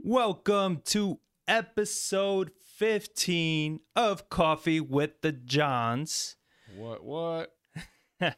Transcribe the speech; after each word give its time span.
Welcome 0.00 0.82
to 0.86 1.18
episode 1.48 2.52
15 2.76 3.80
of 3.96 4.30
Coffee 4.30 4.80
with 4.80 5.20
the 5.22 5.32
Johns. 5.32 6.36
What? 6.76 7.02
What? 7.02 7.52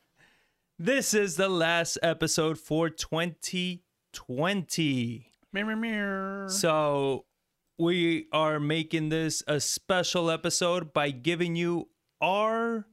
This 0.78 1.12
is 1.12 1.36
the 1.36 1.50
last 1.50 1.98
episode 2.02 2.58
for 2.58 2.88
2020. 2.88 5.26
Mirror, 5.52 5.76
mirror. 5.76 6.46
So, 6.48 7.26
we 7.78 8.28
are 8.32 8.58
making 8.58 9.10
this 9.10 9.42
a 9.46 9.60
special 9.60 10.30
episode 10.30 10.94
by 10.94 11.10
giving 11.10 11.54
you 11.54 11.90
our 12.22 12.86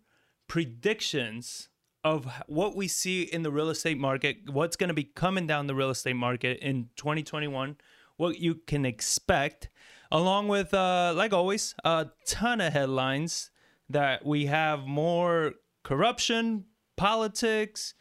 predictions 0.50 1.70
of 2.04 2.28
what 2.48 2.76
we 2.76 2.90
see 2.90 3.22
in 3.22 3.44
the 3.44 3.52
real 3.52 3.70
estate 3.70 3.98
market, 3.98 4.50
what's 4.52 4.76
going 4.76 4.90
to 4.90 4.94
be 4.94 5.06
coming 5.06 5.48
down 5.48 5.68
the 5.68 5.76
real 5.76 5.90
estate 5.90 6.18
market 6.18 6.60
in 6.60 6.90
2021, 6.98 7.78
what 8.18 8.40
you 8.40 8.56
can 8.56 8.86
expect, 8.86 9.70
along 10.12 10.48
with, 10.48 10.74
uh, 10.74 11.14
like 11.16 11.34
always, 11.34 11.74
a 11.84 12.08
ton 12.26 12.62
of 12.62 12.74
headlines 12.74 13.52
that 13.90 14.26
we 14.26 14.48
have 14.48 14.86
more 14.86 15.54
corruption, 15.84 16.66
politics, 16.98 17.94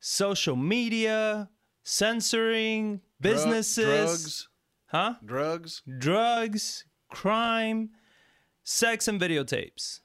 social 0.00 0.56
media, 0.56 1.50
censoring, 1.82 3.00
businesses, 3.20 3.84
drugs. 3.84 4.48
huh? 4.86 5.14
Drugs. 5.24 5.82
drugs, 5.98 6.84
crime, 7.10 7.90
sex, 8.62 9.08
and 9.08 9.20
videotapes. 9.20 10.00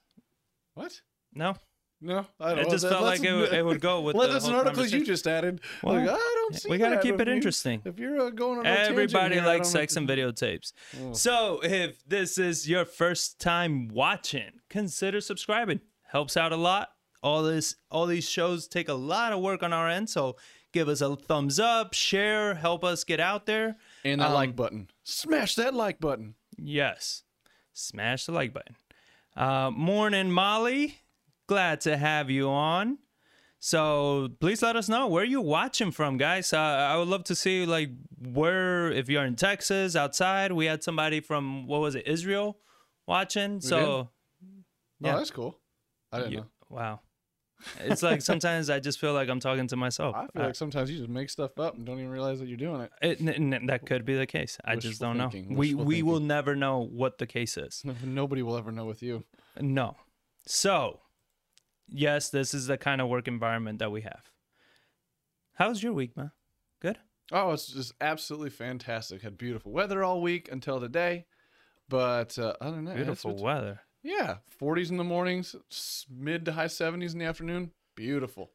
What? 0.73 1.01
No, 1.34 1.55
No, 2.02 2.26
I 2.39 2.55
don't. 2.55 2.59
it 2.66 2.70
just 2.70 2.88
felt 2.88 3.03
like 3.03 3.21
it, 3.23 3.34
would- 3.34 3.52
it 3.53 3.66
would 3.66 3.81
go 3.81 3.99
with 4.02 4.16
Well, 4.17 4.27
the 4.27 4.34
that's 4.34 4.45
an 4.48 4.55
article 4.55 4.85
you 4.85 5.03
just 5.05 5.27
added. 5.27 5.59
Well, 5.84 5.95
like, 5.95 6.07
I 6.09 6.13
don't 6.16 6.55
see. 6.55 6.70
we 6.70 6.77
gotta 6.77 6.95
that. 6.95 7.03
keep 7.03 7.20
it 7.20 7.27
you- 7.27 7.34
interesting. 7.34 7.81
If 7.84 7.99
you're 7.99 8.20
uh, 8.21 8.30
going 8.30 8.59
on 8.59 8.66
Everybody 8.66 9.35
here, 9.35 9.44
likes 9.45 9.67
sex 9.70 9.98
and 9.98 10.07
videotapes. 10.07 10.71
Oh. 11.02 11.12
So 11.13 11.59
if 11.62 12.02
this 12.07 12.38
is 12.38 12.70
your 12.70 12.85
first 12.85 13.40
time 13.40 13.90
watching, 13.90 14.62
consider 14.70 15.20
subscribing. 15.20 15.82
Helps 16.04 16.38
out 16.38 16.51
a 16.54 16.57
lot. 16.57 16.90
All 17.21 17.43
this, 17.43 17.76
all 17.91 18.05
these 18.05 18.29
shows 18.29 18.68
take 18.70 18.88
a 18.88 18.93
lot 18.93 19.34
of 19.34 19.41
work 19.41 19.62
on 19.62 19.73
our 19.73 19.90
end. 19.90 20.10
So 20.10 20.38
give 20.71 20.88
us 20.88 21.01
a 21.01 21.18
thumbs 21.18 21.60
up, 21.60 21.93
share, 21.93 22.55
help 22.55 22.85
us 22.85 23.04
get 23.04 23.20
out 23.20 23.45
there. 23.45 23.76
And 24.05 24.21
that 24.21 24.27
Um, 24.27 24.34
like 24.34 24.55
button. 24.55 24.90
Smash 25.04 25.55
that 25.55 25.73
like 25.73 25.99
button. 25.99 26.35
Yes. 26.57 27.23
Smash 27.73 28.26
the 28.26 28.32
like 28.32 28.54
button. 28.54 28.76
Uh, 29.35 29.70
morning, 29.71 30.32
Molly. 30.32 31.01
Glad 31.49 31.81
to 31.81 31.97
have 31.97 32.29
you 32.29 32.47
on. 32.47 32.99
So 33.57 34.29
please 34.39 34.61
let 34.61 34.75
us 34.75 34.87
know 34.87 35.07
where 35.07 35.23
you 35.23 35.41
watching 35.41 35.89
from, 35.91 36.17
guys. 36.17 36.53
Uh, 36.53 36.59
I 36.59 36.95
would 36.95 37.07
love 37.07 37.23
to 37.23 37.33
see 37.35 37.65
like 37.65 37.89
where 38.21 38.91
if 38.91 39.09
you're 39.09 39.25
in 39.25 39.35
Texas 39.35 39.95
outside. 39.95 40.51
We 40.51 40.65
had 40.67 40.83
somebody 40.83 41.21
from 41.21 41.65
what 41.65 41.81
was 41.81 41.95
it, 41.95 42.07
Israel, 42.07 42.59
watching. 43.07 43.61
so 43.61 44.09
Yeah. 44.99 45.15
Oh, 45.15 45.17
that's 45.17 45.31
cool. 45.31 45.57
I 46.11 46.20
didn't 46.20 46.31
you- 46.33 46.37
know. 46.41 46.45
wow, 46.70 46.99
it's 47.79 48.03
like 48.03 48.21
sometimes 48.21 48.70
I 48.70 48.79
just 48.79 48.99
feel 48.99 49.13
like 49.13 49.27
I'm 49.27 49.39
talking 49.39 49.65
to 49.70 49.75
myself. 49.75 50.15
I 50.15 50.27
feel 50.27 50.43
like 50.43 50.55
sometimes 50.55 50.91
you 50.91 50.97
just 50.97 51.09
make 51.09 51.31
stuff 51.31 51.57
up 51.57 51.73
and 51.75 51.83
don't 51.83 51.97
even 51.97 52.11
realize 52.11 52.39
that 52.41 52.47
you're 52.47 52.57
doing 52.57 52.81
it. 52.81 52.91
It, 53.01 53.21
n- 53.21 53.53
n- 53.55 53.65
that 53.65 53.87
could 53.87 54.05
be 54.05 54.15
the 54.15 54.27
case. 54.27 54.59
I 54.63 54.75
just 54.75 55.01
don't 55.01 55.17
know. 55.17 55.29
thinking, 55.31 55.55
We 55.57 55.73
wishful 55.73 55.85
we 55.85 56.03
will 56.03 56.13
thinking. 56.17 56.27
never 56.27 56.55
know 56.55 56.79
what 56.85 57.17
the 57.17 57.25
case 57.25 57.57
is. 57.57 57.83
Nobody 58.03 58.43
will 58.43 58.55
ever 58.55 58.71
know 58.71 58.85
with 58.85 59.01
you. 59.01 59.23
No. 59.59 59.97
So, 60.45 61.01
yes, 61.91 62.29
this 62.29 62.54
is 62.54 62.68
the 62.68 62.77
kind 62.77 63.01
of 63.01 63.07
work 63.07 63.27
environment 63.27 63.79
that 63.79 63.91
we 63.91 64.01
have. 64.01 64.31
How's 65.53 65.84
your 65.84 65.94
week, 65.94 66.16
man? 66.16 66.31
Good? 66.81 66.97
Oh, 67.31 67.51
it's 67.51 67.68
just 67.68 67.94
absolutely 68.01 68.50
fantastic. 68.50 69.22
Had 69.22 69.38
beautiful 69.38 69.72
weather 69.72 70.03
all 70.03 70.22
week 70.22 70.50
until 70.51 70.79
today. 70.79 71.25
But 71.88 72.38
uh, 72.40 72.53
other 72.62 72.75
than 72.78 72.85
that, 72.85 72.91
it's- 72.91 73.06
Beautiful 73.06 73.35
weather. 73.44 73.81
Yeah, 74.01 74.38
40s 74.62 74.91
in 74.91 74.97
the 74.97 75.03
mornings, 75.03 75.56
mid 76.09 76.45
to 76.45 76.53
high 76.53 76.67
70s 76.67 77.12
in 77.12 77.19
the 77.19 77.25
afternoon. 77.25 77.72
Beautiful. 77.95 78.51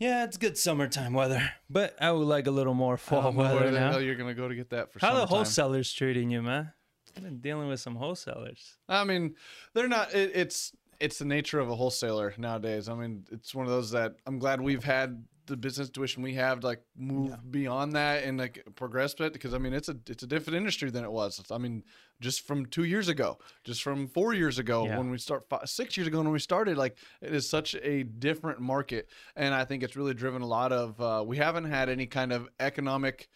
Yeah, 0.00 0.24
it's 0.24 0.36
good 0.36 0.58
summertime 0.58 1.12
weather, 1.12 1.52
but 1.68 1.94
I 2.00 2.10
would 2.10 2.26
like 2.26 2.48
a 2.48 2.50
little 2.50 2.74
more 2.74 2.94
I 2.94 2.96
fall 2.96 3.22
don't 3.22 3.36
know 3.36 3.42
where 3.42 3.54
weather 3.54 3.70
the 3.70 3.78
hell 3.78 3.92
now. 3.92 3.98
you're 3.98 4.16
gonna 4.16 4.34
go 4.34 4.48
to 4.48 4.54
get 4.56 4.70
that 4.70 4.92
for 4.92 4.98
How 4.98 5.14
the 5.14 5.26
wholesalers 5.26 5.92
treating 5.92 6.30
you, 6.30 6.42
man? 6.42 6.72
I've 7.16 7.22
been 7.22 7.38
dealing 7.38 7.68
with 7.68 7.78
some 7.80 7.94
wholesalers. 7.96 8.78
I 8.88 9.04
mean, 9.04 9.36
they're 9.74 9.86
not. 9.88 10.12
It, 10.14 10.32
it's 10.34 10.72
it's 11.00 11.18
the 11.18 11.24
nature 11.24 11.58
of 11.58 11.70
a 11.70 11.74
wholesaler 11.74 12.34
nowadays. 12.38 12.88
I 12.88 12.94
mean, 12.94 13.24
it's 13.32 13.54
one 13.54 13.66
of 13.66 13.72
those 13.72 13.90
that 13.92 14.16
I'm 14.26 14.38
glad 14.38 14.60
we've 14.60 14.84
had 14.84 15.24
the 15.46 15.56
business 15.56 15.90
tuition 15.90 16.22
we 16.22 16.34
have 16.34 16.60
to 16.60 16.66
like 16.66 16.82
move 16.96 17.34
beyond 17.50 17.92
that 17.94 18.22
and 18.22 18.38
like 18.38 18.62
progress 18.76 19.14
with 19.18 19.26
it 19.28 19.32
because 19.32 19.52
I 19.52 19.58
mean 19.58 19.72
it's 19.72 19.88
a 19.88 19.96
it's 20.08 20.22
a 20.22 20.26
different 20.26 20.56
industry 20.58 20.90
than 20.90 21.02
it 21.02 21.10
was. 21.10 21.42
I 21.50 21.58
mean, 21.58 21.82
just 22.20 22.46
from 22.46 22.66
two 22.66 22.84
years 22.84 23.08
ago, 23.08 23.38
just 23.64 23.82
from 23.82 24.06
four 24.06 24.32
years 24.32 24.60
ago 24.60 24.86
Yeah. 24.86 24.98
when 24.98 25.10
we 25.10 25.18
start 25.18 25.48
five, 25.48 25.68
six 25.68 25.96
years 25.96 26.06
ago 26.06 26.18
when 26.18 26.30
we 26.30 26.38
started, 26.38 26.76
like 26.76 26.96
it 27.20 27.34
is 27.34 27.48
such 27.50 27.74
a 27.82 28.04
different 28.04 28.60
market, 28.60 29.08
and 29.34 29.52
I 29.52 29.64
think 29.64 29.82
it's 29.82 29.96
really 29.96 30.14
driven 30.14 30.42
a 30.42 30.46
lot 30.46 30.70
of. 30.72 31.00
Uh, 31.00 31.24
we 31.26 31.38
haven't 31.38 31.64
had 31.64 31.88
any 31.88 32.06
kind 32.06 32.32
of 32.32 32.48
economic 32.60 33.28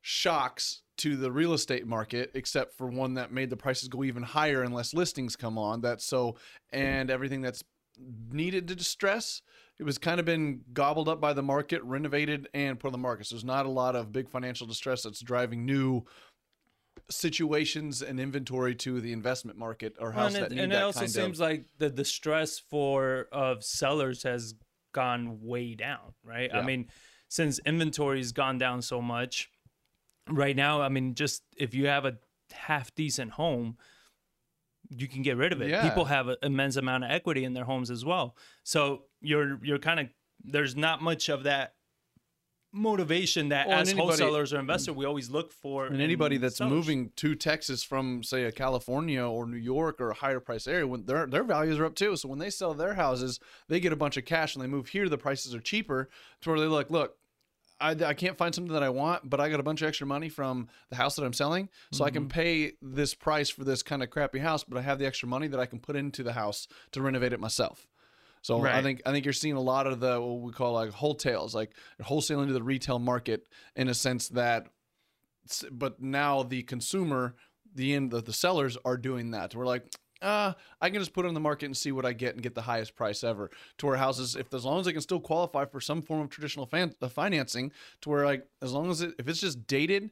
shocks 0.00 0.81
to 0.98 1.16
the 1.16 1.30
real 1.30 1.52
estate 1.52 1.86
market 1.86 2.30
except 2.34 2.76
for 2.76 2.86
one 2.86 3.14
that 3.14 3.32
made 3.32 3.50
the 3.50 3.56
prices 3.56 3.88
go 3.88 4.04
even 4.04 4.22
higher 4.22 4.62
unless 4.62 4.94
listings 4.94 5.36
come 5.36 5.58
on 5.58 5.80
that's 5.80 6.04
so 6.04 6.36
and 6.70 7.10
everything 7.10 7.40
that's 7.40 7.62
needed 8.30 8.68
to 8.68 8.74
distress 8.74 9.42
it 9.78 9.84
was 9.84 9.98
kind 9.98 10.20
of 10.20 10.26
been 10.26 10.60
gobbled 10.72 11.08
up 11.08 11.20
by 11.20 11.32
the 11.32 11.42
market 11.42 11.82
renovated 11.82 12.48
and 12.54 12.78
put 12.78 12.88
on 12.88 12.92
the 12.92 12.98
market 12.98 13.26
so 13.26 13.34
there's 13.34 13.44
not 13.44 13.66
a 13.66 13.70
lot 13.70 13.96
of 13.96 14.12
big 14.12 14.28
financial 14.28 14.66
distress 14.66 15.02
that's 15.02 15.20
driving 15.20 15.64
new 15.64 16.02
situations 17.10 18.02
and 18.02 18.20
inventory 18.20 18.74
to 18.74 19.00
the 19.00 19.12
investment 19.12 19.58
market 19.58 19.94
or 19.98 20.12
house 20.12 20.34
and 20.34 20.44
that 20.44 20.52
it, 20.52 20.54
need 20.54 20.62
and 20.62 20.72
it 20.72 20.76
that 20.76 20.84
also 20.84 21.00
kind 21.00 21.10
seems 21.10 21.40
of 21.40 21.46
like 21.46 21.64
the 21.78 21.88
the 21.88 22.04
stress 22.04 22.58
for 22.58 23.28
of 23.32 23.64
sellers 23.64 24.22
has 24.22 24.54
gone 24.92 25.40
way 25.42 25.74
down, 25.74 26.14
right? 26.22 26.54
I 26.54 26.62
mean, 26.62 26.88
since 27.28 27.58
inventory's 27.66 28.32
gone 28.32 28.58
down 28.58 28.82
so 28.82 29.00
much, 29.00 29.50
right 30.28 30.56
now, 30.56 30.80
I 30.82 30.88
mean, 30.88 31.14
just 31.14 31.42
if 31.56 31.74
you 31.74 31.86
have 31.86 32.04
a 32.04 32.18
half 32.52 32.94
decent 32.94 33.32
home, 33.32 33.76
you 34.90 35.08
can 35.08 35.22
get 35.22 35.36
rid 35.36 35.52
of 35.52 35.62
it. 35.62 35.70
Yeah. 35.70 35.88
People 35.88 36.04
have 36.06 36.28
an 36.28 36.36
immense 36.42 36.76
amount 36.76 37.04
of 37.04 37.10
equity 37.10 37.44
in 37.44 37.54
their 37.54 37.64
homes 37.64 37.90
as 37.90 38.04
well. 38.04 38.36
So 38.62 39.04
you're 39.20 39.58
you're 39.64 39.78
kind 39.78 40.00
of 40.00 40.08
there's 40.44 40.76
not 40.76 41.00
much 41.02 41.28
of 41.28 41.44
that 41.44 41.74
motivation 42.74 43.50
that 43.50 43.68
Well, 43.68 43.78
as 43.80 43.88
anybody- 43.90 44.06
wholesalers 44.08 44.52
or 44.54 44.58
investors 44.58 44.94
we 44.94 45.04
always 45.04 45.28
look 45.30 45.52
for. 45.52 45.86
And 45.86 46.00
anybody 46.00 46.38
that's 46.38 46.56
sellers. 46.56 46.72
moving 46.72 47.10
to 47.16 47.34
Texas 47.34 47.82
from, 47.84 48.22
say, 48.22 48.44
a 48.44 48.52
California 48.52 49.22
or 49.22 49.46
New 49.46 49.58
York 49.58 50.00
or 50.00 50.10
a 50.10 50.14
higher 50.14 50.40
price 50.40 50.66
area, 50.66 50.86
when 50.86 51.04
their 51.04 51.26
their 51.26 51.44
values 51.44 51.78
are 51.78 51.84
up 51.84 51.94
too. 51.94 52.16
So 52.16 52.28
when 52.28 52.38
they 52.38 52.50
sell 52.50 52.72
their 52.74 52.94
houses, 52.94 53.40
they 53.68 53.78
get 53.78 53.92
a 53.92 53.96
bunch 53.96 54.16
of 54.16 54.24
cash, 54.24 54.54
and 54.54 54.62
they 54.62 54.68
move 54.68 54.88
here. 54.88 55.08
The 55.08 55.18
prices 55.18 55.54
are 55.54 55.60
cheaper, 55.60 56.08
to 56.42 56.50
where 56.50 56.60
they 56.60 56.66
look. 56.66 56.90
look. 56.90 57.16
I, 57.82 57.90
I 57.90 58.14
can't 58.14 58.38
find 58.38 58.54
something 58.54 58.72
that 58.72 58.82
I 58.82 58.88
want, 58.88 59.28
but 59.28 59.40
I 59.40 59.48
got 59.48 59.60
a 59.60 59.62
bunch 59.62 59.82
of 59.82 59.88
extra 59.88 60.06
money 60.06 60.28
from 60.28 60.68
the 60.90 60.96
house 60.96 61.16
that 61.16 61.24
I'm 61.24 61.32
selling, 61.32 61.68
so 61.90 62.04
I 62.04 62.10
can 62.10 62.24
mm-hmm. 62.24 62.40
pay 62.40 62.72
this 62.80 63.14
price 63.14 63.50
for 63.50 63.64
this 63.64 63.82
kind 63.82 64.02
of 64.02 64.10
crappy 64.10 64.38
house. 64.38 64.64
But 64.64 64.78
I 64.78 64.82
have 64.82 64.98
the 64.98 65.06
extra 65.06 65.28
money 65.28 65.48
that 65.48 65.60
I 65.60 65.66
can 65.66 65.80
put 65.80 65.96
into 65.96 66.22
the 66.22 66.32
house 66.32 66.68
to 66.92 67.02
renovate 67.02 67.32
it 67.32 67.40
myself. 67.40 67.86
So 68.42 68.64
I 68.66 68.82
think 68.82 69.02
I 69.06 69.12
think 69.12 69.24
you're 69.24 69.32
seeing 69.32 69.54
a 69.54 69.60
lot 69.60 69.86
of 69.86 70.00
the 70.00 70.20
what 70.20 70.40
we 70.40 70.52
call 70.52 70.72
like 70.72 70.90
wholesales, 70.90 71.54
like 71.54 71.76
wholesaling 72.00 72.48
to 72.48 72.52
the 72.52 72.62
retail 72.62 72.98
market 72.98 73.46
in 73.76 73.88
a 73.88 73.94
sense 73.94 74.28
that 74.30 74.66
but 75.70 76.00
now 76.00 76.42
the 76.42 76.62
consumer, 76.62 77.34
the 77.74 77.94
end, 77.94 78.10
the, 78.10 78.20
the 78.20 78.32
sellers 78.32 78.76
are 78.84 78.96
doing 78.96 79.30
that. 79.32 79.54
We're 79.54 79.66
like, 79.66 79.84
uh, 80.22 80.52
I 80.80 80.90
can 80.90 81.00
just 81.00 81.12
put 81.12 81.24
it 81.24 81.28
on 81.28 81.34
the 81.34 81.40
market 81.40 81.66
and 81.66 81.76
see 81.76 81.92
what 81.92 82.06
I 82.06 82.12
get 82.12 82.34
and 82.34 82.42
get 82.42 82.54
the 82.54 82.62
highest 82.62 82.94
price 82.94 83.24
ever. 83.24 83.50
To 83.78 83.86
where 83.86 83.96
houses, 83.96 84.36
if 84.36 84.52
as 84.54 84.64
long 84.64 84.80
as 84.80 84.86
they 84.86 84.92
can 84.92 85.00
still 85.00 85.20
qualify 85.20 85.64
for 85.64 85.80
some 85.80 86.02
form 86.02 86.20
of 86.20 86.30
traditional 86.30 86.66
fan, 86.66 86.94
uh, 87.02 87.08
financing, 87.08 87.72
to 88.02 88.10
where 88.10 88.24
like 88.24 88.46
as 88.62 88.72
long 88.72 88.90
as 88.90 89.02
it, 89.02 89.14
if 89.18 89.28
it's 89.28 89.40
just 89.40 89.66
dated, 89.66 90.10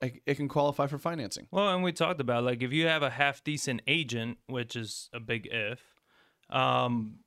it, 0.00 0.22
it 0.26 0.34
can 0.36 0.48
qualify 0.48 0.86
for 0.86 0.98
financing. 0.98 1.46
Well, 1.50 1.74
and 1.74 1.82
we 1.82 1.92
talked 1.92 2.20
about 2.20 2.44
like 2.44 2.62
if 2.62 2.72
you 2.72 2.86
have 2.86 3.02
a 3.02 3.10
half 3.10 3.42
decent 3.42 3.82
agent, 3.86 4.38
which 4.46 4.76
is 4.76 5.10
a 5.12 5.20
big 5.20 5.48
if, 5.50 5.80
um, 6.50 7.18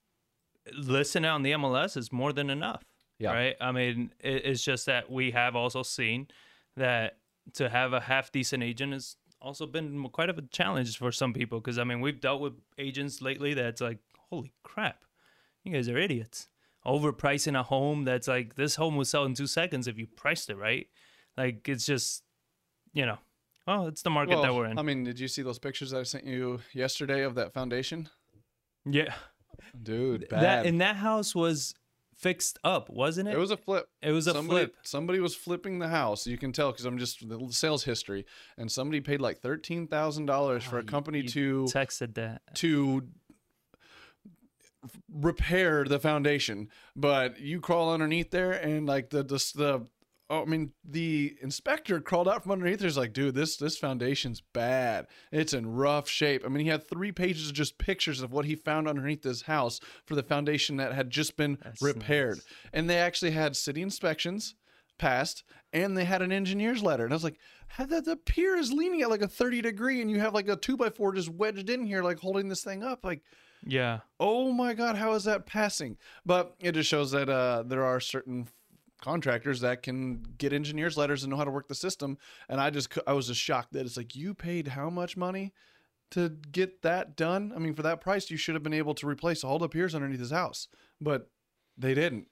listing 0.78 1.26
on 1.26 1.44
the 1.44 1.52
MLS 1.52 1.98
is 1.98 2.12
more 2.12 2.34
than 2.34 2.50
enough. 2.50 2.84
Yeah. 3.20 3.34
Right. 3.34 3.56
I 3.62 3.72
mean, 3.72 4.14
it, 4.20 4.46
it's 4.46 4.64
just 4.64 4.88
that 4.88 5.12
we 5.12 5.32
have 5.32 5.56
also 5.56 5.84
seen 5.84 6.28
that 6.76 7.18
to 7.54 7.70
have 7.70 7.94
a 7.94 8.00
half 8.00 8.32
decent 8.32 8.64
agent 8.64 8.94
has 8.94 9.16
also 9.42 9.66
been 9.66 10.08
quite 10.10 10.30
of 10.30 10.38
a 10.38 10.44
challenge 10.44 10.98
for 10.98 11.12
some 11.12 11.34
people 11.34 11.60
because 11.60 11.80
I 11.80 11.84
mean 11.84 12.02
we've 12.02 12.20
dealt 12.20 12.42
with 12.42 12.54
agents 12.78 13.22
lately 13.22 13.54
that's 13.54 13.82
like, 13.82 14.00
holy 14.30 14.54
crap, 14.64 15.04
you 15.64 15.74
guys 15.74 15.90
are 15.90 15.98
idiots. 15.98 16.48
Overpricing 16.86 17.60
a 17.60 17.64
home 17.64 18.06
that's 18.06 18.28
like 18.28 18.56
this 18.56 18.76
home 18.76 18.96
will 18.96 19.06
sell 19.06 19.26
in 19.26 19.34
two 19.36 19.48
seconds 19.48 19.88
if 19.88 19.98
you 19.98 20.08
priced 20.08 20.50
it 20.50 20.56
right. 20.56 20.88
Like 21.38 21.70
it's 21.70 21.86
just, 21.86 22.24
you 22.94 23.06
know, 23.06 23.18
oh, 23.68 23.88
it's 23.88 24.02
the 24.02 24.10
market 24.10 24.42
that 24.42 24.54
we're 24.54 24.66
in. 24.66 24.80
I 24.80 24.82
mean, 24.82 25.04
did 25.04 25.20
you 25.20 25.28
see 25.28 25.42
those 25.44 25.60
pictures 25.60 25.92
that 25.92 26.00
I 26.00 26.04
sent 26.04 26.26
you 26.26 26.60
yesterday 26.74 27.22
of 27.22 27.36
that 27.36 27.54
foundation? 27.54 28.10
yeah, 28.86 29.14
Dude, 29.82 30.28
bad. 30.30 30.42
that 30.42 30.66
and 30.66 30.82
that 30.82 30.96
house 30.96 31.36
was 31.36 31.76
fixed 32.22 32.60
up, 32.64 32.90
wasn't 32.90 33.28
it? 33.30 33.34
It 33.34 33.38
was 33.38 33.52
a 33.52 33.58
flip. 33.58 33.90
It 34.02 34.12
was 34.12 34.28
a 34.28 34.34
somebody, 34.34 34.66
flip. 34.68 34.76
Somebody 34.84 35.20
was 35.20 35.36
flipping 35.36 35.80
the 35.80 35.88
house. 35.90 36.28
You 36.28 36.38
can 36.38 36.52
tell 36.52 36.72
because 36.72 36.86
I'm 36.86 36.98
just 36.98 37.28
the 37.28 37.48
sales 37.52 37.84
history, 37.84 38.26
and 38.58 38.72
somebody 38.72 39.02
paid 39.02 39.22
like 39.22 39.42
thirteen 39.42 39.88
thousand 39.88 40.28
dollars 40.28 40.64
for 40.64 40.78
Oh, 40.78 40.80
a 40.80 40.82
you- 40.84 40.88
company 40.88 41.20
you 41.22 41.28
to 41.30 41.64
texted 41.66 42.14
that. 42.16 42.42
to 42.56 43.08
repair 45.12 45.84
the 45.84 46.00
foundation. 46.00 46.70
But 46.96 47.40
you 47.40 47.60
crawl 47.60 47.94
underneath 47.94 48.32
there, 48.32 48.52
and 48.52 48.86
like 48.88 49.10
the 49.10 49.24
the, 49.24 49.36
the 49.56 49.86
oh, 50.32 50.42
I 50.42 50.46
mean, 50.46 50.72
the 50.84 51.36
inspector 51.42 52.00
crawled 52.02 52.28
out 52.28 52.42
from 52.44 52.54
underneath. 52.54 52.80
There's 52.80 52.98
like, 52.98 53.14
dude, 53.14 53.36
this 53.36 53.58
this 53.58 53.78
foundation's 53.78 54.42
bad. 54.42 55.06
It's 55.32 55.54
in 55.54 55.72
rough 55.74 56.08
shape. 56.10 56.44
I 56.46 56.48
mean, 56.50 56.64
he 56.64 56.70
had 56.72 56.88
three 56.88 57.12
pages 57.12 57.50
of 57.50 57.54
just 57.54 57.78
pictures 57.78 58.22
of 58.22 58.32
what 58.32 58.46
he 58.46 58.56
found 58.56 58.88
underneath 58.88 59.22
this 59.22 59.44
house 59.44 59.80
for 60.06 60.16
the 60.16 60.24
foundation 60.24 60.78
that 60.78 60.94
had 60.94 61.10
just 61.10 61.38
been 61.38 61.58
That's 61.64 61.82
repaired, 61.82 62.38
nice. 62.38 62.46
and 62.74 62.90
they 62.90 62.98
actually 62.98 63.32
had 63.32 63.56
city 63.56 63.82
inspections 63.84 64.56
passed 64.98 65.44
and 65.74 65.98
they 65.98 66.06
had 66.06 66.22
an 66.22 66.32
engineer's 66.32 66.84
letter 66.84 67.04
and 67.06 67.12
i 67.12 67.16
was 67.16 67.24
like 67.24 67.40
how 67.70 67.88
that 67.88 68.06
the 68.06 68.16
pier 68.16 68.56
is 68.56 68.72
leaning 68.72 69.02
at 69.02 69.10
like 69.10 69.24
a 69.24 69.28
30 69.28 69.60
degree 69.64 70.00
and 70.00 70.12
you 70.12 70.20
have 70.20 70.36
like 70.36 70.48
a 70.48 70.56
2 70.56 70.78
by 70.78 70.92
4 70.92 71.14
just 71.16 71.30
wedged 71.30 71.72
in 71.72 71.84
here 71.84 72.04
like 72.04 72.20
holding 72.20 72.48
this 72.50 72.64
thing 72.64 72.84
up 72.84 73.04
like 73.04 73.24
Yeah. 73.66 74.02
oh 74.20 74.52
my 74.52 74.76
god 74.76 74.96
how 74.98 75.14
is 75.14 75.24
that 75.24 75.48
passing 75.48 75.98
but 76.24 76.54
it 76.60 76.74
just 76.74 76.88
shows 76.88 77.10
that 77.12 77.30
uh, 77.30 77.64
there 77.66 77.84
are 77.84 78.00
certain 78.00 78.48
contractors 79.02 79.60
that 79.62 79.82
can 79.84 80.24
get 80.38 80.54
engineers 80.54 80.98
letters 80.98 81.24
and 81.24 81.32
know 81.32 81.38
how 81.38 81.44
to 81.44 81.52
work 81.52 81.68
the 81.68 81.76
system 81.76 82.18
and 82.48 82.62
i 82.62 82.70
just 82.70 82.98
i 83.08 83.14
was 83.14 83.28
just 83.28 83.40
shocked 83.42 83.74
that 83.74 83.86
it's 83.86 83.98
like 83.98 84.16
you 84.16 84.34
paid 84.34 84.68
how 84.70 84.90
much 84.90 85.18
money 85.18 85.52
to 86.12 86.30
get 86.52 86.82
that 86.84 87.16
done 87.16 87.52
i 87.56 87.60
mean 87.60 87.74
for 87.74 87.82
that 87.82 88.00
price 88.00 88.30
you 88.32 88.38
should 88.38 88.54
have 88.56 88.64
been 88.64 88.74
able 88.74 88.94
to 88.94 89.08
replace 89.08 89.44
all 89.44 89.58
the 89.60 89.68
piers 89.68 89.94
underneath 89.96 90.20
his 90.20 90.32
house 90.32 90.68
but 91.02 91.30
they 91.78 91.94
didn't 91.94 92.28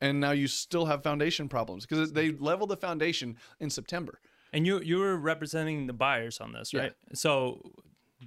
and 0.00 0.20
now 0.20 0.30
you 0.32 0.46
still 0.46 0.84
have 0.86 1.02
foundation 1.02 1.48
problems 1.48 1.86
because 1.86 2.12
they 2.12 2.30
leveled 2.32 2.68
the 2.68 2.76
foundation 2.76 3.36
in 3.60 3.70
september 3.70 4.20
And 4.52 4.66
you 4.66 4.80
you 4.80 4.98
were 4.98 5.16
representing 5.16 5.86
the 5.86 5.92
buyers 5.94 6.40
on 6.40 6.52
this, 6.52 6.72
Yeah. 6.72 6.80
right? 6.80 6.92
So 7.14 7.60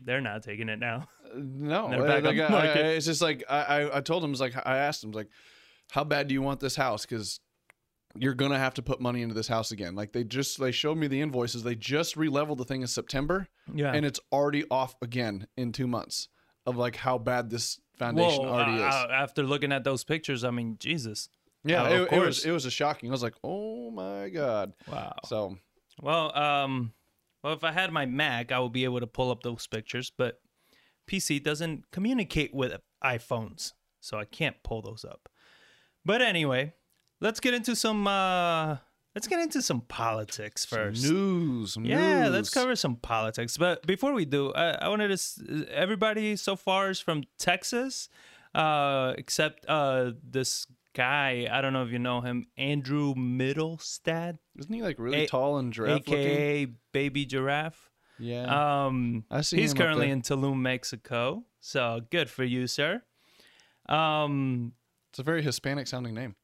they're 0.06 0.21
not 0.21 0.44
taking 0.44 0.69
it 0.69 0.80
now. 0.80 1.07
No, 1.36 1.89
They're 1.92 2.01
uh, 2.01 2.21
like, 2.21 2.38
I- 2.39 2.68
I- 2.74 2.94
it's 2.98 3.06
just 3.06 3.21
like 3.21 3.44
I, 3.50 3.60
I, 3.75 3.98
I 3.98 4.01
told 4.01 4.24
him, 4.24 4.31
it's 4.31 4.42
like 4.42 4.56
I 4.66 4.77
asked 4.77 5.04
him, 5.04 5.12
like, 5.12 5.30
how 5.92 6.04
bad 6.04 6.27
do 6.27 6.33
you 6.33 6.42
want 6.44 6.60
this 6.60 6.75
house? 6.75 7.06
Because 7.06 7.39
you're 8.15 8.33
gonna 8.33 8.57
have 8.59 8.73
to 8.75 8.81
put 8.81 9.00
money 9.00 9.21
into 9.21 9.35
this 9.35 9.47
house 9.47 9.71
again. 9.71 9.95
Like 9.95 10.13
they 10.13 10.23
just 10.23 10.59
they 10.59 10.71
showed 10.71 10.97
me 10.97 11.07
the 11.07 11.21
invoices. 11.21 11.63
They 11.63 11.75
just 11.75 12.17
re-leveled 12.17 12.57
the 12.57 12.65
thing 12.65 12.81
in 12.81 12.88
September, 12.88 13.47
Yeah. 13.73 13.94
and 13.94 14.06
it's 14.06 14.19
already 14.31 14.65
off 14.71 14.95
again 15.01 15.47
in 15.57 15.71
two 15.71 15.88
months 15.88 16.27
of 16.65 16.75
like 16.75 16.95
how 16.97 17.17
bad 17.17 17.50
this 17.50 17.79
foundation 17.97 18.45
already 18.45 18.81
uh, 18.83 18.88
is. 18.89 18.95
uh, 18.95 19.07
after 19.11 19.44
looking 19.44 19.71
at 19.71 19.83
those 19.83 20.03
pictures, 20.03 20.44
I 20.44 20.51
mean, 20.51 20.77
Jesus. 20.79 21.29
yeah, 21.63 21.83
uh, 21.83 21.89
it, 22.03 22.11
it 22.13 22.19
was 22.19 22.45
it 22.45 22.51
was 22.51 22.65
a 22.65 22.71
shocking. 22.71 23.09
I 23.09 23.11
was 23.11 23.23
like, 23.23 23.35
oh 23.44 23.91
my 23.91 24.29
god. 24.29 24.73
Wow. 24.91 25.15
So 25.25 25.57
Well, 26.01 26.35
um, 26.38 26.94
well, 27.44 27.53
if 27.53 27.63
I 27.63 27.71
had 27.71 27.91
my 27.94 28.06
Mac, 28.06 28.51
I 28.51 28.59
would 28.59 28.73
be 28.73 28.83
able 28.85 29.00
to 29.01 29.07
pull 29.07 29.29
up 29.31 29.44
those 29.44 29.67
pictures, 29.67 30.11
but 30.17 30.41
PC 31.09 31.44
doesn't 31.44 31.91
communicate 31.91 32.53
with 32.53 32.73
iPhones, 33.03 33.73
so 34.00 34.17
I 34.17 34.25
can't 34.25 34.56
pull 34.63 34.81
those 34.81 35.03
up. 35.06 35.29
But 36.06 36.21
anyway, 36.21 36.73
let's 37.21 37.39
get 37.39 37.54
into 37.54 37.75
some. 37.75 38.07
Uh, 38.07 38.77
let's 39.16 39.27
get 39.27 39.39
into 39.39 39.62
some 39.62 39.81
politics 39.81 40.66
first. 40.66 41.04
news, 41.04 41.74
some 41.74 41.86
Yeah, 41.86 42.30
let's 42.31 42.50
cover 42.50 42.75
some 42.75 42.95
politics. 42.98 43.57
But 43.57 43.86
before 43.88 44.13
we 44.13 44.25
do, 44.25 44.51
I, 44.54 44.71
I 44.71 44.88
wanted 44.89 45.07
to. 45.10 45.13
s- 45.13 45.42
Everybody 45.71 46.36
so 46.36 46.56
far 46.56 46.89
is 46.89 47.00
from 47.00 47.24
Texas, 47.38 48.10
uh, 48.56 49.13
except 49.18 49.66
uh, 49.68 50.12
this 50.24 50.66
guy. 50.94 51.48
I 51.51 51.62
don't 51.62 51.74
know 51.74 51.83
if 51.83 51.92
you 51.92 52.00
know 52.00 52.21
him, 52.21 52.48
Andrew 52.57 53.13
Middlestad, 53.16 54.38
Isn't 54.57 54.74
he 54.74 54.81
like 54.81 54.98
really 55.00 55.24
A- 55.24 55.27
tall 55.27 55.57
and 55.57 55.71
giraffe 55.71 56.07
looking? 56.07 56.13
aka 56.16 56.68
Baby 56.92 57.25
Giraffe. 57.25 57.89
Yeah, 58.21 58.86
Um, 58.88 59.24
I 59.31 59.39
see 59.42 59.57
he's 59.62 59.74
currently 59.74 60.10
in 60.10 60.21
Tulum, 60.24 60.57
Mexico. 60.60 61.45
So 61.62 62.01
good 62.12 62.30
for 62.30 62.44
you, 62.44 62.68
sir. 62.68 63.01
Um, 63.88 64.74
it's 65.12 65.19
a 65.19 65.24
very 65.24 65.42
Hispanic 65.42 65.88
sounding 65.88 66.13
name. 66.16 66.36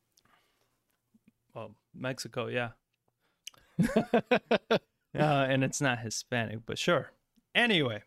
Well, 1.56 1.76
Mexico, 1.94 2.48
yeah. 2.48 2.70
uh, 3.96 4.78
and 5.14 5.64
it's 5.64 5.82
not 5.82 6.00
Hispanic, 6.00 6.60
but 6.66 6.78
sure. 6.78 7.12
Anyway, 7.54 8.04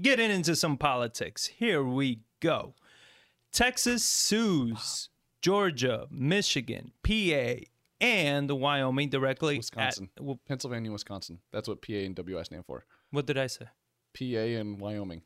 getting 0.00 0.30
into 0.30 0.56
some 0.56 0.76
politics. 0.76 1.46
Here 1.46 1.82
we 1.82 2.20
go. 2.40 2.74
Texas 3.52 4.04
sues 4.04 5.08
Georgia, 5.40 6.06
Michigan, 6.10 6.92
PA, 7.02 7.64
and 8.00 8.50
Wyoming 8.50 9.08
directly. 9.08 9.56
Wisconsin. 9.56 10.10
At, 10.16 10.24
well, 10.24 10.40
Pennsylvania, 10.46 10.92
Wisconsin. 10.92 11.38
That's 11.52 11.68
what 11.68 11.80
PA 11.80 11.94
and 11.94 12.16
WI 12.16 12.42
stand 12.42 12.66
for. 12.66 12.84
what 13.10 13.26
did 13.26 13.38
I 13.38 13.46
say? 13.46 13.66
PA 14.18 14.24
and 14.60 14.80
Wyoming. 14.80 15.22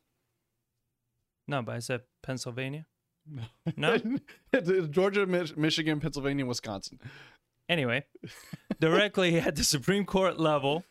No, 1.49 1.63
but 1.63 1.75
I 1.75 1.79
said 1.81 2.03
Pennsylvania. 2.23 2.87
No. 3.27 3.43
No. 3.77 3.99
Georgia, 4.91 5.27
Mich- 5.27 5.57
Michigan, 5.57 6.01
Pennsylvania, 6.01 6.45
Wisconsin. 6.45 6.99
Anyway, 7.69 8.05
directly 8.81 9.39
at 9.39 9.55
the 9.55 9.65
Supreme 9.65 10.05
Court 10.05 10.41
level 10.41 10.85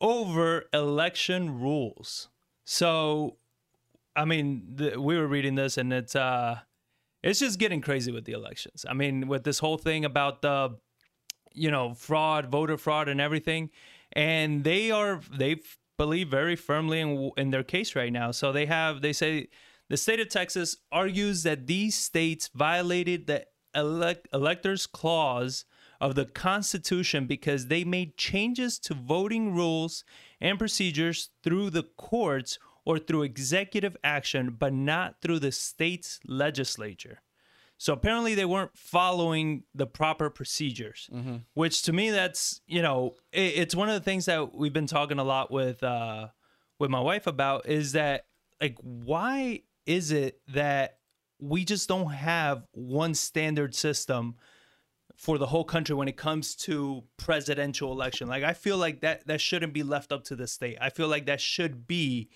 over 0.00 0.64
election 0.72 1.60
rules. 1.60 2.28
So, 2.64 3.36
I 4.16 4.24
mean, 4.24 4.72
the, 4.76 5.00
we 5.00 5.16
were 5.18 5.26
reading 5.26 5.54
this, 5.54 5.76
and 5.76 5.92
it's 5.92 6.16
uh, 6.16 6.60
it's 7.22 7.40
just 7.40 7.58
getting 7.58 7.80
crazy 7.80 8.10
with 8.12 8.24
the 8.24 8.32
elections. 8.32 8.86
I 8.88 8.94
mean, 8.94 9.28
with 9.28 9.44
this 9.44 9.58
whole 9.58 9.76
thing 9.76 10.04
about 10.04 10.40
the, 10.42 10.78
you 11.52 11.70
know, 11.70 11.94
fraud, 11.94 12.46
voter 12.46 12.78
fraud, 12.78 13.08
and 13.08 13.20
everything, 13.20 13.70
and 14.12 14.64
they 14.64 14.90
are 14.90 15.20
they 15.36 15.56
believe 15.98 16.28
very 16.28 16.56
firmly 16.56 17.00
in 17.00 17.30
in 17.36 17.50
their 17.50 17.64
case 17.64 17.94
right 17.94 18.12
now. 18.12 18.30
So 18.30 18.50
they 18.52 18.66
have 18.66 19.02
they 19.02 19.12
say 19.12 19.48
the 19.88 19.96
state 19.96 20.20
of 20.20 20.28
Texas 20.28 20.76
argues 20.92 21.42
that 21.44 21.66
these 21.66 21.94
states 21.94 22.50
violated 22.54 23.26
the 23.26 23.46
elect, 23.74 24.28
electors 24.32 24.86
clause 24.86 25.64
of 26.00 26.14
the 26.14 26.26
Constitution 26.26 27.26
because 27.26 27.66
they 27.66 27.84
made 27.84 28.16
changes 28.16 28.78
to 28.80 28.94
voting 28.94 29.54
rules 29.54 30.04
and 30.40 30.58
procedures 30.58 31.30
through 31.42 31.70
the 31.70 31.82
courts 31.96 32.58
or 32.84 32.98
through 32.98 33.22
executive 33.22 33.96
action, 34.04 34.56
but 34.58 34.72
not 34.72 35.16
through 35.20 35.38
the 35.40 35.52
state's 35.52 36.20
legislature. 36.26 37.20
So 37.76 37.92
apparently 37.92 38.34
they 38.34 38.44
weren't 38.44 38.76
following 38.76 39.62
the 39.74 39.86
proper 39.86 40.30
procedures, 40.30 41.08
which 41.54 41.82
to 41.82 41.92
me 41.92 42.10
that's 42.10 42.60
you 42.66 42.82
know 42.82 43.14
it, 43.32 43.54
it's 43.56 43.74
one 43.74 43.88
of 43.88 43.94
the 43.94 44.00
things 44.00 44.24
that 44.26 44.52
we've 44.54 44.72
been 44.72 44.88
talking 44.88 45.18
a 45.18 45.24
lot 45.24 45.50
with 45.50 45.82
uh, 45.82 46.28
with 46.78 46.90
my 46.90 47.00
wife 47.00 47.26
about 47.28 47.68
is 47.68 47.92
that 47.92 48.26
like 48.60 48.76
why 48.80 49.62
is 49.88 50.12
it 50.12 50.40
that 50.48 50.98
we 51.40 51.64
just 51.64 51.88
don't 51.88 52.12
have 52.12 52.64
one 52.72 53.14
standard 53.14 53.74
system 53.74 54.36
for 55.16 55.38
the 55.38 55.46
whole 55.46 55.64
country 55.64 55.94
when 55.94 56.06
it 56.06 56.16
comes 56.16 56.54
to 56.54 57.02
presidential 57.16 57.90
election. 57.90 58.28
Like 58.28 58.44
I 58.44 58.52
feel 58.52 58.76
like 58.76 59.00
that 59.00 59.26
that 59.26 59.40
shouldn't 59.40 59.72
be 59.72 59.82
left 59.82 60.12
up 60.12 60.24
to 60.24 60.36
the 60.36 60.46
state. 60.46 60.76
I 60.80 60.90
feel 60.90 61.08
like 61.08 61.26
that 61.26 61.40
should 61.40 61.88
be, 61.88 62.28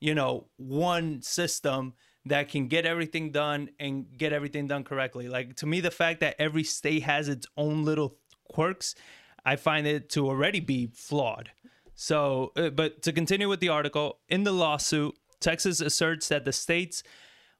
you 0.00 0.14
know, 0.14 0.48
one 0.56 1.22
system 1.22 1.94
that 2.26 2.48
can 2.48 2.66
get 2.66 2.84
everything 2.84 3.30
done 3.30 3.70
and 3.78 4.06
get 4.18 4.32
everything 4.32 4.66
done 4.66 4.82
correctly. 4.82 5.28
Like 5.28 5.54
to 5.56 5.66
me 5.66 5.80
the 5.80 5.92
fact 5.92 6.20
that 6.20 6.34
every 6.40 6.64
state 6.64 7.04
has 7.04 7.28
its 7.28 7.46
own 7.56 7.84
little 7.84 8.16
quirks, 8.52 8.96
I 9.44 9.54
find 9.54 9.86
it 9.86 10.10
to 10.10 10.26
already 10.26 10.60
be 10.60 10.88
flawed. 10.88 11.52
So, 11.94 12.52
uh, 12.56 12.70
but 12.70 13.00
to 13.02 13.12
continue 13.12 13.48
with 13.48 13.60
the 13.60 13.70
article, 13.70 14.18
in 14.28 14.44
the 14.44 14.52
lawsuit, 14.52 15.14
Texas 15.40 15.80
asserts 15.80 16.28
that 16.28 16.44
the 16.44 16.52
states 16.52 17.02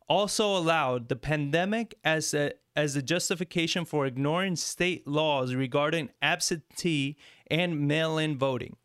also 0.09 0.56
allowed 0.56 1.09
the 1.09 1.16
pandemic 1.16 1.95
as 2.04 2.33
a 2.35 2.52
as 2.76 2.95
a 2.95 3.02
justification 3.02 3.87
for 3.87 4.04
ignoring 4.04 4.54
state 4.54 5.09
laws 5.09 5.54
regarding 5.54 6.11
absentee 6.21 7.16
and 7.47 7.88
mail-in 7.88 8.37
voting. 8.37 8.76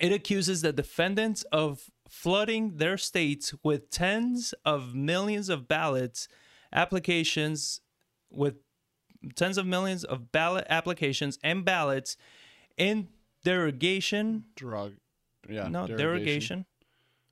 It 0.00 0.10
accuses 0.10 0.62
the 0.62 0.72
defendants 0.72 1.42
of 1.52 1.90
flooding 2.08 2.78
their 2.78 2.96
states 2.96 3.52
with 3.62 3.90
tens 3.90 4.54
of 4.64 4.94
millions 4.94 5.50
of 5.50 5.68
ballots 5.68 6.28
applications 6.72 7.82
with 8.30 8.54
tens 9.36 9.58
of 9.58 9.66
millions 9.66 10.02
of 10.02 10.32
ballot 10.32 10.66
applications 10.70 11.38
and 11.44 11.64
ballots 11.64 12.16
in 12.78 13.08
derogation 13.44 14.44
Drug. 14.56 14.94
Yeah. 15.48 15.68
no, 15.68 15.86
derogation. 15.86 16.64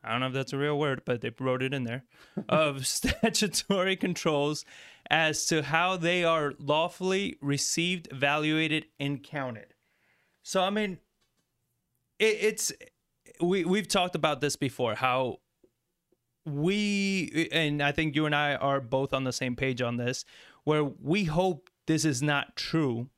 I 0.09 0.13
don't 0.13 0.21
know 0.21 0.27
if 0.29 0.33
that's 0.33 0.53
a 0.53 0.59
real 0.59 0.79
word, 0.79 1.03
but 1.05 1.21
they 1.21 1.31
wrote 1.39 1.63
it 1.63 1.75
in 1.75 1.85
there 1.85 2.05
of 2.49 2.87
statutory 2.87 3.95
controls 3.95 4.65
as 5.11 5.47
to 5.47 5.63
how 5.63 5.97
they 5.97 6.25
are 6.25 6.55
lawfully 6.59 7.37
received, 7.41 8.09
evaluated, 8.11 8.87
and 8.99 9.23
counted. 9.23 9.75
So, 10.43 10.63
I 10.63 10.71
mean, 10.71 10.99
it, 12.19 12.39
it's 12.41 12.73
we 13.41 13.65
we've 13.65 13.89
talked 13.89 14.15
about 14.15 14.41
this 14.41 14.57
before. 14.57 14.95
How 14.95 15.41
we 16.47 17.49
and 17.53 17.83
I 17.83 17.93
think 17.93 18.17
you 18.17 18.27
and 18.27 18.35
I 18.35 18.55
are 18.55 18.81
both 18.81 19.13
on 19.13 19.25
the 19.25 19.33
same 19.33 19.57
page 19.57 19.83
on 19.83 19.99
this, 19.99 20.25
where 20.65 20.85
we 20.85 21.25
hope 21.25 21.69
this 21.87 22.05
is 22.05 22.23
not 22.23 22.57
true 22.57 23.09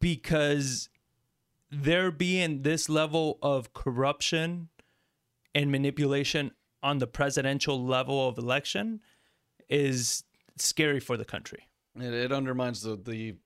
because 0.00 0.88
there 1.70 2.10
being 2.10 2.62
this 2.62 2.88
level 2.88 3.38
of 3.42 3.72
corruption 3.72 4.68
and 5.54 5.70
manipulation 5.70 6.52
on 6.82 6.98
the 6.98 7.06
presidential 7.06 7.84
level 7.84 8.28
of 8.28 8.38
election 8.38 9.00
is 9.68 10.24
scary 10.56 11.00
for 11.00 11.16
the 11.16 11.24
country. 11.24 11.68
It, 11.98 12.12
it 12.12 12.32
undermines 12.32 12.82
the 12.82 12.96
the 12.96 13.36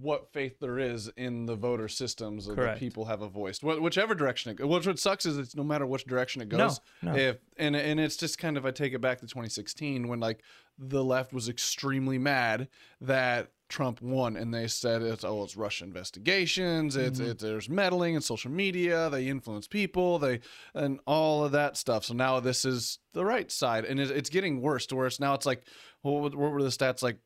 what 0.00 0.30
faith 0.34 0.60
there 0.60 0.78
is 0.78 1.10
in 1.16 1.46
the 1.46 1.56
voter 1.56 1.88
systems 1.88 2.44
that 2.46 2.54
Correct. 2.56 2.78
people 2.78 3.06
have 3.06 3.22
a 3.22 3.28
voice, 3.28 3.58
Wh- 3.60 3.80
whichever 3.80 4.14
direction 4.14 4.50
it 4.50 4.56
goes. 4.56 4.68
Which 4.68 4.86
what 4.86 4.98
sucks 4.98 5.24
is 5.24 5.38
it's 5.38 5.56
no 5.56 5.64
matter 5.64 5.86
which 5.86 6.04
direction 6.04 6.42
it 6.42 6.50
goes. 6.50 6.78
no. 7.02 7.16
If 7.16 7.38
and 7.56 7.74
and 7.74 7.98
it's 7.98 8.16
just 8.16 8.38
kind 8.38 8.58
of 8.58 8.66
I 8.66 8.70
take 8.70 8.92
it 8.92 9.00
back 9.00 9.18
to 9.20 9.26
2016 9.26 10.06
when 10.06 10.20
like 10.20 10.42
the 10.78 11.02
left 11.02 11.32
was 11.32 11.48
extremely 11.48 12.18
mad 12.18 12.68
that 13.00 13.50
Trump 13.68 14.00
won, 14.00 14.36
and 14.36 14.52
they 14.52 14.66
said 14.66 15.02
it's 15.02 15.24
oh 15.24 15.42
it's 15.42 15.56
Russian 15.56 15.88
investigations, 15.88 16.96
it's 16.96 17.20
Mm-hmm. 17.20 17.30
it, 17.30 17.38
there's 17.38 17.68
meddling 17.68 18.14
in 18.14 18.20
social 18.20 18.50
media, 18.50 19.10
they 19.10 19.28
influence 19.28 19.66
people, 19.66 20.18
they 20.18 20.40
and 20.74 21.00
all 21.06 21.44
of 21.44 21.52
that 21.52 21.76
stuff. 21.76 22.04
So 22.04 22.14
now 22.14 22.40
this 22.40 22.64
is 22.64 22.98
the 23.12 23.24
right 23.24 23.50
side, 23.50 23.84
and 23.84 24.00
it, 24.00 24.10
it's 24.10 24.30
getting 24.30 24.60
worse 24.60 24.86
to 24.86 24.96
where 24.96 25.06
it's 25.06 25.20
now 25.20 25.34
it's 25.34 25.46
like 25.46 25.62
what, 26.02 26.22
what 26.22 26.34
what 26.34 26.52
were 26.52 26.62
the 26.62 26.68
stats 26.70 27.02
like? 27.02 27.18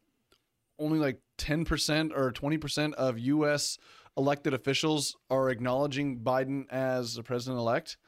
Only 0.79 0.99
like 0.99 1.21
10% 1.39 2.13
or 2.17 2.33
20% 2.33 2.95
of 2.95 3.19
U.S. 3.19 3.79
elected 4.17 4.53
officials 4.53 5.17
are 5.31 5.49
acknowledging 5.51 6.21
Biden 6.21 6.65
as 6.71 7.15
the 7.15 7.23
president 7.23 7.59
elect. 7.61 7.99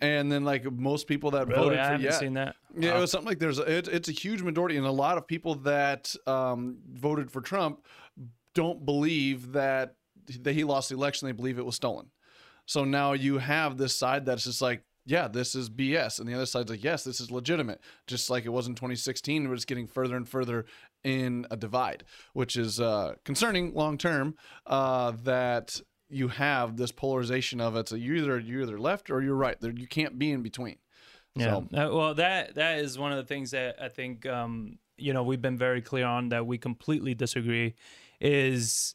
And 0.00 0.30
then, 0.30 0.44
like 0.44 0.70
most 0.70 1.06
people 1.06 1.30
that 1.30 1.48
Really, 1.48 1.60
voted 1.60 1.78
I 1.78 1.82
for 1.82 1.90
haven't 1.92 2.04
yeah, 2.04 2.10
seen 2.18 2.34
that. 2.34 2.56
yeah, 2.78 2.96
it 2.96 3.00
was 3.00 3.10
something 3.10 3.28
like 3.28 3.38
there's 3.38 3.58
a, 3.58 3.62
it, 3.78 3.88
it's 3.88 4.08
a 4.10 4.12
huge 4.12 4.42
majority, 4.42 4.76
and 4.76 4.86
a 4.86 4.90
lot 4.90 5.16
of 5.16 5.26
people 5.26 5.54
that 5.56 6.14
um, 6.26 6.78
voted 6.92 7.30
for 7.30 7.40
Trump 7.40 7.84
don't 8.54 8.84
believe 8.84 9.52
that 9.52 9.94
that 10.42 10.52
he 10.52 10.64
lost 10.64 10.90
the 10.90 10.94
election. 10.96 11.26
They 11.26 11.32
believe 11.32 11.58
it 11.58 11.64
was 11.64 11.76
stolen. 11.76 12.10
So 12.66 12.84
now 12.84 13.12
you 13.14 13.38
have 13.38 13.78
this 13.78 13.94
side 13.96 14.26
that's 14.26 14.44
just 14.44 14.60
like, 14.60 14.82
yeah, 15.06 15.28
this 15.28 15.54
is 15.54 15.70
BS, 15.70 16.18
and 16.18 16.28
the 16.28 16.34
other 16.34 16.46
side's 16.46 16.68
like, 16.70 16.84
yes, 16.84 17.02
this 17.04 17.20
is 17.20 17.30
legitimate. 17.30 17.80
Just 18.06 18.28
like 18.28 18.44
it 18.44 18.50
was 18.50 18.66
in 18.66 18.74
2016, 18.74 19.48
we're 19.48 19.54
just 19.54 19.66
getting 19.68 19.86
further 19.86 20.16
and 20.16 20.28
further 20.28 20.66
in 21.04 21.46
a 21.50 21.56
divide, 21.56 22.04
which 22.34 22.56
is 22.56 22.80
uh, 22.80 23.14
concerning 23.24 23.72
long 23.72 23.96
term. 23.96 24.34
Uh, 24.66 25.12
that 25.22 25.80
you 26.08 26.28
have 26.28 26.76
this 26.76 26.92
polarization 26.92 27.60
of 27.60 27.74
it's 27.76 27.92
a, 27.92 27.98
you're 27.98 28.16
either 28.16 28.38
you're 28.38 28.62
either 28.62 28.78
left 28.78 29.10
or 29.10 29.22
you're 29.22 29.34
right. 29.34 29.60
There, 29.60 29.72
you 29.72 29.86
can't 29.88 30.18
be 30.18 30.30
in 30.30 30.42
between. 30.42 30.76
Yeah. 31.34 31.46
So- 31.46 31.68
Uh, 31.72 31.94
well, 31.96 32.14
that 32.14 32.54
that 32.54 32.78
is 32.78 32.98
one 32.98 33.12
of 33.12 33.18
the 33.18 33.24
things 33.24 33.50
that 33.50 33.76
I 33.82 33.88
think 33.88 34.24
um, 34.26 34.78
you 34.96 35.12
know 35.12 35.22
we've 35.22 35.42
been 35.42 35.58
very 35.58 35.82
clear 35.82 36.06
on 36.06 36.28
that 36.30 36.46
we 36.46 36.58
completely 36.58 37.14
disagree 37.14 37.74
is 38.20 38.94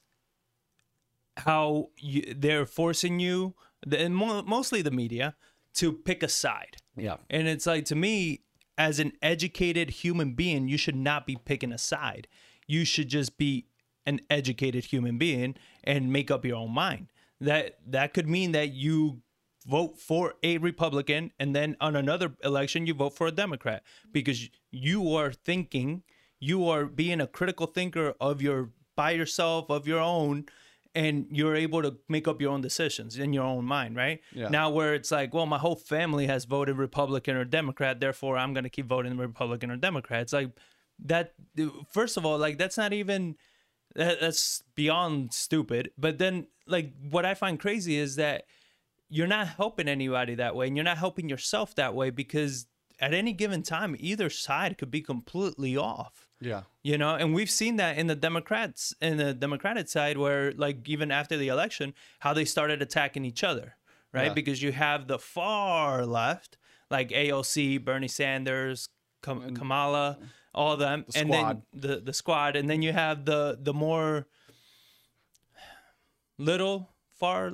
how 1.37 1.89
you, 1.97 2.33
they're 2.35 2.65
forcing 2.65 3.19
you, 3.19 3.55
and 3.97 4.15
mo- 4.15 4.41
mostly 4.43 4.81
the 4.81 4.91
media, 4.91 5.35
to 5.75 5.91
pick 5.93 6.23
a 6.23 6.27
side. 6.27 6.77
Yeah. 6.95 7.17
And 7.29 7.47
it's 7.47 7.65
like 7.65 7.85
to 7.85 7.95
me, 7.95 8.41
as 8.77 8.99
an 8.99 9.13
educated 9.21 9.89
human 9.89 10.33
being, 10.33 10.67
you 10.67 10.77
should 10.77 10.95
not 10.95 11.25
be 11.25 11.35
picking 11.35 11.71
a 11.71 11.77
side. 11.77 12.27
You 12.67 12.85
should 12.85 13.07
just 13.09 13.37
be 13.37 13.65
an 14.05 14.21
educated 14.29 14.85
human 14.85 15.17
being 15.17 15.55
and 15.83 16.11
make 16.11 16.31
up 16.31 16.45
your 16.45 16.57
own 16.57 16.71
mind. 16.71 17.07
That 17.39 17.79
that 17.87 18.13
could 18.13 18.27
mean 18.27 18.51
that 18.51 18.73
you 18.73 19.21
vote 19.65 19.99
for 19.99 20.35
a 20.43 20.57
Republican 20.57 21.31
and 21.39 21.55
then 21.55 21.75
on 21.79 21.95
another 21.95 22.33
election 22.43 22.85
you 22.87 22.93
vote 22.93 23.15
for 23.15 23.27
a 23.27 23.31
Democrat 23.31 23.83
because 24.11 24.49
you 24.71 25.15
are 25.15 25.31
thinking, 25.31 26.03
you 26.39 26.67
are 26.67 26.85
being 26.85 27.21
a 27.21 27.27
critical 27.27 27.67
thinker 27.67 28.13
of 28.19 28.41
your 28.41 28.71
by 28.95 29.11
yourself 29.11 29.69
of 29.69 29.87
your 29.87 29.99
own 29.99 30.45
and 30.93 31.27
you're 31.31 31.55
able 31.55 31.81
to 31.81 31.95
make 32.09 32.27
up 32.27 32.41
your 32.41 32.51
own 32.51 32.61
decisions 32.61 33.17
in 33.17 33.31
your 33.31 33.45
own 33.45 33.63
mind, 33.63 33.95
right? 33.95 34.19
Yeah. 34.33 34.49
Now 34.49 34.69
where 34.69 34.93
it's 34.93 35.11
like, 35.11 35.33
well, 35.33 35.45
my 35.45 35.57
whole 35.57 35.75
family 35.75 36.27
has 36.27 36.45
voted 36.45 36.77
Republican 36.77 37.37
or 37.37 37.45
Democrat, 37.45 37.99
therefore 37.99 38.37
I'm 38.37 38.53
going 38.53 38.65
to 38.65 38.69
keep 38.69 38.87
voting 38.87 39.17
Republican 39.17 39.71
or 39.71 39.77
Democrat. 39.77 40.23
It's 40.23 40.33
like 40.33 40.49
that 41.05 41.33
first 41.91 42.17
of 42.17 42.25
all, 42.25 42.37
like 42.37 42.57
that's 42.57 42.77
not 42.77 42.93
even 42.93 43.37
that's 43.95 44.63
beyond 44.75 45.33
stupid. 45.33 45.91
But 45.97 46.17
then 46.17 46.47
like 46.67 46.91
what 47.09 47.25
I 47.25 47.33
find 47.33 47.59
crazy 47.59 47.97
is 47.97 48.15
that 48.15 48.43
you're 49.09 49.27
not 49.27 49.47
helping 49.47 49.87
anybody 49.87 50.35
that 50.35 50.55
way 50.55 50.67
and 50.67 50.77
you're 50.77 50.83
not 50.85 50.97
helping 50.97 51.27
yourself 51.27 51.75
that 51.75 51.93
way 51.93 52.09
because 52.09 52.67
at 52.99 53.13
any 53.13 53.33
given 53.33 53.61
time 53.63 53.95
either 53.99 54.29
side 54.29 54.77
could 54.77 54.91
be 54.91 55.01
completely 55.01 55.75
off 55.75 56.29
Yeah. 56.39 56.61
you 56.83 56.97
know 56.97 57.15
and 57.15 57.33
we've 57.33 57.49
seen 57.49 57.75
that 57.77 57.97
in 57.97 58.07
the 58.07 58.15
democrats 58.15 58.93
in 59.01 59.17
the 59.17 59.33
democratic 59.33 59.89
side 59.89 60.17
where 60.17 60.53
like 60.53 60.87
even 60.87 61.11
after 61.11 61.35
the 61.35 61.49
election 61.49 61.93
how 62.19 62.33
they 62.33 62.45
started 62.45 62.81
attacking 62.81 63.25
each 63.25 63.43
other 63.43 63.75
right 64.13 64.27
Yeah. 64.27 64.33
because 64.33 64.61
you 64.61 64.71
have 64.71 65.07
the 65.07 65.19
far 65.19 66.05
left 66.05 66.57
like 66.89 67.09
aoc 67.09 67.83
bernie 67.83 68.07
sanders 68.07 68.87
Kam- 69.23 69.55
kamala 69.55 70.17
all 70.53 70.73
of 70.73 70.79
them 70.79 71.05
The 71.09 71.19
and 71.19 71.29
squad. 71.33 71.61
then 71.73 71.81
the 71.81 71.95
the 72.01 72.13
squad 72.13 72.55
and 72.55 72.69
then 72.69 72.81
you 72.81 72.91
have 72.93 73.25
the 73.25 73.57
the 73.61 73.73
more 73.73 74.27
little 76.37 76.89
far 77.19 77.51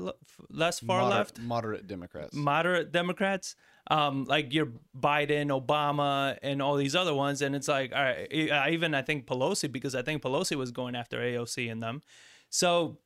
less 0.49 0.79
far 0.79 1.01
Moder- 1.01 1.15
left 1.15 1.39
moderate 1.39 1.87
Democrats. 1.87 2.33
moderate 2.33 2.91
Democrats, 2.91 3.55
um, 3.91 4.23
like 4.25 4.53
your 4.53 4.67
Biden, 4.97 5.47
Obama, 5.49 6.37
and 6.41 6.61
all 6.61 6.75
these 6.77 6.95
other 6.95 7.13
ones. 7.13 7.41
And 7.41 7.55
it's 7.55 7.67
like, 7.67 7.91
all 7.93 8.01
right, 8.03 8.31
I 8.51 8.69
even 8.71 8.93
I 8.93 9.01
think 9.01 9.25
Pelosi 9.27 9.69
because 9.71 9.93
I 9.95 10.01
think 10.03 10.21
Pelosi 10.21 10.55
was 10.55 10.71
going 10.71 10.95
after 10.95 11.19
AOC 11.19 11.69
and 11.71 11.83
them. 11.83 12.01
So 12.49 12.99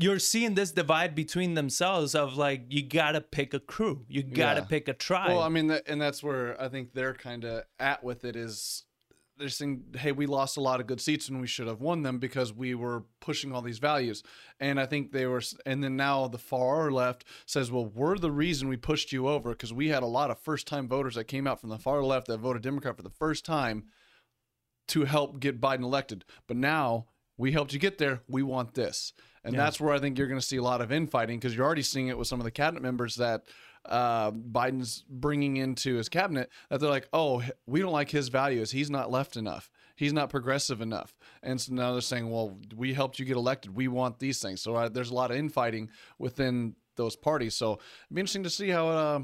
you're 0.00 0.18
seeing 0.18 0.54
this 0.54 0.70
divide 0.70 1.14
between 1.14 1.54
themselves 1.54 2.14
of 2.14 2.36
like 2.36 2.66
you 2.68 2.82
gotta 2.82 3.20
pick 3.20 3.52
a 3.54 3.60
crew, 3.60 4.04
you 4.08 4.22
gotta 4.22 4.60
Yeah. 4.60 4.66
pick 4.66 4.88
a 4.88 4.94
tribe. 4.94 5.28
well, 5.30 5.42
I 5.42 5.48
mean, 5.48 5.66
that, 5.68 5.84
and 5.88 6.00
that's 6.00 6.22
where 6.22 6.60
I 6.60 6.68
think 6.68 6.92
they're 6.94 7.14
kind 7.14 7.44
of 7.44 7.64
at 7.80 8.02
with 8.04 8.24
it 8.24 8.36
is 8.36 8.84
they're 9.36 9.48
saying, 9.48 9.84
hey, 9.96 10.10
we 10.10 10.26
lost 10.26 10.56
a 10.56 10.60
lot 10.60 10.80
of 10.80 10.88
good 10.88 11.00
seats 11.00 11.28
and 11.28 11.40
we 11.40 11.46
should 11.46 11.68
have 11.68 11.80
won 11.80 12.02
them 12.02 12.18
because 12.18 12.52
we 12.52 12.74
were 12.74 13.04
pushing 13.20 13.52
all 13.52 13.62
these 13.62 13.78
values. 13.78 14.24
And 14.58 14.80
I 14.80 14.86
think 14.86 15.12
they 15.12 15.26
were, 15.26 15.40
and 15.64 15.82
then 15.82 15.94
now 15.96 16.26
the 16.26 16.38
far 16.38 16.90
left 16.90 17.24
says, 17.46 17.70
well, 17.70 17.86
we're 17.86 18.18
the 18.18 18.32
reason 18.32 18.68
we 18.68 18.76
pushed 18.76 19.12
you 19.12 19.28
over 19.28 19.50
because 19.50 19.72
we 19.72 19.90
had 19.90 20.02
a 20.02 20.06
lot 20.06 20.32
of 20.32 20.40
first 20.40 20.66
time 20.66 20.88
voters 20.88 21.14
that 21.14 21.24
came 21.28 21.46
out 21.46 21.60
from 21.60 21.70
the 21.70 21.78
far 21.78 22.02
left 22.02 22.26
that 22.26 22.38
voted 22.38 22.62
Democrat 22.62 22.96
for 22.96 23.04
the 23.04 23.10
first 23.10 23.44
time 23.44 23.84
to 24.88 25.04
help 25.04 25.38
get 25.38 25.60
Biden 25.60 25.84
elected. 25.84 26.24
But 26.48 26.56
now 26.56 27.06
we 27.36 27.52
helped 27.52 27.72
you 27.72 27.78
get 27.78 27.98
there. 27.98 28.22
We 28.26 28.42
want 28.42 28.74
this. 28.74 29.12
And 29.44 29.54
Yeah. 29.54 29.64
that's 29.64 29.80
where 29.80 29.92
I 29.94 29.98
think 29.98 30.18
you're 30.18 30.26
going 30.26 30.40
to 30.40 30.46
see 30.46 30.56
a 30.56 30.62
lot 30.62 30.80
of 30.80 30.90
infighting 30.92 31.38
because 31.38 31.54
you're 31.56 31.64
already 31.66 31.82
seeing 31.82 32.08
it 32.08 32.18
with 32.18 32.28
some 32.28 32.40
of 32.40 32.44
the 32.44 32.50
cabinet 32.50 32.82
members 32.82 33.16
that 33.16 33.44
uh, 33.84 34.30
Biden's 34.32 35.04
bringing 35.08 35.56
into 35.56 35.94
his 35.96 36.08
cabinet 36.08 36.50
that 36.68 36.80
they're 36.80 36.90
like, 36.90 37.08
oh, 37.12 37.42
we 37.66 37.80
don't 37.80 37.92
like 37.92 38.10
his 38.10 38.28
values. 38.28 38.70
He's 38.70 38.90
not 38.90 39.10
left 39.10 39.36
enough. 39.36 39.70
He's 39.96 40.12
not 40.12 40.28
progressive 40.30 40.80
enough. 40.80 41.16
And 41.42 41.60
so 41.60 41.72
now 41.74 41.92
they're 41.92 42.00
saying, 42.00 42.30
well, 42.30 42.58
we 42.76 42.92
helped 42.94 43.18
you 43.18 43.24
get 43.24 43.36
elected. 43.36 43.74
We 43.74 43.88
want 43.88 44.18
these 44.18 44.40
things. 44.40 44.60
So 44.60 44.74
uh, 44.74 44.88
there's 44.88 45.10
a 45.10 45.14
lot 45.14 45.30
of 45.30 45.36
infighting 45.36 45.90
within 46.18 46.74
those 46.96 47.16
parties. 47.16 47.54
So 47.54 47.72
it'd 47.74 48.14
be 48.14 48.20
interesting 48.20 48.42
to 48.44 48.50
see 48.50 48.68
how 48.68 48.88
uh, 48.88 49.20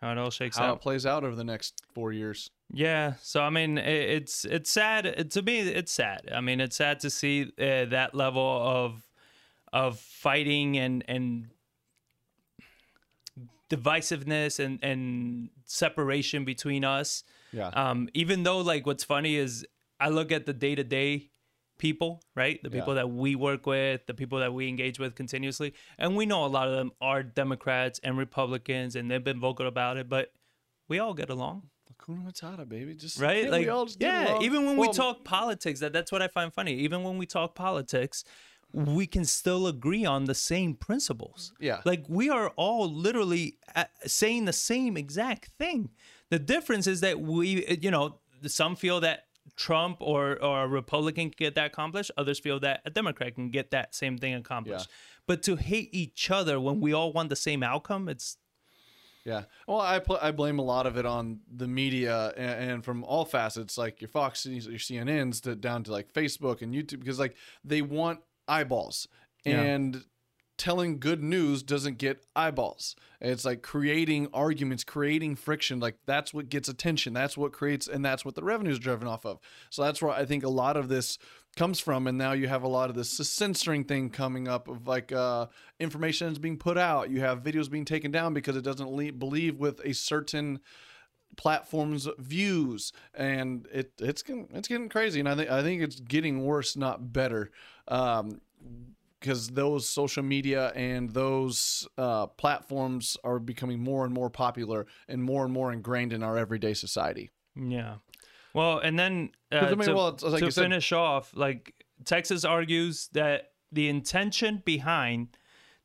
how 0.00 0.12
it 0.12 0.18
all 0.18 0.30
shakes 0.30 0.58
out. 0.58 0.62
how 0.62 0.70
out. 0.72 0.76
it 0.76 0.82
plays 0.82 1.04
out 1.04 1.24
over 1.24 1.34
the 1.34 1.42
next 1.44 1.82
four 1.94 2.12
years. 2.12 2.50
Yeah, 2.72 3.14
so 3.22 3.40
I 3.42 3.50
mean, 3.50 3.78
it's 3.78 4.44
it's 4.44 4.70
sad 4.70 5.06
It- 5.06 5.30
to 5.32 5.42
me. 5.42 5.60
It's 5.60 5.90
sad. 5.92 6.28
I 6.32 6.40
mean, 6.40 6.60
it's 6.60 6.76
sad 6.76 7.00
to 7.00 7.10
see 7.10 7.50
uh, 7.58 7.86
that 7.86 8.14
level 8.14 8.42
of 8.62 9.02
of 9.72 9.98
fighting 9.98 10.76
and 10.76 11.04
and 11.08 11.48
divisiveness 13.70 14.58
and 14.58 14.78
and 14.82 15.50
separation 15.64 16.44
between 16.44 16.84
us. 16.84 17.24
Yeah. 17.52 17.68
Um, 17.68 18.08
even 18.14 18.42
though, 18.42 18.58
like, 18.58 18.86
what's 18.86 19.04
funny 19.04 19.36
is 19.36 19.66
I 20.00 20.08
look 20.08 20.32
at 20.32 20.46
the 20.46 20.52
day 20.52 20.74
to 20.74 20.84
day 20.84 21.30
people, 21.78 22.22
right? 22.34 22.60
The 22.62 22.70
people 22.70 22.94
that 22.94 23.08
we 23.10 23.36
work 23.36 23.66
with, 23.66 24.06
the 24.06 24.14
people 24.14 24.40
that 24.40 24.52
we 24.52 24.68
engage 24.68 24.98
with 24.98 25.14
continuously, 25.14 25.74
and 25.98 26.16
we 26.16 26.26
know 26.26 26.44
a 26.44 26.48
lot 26.48 26.68
of 26.68 26.74
them 26.74 26.90
are 27.00 27.22
Democrats 27.22 28.00
and 28.02 28.18
Republicans, 28.18 28.96
and 28.96 29.10
they've 29.10 29.22
been 29.22 29.40
vocal 29.40 29.66
about 29.66 29.96
it, 29.96 30.08
but 30.08 30.32
we 30.88 30.98
all 30.98 31.14
get 31.14 31.30
along 31.30 31.68
Hakuna 31.98 32.26
Matata, 32.26 32.68
baby. 32.68 32.94
Just 32.94 33.18
right? 33.18 33.44
yeah, 33.44 33.50
like, 33.50 33.62
we 33.62 33.68
all 33.68 33.86
just 33.86 33.98
get 33.98 34.12
yeah. 34.12 34.32
along. 34.32 34.42
Even 34.42 34.66
when 34.66 34.76
we 34.76 34.92
talk 34.92 35.24
politics, 35.24 35.80
that 35.80 35.92
that's 35.92 36.12
what 36.12 36.22
I 36.22 36.28
find 36.28 36.52
funny. 36.52 36.74
Even 36.74 37.02
when 37.02 37.18
we 37.18 37.26
talk 37.26 37.54
politics, 37.54 38.24
we 38.72 39.06
can 39.06 39.24
still 39.24 39.66
agree 39.66 40.04
on 40.04 40.26
the 40.26 40.34
same 40.34 40.74
principles. 40.74 41.52
Yeah. 41.58 41.80
like 41.84 42.04
we 42.08 42.28
are 42.30 42.50
all 42.56 42.90
literally 42.92 43.56
uh, 43.74 43.84
saying 44.06 44.44
the 44.44 44.52
same 44.52 44.96
exact 44.96 45.50
thing. 45.58 45.90
The 46.30 46.38
difference 46.38 46.86
is 46.86 47.00
that 47.00 47.20
we, 47.20 47.66
you 47.80 47.90
know, 47.90 48.18
some 48.46 48.76
feel 48.76 49.00
that 49.00 49.24
Trump 49.56 49.96
or 50.00 50.40
or 50.42 50.64
a 50.64 50.68
Republican 50.68 51.30
can 51.30 51.34
get 51.38 51.54
that 51.54 51.66
accomplished. 51.66 52.10
Others 52.18 52.38
feel 52.40 52.60
that 52.60 52.82
a 52.84 52.90
Democrat 52.90 53.34
can 53.34 53.50
get 53.50 53.70
that 53.70 53.94
same 53.94 54.18
thing 54.18 54.34
accomplished. 54.34 54.88
But 55.26 55.42
to 55.44 55.56
hate 55.56 55.88
each 55.92 56.30
other 56.30 56.60
when 56.60 56.80
we 56.80 56.92
all 56.92 57.12
want 57.12 57.30
the 57.30 57.36
same 57.36 57.62
outcome, 57.62 58.08
it's 58.08 58.36
Yeah. 59.24 59.44
Well, 59.66 59.80
I 59.80 59.98
pl- 59.98 60.18
I 60.20 60.30
blame 60.32 60.58
a 60.58 60.62
lot 60.62 60.86
of 60.86 60.96
it 60.96 61.06
on 61.06 61.40
the 61.50 61.66
media 61.66 62.32
and, 62.36 62.70
and 62.70 62.84
from 62.84 63.04
all 63.04 63.24
facets, 63.24 63.76
like 63.76 64.00
your 64.00 64.08
Fox 64.08 64.46
your 64.46 64.78
CNNs, 64.78 65.40
to 65.42 65.54
down 65.56 65.84
to 65.84 65.92
like 65.92 66.12
Facebook 66.12 66.62
and 66.62 66.74
YouTube, 66.74 67.00
because 67.00 67.18
like 67.18 67.34
they 67.64 67.82
want 67.82 68.20
eyeballs 68.48 69.06
Yeah. 69.44 69.60
and 69.60 70.04
telling 70.56 70.98
good 70.98 71.22
news 71.22 71.62
doesn't 71.62 71.98
get 71.98 72.26
eyeballs. 72.34 72.96
It's 73.20 73.44
like 73.44 73.62
creating 73.62 74.26
arguments, 74.34 74.82
creating 74.82 75.36
friction. 75.36 75.78
Like 75.78 75.98
that's 76.04 76.34
what 76.34 76.48
gets 76.48 76.68
attention. 76.68 77.12
That's 77.12 77.36
what 77.36 77.52
creates, 77.52 77.86
and 77.86 78.04
that's 78.04 78.24
what 78.24 78.34
the 78.34 78.42
revenue 78.42 78.72
is 78.72 78.80
driven 78.80 79.06
off 79.06 79.24
of. 79.24 79.38
So 79.70 79.82
that's 79.84 80.02
where 80.02 80.10
I 80.10 80.24
think 80.24 80.42
a 80.42 80.48
lot 80.48 80.76
of 80.76 80.88
this 80.88 81.16
comes 81.54 81.78
from. 81.78 82.08
And 82.08 82.18
now 82.18 82.32
you 82.32 82.48
have 82.48 82.64
a 82.64 82.68
lot 82.68 82.90
of 82.90 82.96
this 82.96 83.10
censoring 83.10 83.84
thing 83.84 84.10
coming 84.10 84.48
up 84.48 84.66
of 84.66 84.86
like 84.88 85.12
uh, 85.12 85.46
information 85.78 86.26
is 86.32 86.38
being 86.40 86.58
put 86.58 86.76
out. 86.76 87.08
You 87.08 87.20
have 87.20 87.42
videos 87.44 87.70
being 87.70 87.84
taken 87.84 88.10
down 88.10 88.34
because 88.34 88.56
it 88.56 88.62
doesn't 88.62 89.18
believe 89.18 89.58
with 89.58 89.80
a 89.84 89.92
certain 89.94 90.58
platform's 91.36 92.08
views 92.18 92.92
and 93.14 93.68
it 93.72 93.92
it's 94.00 94.22
getting 94.22 94.48
it's 94.52 94.66
getting 94.66 94.88
crazy 94.88 95.20
and 95.20 95.28
I 95.28 95.36
think 95.36 95.50
I 95.50 95.62
think 95.62 95.82
it's 95.82 96.00
getting 96.00 96.44
worse 96.44 96.76
not 96.76 97.12
better 97.12 97.50
um 97.86 98.40
because 99.20 99.48
those 99.48 99.88
social 99.88 100.22
media 100.22 100.68
and 100.74 101.10
those 101.10 101.88
uh, 101.98 102.26
platforms 102.26 103.16
are 103.24 103.38
becoming 103.38 103.80
more 103.80 104.04
and 104.04 104.14
more 104.14 104.30
popular 104.30 104.86
and 105.08 105.22
more 105.22 105.44
and 105.44 105.52
more 105.52 105.72
ingrained 105.72 106.12
in 106.12 106.22
our 106.22 106.38
everyday 106.38 106.72
society. 106.72 107.30
Yeah. 107.56 107.96
Well, 108.54 108.78
and 108.78 108.98
then 108.98 109.30
uh, 109.50 109.56
I 109.56 109.74
mean, 109.74 109.88
to, 109.88 109.94
well, 109.94 110.18
like 110.22 110.38
to 110.40 110.46
you 110.46 110.50
said- 110.50 110.62
finish 110.62 110.92
off, 110.92 111.32
like 111.34 111.74
Texas 112.04 112.44
argues 112.44 113.08
that 113.12 113.52
the 113.72 113.88
intention 113.88 114.62
behind 114.64 115.36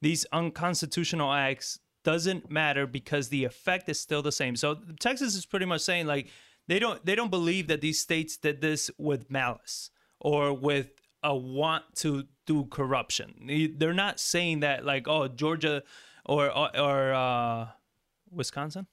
these 0.02 0.26
unconstitutional 0.32 1.32
acts 1.34 1.80
doesn't 2.04 2.52
matter 2.52 2.86
because 2.88 3.30
the 3.30 3.44
effect 3.46 3.88
is 3.90 4.00
still 4.00 4.22
the 4.22 4.32
same. 4.32 4.56
So 4.56 4.78
Texas 5.00 5.36
is 5.36 5.46
pretty 5.46 5.66
much 5.66 5.82
saying 5.82 6.06
like 6.08 6.28
they 6.68 6.80
don't 6.80 7.06
they 7.06 7.16
don't 7.16 7.30
believe 7.32 7.68
that 7.68 7.82
these 7.82 8.00
states 8.00 8.38
did 8.38 8.62
this 8.62 8.90
with 8.98 9.30
malice 9.32 9.90
or 10.20 10.54
with 10.54 10.92
a 11.24 11.36
want 11.36 11.84
to 11.96 12.26
do 12.46 12.66
corruption. 12.66 13.34
They- 13.48 13.68
They're 13.68 13.94
not 13.94 14.20
saying 14.20 14.60
that 14.62 14.86
like 14.86 15.08
oh 15.08 15.28
Georgia 15.28 15.84
or 16.26 16.50
or, 16.50 16.78
or 16.78 17.14
uh, 17.14 17.68
Wisconsin 18.32 18.88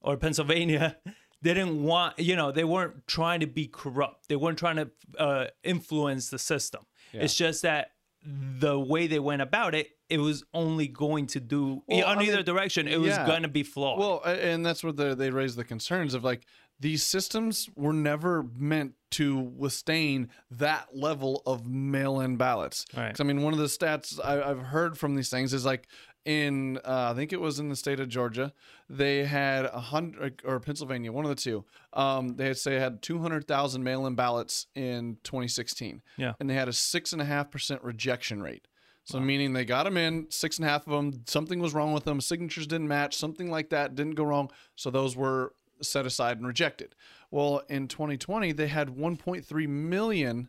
or 0.00 0.16
Pennsylvania 0.16 0.96
didn't 1.42 1.82
want, 1.82 2.18
you 2.18 2.36
know, 2.36 2.52
they 2.52 2.64
weren't 2.64 3.06
trying 3.06 3.40
to 3.40 3.46
be 3.46 3.66
corrupt. 3.66 4.28
They 4.28 4.36
weren't 4.36 4.58
trying 4.58 4.76
to 4.76 4.90
uh, 5.18 5.46
influence 5.64 6.30
the 6.30 6.38
system. 6.38 6.86
It's 7.12 7.34
just 7.34 7.62
that 7.62 7.92
the 8.24 8.78
way 8.78 9.06
they 9.08 9.18
went 9.18 9.42
about 9.42 9.74
it, 9.74 9.88
it 10.12 10.18
was 10.18 10.44
only 10.52 10.88
going 10.88 11.26
to 11.28 11.40
do 11.40 11.82
Well, 11.86 12.04
on 12.04 12.18
I 12.18 12.22
either 12.24 12.36
mean, 12.36 12.44
direction. 12.44 12.86
It 12.86 13.00
was 13.00 13.10
yeah. 13.10 13.26
going 13.26 13.42
to 13.42 13.48
be 13.48 13.62
flawed. 13.62 13.98
Well, 13.98 14.22
and 14.24 14.64
that's 14.64 14.84
where 14.84 14.92
the, 14.92 15.14
they 15.14 15.30
raise 15.30 15.56
the 15.56 15.64
concerns 15.64 16.12
of 16.12 16.22
like 16.22 16.44
these 16.78 17.02
systems 17.02 17.70
were 17.76 17.94
never 17.94 18.44
meant 18.56 18.92
to 19.12 19.38
withstand 19.38 20.28
that 20.50 20.88
level 20.94 21.42
of 21.46 21.66
mail-in 21.66 22.36
ballots. 22.36 22.84
Right. 22.94 23.18
I 23.18 23.24
mean, 23.24 23.40
one 23.42 23.54
of 23.54 23.58
the 23.58 23.66
stats 23.66 24.18
I, 24.22 24.42
I've 24.42 24.60
heard 24.60 24.98
from 24.98 25.14
these 25.14 25.30
things 25.30 25.54
is 25.54 25.64
like 25.64 25.88
in 26.24 26.78
uh, 26.84 27.12
I 27.12 27.14
think 27.14 27.32
it 27.32 27.40
was 27.40 27.58
in 27.58 27.68
the 27.68 27.76
state 27.76 27.98
of 27.98 28.08
Georgia, 28.08 28.52
they 28.90 29.24
had 29.24 29.64
a 29.64 29.80
hundred 29.80 30.42
or 30.44 30.60
Pennsylvania, 30.60 31.10
one 31.10 31.24
of 31.24 31.30
the 31.30 31.34
two. 31.36 31.64
Um, 31.94 32.36
they 32.36 32.48
had 32.48 32.58
say 32.58 32.74
had 32.74 33.00
two 33.00 33.18
hundred 33.20 33.48
thousand 33.48 33.82
mail-in 33.82 34.14
ballots 34.14 34.66
in 34.74 35.16
2016. 35.24 36.02
Yeah. 36.16 36.34
and 36.38 36.50
they 36.50 36.54
had 36.54 36.68
a 36.68 36.72
six 36.72 37.12
and 37.12 37.22
a 37.22 37.24
half 37.24 37.50
percent 37.50 37.82
rejection 37.82 38.42
rate. 38.42 38.68
So 39.04 39.18
meaning 39.18 39.52
they 39.52 39.64
got 39.64 39.84
them 39.84 39.96
in, 39.96 40.26
six 40.30 40.58
and 40.58 40.66
a 40.66 40.70
half 40.70 40.86
of 40.86 40.92
them, 40.92 41.22
something 41.26 41.58
was 41.58 41.74
wrong 41.74 41.92
with 41.92 42.04
them, 42.04 42.20
signatures 42.20 42.66
didn't 42.66 42.88
match, 42.88 43.16
something 43.16 43.50
like 43.50 43.70
that 43.70 43.94
didn't 43.94 44.14
go 44.14 44.24
wrong. 44.24 44.50
So 44.76 44.90
those 44.90 45.16
were 45.16 45.54
set 45.82 46.06
aside 46.06 46.38
and 46.38 46.46
rejected. 46.46 46.94
Well, 47.30 47.62
in 47.68 47.88
2020, 47.88 48.52
they 48.52 48.68
had 48.68 48.90
1.3 48.90 49.68
million 49.68 50.48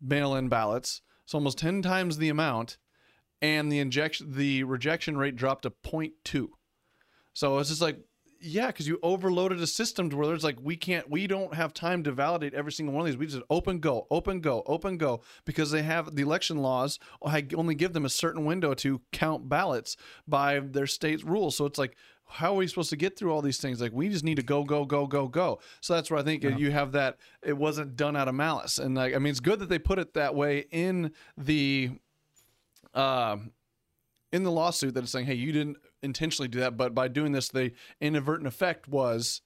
mail-in 0.00 0.48
ballots, 0.48 1.02
so 1.24 1.38
almost 1.38 1.58
10 1.58 1.82
times 1.82 2.18
the 2.18 2.28
amount, 2.28 2.78
and 3.42 3.70
the 3.70 3.80
injection, 3.80 4.32
the 4.32 4.62
rejection 4.62 5.16
rate 5.16 5.36
dropped 5.36 5.62
to 5.62 5.70
0.2. 5.70 6.48
So 7.34 7.58
it's 7.58 7.68
just 7.68 7.82
like, 7.82 7.98
yeah, 8.46 8.68
because 8.68 8.86
you 8.86 8.98
overloaded 9.02 9.60
a 9.60 9.66
system 9.66 10.08
to 10.10 10.16
where 10.16 10.26
there's 10.26 10.44
like 10.44 10.58
we 10.62 10.76
can't, 10.76 11.10
we 11.10 11.26
don't 11.26 11.54
have 11.54 11.74
time 11.74 12.02
to 12.04 12.12
validate 12.12 12.54
every 12.54 12.72
single 12.72 12.94
one 12.94 13.02
of 13.02 13.06
these. 13.06 13.16
We 13.16 13.26
just 13.26 13.42
open 13.50 13.80
go, 13.80 14.06
open 14.10 14.40
go, 14.40 14.62
open 14.66 14.96
go, 14.96 15.22
because 15.44 15.70
they 15.70 15.82
have 15.82 16.14
the 16.14 16.22
election 16.22 16.58
laws 16.58 16.98
only 17.22 17.74
give 17.74 17.92
them 17.92 18.04
a 18.04 18.10
certain 18.10 18.44
window 18.44 18.74
to 18.74 19.00
count 19.12 19.48
ballots 19.48 19.96
by 20.26 20.60
their 20.60 20.86
state's 20.86 21.24
rules. 21.24 21.56
So 21.56 21.66
it's 21.66 21.78
like, 21.78 21.96
how 22.28 22.54
are 22.54 22.56
we 22.56 22.66
supposed 22.66 22.90
to 22.90 22.96
get 22.96 23.18
through 23.18 23.32
all 23.32 23.42
these 23.42 23.58
things? 23.58 23.80
Like 23.80 23.92
we 23.92 24.08
just 24.08 24.24
need 24.24 24.36
to 24.36 24.42
go, 24.42 24.64
go, 24.64 24.84
go, 24.84 25.06
go, 25.06 25.28
go. 25.28 25.60
So 25.80 25.94
that's 25.94 26.10
where 26.10 26.20
I 26.20 26.22
think 26.22 26.44
you 26.44 26.70
have 26.70 26.92
that 26.92 27.18
it 27.42 27.56
wasn't 27.56 27.96
done 27.96 28.16
out 28.16 28.28
of 28.28 28.34
malice, 28.34 28.78
and 28.78 28.94
like 28.94 29.14
I 29.14 29.18
mean, 29.18 29.30
it's 29.30 29.40
good 29.40 29.58
that 29.60 29.68
they 29.68 29.78
put 29.78 29.98
it 29.98 30.14
that 30.14 30.34
way 30.34 30.66
in 30.70 31.12
the 31.36 31.90
um, 32.94 33.52
in 34.32 34.42
the 34.42 34.50
lawsuit 34.50 34.94
that 34.94 35.02
it's 35.02 35.12
saying, 35.12 35.26
hey, 35.26 35.34
you 35.34 35.52
didn't 35.52 35.76
intentionally 36.02 36.48
do 36.48 36.60
that, 36.60 36.76
but 36.76 36.94
by 36.94 37.08
doing 37.08 37.32
this, 37.32 37.48
the 37.48 37.72
inadvertent 38.00 38.46
effect 38.46 38.88
was 38.88 39.40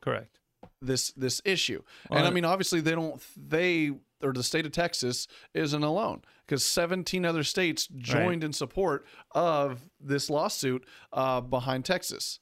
Correct. 0.00 0.38
this 0.80 1.12
this 1.12 1.40
issue. 1.44 1.82
and 2.10 2.26
I 2.26 2.30
mean, 2.30 2.44
obviously, 2.44 2.80
they 2.80 2.92
don't 2.92 3.20
they 3.36 3.92
or 4.22 4.32
the 4.32 4.42
state 4.42 4.66
of 4.66 4.72
Texas 4.72 5.26
isn't 5.54 5.82
alone 5.82 6.22
because 6.46 6.64
17 6.64 7.24
other 7.24 7.42
states 7.42 7.88
joined 7.96 8.44
in 8.44 8.52
support 8.52 9.06
of 9.32 9.80
this 9.98 10.28
lawsuit 10.28 10.84
uh, 11.12 11.40
behind 11.40 11.84
Texas. 11.84 12.38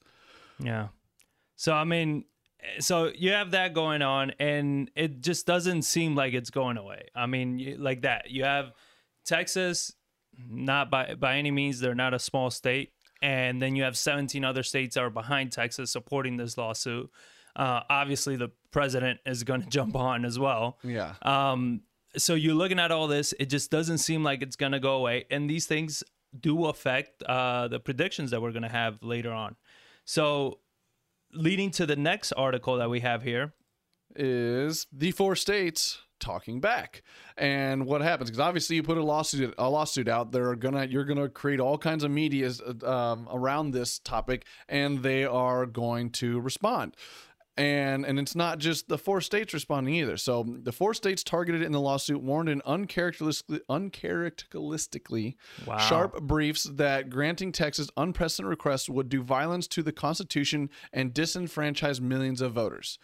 Yeah. 0.59 0.89
So 1.55 1.73
I 1.73 1.83
mean, 1.83 2.25
so 2.79 3.11
you 3.15 3.31
have 3.31 3.51
that 3.51 3.73
going 3.73 4.01
on, 4.01 4.31
and 4.39 4.91
it 4.95 5.21
just 5.21 5.45
doesn't 5.45 5.83
seem 5.83 6.15
like 6.15 6.33
it's 6.33 6.49
going 6.49 6.77
away. 6.77 7.07
I 7.15 7.25
mean, 7.25 7.77
like 7.79 8.01
that. 8.01 8.31
You 8.31 8.43
have 8.43 8.73
Texas, 9.25 9.93
not 10.47 10.89
by 10.89 11.15
by 11.15 11.37
any 11.37 11.51
means, 11.51 11.79
they're 11.79 11.95
not 11.95 12.13
a 12.13 12.19
small 12.19 12.49
state, 12.51 12.91
and 13.21 13.61
then 13.61 13.75
you 13.75 13.83
have 13.83 13.97
17 13.97 14.43
other 14.43 14.63
states 14.63 14.95
that 14.95 15.03
are 15.03 15.09
behind 15.09 15.51
Texas 15.51 15.91
supporting 15.91 16.37
this 16.37 16.57
lawsuit. 16.57 17.09
Uh, 17.55 17.81
obviously, 17.89 18.35
the 18.35 18.49
president 18.71 19.19
is 19.25 19.43
going 19.43 19.61
to 19.63 19.69
jump 19.69 19.95
on 19.95 20.25
as 20.25 20.37
well. 20.39 20.77
Yeah. 20.83 21.13
Um, 21.21 21.81
so 22.17 22.33
you're 22.33 22.55
looking 22.55 22.79
at 22.79 22.91
all 22.91 23.07
this, 23.07 23.33
it 23.39 23.47
just 23.47 23.69
doesn't 23.69 23.99
seem 23.99 24.23
like 24.23 24.41
it's 24.41 24.55
gonna 24.55 24.79
go 24.79 24.95
away, 24.95 25.25
and 25.29 25.49
these 25.49 25.65
things 25.65 26.03
do 26.39 26.65
affect 26.65 27.23
uh, 27.23 27.67
the 27.67 27.79
predictions 27.79 28.31
that 28.31 28.41
we're 28.41 28.51
gonna 28.51 28.69
have 28.69 29.01
later 29.03 29.31
on. 29.31 29.55
So, 30.05 30.59
leading 31.33 31.69
to 31.71 31.85
the 31.85 31.95
next 31.95 32.31
article 32.31 32.77
that 32.77 32.89
we 32.89 33.01
have 33.01 33.21
here, 33.21 33.53
is 34.15 34.87
the 34.91 35.11
four 35.11 35.35
states 35.35 35.99
talking 36.19 36.59
back 36.59 37.01
and 37.37 37.85
what 37.85 38.01
happens 38.01 38.29
because 38.29 38.39
obviously 38.39 38.75
you 38.75 38.83
put 38.83 38.97
a 38.97 39.03
lawsuit 39.03 39.53
a 39.57 39.69
lawsuit 39.69 40.07
out 40.07 40.31
they're 40.31 40.55
gonna 40.55 40.85
you're 40.85 41.05
gonna 41.05 41.29
create 41.29 41.59
all 41.59 41.77
kinds 41.77 42.03
of 42.03 42.11
media 42.11 42.51
um, 42.83 43.27
around 43.31 43.71
this 43.71 43.99
topic 43.99 44.45
and 44.67 45.01
they 45.03 45.25
are 45.25 45.65
going 45.65 46.09
to 46.09 46.39
respond 46.41 46.95
and 47.59 48.05
and 48.05 48.17
it's 48.17 48.35
not 48.35 48.57
just 48.57 48.87
the 48.87 48.97
four 48.97 49.19
states 49.19 49.53
responding 49.53 49.93
either. 49.95 50.15
So 50.15 50.45
the 50.63 50.71
four 50.71 50.93
states 50.93 51.23
targeted 51.25 51.61
in 51.61 51.73
the 51.73 51.79
lawsuit 51.81 52.21
warned 52.21 52.47
in 52.47 52.61
uncharacteristically, 52.65 53.59
uncharacteristically 53.67 55.35
Wow. 55.67 55.77
sharp 55.77 56.21
briefs 56.21 56.63
that 56.63 57.09
granting 57.09 57.51
Texas 57.51 57.89
unprecedented 57.97 58.49
requests 58.49 58.89
would 58.89 59.09
do 59.09 59.21
violence 59.21 59.67
to 59.67 59.83
the 59.83 59.91
Constitution 59.91 60.69
and 60.93 61.13
disenfranchise 61.13 61.99
millions 61.99 62.39
of 62.39 62.53
voters. 62.53 62.97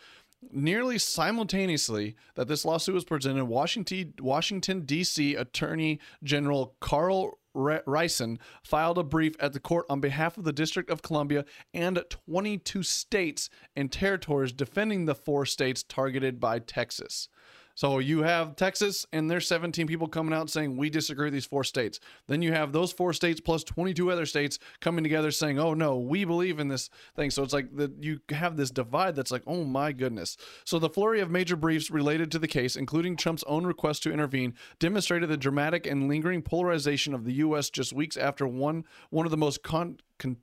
Nearly 0.52 0.98
simultaneously 0.98 2.15
that 2.36 2.48
this 2.48 2.65
lawsuit 2.65 2.95
was 2.95 3.04
presented, 3.04 3.45
Washington, 3.45 4.13
Washington 4.19 4.82
D.C. 4.82 5.36
Attorney 5.36 6.00
General 6.24 6.76
Karl 6.80 7.39
Racine 7.54 8.38
filed 8.63 8.98
a 8.98 9.04
brief 9.04 9.36
at 9.39 9.54
the 9.54 9.60
court 9.60 9.86
on 9.89 10.02
behalf 10.02 10.38
of 10.38 10.43
the 10.43 10.54
District 10.54 10.89
of 10.89 11.02
Columbia 11.02 11.45
and 11.74 12.04
22 12.10 12.84
states 12.84 13.50
and 13.76 13.91
territories 13.91 14.52
defending 14.52 15.06
the 15.06 15.15
four 15.15 15.45
states 15.45 15.84
targeted 15.84 16.39
by 16.39 16.60
Texas. 16.60 17.30
So 17.76 18.00
you 18.00 18.24
have 18.24 18.56
Texas 18.56 19.06
and 19.12 19.30
there's 19.30 19.48
17 19.48 19.86
people 19.86 20.08
coming 20.08 20.34
out 20.34 20.50
saying 20.50 20.78
we 20.78 20.90
disagree 20.90 21.28
with 21.28 21.34
these 21.34 21.46
four 21.46 21.66
states. 21.66 22.00
Then 22.28 22.42
you 22.42 22.54
have 22.54 22.72
those 22.72 22.94
four 22.94 23.12
states 23.12 23.42
plus 23.42 23.64
22 23.66 24.10
other 24.10 24.26
states 24.26 24.58
coming 24.80 25.04
together 25.04 25.30
saying, 25.30 25.60
"Oh 25.60 25.74
no, 25.74 26.00
we 26.00 26.24
believe 26.24 26.60
in 26.60 26.70
this 26.70 26.90
thing." 27.16 27.30
So 27.32 27.44
it's 27.44 27.54
like 27.54 27.76
that 27.76 28.02
you 28.02 28.22
have 28.30 28.56
this 28.56 28.72
divide 28.72 29.16
that's 29.16 29.32
like, 29.32 29.44
"Oh 29.46 29.66
my 29.66 29.92
goodness." 29.92 30.38
So 30.64 30.80
the 30.80 30.90
flurry 30.90 31.20
of 31.20 31.30
major 31.30 31.58
briefs 31.58 31.92
related 31.92 32.32
to 32.32 32.40
the 32.40 32.48
case, 32.48 32.78
including 32.78 33.18
Trump's 33.18 33.44
own 33.44 33.66
request 33.66 34.04
to 34.04 34.14
intervene, 34.14 34.56
demonstrated 34.80 35.30
the 35.30 35.38
dramatic 35.38 35.86
and 35.86 36.08
lingering 36.08 36.42
polarization 36.42 37.14
of 37.14 37.26
the 37.26 37.34
US 37.34 37.70
just 37.70 37.92
weeks 37.92 38.16
after 38.16 38.48
one 38.48 38.86
one 39.10 39.26
of 39.26 39.32
the 39.32 39.38
most 39.38 39.64
con, 39.64 40.00
con, 40.18 40.38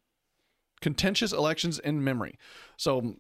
contentious 0.83 1.33
elections 1.33 1.79
in 1.79 2.05
memory. 2.05 2.39
So 2.77 3.17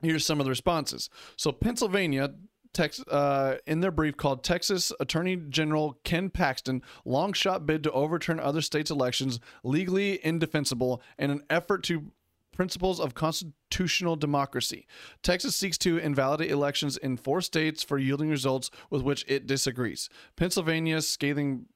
here's 0.00 0.24
some 0.24 0.40
of 0.40 0.44
the 0.44 0.50
responses. 0.50 1.10
So 1.36 1.52
Pennsylvania 1.52 2.34
Tex, 2.72 3.00
uh, 3.08 3.56
in 3.66 3.80
their 3.80 3.90
brief 3.90 4.16
called 4.16 4.42
Texas 4.42 4.92
Attorney 4.98 5.36
General 5.36 5.98
Ken 6.04 6.30
Paxton 6.30 6.82
long 7.04 7.32
shot 7.32 7.66
bid 7.66 7.82
to 7.84 7.92
overturn 7.92 8.40
other 8.40 8.60
states' 8.60 8.90
elections 8.90 9.40
legally 9.62 10.24
indefensible 10.24 11.02
in 11.18 11.30
an 11.30 11.42
effort 11.50 11.82
to 11.84 12.12
principles 12.52 13.00
of 13.00 13.14
constitutional 13.14 14.14
democracy. 14.16 14.86
Texas 15.22 15.56
seeks 15.56 15.78
to 15.78 15.98
invalidate 15.98 16.50
elections 16.50 16.96
in 16.96 17.16
four 17.16 17.40
states 17.40 17.82
for 17.82 17.98
yielding 17.98 18.30
results 18.30 18.70
with 18.90 19.02
which 19.02 19.24
it 19.26 19.46
disagrees. 19.46 20.08
Pennsylvania's 20.36 21.08
scathing 21.08 21.66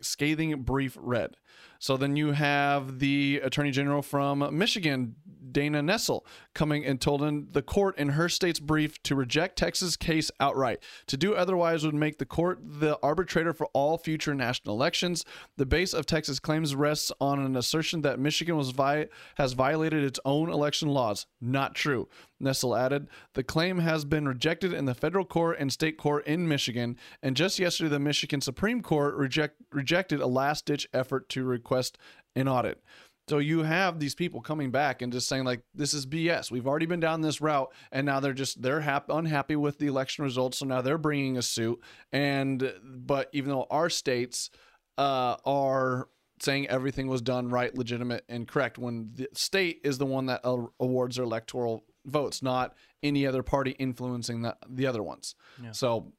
scathing 0.00 0.62
brief 0.62 0.96
read. 1.00 1.36
So 1.78 1.96
then 1.96 2.16
you 2.16 2.32
have 2.32 2.98
the 2.98 3.40
Attorney 3.42 3.70
General 3.70 4.02
from 4.02 4.56
Michigan, 4.56 5.14
Dana 5.50 5.80
Nessel, 5.80 6.22
coming 6.54 6.84
and 6.84 7.00
told 7.00 7.22
in 7.22 7.48
the 7.52 7.62
court 7.62 7.96
in 7.98 8.10
her 8.10 8.28
state's 8.28 8.60
brief 8.60 9.02
to 9.04 9.14
reject 9.14 9.56
Texas' 9.56 9.96
case 9.96 10.30
outright. 10.40 10.82
To 11.06 11.16
do 11.16 11.34
otherwise 11.34 11.84
would 11.84 11.94
make 11.94 12.18
the 12.18 12.26
court 12.26 12.60
the 12.62 12.98
arbitrator 13.02 13.52
for 13.52 13.66
all 13.72 13.98
future 13.98 14.34
national 14.34 14.74
elections. 14.74 15.24
The 15.56 15.66
base 15.66 15.92
of 15.92 16.06
Texas 16.06 16.38
claims 16.38 16.74
rests 16.74 17.12
on 17.20 17.38
an 17.40 17.56
assertion 17.56 18.02
that 18.02 18.18
Michigan 18.18 18.56
was 18.56 18.70
vi- 18.70 19.08
has 19.36 19.52
violated 19.52 20.04
its 20.04 20.20
own 20.24 20.50
election 20.50 20.88
laws. 20.88 21.26
Not 21.40 21.74
true. 21.74 22.08
Nessel 22.42 22.78
added, 22.78 23.08
the 23.34 23.44
claim 23.44 23.78
has 23.78 24.04
been 24.04 24.26
rejected 24.26 24.72
in 24.72 24.84
the 24.84 24.94
federal 24.94 25.24
court 25.24 25.58
and 25.60 25.72
state 25.72 25.96
court 25.96 26.26
in 26.26 26.48
Michigan, 26.48 26.96
and 27.22 27.36
just 27.36 27.58
yesterday 27.58 27.90
the 27.90 28.00
Michigan 28.00 28.40
Supreme 28.40 28.82
Court 28.82 29.14
reject, 29.14 29.62
rejected 29.70 30.20
a 30.20 30.26
last 30.26 30.66
ditch 30.66 30.88
effort 30.92 31.28
to 31.30 31.44
request 31.44 31.98
an 32.34 32.48
audit. 32.48 32.82
So 33.28 33.38
you 33.38 33.62
have 33.62 34.00
these 34.00 34.14
people 34.14 34.40
coming 34.40 34.70
back 34.70 35.00
and 35.00 35.12
just 35.12 35.28
saying 35.28 35.44
like 35.44 35.62
this 35.74 35.94
is 35.94 36.06
BS. 36.06 36.50
We've 36.50 36.66
already 36.66 36.86
been 36.86 37.00
down 37.00 37.20
this 37.20 37.40
route, 37.40 37.72
and 37.92 38.04
now 38.04 38.18
they're 38.20 38.32
just 38.32 38.60
they're 38.60 38.80
hap- 38.80 39.10
unhappy 39.10 39.56
with 39.56 39.78
the 39.78 39.86
election 39.86 40.24
results. 40.24 40.58
So 40.58 40.66
now 40.66 40.82
they're 40.82 40.98
bringing 40.98 41.36
a 41.38 41.42
suit. 41.42 41.80
And 42.12 42.72
but 42.82 43.28
even 43.32 43.50
though 43.50 43.66
our 43.70 43.88
states 43.90 44.50
uh, 44.98 45.36
are 45.46 46.08
saying 46.40 46.66
everything 46.68 47.06
was 47.06 47.22
done 47.22 47.48
right, 47.48 47.72
legitimate, 47.76 48.24
and 48.28 48.48
correct, 48.48 48.76
when 48.76 49.10
the 49.14 49.28
state 49.34 49.80
is 49.84 49.98
the 49.98 50.06
one 50.06 50.26
that 50.26 50.40
awards 50.44 51.14
their 51.16 51.24
electoral 51.24 51.84
votes, 52.04 52.42
not 52.42 52.74
any 53.04 53.24
other 53.24 53.44
party 53.44 53.70
influencing 53.78 54.42
the, 54.42 54.56
the 54.68 54.86
other 54.88 55.02
ones. 55.04 55.36
So 55.70 56.12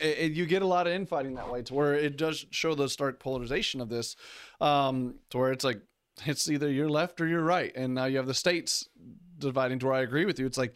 it, 0.00 0.18
it- 0.18 0.32
you 0.32 0.46
get 0.46 0.62
a 0.62 0.66
lot 0.66 0.86
of 0.86 0.94
infighting 0.94 1.34
that 1.34 1.50
way 1.52 1.60
to 1.62 1.74
where 1.74 1.94
it 1.94 2.16
does 2.16 2.46
show 2.50 2.74
the 2.74 2.88
stark 2.88 3.20
polarization 3.20 3.82
of 3.82 3.90
this 3.90 4.16
um, 4.62 5.16
to 5.30 5.36
where 5.38 5.52
it's 5.52 5.64
like 5.64 5.82
it's 6.26 6.48
either 6.48 6.70
you're 6.70 6.88
left 6.88 7.20
or 7.20 7.26
you're 7.26 7.42
right 7.42 7.72
and 7.74 7.94
now 7.94 8.04
you 8.04 8.16
have 8.16 8.26
the 8.26 8.34
states 8.34 8.88
dividing 9.38 9.78
to 9.78 9.86
where 9.86 9.94
i 9.94 10.00
agree 10.00 10.24
with 10.24 10.38
you. 10.38 10.46
It's 10.46 10.58
like 10.58 10.74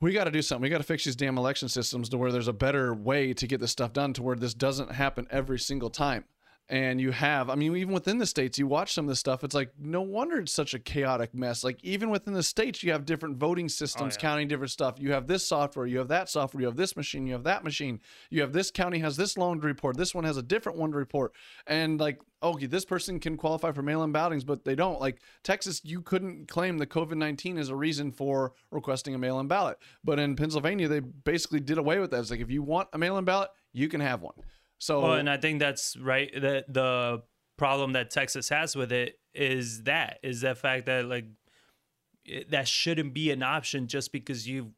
we 0.00 0.12
got 0.12 0.24
to 0.24 0.30
do 0.30 0.42
something. 0.42 0.62
We 0.62 0.68
got 0.68 0.78
to 0.78 0.84
fix 0.84 1.04
these 1.04 1.14
damn 1.14 1.38
election 1.38 1.68
systems 1.68 2.08
to 2.08 2.18
where 2.18 2.32
there's 2.32 2.48
a 2.48 2.52
better 2.52 2.92
way 2.92 3.32
to 3.34 3.46
get 3.46 3.60
this 3.60 3.70
stuff 3.70 3.92
done 3.92 4.12
to 4.14 4.22
where 4.22 4.34
this 4.34 4.52
doesn't 4.52 4.92
happen 4.92 5.28
every 5.30 5.60
single 5.60 5.90
time 5.90 6.24
and 6.72 7.00
you 7.00 7.12
have 7.12 7.48
i 7.50 7.54
mean 7.54 7.76
even 7.76 7.94
within 7.94 8.18
the 8.18 8.26
states 8.26 8.58
you 8.58 8.66
watch 8.66 8.92
some 8.92 9.04
of 9.04 9.08
this 9.08 9.20
stuff 9.20 9.44
it's 9.44 9.54
like 9.54 9.70
no 9.78 10.02
wonder 10.02 10.38
it's 10.38 10.52
such 10.52 10.74
a 10.74 10.78
chaotic 10.78 11.34
mess. 11.34 11.64
Like 11.64 11.82
even 11.82 12.10
within 12.10 12.34
the 12.34 12.42
states 12.42 12.82
you 12.82 12.92
have 12.92 13.04
different 13.04 13.36
voting 13.36 13.66
oh, 13.66 13.68
systems 13.68 14.14
yeah. 14.14 14.20
counting 14.20 14.48
different 14.48 14.70
stuff. 14.70 14.96
You 14.98 15.12
have 15.12 15.26
this 15.26 15.46
software 15.46 15.86
you 15.86 15.98
have 15.98 16.08
that 16.08 16.28
software 16.28 16.60
you 16.60 16.66
have 16.66 16.76
this 16.76 16.96
machine 16.96 17.26
you 17.26 17.32
have 17.32 17.44
that 17.44 17.64
machine. 17.64 18.00
You 18.30 18.40
have 18.42 18.52
this 18.52 18.70
county 18.70 18.98
has 19.00 19.16
this 19.16 19.36
loan 19.36 19.60
to 19.60 19.66
report 19.66 19.96
this 19.96 20.14
one 20.14 20.24
has 20.24 20.36
a 20.36 20.42
different 20.42 20.78
one 20.78 20.92
to 20.92 20.96
report. 20.96 21.32
And 21.66 21.98
like 22.00 22.20
okay 22.42 22.66
this 22.66 22.84
person 22.84 23.20
can 23.20 23.36
qualify 23.36 23.72
for 23.72 23.82
mail-in 23.82 24.12
ballotings 24.12 24.44
but 24.44 24.64
they 24.64 24.74
don't. 24.74 25.00
Like 25.00 25.20
texas 25.42 25.80
you 25.84 26.02
couldn't 26.02 26.48
claim 26.48 26.78
the 26.78 26.86
covid-19 26.86 27.58
as 27.58 27.68
a 27.68 27.76
reason 27.76 28.12
for 28.12 28.52
requesting 28.70 29.14
a 29.14 29.18
mail-in 29.18 29.48
ballot. 29.48 29.78
But 30.04 30.18
in 30.18 30.36
pennsylvania 30.36 30.88
they 30.88 31.00
basically 31.00 31.60
did 31.60 31.78
away 31.78 31.98
with 31.98 32.10
that. 32.10 32.20
It's 32.20 32.30
like 32.30 32.40
if 32.40 32.50
you 32.50 32.62
want 32.62 32.88
a 32.92 32.98
mail-in 32.98 33.24
ballot 33.24 33.50
you 33.72 33.88
can 33.88 34.00
have 34.00 34.22
one 34.22 34.34
so 34.82 35.00
Well, 35.00 35.12
and 35.12 35.30
I 35.30 35.36
think 35.36 35.60
that's 35.60 35.96
right. 35.96 36.28
The 36.34 36.64
the 36.66 37.22
problem 37.56 37.92
that 37.92 38.10
Texas 38.10 38.48
has 38.48 38.74
with 38.74 38.90
it 38.90 39.20
is 39.32 39.84
that 39.84 40.18
is 40.24 40.40
the 40.40 40.56
fact 40.56 40.86
that 40.86 41.04
like 41.04 41.26
it, 42.24 42.50
that 42.50 42.66
shouldn't 42.66 43.14
be 43.14 43.30
an 43.30 43.44
option 43.44 43.86
just 43.86 44.10
because 44.10 44.48
you 44.48 44.72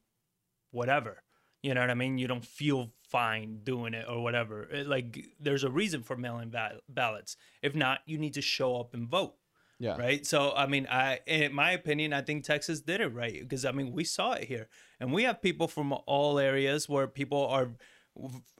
whatever. 0.72 1.22
You 1.62 1.72
know 1.72 1.80
what 1.80 1.88
I 1.88 1.94
mean? 1.94 2.18
You 2.18 2.28
don't 2.28 2.44
feel 2.44 2.92
fine 3.08 3.60
doing 3.64 3.94
it 3.94 4.04
or 4.06 4.22
whatever. 4.22 4.64
It, 4.64 4.86
like 4.86 5.24
there's 5.40 5.64
a 5.64 5.70
reason 5.70 6.02
for 6.02 6.18
mail-in 6.18 6.50
ball- 6.50 6.80
ballots. 6.86 7.38
If 7.62 7.74
not, 7.74 8.00
you 8.04 8.18
need 8.18 8.34
to 8.34 8.42
show 8.42 8.76
up 8.76 8.92
and 8.92 9.08
vote. 9.08 9.36
yeah 9.78 9.96
Right. 9.96 10.26
So, 10.26 10.52
I 10.54 10.66
mean, 10.66 10.86
I, 10.90 11.20
in 11.26 11.54
my 11.54 11.70
opinion, 11.70 12.12
I 12.12 12.20
think 12.20 12.44
Texas 12.44 12.82
did 12.82 13.00
it 13.00 13.08
right 13.08 13.40
because 13.40 13.64
I 13.64 13.72
mean, 13.72 13.92
we 13.92 14.04
saw 14.04 14.32
it 14.32 14.44
here, 14.44 14.68
and 15.00 15.14
we 15.14 15.22
have 15.22 15.40
people 15.40 15.66
from 15.66 15.94
all 16.06 16.38
areas 16.38 16.90
where 16.90 17.06
people 17.06 17.46
are 17.46 17.70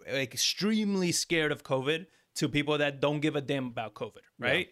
extremely 0.07 1.12
scared 1.12 1.53
of 1.53 1.62
COVID 1.62 2.07
to 2.37 2.49
people 2.49 2.79
that 2.79 3.01
don't 3.01 3.21
give 3.21 3.37
a 3.37 3.40
damn 3.40 3.67
about 3.67 3.95
COVID. 3.95 4.23
Right. 4.38 4.69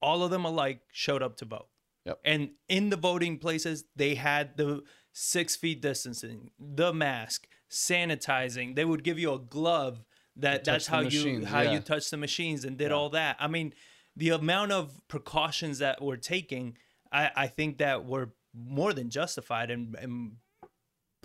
All 0.00 0.22
of 0.22 0.30
them 0.30 0.44
alike 0.44 0.80
showed 0.92 1.22
up 1.22 1.36
to 1.38 1.44
vote. 1.44 1.68
Yep. 2.04 2.20
And 2.24 2.50
in 2.68 2.90
the 2.90 2.96
voting 2.96 3.38
places, 3.38 3.84
they 3.96 4.14
had 4.14 4.56
the 4.56 4.82
six 5.12 5.56
feet 5.56 5.80
distancing, 5.80 6.50
the 6.58 6.92
mask, 6.92 7.46
sanitizing. 7.70 8.74
They 8.74 8.84
would 8.84 9.04
give 9.04 9.18
you 9.18 9.32
a 9.32 9.38
glove 9.38 10.04
that 10.36 10.64
that's 10.64 10.86
how 10.86 11.00
you 11.00 11.44
how 11.46 11.62
yeah. 11.62 11.72
you 11.72 11.80
touch 11.80 12.10
the 12.10 12.16
machines 12.16 12.64
and 12.64 12.76
did 12.76 12.90
Yeah. 12.90 12.96
all 12.96 13.10
that. 13.10 13.36
I 13.38 13.46
mean, 13.46 13.72
the 14.16 14.30
amount 14.30 14.72
of 14.72 15.00
precautions 15.08 15.78
that 15.78 16.02
we're 16.02 16.16
taking, 16.16 16.76
I, 17.12 17.30
I 17.36 17.46
think 17.46 17.78
that 17.78 18.04
were 18.04 18.34
more 18.52 18.92
than 18.92 19.10
justified 19.10 19.70
and, 19.70 19.94
and 19.96 20.36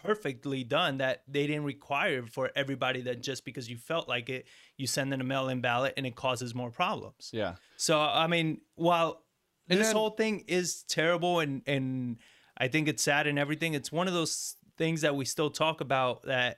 perfectly 0.04 0.64
done 0.64 0.98
that 0.98 1.24
they 1.28 1.46
didn't 1.48 1.64
require 1.66 2.26
for 2.26 2.50
everybody 2.56 3.02
that 3.02 3.22
just 3.22 3.44
because 3.46 3.70
you 3.70 3.78
felt 3.78 4.08
like 4.08 4.30
it, 4.30 4.46
you 4.78 4.88
send 4.88 5.14
in 5.14 5.22
a 5.22 5.24
mail-in 5.24 5.62
ballot 5.62 5.94
and 5.98 6.06
it 6.06 6.16
causes 6.16 6.56
more 6.56 6.72
problems. 6.72 7.30
yeah 7.34 7.56
So 7.78 8.00
I 8.00 8.28
mean, 8.28 8.62
while 8.76 9.24
And 9.70 9.80
this 9.80 9.88
then- 9.88 9.96
whole 9.96 10.12
thing 10.12 10.44
is 10.48 10.84
terrible 10.84 11.40
and 11.40 11.62
and 11.68 12.18
I 12.58 12.68
think 12.68 12.88
it's 12.88 13.04
sad 13.04 13.26
and 13.28 13.40
everything, 13.40 13.74
it's 13.74 13.92
one 13.92 14.08
of 14.08 14.14
those 14.14 14.56
things 14.78 15.02
that 15.02 15.16
we 15.16 15.26
still 15.26 15.50
talk 15.50 15.80
about 15.82 16.24
that 16.24 16.58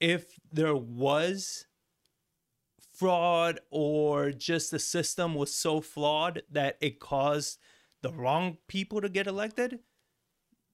if 0.00 0.24
there 0.52 0.76
was 0.76 1.66
fraud 2.94 3.60
or 3.70 4.30
just 4.30 4.70
the 4.70 4.78
system 4.78 5.34
was 5.34 5.54
so 5.54 5.80
flawed 5.80 6.42
that 6.50 6.76
it 6.80 6.98
caused 7.00 7.58
the 8.02 8.12
wrong 8.12 8.58
people 8.68 9.00
to 9.00 9.08
get 9.08 9.26
elected, 9.26 9.80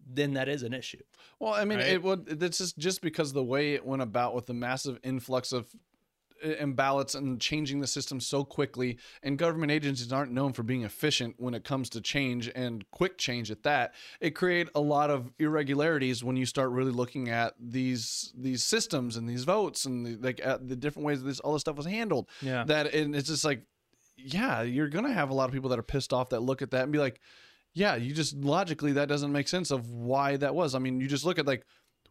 then 0.07 0.35
that 0.35 0.49
is 0.49 0.62
an 0.62 0.73
issue. 0.73 1.03
Well, 1.38 1.55
I 1.55 1.65
mean, 1.65 1.79
Right? 1.79 1.88
it 1.88 2.03
would. 2.03 2.27
This 2.27 2.61
is 2.61 2.73
just 2.73 3.01
because 3.03 3.33
the 3.33 3.45
way 3.45 3.75
it 3.75 3.85
went 3.85 4.03
about 4.03 4.35
with 4.35 4.47
the 4.47 4.55
massive 4.55 4.99
influx 5.03 5.53
of 5.53 5.69
uh, 6.45 6.49
and 6.59 6.75
ballots 6.75 7.15
and 7.15 7.41
changing 7.41 7.81
the 7.81 7.87
system 7.87 8.19
so 8.21 8.45
quickly, 8.45 8.99
and 9.23 9.38
government 9.38 9.71
agencies 9.71 10.12
aren't 10.12 10.33
known 10.33 10.53
for 10.53 10.62
being 10.65 10.83
efficient 10.83 11.37
when 11.38 11.55
it 11.55 11.62
comes 11.65 11.88
to 11.91 12.01
change 12.01 12.51
and 12.55 12.85
quick 12.91 13.17
change 13.17 13.51
at 13.51 13.62
that. 13.62 13.95
It 14.21 14.31
create 14.31 14.69
a 14.75 14.81
lot 14.81 15.11
of 15.11 15.31
irregularities 15.38 16.25
when 16.25 16.37
you 16.37 16.47
start 16.47 16.71
really 16.71 16.91
looking 16.93 17.29
at 17.29 17.55
these 17.61 18.33
these 18.37 18.62
systems 18.65 19.17
and 19.17 19.29
these 19.29 19.45
votes 19.45 19.85
and 19.85 20.05
the, 20.05 20.17
like 20.17 20.41
at 20.45 20.69
the 20.69 20.77
different 20.77 21.07
ways 21.07 21.23
this 21.23 21.38
all 21.41 21.53
this 21.53 21.61
stuff 21.61 21.77
was 21.77 21.87
handled. 21.87 22.29
Yeah. 22.41 22.65
That 22.65 22.93
and 22.93 23.15
it's 23.15 23.29
just 23.29 23.45
like, 23.45 23.62
yeah, 24.17 24.62
you're 24.62 24.88
gonna 24.88 25.12
have 25.12 25.31
a 25.31 25.35
lot 25.35 25.49
of 25.49 25.53
people 25.53 25.71
that 25.71 25.79
are 25.79 25.83
pissed 25.85 26.12
off 26.12 26.31
that 26.31 26.41
look 26.41 26.61
at 26.62 26.71
that 26.73 26.83
and 26.83 26.93
be 26.93 26.99
like. 26.99 27.21
Yeah, 27.75 27.97
you 27.97 28.13
just 28.13 28.37
logically 28.37 28.93
that 28.93 29.09
doesn't 29.09 29.33
make 29.33 29.49
sense 29.49 29.71
of 29.71 29.91
why 29.91 30.37
that 30.37 30.55
was. 30.55 30.75
I 30.75 30.79
mean, 30.79 31.01
you 31.01 31.09
just 31.09 31.25
look 31.25 31.39
at 31.39 31.47
like 31.47 31.65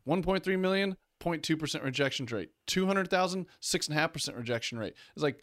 1.3 0.08 0.60
million, 0.60 0.98
0.2% 1.22 1.84
rejection 1.84 2.26
rate. 2.26 2.50
200,000, 2.68 3.46
6.5% 3.62 4.38
rejection 4.38 4.80
rate. 4.80 4.96
It's 5.14 5.24
like 5.24 5.40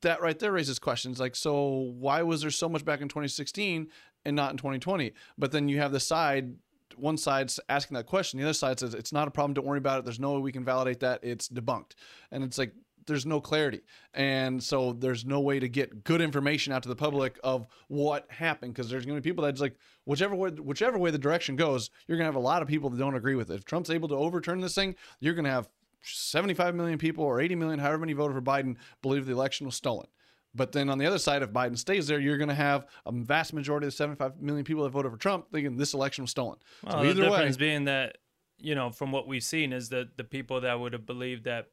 that 0.00 0.20
right 0.20 0.38
there 0.38 0.52
raises 0.52 0.78
questions 0.78 1.20
like, 1.20 1.36
so 1.36 1.92
why 1.98 2.22
was 2.22 2.40
there 2.40 2.50
so 2.50 2.68
much 2.68 2.84
back 2.84 3.00
in 3.00 3.08
2016 3.08 3.88
and 4.24 4.36
not 4.36 4.50
in 4.50 4.56
2020? 4.56 5.12
But 5.38 5.52
then 5.52 5.68
you 5.68 5.78
have 5.78 5.92
the 5.92 6.00
side, 6.00 6.54
one 6.96 7.16
side's 7.16 7.60
asking 7.68 7.96
that 7.96 8.06
question, 8.06 8.40
the 8.40 8.46
other 8.46 8.54
side 8.54 8.80
says, 8.80 8.94
it's 8.94 9.12
not 9.12 9.28
a 9.28 9.30
problem, 9.30 9.54
don't 9.54 9.66
worry 9.66 9.78
about 9.78 10.00
it. 10.00 10.04
There's 10.04 10.18
no 10.18 10.32
way 10.32 10.40
we 10.40 10.52
can 10.52 10.64
validate 10.64 11.00
that. 11.00 11.20
It's 11.22 11.48
debunked. 11.48 11.92
And 12.30 12.42
it's 12.42 12.58
like, 12.58 12.72
there's 13.06 13.26
no 13.26 13.40
clarity. 13.40 13.82
And 14.14 14.62
so 14.62 14.92
there's 14.92 15.24
no 15.24 15.40
way 15.40 15.60
to 15.60 15.68
get 15.68 16.04
good 16.04 16.20
information 16.20 16.72
out 16.72 16.82
to 16.84 16.88
the 16.88 16.96
public 16.96 17.38
of 17.42 17.66
what 17.88 18.26
happened 18.30 18.74
because 18.74 18.90
there's 18.90 19.04
going 19.04 19.16
to 19.16 19.22
be 19.22 19.30
people 19.30 19.44
that's 19.44 19.60
like, 19.60 19.76
whichever 20.04 20.34
way, 20.34 20.50
whichever 20.50 20.98
way 20.98 21.10
the 21.10 21.18
direction 21.18 21.56
goes, 21.56 21.90
you're 22.06 22.18
going 22.18 22.26
to 22.26 22.32
have 22.32 22.36
a 22.36 22.46
lot 22.46 22.62
of 22.62 22.68
people 22.68 22.90
that 22.90 22.98
don't 22.98 23.16
agree 23.16 23.34
with 23.34 23.50
it. 23.50 23.54
If 23.54 23.64
Trump's 23.64 23.90
able 23.90 24.08
to 24.08 24.14
overturn 24.14 24.60
this 24.60 24.74
thing, 24.74 24.94
you're 25.20 25.34
going 25.34 25.44
to 25.44 25.50
have 25.50 25.68
75 26.02 26.74
million 26.74 26.98
people 26.98 27.24
or 27.24 27.40
80 27.40 27.54
million, 27.54 27.78
however 27.78 27.98
many 27.98 28.12
voted 28.12 28.36
for 28.36 28.42
Biden, 28.42 28.76
believe 29.02 29.26
the 29.26 29.32
election 29.32 29.66
was 29.66 29.74
stolen. 29.74 30.06
But 30.54 30.72
then 30.72 30.90
on 30.90 30.98
the 30.98 31.06
other 31.06 31.18
side, 31.18 31.42
if 31.42 31.50
Biden 31.50 31.78
stays 31.78 32.06
there, 32.06 32.20
you're 32.20 32.36
going 32.36 32.48
to 32.48 32.54
have 32.54 32.86
a 33.06 33.12
vast 33.12 33.54
majority 33.54 33.86
of 33.86 33.92
the 33.92 33.96
75 33.96 34.42
million 34.42 34.64
people 34.64 34.84
that 34.84 34.90
voted 34.90 35.10
for 35.10 35.16
Trump 35.16 35.50
thinking 35.50 35.76
this 35.76 35.94
election 35.94 36.24
was 36.24 36.30
stolen. 36.30 36.58
Well, 36.82 36.92
so 36.92 37.02
the 37.02 37.10
either 37.10 37.30
way, 37.30 37.52
being 37.58 37.84
that, 37.84 38.18
you 38.58 38.74
know, 38.74 38.90
from 38.90 39.12
what 39.12 39.26
we've 39.26 39.42
seen 39.42 39.72
is 39.72 39.88
that 39.88 40.18
the 40.18 40.24
people 40.24 40.60
that 40.60 40.78
would 40.78 40.92
have 40.92 41.06
believed 41.06 41.44
that 41.44 41.68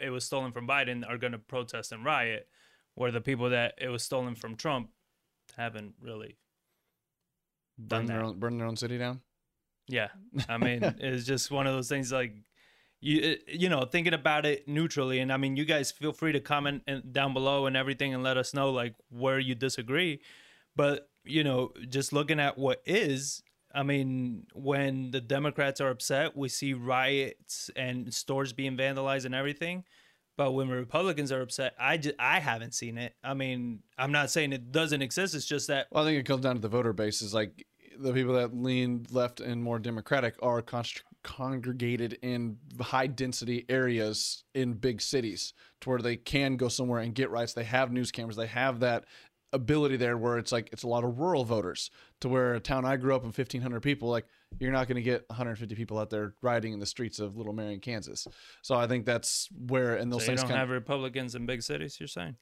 it 0.00 0.10
was 0.10 0.24
stolen 0.24 0.52
from 0.52 0.66
Biden 0.66 1.08
are 1.08 1.18
going 1.18 1.32
to 1.32 1.38
protest 1.38 1.92
and 1.92 2.04
riot, 2.04 2.48
where 2.94 3.10
the 3.10 3.20
people 3.20 3.50
that 3.50 3.74
it 3.78 3.88
was 3.88 4.02
stolen 4.02 4.34
from 4.34 4.56
Trump 4.56 4.90
haven't 5.56 5.94
really 6.00 6.36
done 7.86 8.06
burn 8.06 8.06
their, 8.06 8.24
own, 8.24 8.38
burn 8.38 8.58
their 8.58 8.66
own 8.66 8.76
city 8.76 8.98
down. 8.98 9.20
Yeah, 9.88 10.08
I 10.48 10.58
mean, 10.58 10.82
it's 10.98 11.24
just 11.24 11.50
one 11.50 11.66
of 11.66 11.74
those 11.74 11.88
things 11.88 12.12
like 12.12 12.34
you 13.00 13.32
uh, 13.32 13.34
you 13.48 13.68
know 13.68 13.84
thinking 13.84 14.14
about 14.14 14.46
it 14.46 14.66
neutrally 14.66 15.20
and 15.20 15.30
i 15.30 15.36
mean 15.36 15.54
you 15.54 15.66
guys 15.66 15.92
feel 15.92 16.14
free 16.14 16.32
to 16.32 16.40
comment 16.40 16.82
and 16.86 17.12
down 17.12 17.34
below 17.34 17.66
and 17.66 17.76
everything 17.76 18.14
and 18.14 18.22
let 18.22 18.38
us 18.38 18.54
know 18.54 18.70
like 18.70 18.94
where 19.10 19.38
you 19.38 19.54
disagree. 19.54 20.20
But 20.74 21.08
you 21.24 21.42
know 21.44 21.72
just 21.88 22.12
looking 22.12 22.40
at 22.40 22.58
what 22.58 22.82
is 22.86 23.42
i 23.76 23.82
mean 23.84 24.44
when 24.54 25.12
the 25.12 25.20
democrats 25.20 25.80
are 25.80 25.90
upset 25.90 26.36
we 26.36 26.48
see 26.48 26.72
riots 26.74 27.70
and 27.76 28.12
stores 28.12 28.52
being 28.52 28.76
vandalized 28.76 29.24
and 29.24 29.34
everything 29.34 29.84
but 30.36 30.52
when 30.52 30.68
republicans 30.68 31.30
are 31.30 31.42
upset 31.42 31.74
i 31.78 31.96
just 31.96 32.16
i 32.18 32.40
haven't 32.40 32.74
seen 32.74 32.98
it 32.98 33.14
i 33.22 33.34
mean 33.34 33.80
i'm 33.98 34.10
not 34.10 34.30
saying 34.30 34.52
it 34.52 34.72
doesn't 34.72 35.02
exist 35.02 35.34
it's 35.34 35.46
just 35.46 35.68
that 35.68 35.86
Well, 35.92 36.02
I 36.02 36.06
think 36.08 36.18
it 36.18 36.26
comes 36.26 36.42
down 36.42 36.56
to 36.56 36.60
the 36.60 36.68
voter 36.68 36.92
base. 36.92 37.22
Is 37.22 37.34
like 37.34 37.66
the 37.98 38.12
people 38.12 38.34
that 38.34 38.54
lean 38.54 39.06
left 39.10 39.40
and 39.40 39.62
more 39.62 39.78
democratic 39.78 40.34
are 40.42 40.60
con- 40.60 40.84
congregated 41.22 42.18
in 42.22 42.58
high 42.80 43.06
density 43.06 43.64
areas 43.68 44.44
in 44.54 44.74
big 44.74 45.00
cities, 45.00 45.54
to 45.80 45.88
where 45.90 45.98
they 45.98 46.16
can 46.16 46.56
go 46.56 46.68
somewhere 46.68 47.00
and 47.00 47.14
get 47.14 47.30
rights. 47.30 47.52
They 47.52 47.64
have 47.64 47.92
news 47.92 48.10
cameras. 48.10 48.36
They 48.36 48.46
have 48.46 48.80
that 48.80 49.04
ability 49.52 49.96
there 49.96 50.16
where 50.18 50.38
it's 50.38 50.52
like 50.52 50.68
it's 50.72 50.82
a 50.82 50.88
lot 50.88 51.04
of 51.04 51.18
rural 51.18 51.44
voters 51.44 51.90
to 52.20 52.28
where 52.28 52.54
a 52.54 52.60
town 52.60 52.84
I 52.84 52.96
grew 52.96 53.14
up 53.14 53.22
in 53.22 53.28
1500 53.28 53.80
people 53.80 54.08
like 54.08 54.26
you're 54.58 54.72
not 54.72 54.86
going 54.88 54.96
to 54.96 55.02
get 55.02 55.24
150 55.28 55.74
people 55.74 55.98
out 55.98 56.10
there 56.10 56.34
riding 56.42 56.72
in 56.72 56.80
the 56.80 56.86
streets 56.86 57.18
of 57.18 57.36
Little 57.36 57.52
Marion, 57.52 57.80
Kansas. 57.80 58.26
So 58.62 58.74
I 58.74 58.86
think 58.86 59.06
that's 59.06 59.48
where 59.68 59.94
and 59.96 60.12
those 60.12 60.24
so 60.26 60.32
you 60.32 60.38
don't 60.38 60.50
have 60.50 60.70
republicans 60.70 61.34
in 61.34 61.46
big 61.46 61.62
cities 61.62 61.98
you're 62.00 62.06
saying 62.08 62.36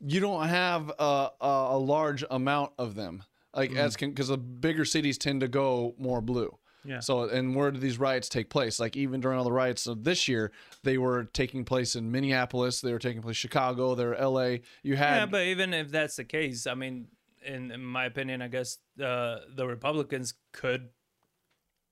you 0.00 0.20
don't 0.20 0.48
have 0.48 0.90
a, 0.98 1.30
a, 1.40 1.66
a 1.70 1.78
large 1.78 2.24
amount 2.30 2.72
of 2.78 2.94
them 2.94 3.22
like 3.54 3.70
Mm. 3.70 3.76
as 3.78 3.96
because 3.96 4.28
the 4.28 4.36
bigger 4.36 4.84
cities 4.84 5.16
tend 5.18 5.40
to 5.40 5.48
go 5.48 5.94
more 5.98 6.20
blue 6.20 6.56
Yeah. 6.86 7.00
so 7.00 7.24
and 7.24 7.54
where 7.54 7.70
do 7.70 7.78
these 7.78 7.98
riots 7.98 8.28
take 8.28 8.48
place 8.48 8.78
like 8.78 8.96
even 8.96 9.20
during 9.20 9.38
all 9.38 9.44
the 9.44 9.52
riots 9.52 9.86
of 9.86 10.04
this 10.04 10.28
year 10.28 10.52
they 10.84 10.98
were 10.98 11.24
taking 11.24 11.64
place 11.64 11.96
in 11.96 12.12
minneapolis 12.12 12.80
they 12.80 12.92
were 12.92 12.98
taking 12.98 13.22
place 13.22 13.36
chicago 13.36 13.94
they're 13.94 14.16
la 14.28 14.56
you 14.82 14.96
had 14.96 15.16
Yeah, 15.16 15.26
but 15.26 15.42
even 15.42 15.74
if 15.74 15.90
that's 15.90 16.16
the 16.16 16.24
case, 16.24 16.66
I 16.66 16.74
mean, 16.74 17.08
in, 17.44 17.70
in 17.70 17.84
my 17.84 18.04
opinion, 18.06 18.42
I 18.42 18.48
guess 18.48 18.78
uh, 19.02 19.38
the 19.54 19.66
Republicans 19.66 20.34
could 20.52 20.88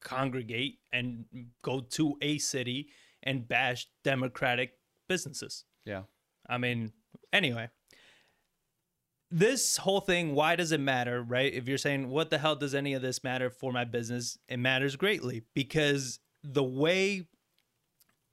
congregate 0.00 0.78
and 0.92 1.24
go 1.62 1.80
to 1.80 2.16
a 2.20 2.38
city 2.38 2.88
and 3.22 3.48
bash 3.48 3.88
Democratic 4.02 4.72
businesses. 5.08 5.64
yeah 5.84 6.02
I 6.46 6.58
mean, 6.58 6.92
anyway, 7.32 7.68
this 9.30 9.78
whole 9.78 10.00
thing, 10.00 10.34
why 10.34 10.56
does 10.56 10.72
it 10.72 10.80
matter, 10.80 11.22
right? 11.22 11.52
If 11.52 11.68
you're 11.68 11.78
saying, 11.78 12.10
what 12.10 12.30
the 12.30 12.38
hell 12.38 12.56
does 12.56 12.74
any 12.74 12.94
of 12.94 13.02
this 13.02 13.24
matter 13.24 13.50
for 13.50 13.72
my 13.72 13.84
business? 13.84 14.38
It 14.48 14.58
matters 14.58 14.96
greatly 14.96 15.42
because 15.54 16.20
the 16.42 16.62
way 16.62 17.26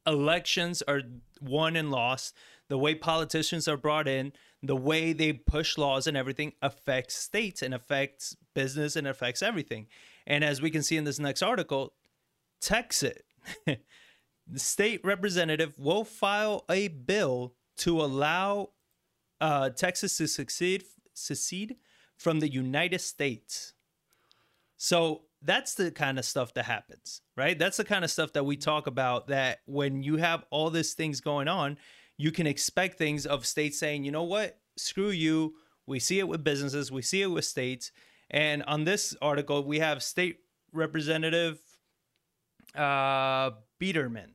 elections 0.05 0.81
are 0.83 1.01
won 1.41 1.75
and 1.75 1.91
lost, 1.91 2.35
the 2.69 2.77
way 2.77 2.95
politicians 2.95 3.67
are 3.67 3.77
brought 3.77 4.07
in, 4.07 4.33
the 4.63 4.75
way 4.75 5.13
they 5.13 5.33
push 5.33 5.77
laws 5.77 6.07
and 6.07 6.15
everything 6.15 6.53
affects 6.61 7.15
states 7.15 7.61
and 7.61 7.73
affects 7.73 8.35
business 8.53 8.95
and 8.95 9.07
affects 9.07 9.41
everything. 9.41 9.87
And 10.27 10.43
as 10.43 10.61
we 10.61 10.69
can 10.69 10.83
see 10.83 10.97
in 10.97 11.03
this 11.03 11.19
next 11.19 11.41
article, 11.41 11.93
Texas, 12.59 13.17
the 13.65 13.79
state 14.59 15.01
representative 15.03 15.77
will 15.79 16.03
file 16.03 16.63
a 16.69 16.89
bill 16.89 17.55
to 17.77 18.01
allow 18.01 18.69
uh, 19.41 19.71
Texas 19.71 20.15
to 20.17 20.27
succeed 20.27 20.85
secede 21.13 21.75
from 22.17 22.39
the 22.39 22.49
United 22.49 23.01
States. 23.01 23.73
So 24.77 25.23
that's 25.41 25.75
the 25.75 25.91
kind 25.91 26.19
of 26.19 26.25
stuff 26.25 26.53
that 26.53 26.65
happens, 26.65 27.21
right? 27.35 27.57
That's 27.57 27.77
the 27.77 27.83
kind 27.83 28.05
of 28.05 28.11
stuff 28.11 28.33
that 28.33 28.45
we 28.45 28.55
talk 28.55 28.87
about. 28.87 29.27
That 29.27 29.59
when 29.65 30.03
you 30.03 30.17
have 30.17 30.45
all 30.51 30.69
these 30.69 30.93
things 30.93 31.19
going 31.19 31.47
on, 31.47 31.77
you 32.17 32.31
can 32.31 32.47
expect 32.47 32.97
things 32.97 33.25
of 33.25 33.45
states 33.45 33.79
saying, 33.79 34.03
you 34.03 34.11
know 34.11 34.23
what, 34.23 34.59
screw 34.77 35.09
you. 35.09 35.55
We 35.87 35.99
see 35.99 36.19
it 36.19 36.27
with 36.27 36.43
businesses, 36.43 36.91
we 36.91 37.01
see 37.01 37.23
it 37.23 37.27
with 37.27 37.45
states. 37.45 37.91
And 38.29 38.63
on 38.63 38.85
this 38.85 39.15
article, 39.21 39.63
we 39.65 39.79
have 39.79 40.01
State 40.01 40.37
Representative 40.71 41.59
uh, 42.75 43.51
Biedermann. 43.81 44.31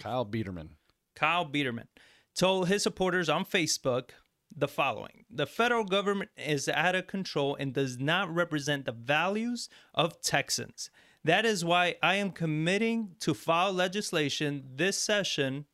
kyle 0.00 0.26
biedermann 0.26 0.70
Kyle 1.14 1.46
Biedermann 1.46 1.86
told 2.34 2.68
his 2.68 2.82
supporters 2.82 3.28
on 3.28 3.44
Facebook 3.44 4.10
the 4.54 4.68
following 4.68 5.24
The 5.30 5.46
federal 5.46 5.84
government 5.84 6.30
is 6.36 6.68
out 6.68 6.94
of 6.94 7.06
control 7.06 7.56
and 7.56 7.72
does 7.72 7.98
not 7.98 8.32
represent 8.34 8.84
the 8.84 8.92
values 8.92 9.68
of 9.94 10.20
Texans. 10.20 10.90
That 11.24 11.44
is 11.44 11.64
why 11.64 11.96
I 12.02 12.16
am 12.16 12.30
committing 12.30 13.16
to 13.20 13.34
file 13.34 13.72
legislation 13.72 14.64
this 14.74 14.98
session 14.98 15.66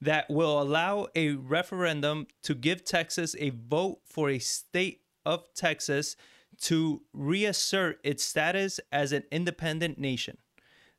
that 0.00 0.28
will 0.28 0.60
allow 0.60 1.06
a 1.14 1.30
referendum 1.30 2.26
to 2.42 2.54
give 2.54 2.84
Texas 2.84 3.36
a 3.38 3.50
vote 3.50 4.00
for 4.04 4.28
a 4.28 4.38
state 4.40 5.02
of 5.24 5.44
Texas 5.54 6.16
to 6.62 7.02
reassert 7.12 8.00
its 8.02 8.24
status 8.24 8.80
as 8.90 9.12
an 9.12 9.22
independent 9.30 9.98
nation. 9.98 10.38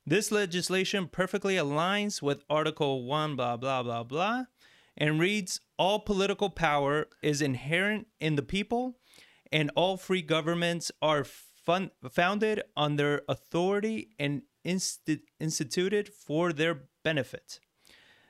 This 0.06 0.32
legislation 0.32 1.08
perfectly 1.08 1.56
aligns 1.56 2.22
with 2.22 2.44
Article 2.50 3.04
1, 3.04 3.36
blah, 3.36 3.58
blah, 3.58 3.84
blah, 3.84 4.04
blah, 4.04 4.46
and 4.98 5.20
reads 5.20 5.62
All 5.84 6.00
political 6.00 6.50
power 6.50 7.08
is 7.22 7.42
inherent 7.42 8.08
in 8.22 8.36
the 8.38 8.42
people, 8.42 9.02
and 9.52 9.70
all 9.76 9.98
free 9.98 10.22
governments 10.22 10.94
are 11.02 11.26
fun- 11.26 11.92
founded 12.10 12.64
on 12.78 12.96
their 12.96 13.24
authority 13.28 14.16
and 14.18 14.44
insti- 14.64 15.24
instituted 15.42 16.08
for 16.08 16.54
their 16.54 16.84
benefit. 17.04 17.60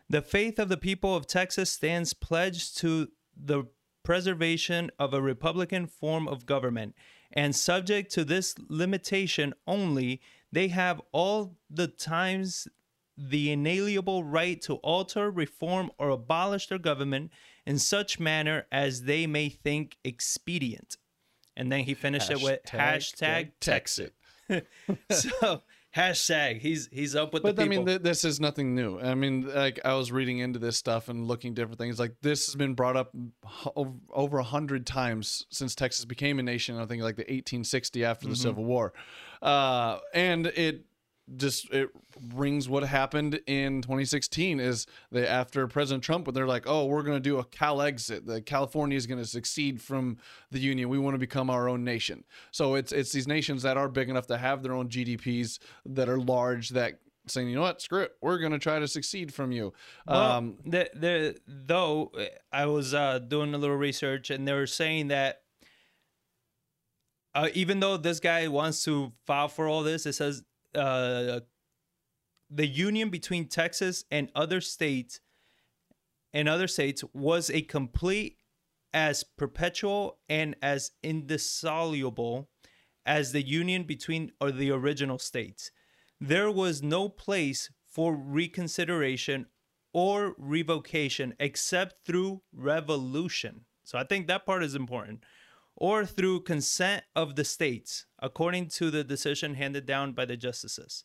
The 0.10 0.24
faith 0.24 0.58
of 0.58 0.70
the 0.70 0.78
people 0.78 1.16
of 1.16 1.28
Texas 1.28 1.70
stands 1.70 2.16
pledged 2.16 2.76
to 2.78 3.12
the 3.38 3.66
preservation 4.02 4.90
of 4.98 5.14
a 5.14 5.22
republican 5.22 5.86
form 5.86 6.28
of 6.28 6.48
government, 6.48 6.96
and 7.32 7.56
subject 7.56 8.12
to 8.14 8.26
this 8.26 8.56
limitation 8.68 9.54
only, 9.68 10.22
they 10.52 10.70
have 10.70 11.00
all 11.12 11.60
the 11.70 11.88
times 11.88 12.68
the 13.18 13.52
inalienable 13.52 14.24
right 14.24 14.62
to 14.64 14.76
alter, 14.76 15.30
reform, 15.30 15.92
or 15.98 16.10
abolish 16.10 16.68
their 16.68 16.80
government 16.80 17.32
in 17.66 17.78
such 17.80 18.20
manner 18.20 18.66
as 18.72 19.04
they 19.04 19.28
may 19.28 19.50
think 19.50 19.98
expedient. 20.04 20.98
And 21.56 21.72
then 21.72 21.82
he 21.82 21.94
finished 21.94 22.32
it 22.32 22.42
with 22.42 22.62
hashtag 22.64 23.52
Texit. 23.62 24.12
so 25.12 25.62
hashtag 25.96 26.60
he's 26.60 26.90
he's 26.92 27.16
up 27.16 27.34
with 27.34 27.44
But 27.44 27.56
the 27.56 27.62
I 27.62 27.68
people. 27.68 27.78
mean, 27.84 27.88
th- 27.88 28.02
this 28.02 28.26
is 28.26 28.40
nothing 28.40 28.74
new. 28.74 29.00
I 29.00 29.14
mean, 29.14 29.48
like 29.54 29.80
I 29.86 29.94
was 29.94 30.12
reading 30.12 30.40
into 30.40 30.58
this 30.60 30.76
stuff 30.78 31.10
and 31.10 31.28
looking 31.28 31.54
different 31.54 31.78
things. 31.78 32.00
Like 32.00 32.16
this 32.22 32.48
has 32.48 32.56
been 32.56 32.74
brought 32.74 32.98
up 32.98 33.12
h- 33.46 33.68
ov- 33.76 34.00
over 34.10 34.40
a 34.40 34.44
hundred 34.44 34.86
times 34.88 35.46
since 35.50 35.76
Texas 35.76 36.06
became 36.06 36.40
a 36.40 36.44
nation. 36.44 36.78
I 36.78 36.86
think 36.88 37.04
like 37.04 37.16
the 37.16 37.22
1860 37.24 38.04
after 38.04 38.28
the 38.28 38.36
Civil 38.36 38.66
War, 38.66 38.94
uh, 39.42 40.00
and 40.14 40.48
it 40.48 40.86
just 41.38 41.72
it 41.72 41.90
rings 42.34 42.68
what 42.68 42.84
happened 42.84 43.40
in 43.48 43.82
2016 43.82 44.60
is 44.60 44.86
they 45.12 45.26
after 45.26 45.68
President 45.68 46.04
Trump 46.04 46.28
when 46.28 46.34
they're 46.34 46.48
like, 46.48 46.66
oh, 46.68 46.86
we're 46.86 47.04
going 47.04 47.18
to 47.18 47.22
do 47.22 47.40
a 47.40 47.46
Cal 47.46 47.82
exit. 47.82 48.26
The 48.26 48.42
California 48.42 48.98
is 48.98 49.08
going 49.08 49.22
to 49.22 49.28
succeed 49.28 49.82
from 49.82 50.18
the 50.52 50.60
union. 50.60 50.90
We 50.90 51.00
want 51.00 51.16
to 51.16 51.20
become 51.20 51.50
our 51.50 51.70
own 51.70 51.84
nation. 51.84 52.24
So 52.52 52.76
it's 52.76 52.92
it's 52.92 53.12
these 53.12 53.28
nations 53.28 53.64
that 53.64 53.78
are 53.78 53.88
big 53.88 54.10
enough 54.10 54.28
to 54.28 54.38
have 54.38 54.64
their 54.64 54.74
own 54.74 54.90
GDPs 54.90 55.60
that 55.86 56.10
are 56.10 56.20
large 56.20 56.70
that 56.70 57.00
saying, 57.28 57.48
you 57.48 57.56
know 57.56 57.62
what, 57.62 57.82
screw 57.82 58.02
it, 58.02 58.12
we're 58.22 58.38
going 58.38 58.52
to 58.52 58.60
try 58.60 58.80
to 58.80 58.88
succeed 58.88 59.34
from 59.34 59.52
you. 59.52 59.74
Well, 60.06 60.20
um, 60.20 60.58
the, 60.66 60.90
the, 60.94 61.38
though 61.48 62.12
I 62.52 62.66
was 62.66 62.94
uh, 62.94 63.20
doing 63.20 63.54
a 63.54 63.58
little 63.58 63.78
research 63.78 64.30
and 64.30 64.46
they 64.48 64.54
were 64.54 64.68
saying 64.68 65.08
that 65.08 65.42
uh, 67.36 67.48
even 67.54 67.80
though 67.80 67.98
this 67.98 68.20
guy 68.20 68.48
wants 68.48 68.84
to 68.84 69.14
file 69.26 69.48
for 69.48 69.68
all 69.68 69.84
this, 69.84 70.06
it 70.06 70.14
says 70.14 70.44
uh, 70.76 71.42
the 72.50 72.68
union 72.68 73.10
between 73.10 73.48
Texas 73.48 74.06
and 74.12 74.30
other 74.36 74.62
states 74.62 75.20
and 76.34 76.50
other 76.50 76.68
states 76.68 77.04
was 77.14 77.50
a 77.50 77.62
complete 77.62 78.38
as 78.94 79.24
perpetual 79.24 80.20
and 80.30 80.56
as 80.62 80.92
indissoluble 81.02 82.50
as 83.06 83.32
the 83.32 83.42
union 83.42 83.84
between 83.84 84.32
or 84.40 84.52
the 84.52 84.72
original 84.72 85.20
states. 85.20 85.72
There 86.20 86.52
was 86.52 86.82
no 86.82 87.10
place 87.10 87.70
for 87.88 88.16
reconsideration 88.16 89.48
or 89.94 90.36
revocation 90.38 91.36
except 91.40 92.06
through 92.06 92.42
revolution. 92.54 93.66
So 93.84 93.98
I 93.98 94.04
think 94.04 94.28
that 94.28 94.46
part 94.46 94.64
is 94.64 94.76
important. 94.76 95.24
Or 95.76 96.06
through 96.06 96.42
consent 96.42 97.04
of 97.16 97.36
the 97.36 97.44
states, 97.44 98.06
according 98.20 98.68
to 98.70 98.92
the 98.92 99.04
decision 99.04 99.56
handed 99.56 99.86
down 99.86 100.14
by 100.14 100.26
the 100.26 100.38
justices. 100.38 101.04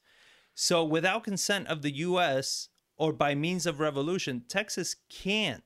So 0.55 0.85
without 0.85 1.25
consent 1.25 1.69
of 1.69 1.83
the 1.83 1.93
US 1.99 2.69
or 2.97 3.13
by 3.13 3.35
means 3.35 3.65
of 3.65 3.81
revolution, 3.81 4.43
Texas 4.49 4.97
can't 5.09 5.63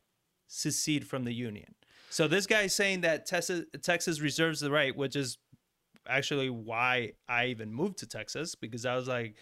secede 0.47 1.07
from 1.07 1.25
the 1.25 1.33
union. 1.33 1.75
So 2.11 2.29
this 2.29 2.47
guy 2.47 2.63
is 2.63 2.75
saying 2.75 3.01
that 3.01 3.25
Texas, 3.25 3.65
Texas 3.81 4.21
reserves 4.21 4.61
the 4.61 4.71
right, 4.71 4.95
which 4.95 5.17
is 5.17 5.39
actually 6.07 6.51
why 6.51 7.13
I 7.27 7.47
even 7.47 7.73
moved 7.73 7.99
to 7.99 8.07
Texas 8.07 8.55
because 8.55 8.85
I 8.85 8.97
was 8.97 9.09
like, 9.09 9.37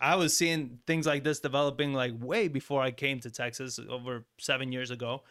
I 0.00 0.16
was 0.16 0.36
seeing 0.36 0.80
things 0.84 1.06
like 1.06 1.22
this 1.22 1.38
developing 1.38 1.92
like 1.92 2.12
way 2.18 2.48
before 2.48 2.82
I 2.82 2.90
came 2.90 3.20
to 3.20 3.30
Texas 3.30 3.78
over 3.88 4.24
seven 4.38 4.72
years 4.72 4.90
ago. 4.90 5.22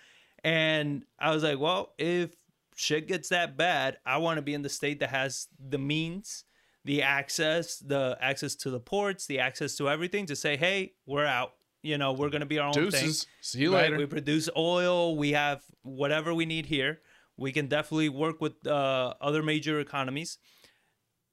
And 0.45 1.03
I 1.19 1.33
was 1.33 1.43
like, 1.43 1.59
well, 1.59 1.93
if 1.97 2.36
shit 2.79 3.07
gets 3.07 3.29
that 3.29 3.57
bad, 3.57 3.97
I 4.05 4.17
want 4.17 4.37
to 4.37 4.43
be 4.43 4.53
in 4.53 4.61
the 4.61 4.69
state 4.69 4.99
that 4.99 5.09
has 5.09 5.47
the 5.59 5.79
means, 5.79 6.43
the 6.85 7.01
access, 7.01 7.79
the 7.79 8.15
access 8.21 8.53
to 8.57 8.69
the 8.69 8.79
ports, 8.79 9.25
the 9.25 9.39
access 9.39 9.75
to 9.77 9.89
everything 9.89 10.27
to 10.27 10.35
say, 10.35 10.55
hey, 10.55 10.93
we're 11.07 11.25
out. 11.25 11.53
You 11.81 11.97
know, 11.97 12.13
we're 12.13 12.29
going 12.29 12.41
to 12.41 12.45
be 12.47 12.59
our 12.59 12.67
own 12.67 12.73
thing. 12.73 12.83
Deuces. 12.91 13.25
See 13.41 13.61
you 13.61 13.73
Right? 13.73 13.85
later. 13.85 13.97
We 13.97 14.05
produce 14.05 14.47
oil. 14.55 15.17
We 15.17 15.31
have 15.31 15.63
whatever 15.81 16.35
we 16.35 16.45
need 16.45 16.67
here. 16.67 17.01
We 17.35 17.51
can 17.51 17.65
definitely 17.67 18.09
work 18.09 18.39
with 18.41 18.65
uh, 18.67 19.13
other 19.19 19.41
major 19.41 19.79
economies. 19.79 20.37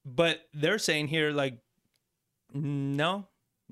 But 0.07 0.40
they're 0.54 0.78
saying 0.78 1.09
here, 1.09 1.30
like, 1.30 1.59
no, 2.52 3.26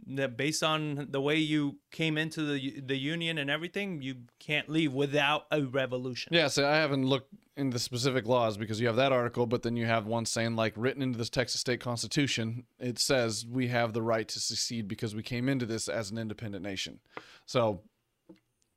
that 0.06 0.36
based 0.36 0.62
on 0.62 1.08
the 1.10 1.20
way 1.20 1.36
you 1.36 1.78
came 1.90 2.18
into 2.18 2.44
the 2.44 2.80
the 2.80 2.96
union 2.96 3.38
and 3.38 3.50
everything, 3.50 4.02
you 4.02 4.16
can't 4.38 4.68
leave 4.68 4.92
without 4.92 5.46
a 5.50 5.62
revolution. 5.62 6.32
Yeah, 6.34 6.48
so 6.48 6.68
I 6.68 6.76
haven't 6.76 7.06
looked 7.06 7.32
in 7.56 7.70
the 7.70 7.78
specific 7.78 8.26
laws 8.26 8.56
because 8.56 8.80
you 8.80 8.86
have 8.86 8.96
that 8.96 9.12
article, 9.12 9.46
but 9.46 9.62
then 9.62 9.76
you 9.76 9.86
have 9.86 10.06
one 10.06 10.24
saying 10.24 10.56
like 10.56 10.72
written 10.76 11.02
into 11.02 11.18
this 11.18 11.30
Texas 11.30 11.60
state 11.60 11.80
constitution, 11.80 12.64
it 12.78 12.98
says 12.98 13.46
we 13.46 13.68
have 13.68 13.92
the 13.92 14.02
right 14.02 14.26
to 14.28 14.40
secede 14.40 14.88
because 14.88 15.14
we 15.14 15.22
came 15.22 15.48
into 15.48 15.66
this 15.66 15.88
as 15.88 16.10
an 16.10 16.18
independent 16.18 16.64
nation. 16.64 17.00
So 17.44 17.82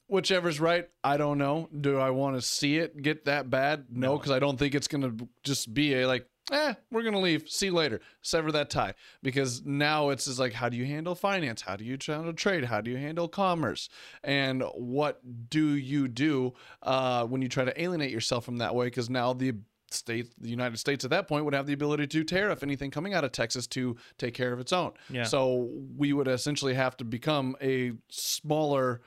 whichever's 0.07 0.59
right, 0.59 0.89
I 1.03 1.17
don't 1.17 1.37
know. 1.37 1.69
Do 1.79 1.99
I 1.99 2.09
want 2.09 2.35
to 2.35 2.41
see 2.41 2.77
it 2.77 3.01
get 3.01 3.25
that 3.25 3.49
bad? 3.49 3.85
No, 3.89 4.17
because 4.17 4.31
I 4.31 4.39
don't 4.39 4.57
think 4.57 4.75
it's 4.75 4.87
gonna 4.87 5.13
just 5.43 5.73
be 5.73 5.95
a 5.95 6.07
like, 6.07 6.27
eh, 6.51 6.73
we're 6.91 7.03
gonna 7.03 7.19
leave. 7.19 7.49
See 7.49 7.67
you 7.67 7.73
later. 7.73 8.01
Sever 8.21 8.51
that 8.53 8.69
tie. 8.69 8.93
Because 9.23 9.63
now 9.65 10.09
it's 10.09 10.25
just 10.25 10.39
like, 10.39 10.53
how 10.53 10.69
do 10.69 10.77
you 10.77 10.85
handle 10.85 11.15
finance? 11.15 11.61
How 11.61 11.75
do 11.75 11.83
you 11.83 11.97
handle 12.05 12.33
trade? 12.33 12.65
How 12.65 12.81
do 12.81 12.91
you 12.91 12.97
handle 12.97 13.27
commerce? 13.27 13.89
And 14.23 14.63
what 14.73 15.21
do 15.49 15.75
you 15.75 16.07
do 16.07 16.53
uh, 16.83 17.25
when 17.25 17.41
you 17.41 17.49
try 17.49 17.65
to 17.65 17.81
alienate 17.81 18.11
yourself 18.11 18.45
from 18.45 18.57
that 18.57 18.75
way? 18.75 18.87
Because 18.87 19.09
now 19.09 19.33
the 19.33 19.55
state, 19.91 20.33
the 20.39 20.49
United 20.49 20.77
States 20.77 21.03
at 21.03 21.11
that 21.11 21.27
point 21.27 21.45
would 21.45 21.53
have 21.53 21.65
the 21.65 21.73
ability 21.73 22.07
to 22.07 22.23
tariff 22.23 22.63
anything 22.63 22.91
coming 22.91 23.13
out 23.13 23.23
of 23.23 23.31
Texas 23.31 23.67
to 23.67 23.95
take 24.17 24.33
care 24.33 24.53
of 24.53 24.59
its 24.59 24.73
own. 24.73 24.91
Yeah. 25.09 25.23
So 25.23 25.69
we 25.97 26.13
would 26.13 26.27
essentially 26.27 26.73
have 26.73 26.97
to 26.97 27.05
become 27.05 27.55
a 27.61 27.93
smaller 28.09 29.01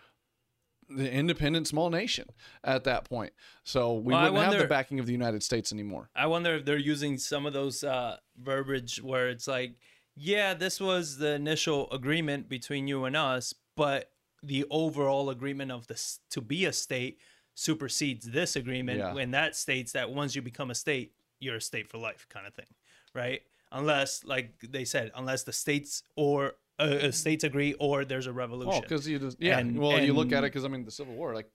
the 0.89 1.11
independent 1.13 1.67
small 1.67 1.91
nation 1.91 2.27
at 2.65 2.85
that 2.85 3.05
point. 3.05 3.33
So 3.65 3.95
we 3.95 4.13
Well, 4.15 4.33
wouldn't 4.33 4.53
have 4.53 4.63
the 4.63 4.69
backing 4.69 4.99
of 5.01 5.07
the 5.07 5.13
United 5.13 5.43
States 5.43 5.73
anymore. 5.73 6.09
I 6.17 6.27
wonder 6.27 6.55
if 6.57 6.65
they're 6.65 6.79
using 6.79 7.19
some 7.19 7.47
of 7.47 7.53
those 7.53 7.85
uh, 7.85 8.17
verbiage 8.41 9.03
where 9.03 9.29
it's 9.29 9.47
like, 9.47 9.77
yeah, 10.17 10.55
this 10.55 10.81
was 10.81 11.19
the 11.19 11.33
initial 11.33 11.91
agreement 11.93 12.49
between 12.49 12.89
you 12.89 13.05
and 13.05 13.17
us, 13.17 13.55
but 13.77 14.11
the 14.43 14.65
overall 14.71 15.31
agreement 15.31 15.71
of 15.73 15.87
this 15.89 16.21
to 16.31 16.41
be 16.41 16.65
a 16.65 16.73
state 16.73 17.19
supersedes 17.55 18.25
this 18.31 18.57
agreement, 18.57 18.99
Yeah. 18.99 19.17
and 19.17 19.35
that 19.35 19.57
states 19.57 19.93
that 19.93 20.11
once 20.11 20.35
you 20.37 20.43
become 20.43 20.71
a 20.71 20.75
state, 20.75 21.13
you're 21.41 21.57
a 21.57 21.61
state 21.61 21.89
for 21.89 21.99
life, 21.99 22.27
kind 22.29 22.47
of 22.47 22.55
thing, 22.55 22.73
right? 23.15 23.43
Unless, 23.73 24.25
like 24.25 24.55
they 24.63 24.85
said, 24.85 25.11
unless 25.15 25.43
the 25.43 25.53
states 25.53 26.03
or 26.17 26.55
uh, 26.79 26.83
uh, 26.83 27.11
states 27.13 27.45
agree 27.45 27.75
or 27.75 28.05
there's 28.05 28.27
a 28.27 28.33
revolution. 28.33 28.75
Oh, 28.77 28.81
because 28.81 29.07
you 29.09 29.19
just 29.19 29.37
yeah. 29.41 29.59
And- 29.59 29.79
well, 29.79 30.01
you 30.01 30.13
look 30.13 30.33
at 30.33 30.45
it 30.45 30.53
because 30.53 30.65
I 30.65 30.69
mean 30.69 30.85
the 30.85 30.91
Civil 30.91 31.15
War, 31.15 31.35
like 31.35 31.51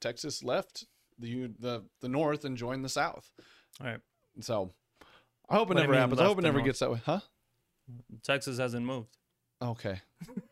Texas 0.00 0.42
left 0.42 0.86
the 1.18 1.50
the 1.58 1.84
the 2.00 2.08
North 2.08 2.44
and 2.44 2.56
joined 2.56 2.84
the 2.84 2.88
South. 2.88 3.30
All 3.80 3.86
right, 3.86 4.00
So 4.40 4.72
I 5.48 5.54
hope 5.56 5.70
it 5.70 5.74
What 5.74 5.80
never 5.80 5.92
mean 5.92 6.00
happens. 6.00 6.20
I 6.20 6.24
hope 6.24 6.38
it 6.38 6.42
never 6.42 6.58
North? 6.58 6.66
gets 6.66 6.78
that 6.80 6.90
way. 6.90 7.00
Huh? 7.04 7.20
Texas 8.22 8.58
hasn't 8.58 8.84
moved. 8.86 9.16
Okay. 9.60 10.00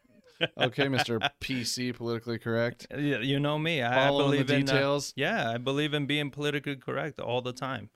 okay, 0.58 0.86
Mr. 0.86 1.20
PC, 1.40 1.94
politically 1.94 2.38
correct. 2.38 2.86
Yeah, 2.90 3.18
you 3.18 3.38
know 3.40 3.58
me. 3.58 3.82
I, 3.82 4.04
I 4.04 4.08
Following 4.08 4.30
the 4.38 4.44
believe 4.44 4.50
in 4.50 4.68
uh, 4.68 4.72
details. 4.72 5.12
Yeah, 5.16 5.50
I 5.50 5.58
believe 5.58 5.94
in 5.94 6.06
being 6.06 6.30
politically 6.30 6.76
correct 6.76 7.20
all 7.20 7.42
the 7.42 7.52
time. 7.52 7.90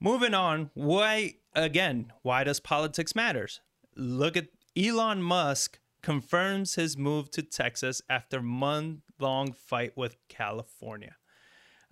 Moving 0.00 0.34
on, 0.34 0.70
why 0.74 1.34
again, 1.54 2.12
why 2.22 2.44
does 2.44 2.60
politics 2.60 3.14
matters? 3.14 3.60
Look 3.96 4.36
at 4.36 4.48
Elon 4.76 5.22
Musk 5.22 5.78
confirms 6.02 6.74
his 6.74 6.96
move 6.98 7.30
to 7.30 7.42
Texas 7.42 8.02
after 8.10 8.42
month-long 8.42 9.52
fight 9.52 9.96
with 9.96 10.16
California. 10.28 11.16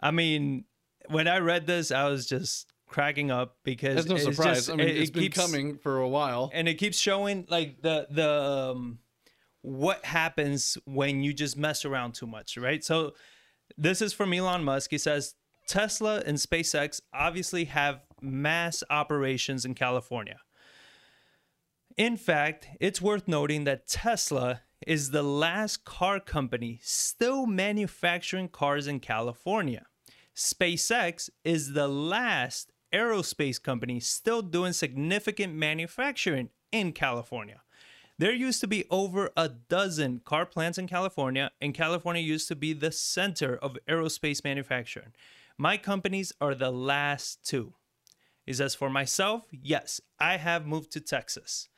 I 0.01 0.11
mean, 0.11 0.65
when 1.09 1.29
I 1.29 1.39
read 1.39 1.67
this, 1.67 1.91
I 1.91 2.09
was 2.09 2.27
just 2.27 2.67
cracking 2.87 3.31
up 3.31 3.57
because 3.65 3.95
That's 3.97 4.09
no 4.09 4.17
it's 4.17 4.25
surprise. 4.25 4.57
just- 4.59 4.71
I 4.71 4.75
mean, 4.77 4.89
it- 4.89 4.97
it's 4.99 5.11
it 5.11 5.15
been 5.15 5.23
keeps- 5.25 5.37
coming 5.39 5.79
for 5.79 5.99
a 5.99 6.09
while. 6.09 6.51
and 6.53 6.69
it 6.69 6.75
keeps 6.75 6.99
showing 6.99 7.47
like 7.49 7.81
the 7.83 8.07
the 8.11 8.31
um, 8.31 8.99
what 9.63 10.05
happens 10.05 10.77
when 10.85 11.23
you 11.23 11.33
just 11.33 11.57
mess 11.57 11.85
around 11.85 12.13
too 12.15 12.27
much, 12.27 12.57
right? 12.59 12.85
So 12.85 13.15
this 13.79 14.03
is 14.03 14.13
from 14.13 14.33
Elon 14.35 14.65
Musk. 14.65 14.91
He 14.91 14.99
says 14.99 15.35
Tesla 15.69 16.21
and 16.27 16.37
SpaceX 16.37 17.01
obviously 17.15 17.65
have 17.67 18.03
mass 18.21 18.83
operations 18.91 19.65
in 19.65 19.75
California. 19.75 20.41
In 21.97 22.17
fact, 22.17 22.69
it's 22.81 23.03
worth 23.03 23.29
noting 23.29 23.65
that 23.65 23.87
Tesla 23.87 24.63
is 24.87 25.11
the 25.11 25.23
last 25.23 25.85
car 25.85 26.21
company 26.21 26.81
still 26.83 27.47
manufacturing 27.47 28.49
cars 28.49 28.87
in 28.87 28.99
California. 28.99 29.87
SpaceX 30.35 31.29
is 31.45 31.75
the 31.75 31.89
last 31.89 32.73
aerospace 32.95 33.63
company 33.63 34.01
still 34.01 34.41
doing 34.41 34.73
significant 34.73 35.55
manufacturing 35.55 36.49
in 36.71 36.93
California. 36.93 37.61
There 38.19 38.33
used 38.33 38.61
to 38.61 38.67
be 38.67 38.85
over 38.91 39.31
a 39.37 39.49
dozen 39.49 40.21
car 40.25 40.47
plants 40.47 40.79
in 40.79 40.87
California, 40.87 41.51
and 41.61 41.75
California 41.75 42.23
used 42.23 42.49
to 42.49 42.57
be 42.57 42.73
the 42.73 42.93
center 42.93 43.57
of 43.57 43.77
aerospace 43.89 44.45
manufacturing. 44.45 45.13
My 45.59 45.77
companies 45.77 46.33
are 46.41 46.55
the 46.55 46.71
last 46.71 47.45
two. 47.45 47.75
He 48.47 48.53
says, 48.53 48.75
For 48.75 48.89
myself, 48.89 49.45
yes, 49.51 50.01
I 50.19 50.39
have 50.39 50.67
moved 50.67 50.91
to 50.93 51.01
Texas. 51.01 51.69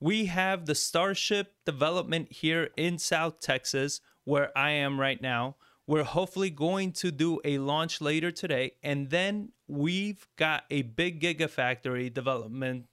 We 0.00 0.26
have 0.26 0.64
the 0.64 0.74
Starship 0.74 1.52
development 1.66 2.32
here 2.32 2.70
in 2.76 2.98
South 2.98 3.40
Texas, 3.40 4.00
where 4.24 4.56
I 4.56 4.70
am 4.70 4.98
right 4.98 5.20
now. 5.20 5.56
We're 5.86 6.04
hopefully 6.04 6.48
going 6.50 6.92
to 6.92 7.10
do 7.10 7.40
a 7.44 7.58
launch 7.58 8.00
later 8.00 8.30
today. 8.30 8.72
And 8.82 9.10
then 9.10 9.52
we've 9.68 10.26
got 10.36 10.64
a 10.70 10.82
big 10.82 11.20
Gigafactory 11.20 12.12
development 12.12 12.86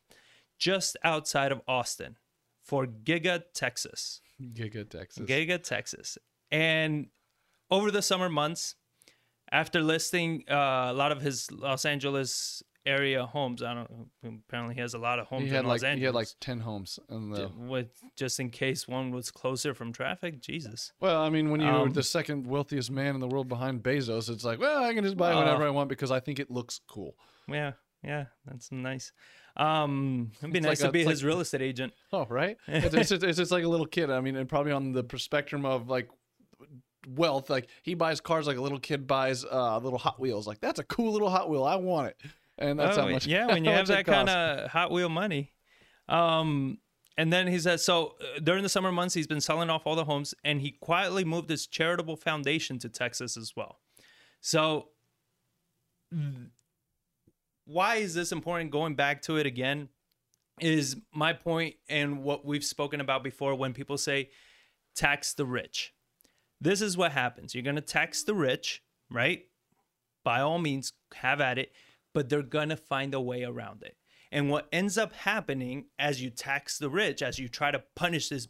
just 0.60 0.98
outside 1.04 1.52
of 1.52 1.62
Austin 1.68 2.18
for 2.62 2.86
Giga 2.86 3.44
Texas. 3.54 4.20
Giga 4.42 4.90
Texas. 4.90 5.26
Giga, 5.26 5.64
Texas. 5.64 6.18
And 6.52 7.08
over 7.72 7.90
the 7.90 8.02
summer 8.02 8.30
months, 8.30 8.76
after 9.52 9.82
listing 9.82 10.44
uh, 10.50 10.88
a 10.90 10.94
lot 10.94 11.12
of 11.12 11.22
his 11.22 11.50
Los 11.52 11.86
Angeles 11.86 12.64
area 12.88 13.26
homes, 13.26 13.62
I 13.62 13.74
don't. 13.74 14.10
Apparently, 14.48 14.74
he 14.76 14.82
has 14.82 14.94
a 14.94 14.98
lot 14.98 15.20
of 15.20 15.28
homes 15.28 15.44
he 15.44 15.50
had 15.50 15.60
in 15.62 15.68
Los 15.68 15.82
like 15.82 15.90
Angeles. 15.90 16.00
he 16.00 16.06
had 16.06 16.16
like 16.16 16.28
ten 16.40 16.60
homes 16.62 16.98
in 17.10 17.30
the. 17.30 17.52
with 17.56 17.90
just 18.16 18.40
in 18.40 18.50
case 18.50 18.88
one 18.88 19.12
was 19.12 19.30
closer 19.30 19.74
from 19.74 19.92
traffic. 19.94 20.42
Jesus. 20.42 20.94
Well, 21.00 21.22
I 21.22 21.30
mean, 21.30 21.52
when 21.52 21.62
you're 21.62 21.72
Um, 21.72 21.90
the 21.92 22.02
second 22.04 22.48
wealthiest 22.48 22.90
man 22.90 23.14
in 23.14 23.20
the 23.22 23.28
world 23.28 23.48
behind 23.50 23.84
Bezos, 23.84 24.30
it's 24.30 24.44
like, 24.44 24.60
well, 24.60 24.84
I 24.84 24.94
can 24.94 25.04
just 25.04 25.18
buy 25.18 25.34
Uh, 25.34 25.38
whatever 25.38 25.66
I 25.66 25.70
want 25.70 25.90
because 25.90 26.10
I 26.12 26.20
think 26.20 26.40
it 26.40 26.50
looks 26.50 26.80
cool. 26.88 27.16
Yeah, 27.48 27.74
yeah, 28.04 28.26
that's 28.46 28.72
nice. 28.72 29.12
Um, 29.56 30.32
it'd 30.40 30.54
be 30.54 30.60
It's 30.60 30.66
nice 30.68 30.82
like 30.82 30.86
to 30.86 30.90
a- 30.90 30.92
be 30.92 31.04
his 31.04 31.24
like- 31.24 31.28
real 31.28 31.40
estate 31.40 31.62
agent. 31.62 31.94
Oh, 32.14 32.26
right. 32.30 32.58
It's, 32.68 32.94
it's, 32.96 33.10
just, 33.10 33.24
it's 33.24 33.38
just 33.38 33.52
like 33.52 33.64
a 33.64 33.68
little 33.68 33.86
kid. 33.88 34.10
I 34.10 34.22
mean, 34.22 34.36
and 34.36 34.48
probably 34.48 34.72
on 34.72 34.92
the 34.92 35.04
spectrum 35.18 35.66
of 35.66 35.90
like 35.90 36.10
wealth, 37.08 37.50
like 37.50 37.70
he 37.84 37.94
buys 37.94 38.20
cars 38.22 38.48
like 38.48 38.58
a 38.58 38.62
little 38.62 38.80
kid 38.80 39.08
buys 39.08 39.46
uh, 39.46 39.78
little 39.80 40.00
Hot 40.00 40.20
Wheels. 40.20 40.46
Like 40.48 40.60
that's 40.60 40.80
a 40.80 40.84
cool 40.84 41.12
little 41.14 41.30
Hot 41.30 41.50
Wheel. 41.50 41.64
I 41.64 41.76
want 41.76 42.08
it. 42.10 42.22
And 42.58 42.80
that's 42.80 42.98
Oh, 42.98 43.02
how 43.04 43.10
much. 43.10 43.28
Yeah, 43.28 43.48
when 43.54 43.64
you 43.66 43.72
have 43.72 43.88
that 43.88 44.06
kind 44.06 44.30
of 44.30 44.70
Hot 44.72 44.92
Wheel 44.92 45.10
money. 45.10 45.52
Um, 46.10 46.80
and 47.18 47.34
then 47.34 47.48
he 47.48 47.60
says, 47.60 47.84
so 47.84 48.16
uh, 48.22 48.40
during 48.40 48.64
the 48.64 48.70
summer 48.70 48.92
months, 48.92 49.14
he's 49.14 49.28
been 49.28 49.42
selling 49.42 49.70
off 49.70 49.86
all 49.86 49.96
the 49.96 50.06
homes, 50.06 50.34
and 50.44 50.62
he 50.62 50.72
quietly 50.72 51.24
moved 51.24 51.50
his 51.50 51.66
charitable 51.68 52.16
foundation 52.16 52.78
to 52.80 52.90
Texas 52.90 53.36
as 53.38 53.54
well. 53.56 53.80
So, 54.42 54.90
why 57.66 57.96
is 57.96 58.14
this 58.14 58.32
important? 58.32 58.72
Going 58.72 58.96
back 58.96 59.22
to 59.24 59.38
it 59.38 59.46
again, 59.46 59.90
is 60.60 60.96
my 61.14 61.34
point 61.34 61.76
and 61.90 62.24
what 62.24 62.46
we've 62.46 62.64
spoken 62.64 63.02
about 63.02 63.24
before 63.24 63.56
when 63.56 63.74
people 63.74 63.98
say 63.98 64.30
tax 64.96 65.34
the 65.34 65.46
rich. 65.46 65.94
This 66.60 66.82
is 66.82 66.98
what 66.98 67.12
happens. 67.12 67.54
You're 67.54 67.64
going 67.64 67.76
to 67.76 67.82
tax 67.82 68.24
the 68.24 68.34
rich, 68.34 68.82
right? 69.12 69.44
By 70.24 70.42
all 70.42 70.58
means, 70.58 70.94
have 71.16 71.40
at 71.42 71.58
it, 71.60 71.72
but 72.18 72.30
they're 72.30 72.42
going 72.42 72.70
to 72.70 72.76
find 72.76 73.14
a 73.14 73.22
way 73.22 73.44
around 73.44 73.84
it. 73.84 73.96
And 74.32 74.50
what 74.50 74.68
ends 74.72 74.98
up 74.98 75.14
happening 75.14 75.86
as 76.00 76.20
you 76.20 76.32
tax 76.32 76.80
the 76.80 76.90
rich, 76.90 77.22
as 77.22 77.38
you 77.38 77.48
try 77.48 77.70
to 77.70 77.84
punish 77.96 78.30
these 78.30 78.48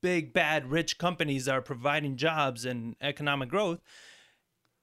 big, 0.00 0.32
bad, 0.32 0.70
rich 0.70 0.96
companies 0.96 1.46
that 1.46 1.56
are 1.56 1.60
providing 1.60 2.16
jobs 2.16 2.64
and 2.64 2.94
economic 3.00 3.48
growth, 3.48 3.80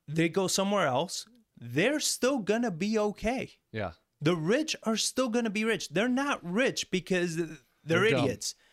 they 0.09 0.27
go 0.27 0.47
somewhere 0.47 0.87
else. 0.87 1.25
They're 1.57 2.01
still 2.01 2.39
going 2.39 2.63
to 2.63 2.71
be 2.71 2.99
okay. 2.99 3.51
Yeah. 3.71 3.91
The 4.19 4.35
rich 4.35 4.75
are 4.83 4.97
still 4.97 5.29
going 5.29 5.45
to 5.45 5.49
be 5.49 5.63
rich. 5.63 5.87
They're 5.87 6.09
not 6.09 6.43
rich 6.43 6.91
because 6.91 7.37
they're, 7.37 7.47
They're 7.85 8.09
dumb. 8.09 8.25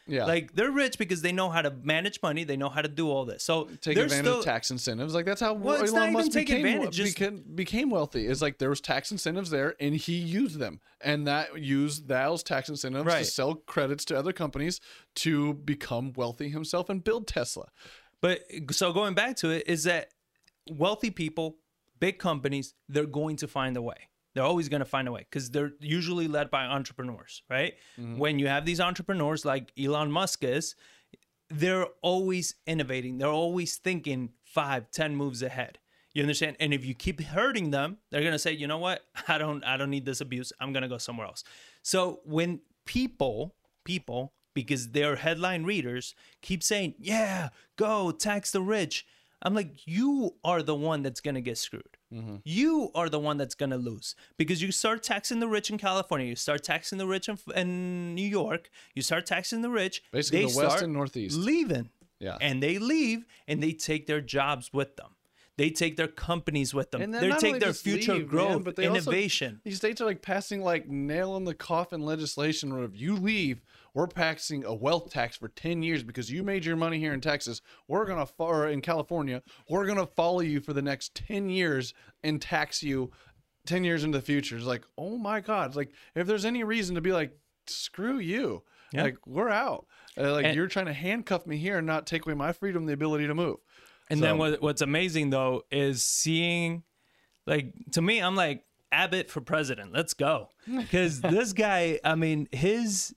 Yeah. 0.07 0.25
Like 0.27 0.53
they're 0.55 0.71
rich 0.71 0.99
because 0.99 1.23
they 1.23 1.33
know 1.33 1.49
how 1.49 1.63
to 1.63 1.71
manage 1.71 2.21
money, 2.23 2.45
they 2.45 2.57
know 2.57 2.69
how 2.69 2.83
to 2.83 2.89
do 2.89 3.11
all 3.11 3.25
this. 3.25 3.43
So 3.43 3.65
take 3.81 3.97
advantage 3.97 4.27
still, 4.27 4.39
of 4.41 4.45
tax 4.45 4.71
incentives. 4.71 5.15
Like 5.15 5.25
that's 5.25 5.41
how 5.41 5.55
Well, 5.55 5.83
it's 5.83 5.93
not 5.93 6.03
Elon 6.03 6.11
even 6.11 6.13
Musk 6.13 6.33
take 6.33 6.47
became, 6.47 6.67
advantage, 6.67 6.95
just- 6.97 7.17
became 7.17 7.45
became 7.55 7.91
wealthy. 7.91 8.27
Is 8.27 8.43
like 8.43 8.59
there 8.59 8.69
was 8.69 8.81
tax 8.81 9.11
incentives 9.11 9.51
there, 9.51 9.75
and 9.81 9.95
he 9.95 10.15
used 10.15 10.59
them, 10.59 10.81
and 11.01 11.27
that 11.27 11.59
used 11.59 12.09
those 12.09 12.43
tax 12.43 12.69
incentives 12.69 13.13
to 13.13 13.25
sell 13.25 13.55
credits 13.55 14.05
to 14.07 14.19
other 14.19 14.33
companies 14.33 14.81
to 15.17 15.55
become 15.55 16.13
wealthy 16.15 16.51
himself 16.51 16.91
and 16.91 17.03
build 17.03 17.27
Tesla. 17.27 17.69
But 18.21 18.43
so 18.73 18.93
going 18.93 19.15
back 19.15 19.37
to 19.37 19.51
it 19.51 19.65
is 19.67 19.85
that 19.85 20.09
wealthy 20.71 21.11
people, 21.11 21.57
big 21.99 22.19
companies, 22.19 22.75
they're 22.89 23.07
going 23.07 23.37
to 23.37 23.49
find 23.49 23.77
a 23.77 23.83
way. 23.83 24.09
They're 24.35 24.45
always 24.45 24.69
going 24.69 24.81
to 24.81 24.87
find 24.87 25.07
a 25.07 25.13
way 25.13 25.27
because 25.31 25.51
they're 25.51 25.73
usually 25.81 26.29
led 26.29 26.51
by 26.51 26.65
entrepreneurs, 26.65 27.43
right? 27.49 27.75
Mm-hmm. 27.99 28.19
When 28.19 28.39
you 28.39 28.49
have 28.49 28.65
these 28.65 28.81
entrepreneurs 28.81 29.45
like 29.45 29.73
Elon 29.79 30.11
Musk 30.11 30.43
is, 30.43 30.75
they're 31.51 31.87
always 32.03 32.57
innovating. 32.67 33.19
They're 33.19 33.29
always 33.29 33.77
thinking 33.77 34.31
five, 34.43 34.91
ten 34.91 35.15
moves 35.15 35.43
ahead. 35.43 35.79
You 36.13 36.23
understand? 36.23 36.57
And 36.61 36.73
if 36.73 36.85
you 36.85 36.95
keep 36.95 37.21
hurting 37.21 37.71
them, 37.71 37.99
they're 38.11 38.23
gonna 38.23 38.39
say, 38.39 38.53
you 38.53 38.67
know 38.67 38.79
what? 38.79 39.03
I 39.29 39.39
don't 39.39 39.65
I 39.65 39.77
don't 39.77 39.91
need 39.91 40.05
this 40.05 40.21
abuse. 40.21 40.53
I'm 40.61 40.73
gonna 40.73 40.89
go 40.89 40.99
somewhere 40.99 41.27
else. 41.27 41.45
So 41.83 42.21
when 42.25 42.61
people, 42.87 43.55
people, 43.85 44.33
because 44.55 44.91
they're 44.91 45.17
headline 45.17 45.65
readers, 45.65 46.15
keep 46.41 46.63
saying, 46.63 46.95
Yeah, 46.99 47.49
go 47.77 48.13
tax 48.13 48.53
the 48.53 48.63
rich. 48.63 49.07
I'm 49.43 49.55
like, 49.55 49.87
you 49.87 50.37
are 50.43 50.63
the 50.63 50.75
one 50.75 51.03
that's 51.03 51.21
gonna 51.21 51.41
get 51.41 51.59
screwed. 51.59 51.99
Mm-hmm. 52.15 52.37
You 52.45 52.91
are 52.95 53.09
the 53.09 53.19
one 53.19 53.37
that's 53.37 53.55
gonna 53.55 53.77
lose 53.77 54.15
because 54.37 54.63
you 54.63 54.71
start 54.71 55.03
taxing 55.03 55.41
the 55.41 55.49
rich 55.49 55.71
in 55.71 55.79
California, 55.79 56.27
you 56.27 56.37
start 56.37 56.63
taxing 56.63 56.99
the 56.99 57.07
rich 57.07 57.29
in, 57.29 57.39
in 57.57 58.15
New 58.15 58.27
York, 58.27 58.71
you 58.95 59.03
start 59.03 59.27
taxing 59.27 59.63
the 59.63 59.71
rich. 59.71 60.03
Basically, 60.13 60.47
the 60.47 60.57
West 60.57 60.83
and 60.83 60.93
Northeast. 60.93 61.37
leaving. 61.37 61.91
Yeah. 62.21 62.39
And 62.41 62.63
they 62.63 62.79
leave 62.79 63.25
and 63.49 63.63
they 63.63 63.73
take 63.73 64.07
their 64.07 64.21
jobs 64.21 64.73
with 64.73 64.97
them. 64.97 65.14
They 65.57 65.71
take 65.71 65.97
their 65.97 66.09
companies 66.09 66.75
with 66.75 66.91
them. 66.91 67.13
They 67.13 67.31
take 67.33 67.61
their 67.61 67.73
future 67.73 68.15
leave, 68.15 68.27
growth, 68.29 68.49
man, 68.51 68.63
but 68.63 68.75
they 68.77 68.87
also- 68.87 69.11
innovation. 69.11 69.61
These 69.65 69.77
states 69.77 70.01
are 70.01 70.05
like 70.05 70.21
passing 70.21 70.63
like 70.63 70.89
nail 70.89 71.37
in 71.37 71.45
the 71.45 71.55
coffin 71.55 72.01
legislation 72.01 72.75
where 72.75 72.83
if 72.83 72.97
you 72.97 73.15
leave, 73.15 73.63
we're 73.95 74.09
passing 74.09 74.65
a 74.65 74.75
wealth 74.75 75.13
tax 75.13 75.37
for 75.37 75.47
10 75.49 75.85
years 75.85 76.03
because 76.03 76.29
you 76.29 76.43
made 76.43 76.65
your 76.65 76.75
money 76.75 76.99
here 76.99 77.13
in 77.15 77.21
Texas. 77.21 77.61
We're 77.87 78.05
going 78.05 78.27
to, 78.27 78.33
or 78.39 78.67
in 78.69 78.81
California, 78.81 79.43
we're 79.69 79.87
going 79.87 79.99
to 79.99 80.07
follow 80.07 80.41
you 80.41 80.61
for 80.61 80.73
the 80.73 80.83
next 80.83 81.15
10 81.15 81.49
years 81.49 81.95
and 82.25 82.43
tax 82.43 82.83
you 82.83 83.13
10 83.67 83.85
years 83.85 84.03
into 84.03 84.19
the 84.19 84.25
future. 84.25 84.57
It's 84.57 84.67
like, 84.67 84.85
oh 84.99 85.17
my 85.17 85.39
God. 85.41 85.69
It's 85.69 85.77
like, 85.77 85.93
if 86.17 86.27
there's 86.27 86.45
any 86.45 86.65
reason 86.65 86.97
to 86.97 87.01
be 87.01 87.13
like, 87.13 87.39
screw 87.69 88.19
you, 88.19 88.65
Yeah. 88.93 89.05
like, 89.05 89.19
we're 89.25 89.49
out. 89.51 89.87
Uh, 90.19 90.33
like, 90.33 90.47
And- 90.47 90.57
you're 90.57 90.67
trying 90.67 90.87
to 90.87 90.93
handcuff 90.93 91.47
me 91.47 91.57
here 91.59 91.79
and 91.79 91.87
not 91.87 92.09
take 92.09 92.27
away 92.27 92.35
my 92.35 92.53
freedom, 92.53 92.87
the 92.87 92.93
ability 92.93 93.29
to 93.29 93.35
move. 93.35 93.59
And 94.11 94.23
then 94.23 94.39
what, 94.39 94.61
what's 94.63 94.83
amazing 94.83 95.31
though 95.31 95.63
is 95.71 96.05
seeing, 96.05 96.83
like, 97.47 97.73
to 97.93 98.03
me, 98.03 98.21
I'm 98.21 98.37
like, 98.37 98.65
Abbott 98.93 99.31
for 99.31 99.41
president. 99.41 99.93
Let's 99.93 100.15
go. 100.15 100.51
Because 100.67 101.21
this 101.21 101.53
guy, 101.53 102.01
I 102.05 102.15
mean, 102.15 102.49
his 102.53 103.15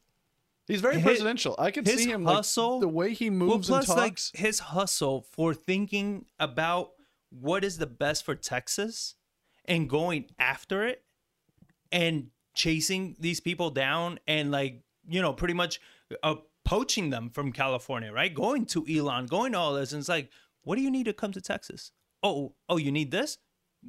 He's 0.68 0.82
very 0.82 0.96
His- 0.96 1.04
presidential. 1.04 1.56
I 1.58 1.72
can 1.72 1.86
see 1.86 2.10
him 2.10 2.26
hustle- 2.26 2.74
like, 2.74 2.82
the 2.82 2.88
way 2.90 3.14
he 3.14 3.30
well, 3.30 3.40
moves 3.40 3.70
and 3.70 3.86
plus 3.86 3.98
like 3.98 4.20
his 4.34 4.60
hustle 4.60 5.22
for 5.32 5.54
thinking 5.54 6.26
about 6.40 6.92
what 7.30 7.64
is 7.64 7.78
the 7.78 7.88
best 7.88 8.26
for 8.26 8.36
Texas 8.36 9.16
and 9.64 9.90
going 9.90 10.26
after 10.38 10.86
it 10.86 11.04
and 11.92 12.32
chasing 12.54 13.16
these 13.20 13.40
people 13.40 13.70
down 13.70 14.20
and 14.28 14.52
like 14.52 14.82
you 15.08 15.22
know 15.22 15.32
pretty 15.32 15.54
much 15.54 15.80
uh, 16.22 16.36
poaching 16.66 17.12
them 17.12 17.30
from 17.30 17.54
California, 17.54 18.12
right? 18.12 18.34
Going 18.34 18.66
to 18.68 18.86
Elon, 18.90 19.28
going 19.28 19.54
to 19.54 19.58
all 19.58 19.74
this, 19.74 19.94
and 19.94 20.02
it's 20.02 20.10
like, 20.10 20.30
what 20.68 20.76
do 20.76 20.82
you 20.82 20.92
need 20.92 21.06
to 21.06 21.14
come 21.14 21.32
to 21.32 21.40
Texas? 21.40 21.94
Oh, 22.22 22.54
oh, 22.68 22.76
you 22.76 22.92
need 22.92 23.10
this 23.10 23.38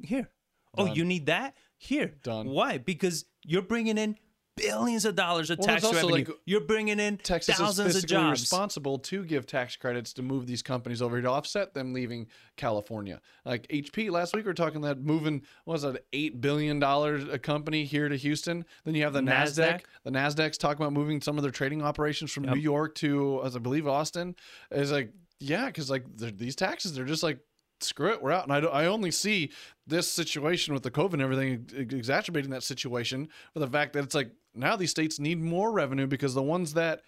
here. 0.01 0.29
Oh, 0.77 0.85
you 0.85 1.03
need 1.03 1.25
that 1.25 1.57
here. 1.77 2.13
Done. 2.23 2.47
Why? 2.47 2.77
Because 2.77 3.25
you're 3.43 3.63
bringing 3.63 3.97
in 3.97 4.15
billions 4.55 5.03
of 5.03 5.15
dollars 5.15 5.49
of 5.49 5.57
Well, 5.59 5.67
tax 5.67 5.83
revenue. 5.83 6.09
like, 6.09 6.29
you're 6.45 6.61
bringing 6.61 6.99
in 6.99 7.17
Texas 7.17 7.57
thousands 7.57 7.95
is 7.95 8.03
of 8.03 8.09
jobs. 8.09 8.41
responsible 8.41 8.97
to 8.99 9.25
give 9.25 9.45
tax 9.45 9.75
credits 9.75 10.13
to 10.13 10.21
move 10.21 10.47
these 10.47 10.61
companies 10.61 11.01
over 11.01 11.17
here 11.17 11.23
to 11.23 11.29
offset 11.29 11.73
them 11.73 11.91
leaving 11.93 12.27
California. 12.55 13.19
Like 13.43 13.67
HP 13.67 14.09
last 14.09 14.33
week, 14.33 14.45
we 14.45 14.49
were 14.49 14.53
talking 14.53 14.79
that 14.81 14.99
moving 14.99 15.41
what 15.65 15.73
was 15.73 15.83
it 15.83 16.05
eight 16.13 16.39
billion 16.39 16.79
dollars 16.79 17.25
a 17.29 17.39
company 17.39 17.83
here 17.83 18.07
to 18.07 18.15
Houston. 18.15 18.63
Then 18.85 18.95
you 18.95 19.03
have 19.03 19.13
the 19.13 19.21
Nasdaq. 19.21 19.81
NASDAQ. 19.81 19.81
The 20.05 20.11
Nasdaq's 20.11 20.57
talking 20.57 20.81
about 20.81 20.93
moving 20.93 21.19
some 21.19 21.37
of 21.37 21.41
their 21.43 21.51
trading 21.51 21.81
operations 21.81 22.31
from 22.31 22.43
New 22.43 22.59
York 22.59 22.95
to, 22.95 23.41
as 23.43 23.55
I 23.55 23.59
believe, 23.59 23.85
Austin. 23.87 24.35
Is 24.71 24.91
like 24.91 25.11
yeah, 25.39 25.67
because 25.67 25.89
like 25.89 26.05
these 26.17 26.55
taxes, 26.55 26.93
they're 26.93 27.05
just 27.05 27.23
like. 27.23 27.39
Screw 27.81 28.11
it, 28.11 28.21
we're 28.21 28.33
out. 28.33 28.43
And 28.43 28.51
I, 28.51 28.57
I 28.69 28.85
only 28.87 29.09
see 29.09 29.53
this 29.87 30.11
situation 30.11 30.73
with 30.73 30.83
the 30.83 30.91
COVID 30.91 31.13
and 31.13 31.21
everything 31.21 31.65
ex- 31.73 31.93
exacerbating 31.93 32.51
that 32.51 32.61
situation 32.61 33.29
for 33.53 33.61
the 33.61 33.67
fact 33.67 33.93
that 33.93 34.03
it's 34.03 34.13
like 34.13 34.31
now 34.53 34.75
these 34.75 34.89
states 34.89 35.17
need 35.17 35.39
more 35.39 35.71
revenue 35.71 36.05
because 36.05 36.33
the 36.33 36.43
ones 36.43 36.73
that 36.73 37.03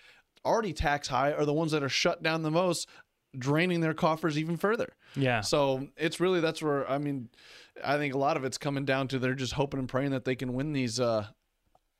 already 0.45 0.71
tax 0.71 1.09
high 1.09 1.33
are 1.33 1.43
the 1.43 1.51
ones 1.51 1.73
that 1.73 1.83
are 1.83 1.89
shut 1.89 2.23
down 2.23 2.41
the 2.41 2.51
most, 2.51 2.87
draining 3.37 3.81
their 3.81 3.93
coffers 3.93 4.37
even 4.37 4.55
further. 4.55 4.93
Yeah. 5.17 5.41
So 5.41 5.89
it's 5.97 6.21
really 6.21 6.39
that's 6.39 6.61
where 6.61 6.89
I 6.89 6.99
mean, 6.99 7.27
I 7.83 7.97
think 7.97 8.13
a 8.13 8.17
lot 8.17 8.37
of 8.37 8.45
it's 8.45 8.57
coming 8.57 8.85
down 8.85 9.09
to 9.09 9.19
they're 9.19 9.33
just 9.33 9.51
hoping 9.51 9.77
and 9.77 9.89
praying 9.89 10.11
that 10.11 10.23
they 10.23 10.35
can 10.35 10.53
win 10.53 10.71
these 10.71 11.01
uh, 11.01 11.25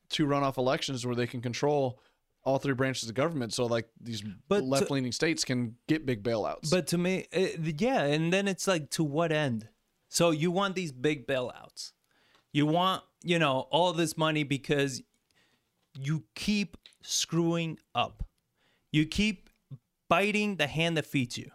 two 0.09 0.25
runoff 0.25 0.57
elections 0.57 1.05
where 1.05 1.15
they 1.15 1.27
can 1.27 1.41
control 1.41 1.99
all 2.43 2.57
three 2.57 2.73
branches 2.73 3.09
of 3.09 3.15
government. 3.15 3.53
So 3.53 3.65
like 3.65 3.87
these 3.99 4.23
But 4.47 4.63
left 4.63 4.89
leaning 4.89 5.11
states 5.11 5.43
can 5.43 5.75
get 5.87 6.05
big 6.05 6.23
bailouts. 6.23 6.71
But 6.71 6.87
to 6.87 6.97
me, 6.97 7.27
eh, 7.31 7.55
it, 7.63 7.81
yeah, 7.81 8.03
and 8.03 8.31
then 8.33 8.47
it's 8.47 8.67
like, 8.67 8.89
to 8.91 9.03
what 9.03 9.31
end? 9.31 9.67
So 10.09 10.31
you 10.31 10.51
want 10.51 10.75
these 10.75 10.91
big 10.91 11.27
bailouts. 11.27 11.91
You 12.51 12.65
want, 12.65 13.03
you 13.23 13.39
know, 13.39 13.67
all 13.71 13.93
this 13.93 14.17
money 14.17 14.43
because 14.43 15.01
you 15.97 16.23
keep 16.35 16.77
screwing 17.01 17.77
up. 17.95 18.23
You 18.91 19.05
keep 19.05 19.49
biting 20.09 20.57
the 20.57 20.67
hand 20.67 20.97
that 20.97 21.05
feeds 21.05 21.37
you, 21.37 21.51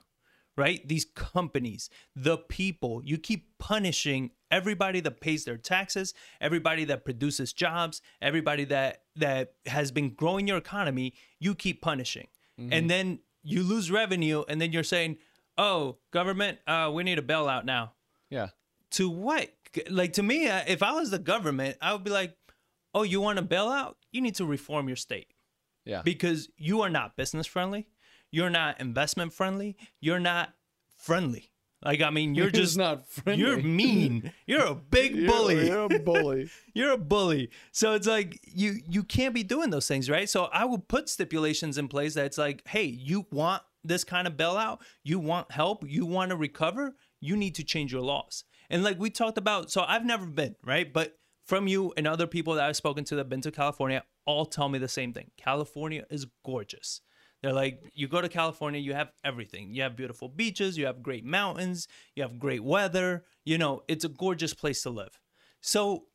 right? 0.57 0.87
These 0.89 1.05
companies, 1.15 1.91
the 2.15 2.39
people, 2.39 3.03
you 3.05 3.19
keep 3.19 3.59
punishing 3.59 4.31
everybody 4.51 5.01
that 5.01 5.21
pays 5.21 5.45
their 5.45 5.57
taxes, 5.57 6.15
everybody 6.41 6.85
that 6.85 7.05
produces 7.05 7.53
jobs, 7.53 8.01
everybody 8.21 8.65
that 8.65 9.03
that 9.17 9.55
has 9.67 9.91
been 9.91 10.11
growing 10.11 10.47
your 10.47 10.59
economy, 10.59 11.15
you 11.39 11.55
keep 11.55 11.81
punishing. 11.83 12.29
And 12.59 12.89
then 12.89 13.19
you 13.43 13.63
lose 13.63 13.91
revenue 13.91 14.43
and 14.49 14.61
then 14.61 14.73
you're 14.73 14.83
saying, 14.83 15.19
"Oh, 15.59 15.99
government, 16.11 16.59
uh 16.67 16.91
we 16.95 17.03
need 17.03 17.19
a 17.19 17.23
bailout 17.23 17.65
now." 17.65 17.93
yeah. 18.31 18.49
to 18.93 19.11
what? 19.11 19.51
Like 19.91 20.15
to 20.15 20.23
me, 20.23 20.49
uh, 20.49 20.63
if 20.67 20.83
I 20.83 20.93
was 20.93 21.11
the 21.11 21.19
government, 21.19 21.77
I 21.83 21.93
would 21.93 22.03
be 22.05 22.11
like, 22.11 22.35
"Oh, 22.95 23.03
you 23.03 23.21
want 23.21 23.39
a 23.39 23.43
bailout? 23.43 23.97
You 24.11 24.23
need 24.23 24.37
to 24.37 24.47
reform 24.47 24.87
your 24.89 24.97
state 24.97 25.29
Yeah. 25.85 26.01
because 26.03 26.49
you 26.57 26.81
are 26.81 26.89
not 26.89 27.15
business 27.17 27.47
friendly, 27.47 27.89
you're 28.31 28.49
not 28.49 28.81
investment 28.81 29.35
friendly, 29.35 29.77
you're 30.01 30.21
not 30.21 30.55
friendly." 30.97 31.51
Like 31.87 32.03
I 32.03 32.11
mean, 32.11 32.35
you're 32.35 32.51
just 32.63 32.77
not 32.77 33.09
friendly. 33.09 33.45
You're 33.45 33.63
mean. 33.63 34.33
You're 34.47 34.67
a 34.67 34.75
big 34.75 35.15
You're- 35.15 35.29
bully. 35.29 35.67
You're 35.69 35.85
a 35.85 35.99
bully. 36.01 36.51
You're 36.75 36.93
a 36.93 36.99
bully. 36.99 37.51
So 37.73 37.95
it's 37.95 38.07
like 38.07 38.41
you 38.45 38.81
you 38.89 39.03
can't 39.05 39.35
be 39.35 39.43
doing 39.43 39.71
those 39.71 39.89
things, 39.89 40.11
right? 40.11 40.29
So 40.29 40.45
I 40.47 40.65
would 40.65 40.89
put 40.89 41.09
stipulations 41.09 41.79
in 41.79 41.89
place 41.89 42.15
that 42.15 42.27
it's 42.27 42.39
like, 42.39 42.67
hey, 42.67 42.85
you 42.85 43.27
want 43.31 43.63
this 43.85 44.03
kind 44.05 44.27
of 44.27 44.37
bailout, 44.37 44.81
you 45.05 45.19
want 45.21 45.53
help, 45.53 45.85
you 45.89 46.05
want 46.05 46.31
to 46.31 46.37
recover, 46.37 46.97
you 47.21 47.37
need 47.37 47.55
to 47.55 47.63
change 47.65 47.93
your 47.93 48.03
laws. 48.03 48.43
And 48.69 48.83
like 48.83 48.99
we 48.99 49.11
talked 49.11 49.39
about, 49.39 49.71
so 49.71 49.85
I've 49.87 50.05
never 50.05 50.27
been, 50.27 50.57
right? 50.65 50.93
But 50.93 51.17
from 51.47 51.69
you 51.69 51.93
and 51.97 52.09
other 52.09 52.27
people 52.27 52.55
that 52.55 52.65
I've 52.65 52.75
spoken 52.77 53.05
to 53.05 53.15
that 53.15 53.21
have 53.21 53.29
been 53.29 53.43
to 53.43 53.53
California, 53.53 54.03
all 54.25 54.45
tell 54.45 54.69
me 54.69 54.81
the 54.81 54.89
same 54.89 55.13
thing. 55.13 55.31
California 55.37 56.05
is 56.11 56.27
gorgeous. 56.45 57.01
They're 57.47 57.55
like, 57.55 57.81
you 57.95 58.09
go 58.09 58.21
to 58.21 58.29
California, 58.29 58.81
you 58.81 58.93
have 58.95 59.13
everything. 59.23 59.73
You 59.73 59.83
have 59.83 59.95
beautiful 59.95 60.29
beaches, 60.29 60.77
you 60.77 60.87
have 60.87 61.01
great 61.01 61.25
mountains, 61.25 61.87
you 62.17 62.25
have 62.25 62.41
great 62.41 62.65
weather. 62.65 63.25
You 63.45 63.57
know, 63.57 63.85
it's 63.87 64.05
a 64.05 64.09
gorgeous 64.09 64.53
place 64.53 64.83
to 64.83 64.91
live. 64.91 65.21
So 65.61 66.07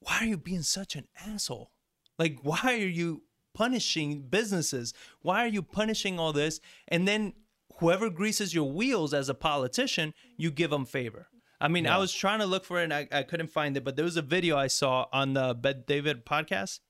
why 0.00 0.18
are 0.22 0.24
you 0.24 0.36
being 0.36 0.62
such 0.62 0.96
an 0.96 1.06
asshole? 1.24 1.70
Like, 2.18 2.40
why 2.42 2.58
are 2.64 2.88
you 2.88 3.22
punishing 3.54 4.22
businesses? 4.22 4.92
Why 5.22 5.44
are 5.44 5.48
you 5.48 5.62
punishing 5.62 6.18
all 6.18 6.32
this? 6.32 6.58
And 6.88 7.06
then 7.06 7.34
whoever 7.78 8.10
greases 8.10 8.52
your 8.52 8.68
wheels 8.68 9.14
as 9.14 9.28
a 9.28 9.34
politician, 9.34 10.12
you 10.36 10.50
give 10.50 10.70
them 10.70 10.86
favor. 10.86 11.28
I 11.60 11.68
mean, 11.68 11.86
I 11.86 11.98
was 11.98 12.12
trying 12.12 12.40
to 12.40 12.46
look 12.46 12.64
for 12.64 12.80
it 12.80 12.84
and 12.84 12.92
I, 12.92 13.06
I 13.12 13.22
couldn't 13.22 13.50
find 13.50 13.76
it, 13.76 13.84
but 13.84 13.94
there 13.94 14.04
was 14.04 14.16
a 14.16 14.22
video 14.22 14.58
I 14.58 14.66
saw 14.66 15.06
on 15.12 15.34
the 15.34 15.54
Bet-David 15.54 16.26
podcast 16.26 16.80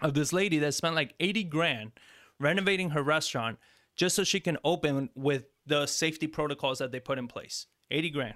of 0.00 0.14
this 0.14 0.32
lady 0.32 0.60
that 0.60 0.74
spent 0.74 0.94
like 0.94 1.14
80 1.18 1.42
grand 1.42 1.90
renovating 2.40 2.90
her 2.90 3.02
restaurant 3.02 3.58
just 3.96 4.14
so 4.16 4.24
she 4.24 4.40
can 4.40 4.56
open 4.64 5.10
with 5.14 5.46
the 5.66 5.86
safety 5.86 6.26
protocols 6.26 6.78
that 6.78 6.92
they 6.92 7.00
put 7.00 7.18
in 7.18 7.28
place. 7.28 7.66
80 7.90 8.10
grand. 8.10 8.34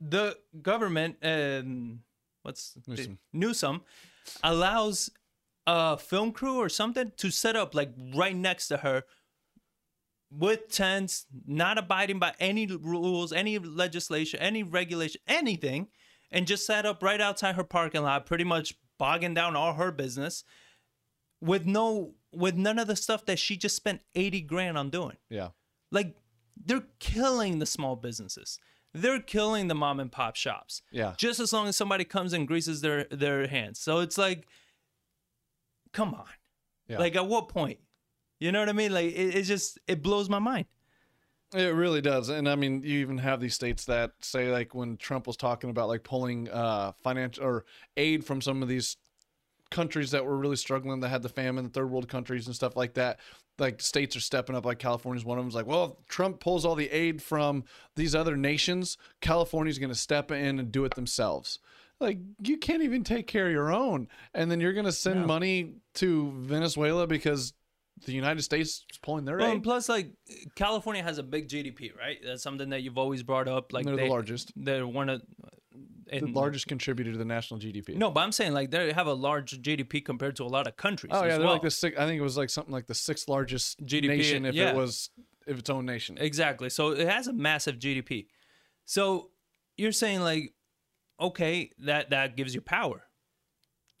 The 0.00 0.38
government, 0.62 1.16
um, 1.22 2.00
what's 2.42 2.74
Newsom. 2.86 3.18
Newsom 3.32 3.82
allows 4.42 5.10
a 5.66 5.98
film 5.98 6.32
crew 6.32 6.56
or 6.56 6.68
something 6.68 7.12
to 7.16 7.30
set 7.30 7.56
up 7.56 7.74
like 7.74 7.90
right 8.14 8.36
next 8.36 8.68
to 8.68 8.78
her 8.78 9.02
with 10.30 10.68
tents, 10.68 11.26
not 11.46 11.78
abiding 11.78 12.18
by 12.18 12.34
any 12.38 12.66
rules, 12.66 13.32
any 13.32 13.58
legislation, 13.58 14.38
any 14.40 14.62
regulation, 14.62 15.20
anything, 15.26 15.88
and 16.30 16.46
just 16.46 16.66
set 16.66 16.86
up 16.86 17.02
right 17.02 17.20
outside 17.20 17.54
her 17.54 17.64
parking 17.64 18.02
lot, 18.02 18.26
pretty 18.26 18.44
much 18.44 18.74
bogging 18.98 19.34
down 19.34 19.56
all 19.56 19.74
her 19.74 19.90
business 19.90 20.44
with 21.40 21.66
no 21.66 22.14
with 22.32 22.54
none 22.54 22.78
of 22.78 22.86
the 22.86 22.96
stuff 22.96 23.24
that 23.26 23.38
she 23.38 23.56
just 23.56 23.76
spent 23.76 24.00
80 24.14 24.42
grand 24.42 24.78
on 24.78 24.90
doing. 24.90 25.16
Yeah. 25.30 25.48
Like 25.90 26.16
they're 26.56 26.84
killing 26.98 27.58
the 27.58 27.66
small 27.66 27.96
businesses. 27.96 28.58
They're 28.94 29.20
killing 29.20 29.68
the 29.68 29.74
mom 29.74 30.00
and 30.00 30.10
pop 30.10 30.36
shops. 30.36 30.82
Yeah. 30.90 31.14
Just 31.16 31.40
as 31.40 31.52
long 31.52 31.68
as 31.68 31.76
somebody 31.76 32.04
comes 32.04 32.32
and 32.32 32.46
greases 32.46 32.80
their 32.80 33.04
their 33.04 33.46
hands. 33.46 33.78
So 33.80 34.00
it's 34.00 34.18
like 34.18 34.46
come 35.92 36.14
on. 36.14 36.26
Yeah. 36.88 36.98
Like 36.98 37.16
at 37.16 37.26
what 37.26 37.48
point? 37.48 37.78
You 38.40 38.52
know 38.52 38.60
what 38.60 38.68
I 38.68 38.72
mean? 38.72 38.92
Like 38.92 39.06
it, 39.06 39.36
it 39.36 39.42
just 39.42 39.78
it 39.86 40.02
blows 40.02 40.28
my 40.28 40.38
mind. 40.38 40.66
It 41.54 41.74
really 41.74 42.02
does. 42.02 42.28
And 42.28 42.46
I 42.46 42.56
mean, 42.56 42.82
you 42.82 42.98
even 42.98 43.18
have 43.18 43.40
these 43.40 43.54
states 43.54 43.86
that 43.86 44.12
say 44.20 44.52
like 44.52 44.74
when 44.74 44.98
Trump 44.98 45.26
was 45.26 45.36
talking 45.36 45.70
about 45.70 45.88
like 45.88 46.02
pulling 46.04 46.48
uh 46.50 46.92
financial 47.02 47.44
or 47.44 47.64
aid 47.96 48.24
from 48.24 48.40
some 48.40 48.62
of 48.62 48.68
these 48.68 48.96
countries 49.70 50.10
that 50.12 50.24
were 50.24 50.36
really 50.36 50.56
struggling 50.56 51.00
that 51.00 51.08
had 51.08 51.22
the 51.22 51.28
famine, 51.28 51.64
the 51.64 51.70
third 51.70 51.90
world 51.90 52.08
countries 52.08 52.46
and 52.46 52.54
stuff 52.54 52.76
like 52.76 52.94
that. 52.94 53.18
Like 53.58 53.80
states 53.80 54.14
are 54.16 54.20
stepping 54.20 54.54
up, 54.54 54.64
like 54.64 54.78
California's 54.78 55.24
one 55.24 55.36
of 55.38 55.42
them. 55.42 55.48
It's 55.48 55.56
like, 55.56 55.66
well, 55.66 55.98
if 56.00 56.06
Trump 56.08 56.38
pulls 56.40 56.64
all 56.64 56.74
the 56.76 56.90
aid 56.90 57.20
from 57.20 57.64
these 57.96 58.14
other 58.14 58.36
nations, 58.36 58.96
California's 59.20 59.78
going 59.78 59.90
to 59.90 59.98
step 59.98 60.30
in 60.30 60.58
and 60.60 60.70
do 60.70 60.84
it 60.84 60.94
themselves. 60.94 61.58
Like 62.00 62.18
you 62.40 62.56
can't 62.56 62.82
even 62.82 63.02
take 63.02 63.26
care 63.26 63.46
of 63.46 63.52
your 63.52 63.72
own, 63.72 64.06
and 64.32 64.48
then 64.50 64.60
you're 64.60 64.72
going 64.72 64.86
to 64.86 64.92
send 64.92 65.22
No. 65.22 65.26
money 65.26 65.74
to 65.94 66.30
Venezuela 66.36 67.08
because 67.08 67.52
the 68.06 68.12
United 68.12 68.42
States 68.42 68.84
is 68.88 68.98
pulling 69.02 69.24
their 69.24 69.38
Well, 69.38 69.48
and 69.50 69.56
aid. 69.56 69.64
plus, 69.64 69.88
like 69.88 70.12
California 70.54 71.02
has 71.02 71.18
a 71.18 71.24
big 71.24 71.48
GDP, 71.48 71.90
right? 71.98 72.18
That's 72.24 72.44
something 72.44 72.68
that 72.68 72.82
you've 72.84 72.98
always 72.98 73.24
brought 73.24 73.48
up. 73.48 73.72
Like 73.72 73.84
They're 73.84 73.96
the 73.96 74.06
largest. 74.06 74.52
They're 74.54 74.86
one 74.86 75.08
of 75.08 75.22
The 76.10 76.26
largest 76.26 76.66
contributor 76.66 77.12
to 77.12 77.18
the 77.18 77.24
national 77.24 77.60
GDP. 77.60 77.96
No, 77.96 78.10
but 78.10 78.20
I'm 78.20 78.32
saying 78.32 78.52
like 78.52 78.70
they 78.70 78.92
have 78.92 79.06
a 79.06 79.12
large 79.12 79.60
GDP 79.62 80.04
compared 80.04 80.36
to 80.36 80.44
a 80.44 80.46
lot 80.46 80.66
of 80.66 80.76
countries. 80.76 81.12
Oh 81.14 81.22
yeah, 81.22 81.36
they're 81.36 81.40
well. 81.40 81.52
like 81.52 81.62
the 81.62 81.70
six. 81.70 81.98
I 81.98 82.06
think 82.06 82.18
it 82.18 82.22
was 82.22 82.36
like 82.36 82.50
something 82.50 82.72
like 82.72 82.86
the 82.86 82.94
sixth 82.94 83.28
largest 83.28 83.84
GDP, 83.84 84.08
nation 84.08 84.44
if 84.46 84.54
yeah. 84.54 84.70
it 84.70 84.76
was 84.76 85.10
if 85.46 85.58
its 85.58 85.70
own 85.70 85.86
nation. 85.86 86.16
Exactly. 86.18 86.70
So 86.70 86.90
it 86.90 87.08
has 87.08 87.26
a 87.26 87.32
massive 87.32 87.78
GDP. 87.78 88.26
So 88.84 89.30
you're 89.76 89.92
saying 89.92 90.20
like, 90.20 90.54
okay, 91.20 91.70
that 91.80 92.10
that 92.10 92.36
gives 92.36 92.54
you 92.54 92.60
power. 92.60 93.04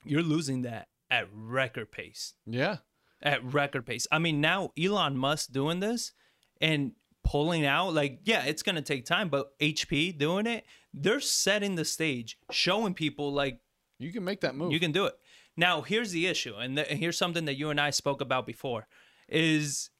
You're 0.04 0.22
losing 0.22 0.62
that 0.62 0.88
at 1.10 1.28
record 1.32 1.90
pace. 1.90 2.34
Yeah, 2.46 2.78
At 3.22 3.44
record 3.52 3.86
pace. 3.86 4.06
I 4.12 4.18
mean, 4.18 4.40
now 4.40 4.72
Elon 4.78 5.16
Musk 5.16 5.52
doing 5.52 5.80
this 5.80 6.12
and 6.60 6.92
pulling 7.24 7.66
out, 7.66 7.94
like, 7.94 8.20
yeah, 8.24 8.44
it's 8.44 8.62
gonna 8.62 8.82
take 8.82 9.04
time, 9.04 9.28
but 9.28 9.58
HP 9.58 10.16
doing 10.16 10.46
it, 10.46 10.64
they're 11.02 11.20
setting 11.20 11.76
the 11.76 11.84
stage, 11.84 12.38
showing 12.50 12.94
people 12.94 13.32
like 13.32 13.60
you 13.98 14.12
can 14.12 14.24
make 14.24 14.40
that 14.40 14.54
move. 14.54 14.72
you 14.72 14.80
can 14.80 14.92
do 14.92 15.06
it. 15.06 15.14
Now, 15.56 15.82
here's 15.82 16.12
the 16.12 16.26
issue, 16.26 16.54
and 16.54 16.76
th- 16.76 16.88
here's 16.88 17.18
something 17.18 17.46
that 17.46 17.56
you 17.56 17.70
and 17.70 17.80
I 17.80 17.90
spoke 17.90 18.20
about 18.20 18.46
before: 18.46 18.86
is 19.28 19.90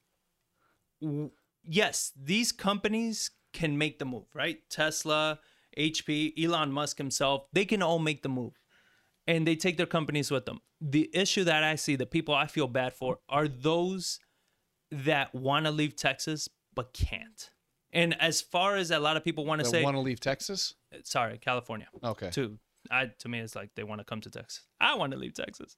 yes, 1.62 2.12
these 2.16 2.53
companies 2.53 3.30
can 3.53 3.78
make 3.78 3.99
the 3.99 4.05
move, 4.05 4.26
right? 4.34 4.59
Tesla, 4.70 5.40
HP, 5.76 6.32
Elon 6.42 6.72
Musk 6.72 6.99
himself, 6.99 7.46
they 7.53 7.64
can 7.64 7.82
all 7.82 7.99
make 7.99 8.22
the 8.22 8.28
move, 8.28 8.55
and 9.26 9.46
they 9.46 9.57
take 9.57 9.76
their 9.76 9.86
companies 9.86 10.30
with 10.30 10.46
them. 10.46 10.61
The 10.80 11.11
issue 11.12 11.44
that 11.44 11.64
I 11.64 11.74
see, 11.74 11.96
the 11.96 12.07
people 12.07 12.34
I 12.34 12.46
feel 12.46 12.68
bad 12.68 12.92
for, 12.92 13.18
are 13.28 13.49
those 13.49 14.20
that 14.90 15.34
want 15.34 15.66
to 15.66 15.72
leave 15.72 15.96
Texas 15.96 16.49
but 16.74 16.92
can't. 16.92 17.51
And 17.93 18.20
as 18.20 18.41
far 18.41 18.76
as 18.76 18.91
a 18.91 18.99
lot 18.99 19.16
of 19.16 19.24
people 19.24 19.47
want 19.47 19.61
to 19.61 19.64
say, 19.66 19.82
want 19.82 19.97
to 19.97 20.01
leave 20.01 20.20
Texas. 20.20 20.74
sorry, 21.05 21.39
California 21.39 21.86
Okay. 22.05 22.30
too. 22.30 22.59
I 22.91 23.07
to 23.20 23.28
me 23.28 23.41
it's 23.41 23.57
like 23.57 23.70
they 23.74 23.82
want 23.84 24.01
to 24.01 24.05
come 24.05 24.20
to 24.22 24.30
Texas. 24.30 24.62
I 24.80 24.95
want 24.95 25.12
to 25.12 25.18
leave 25.18 25.34
Texas. 25.34 25.76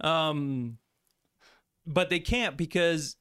Um 0.00 0.78
but 1.86 2.10
they 2.10 2.20
can't 2.20 2.56
because 2.56 3.16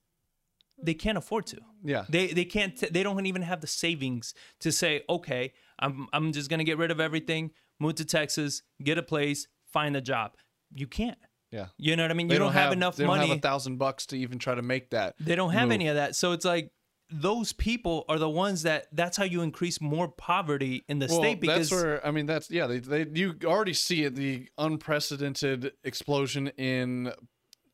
they 0.84 0.94
can't 0.94 1.18
afford 1.18 1.46
to. 1.48 1.58
Yeah. 1.84 2.06
They 2.10 2.28
they 2.28 2.46
can't 2.46 2.76
they 2.94 3.04
don't 3.04 3.26
even 3.26 3.42
have 3.42 3.62
the 3.62 3.68
savings 3.68 4.34
to 4.60 4.72
say, 4.72 5.04
"Okay, 5.10 5.54
I'm 5.80 6.08
I'm 6.14 6.32
just 6.32 6.50
going 6.50 6.60
to 6.60 6.64
get 6.64 6.78
rid 6.78 6.92
of 6.92 7.00
everything, 7.00 7.52
move 7.80 7.96
to 7.96 8.06
Texas, 8.06 8.64
get 8.84 8.98
a 8.98 9.04
place, 9.04 9.48
find 9.72 9.96
a 9.96 10.02
job." 10.02 10.36
You 10.74 10.88
can't. 10.88 11.18
Yeah. 11.52 11.68
You 11.78 11.96
know 11.96 12.04
what 12.04 12.12
I 12.12 12.14
mean? 12.14 12.28
They 12.30 12.36
you 12.36 12.40
don't, 12.40 12.54
have, 12.54 12.72
enough 12.72 12.96
They 12.96 13.06
money. 13.06 13.22
don't 13.22 13.30
have 13.30 13.38
a 13.40 13.42
thousand 13.42 13.78
bucks 13.78 14.06
to 14.08 14.18
even 14.18 14.40
try 14.40 14.56
to 14.56 14.62
make 14.62 14.92
that. 14.92 15.16
they 15.20 15.36
don't 15.36 15.52
have 15.52 15.68
move. 15.68 15.74
any 15.74 15.88
of 15.90 15.96
that. 15.96 16.16
So 16.16 16.32
it's 16.32 16.46
like 16.46 16.72
those 17.12 17.51
people 17.51 18.05
are 18.07 18.18
the 18.18 18.30
ones 18.30 18.64
that 18.64 18.88
that's 18.93 19.18
how 19.18 19.24
you 19.24 19.41
increase 19.41 19.82
more 19.82 20.07
poverty 20.07 20.84
in 20.88 20.99
the 20.99 21.07
Well, 21.07 21.20
state 21.20 21.41
because 21.41 21.70
that's 21.70 21.84
where 21.84 22.05
I 22.05 22.12
mean 22.12 22.26
that's 22.26 22.49
yeah 22.49 22.68
they, 22.68 22.80
they 22.80 23.05
you 23.14 23.36
already 23.43 23.74
see 23.74 24.03
it 24.03 24.16
the 24.16 24.47
unprecedented 24.57 25.74
explosion 25.84 26.47
in 26.57 27.12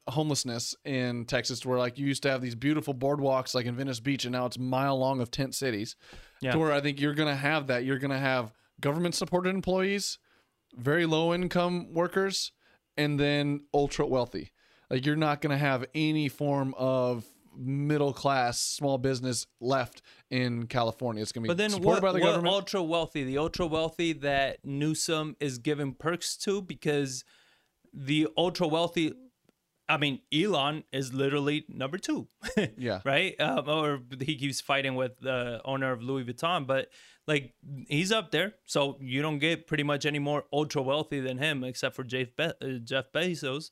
homelessness 0.09 0.73
in 0.85 1.25
Texas 1.25 1.65
where 1.65 1.77
like 1.77 1.97
you 1.97 2.07
used 2.07 2.23
to 2.23 2.29
have 2.29 2.41
these 2.41 2.55
beautiful 2.55 2.93
boardwalks 2.93 3.53
like 3.53 3.65
in 3.65 3.75
Venice 3.75 3.99
Beach 3.99 4.25
and 4.25 4.31
now 4.31 4.45
it's 4.45 4.57
mile 4.57 4.97
long 4.97 5.21
of 5.21 5.29
tent 5.29 5.53
cities. 5.53 5.95
Yeah. 6.39 6.51
to 6.51 6.59
where 6.59 6.71
I 6.71 6.81
think 6.81 7.01
you're 7.01 7.15
gonna 7.15 7.35
have 7.35 7.67
that. 7.67 7.83
You're 7.83 7.99
gonna 7.99 8.19
have 8.19 8.53
government 8.79 9.15
supported 9.15 9.53
employees 9.53 10.19
very 10.75 11.05
low 11.05 11.33
income 11.33 11.93
workers 11.93 12.51
and 12.95 13.19
then 13.19 13.61
ultra 13.73 14.05
wealthy. 14.05 14.51
Like 14.89 15.05
you're 15.05 15.15
not 15.15 15.41
gonna 15.41 15.57
have 15.57 15.85
any 15.93 16.29
form 16.29 16.73
of 16.77 17.25
middle 17.57 18.13
class 18.13 18.59
small 18.59 18.97
business 18.97 19.47
left 19.59 20.01
in 20.29 20.67
California 20.67 21.21
it's 21.21 21.31
gonna 21.31 21.43
be 21.43 21.49
But 21.49 21.57
then 21.57 21.71
supported 21.71 22.03
what, 22.03 22.13
by 22.13 22.19
the 22.19 22.23
what 22.23 22.31
government 22.33 22.53
ultra 22.53 22.83
wealthy? 22.83 23.23
The 23.23 23.37
ultra 23.37 23.65
wealthy 23.65 24.13
that 24.13 24.63
Newsom 24.63 25.35
is 25.39 25.57
giving 25.57 25.93
perks 25.93 26.37
to 26.37 26.61
because 26.61 27.23
the 27.93 28.27
ultra 28.37 28.67
wealthy, 28.67 29.13
I 29.89 29.97
mean, 29.97 30.19
Elon 30.33 30.83
is 30.91 31.13
literally 31.13 31.65
number 31.69 31.97
two, 31.97 32.27
yeah 32.77 33.01
right? 33.05 33.39
Um, 33.39 33.67
or 33.67 34.01
he 34.19 34.35
keeps 34.35 34.61
fighting 34.61 34.95
with 34.95 35.19
the 35.19 35.61
owner 35.65 35.91
of 35.91 36.03
Louis 36.03 36.25
Vuitton, 36.25 36.67
but 36.67 36.89
like 37.27 37.53
he's 37.87 38.11
up 38.11 38.31
there. 38.31 38.53
So 38.65 38.97
you 38.99 39.21
don't 39.21 39.39
get 39.39 39.67
pretty 39.67 39.83
much 39.83 40.05
any 40.05 40.19
more 40.19 40.45
ultra 40.51 40.81
wealthy 40.81 41.19
than 41.19 41.37
him, 41.37 41.63
except 41.63 41.95
for 41.95 42.03
Jeff, 42.03 42.35
Be- 42.35 42.43
uh, 42.61 42.79
Jeff 42.83 43.11
Bezos. 43.11 43.71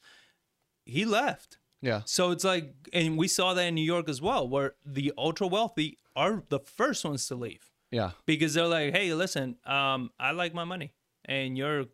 He 0.86 1.06
left. 1.06 1.58
Yeah 1.90 2.02
So 2.06 2.32
it's 2.34 2.44
like, 2.44 2.74
and 2.94 3.18
we 3.22 3.28
saw 3.28 3.54
that 3.54 3.66
in 3.70 3.76
New 3.76 3.90
York 3.96 4.08
as 4.10 4.20
well, 4.22 4.44
where 4.54 4.70
the 4.86 5.14
ultra 5.18 5.48
wealthy 5.48 5.90
are 6.16 6.44
the 6.50 6.60
first 6.60 7.06
ones 7.06 7.28
to 7.30 7.36
leave 7.36 7.64
Yeah. 7.92 8.12
because 8.26 8.54
they're 8.56 8.68
like, 8.80 8.94
hey, 8.98 9.14
listen, 9.14 9.48
um, 9.66 10.10
I 10.20 10.32
like 10.42 10.54
my 10.62 10.64
money, 10.74 10.90
and 11.26 11.58
you're 11.58 11.86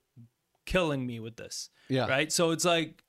killing 0.65 1.05
me 1.05 1.19
with 1.19 1.35
this, 1.35 1.69
Yeah. 1.89 2.07
right? 2.07 2.31
So 2.31 2.51
it's 2.51 2.65
like, 2.75 3.03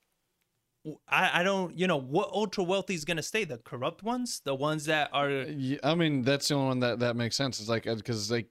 I, 1.07 1.41
I 1.41 1.43
don't, 1.45 1.79
you 1.79 1.87
know, 1.87 2.01
what 2.17 2.29
ultra 2.33 2.65
wealthy 2.65 2.95
is 2.95 3.05
gonna 3.05 3.23
stay? 3.23 3.45
The 3.45 3.59
corrupt 3.59 4.03
ones, 4.03 4.41
the 4.45 4.55
ones 4.55 4.87
that 4.87 5.11
are, 5.13 5.31
I 5.85 5.95
mean, 5.95 6.23
that's 6.23 6.49
the 6.49 6.55
only 6.55 6.67
one 6.69 6.81
that, 6.81 6.99
that 7.01 7.15
makes 7.15 7.37
sense. 7.37 7.61
It's 7.61 7.69
like, 7.69 7.85
because 7.85 8.31
like, 8.33 8.49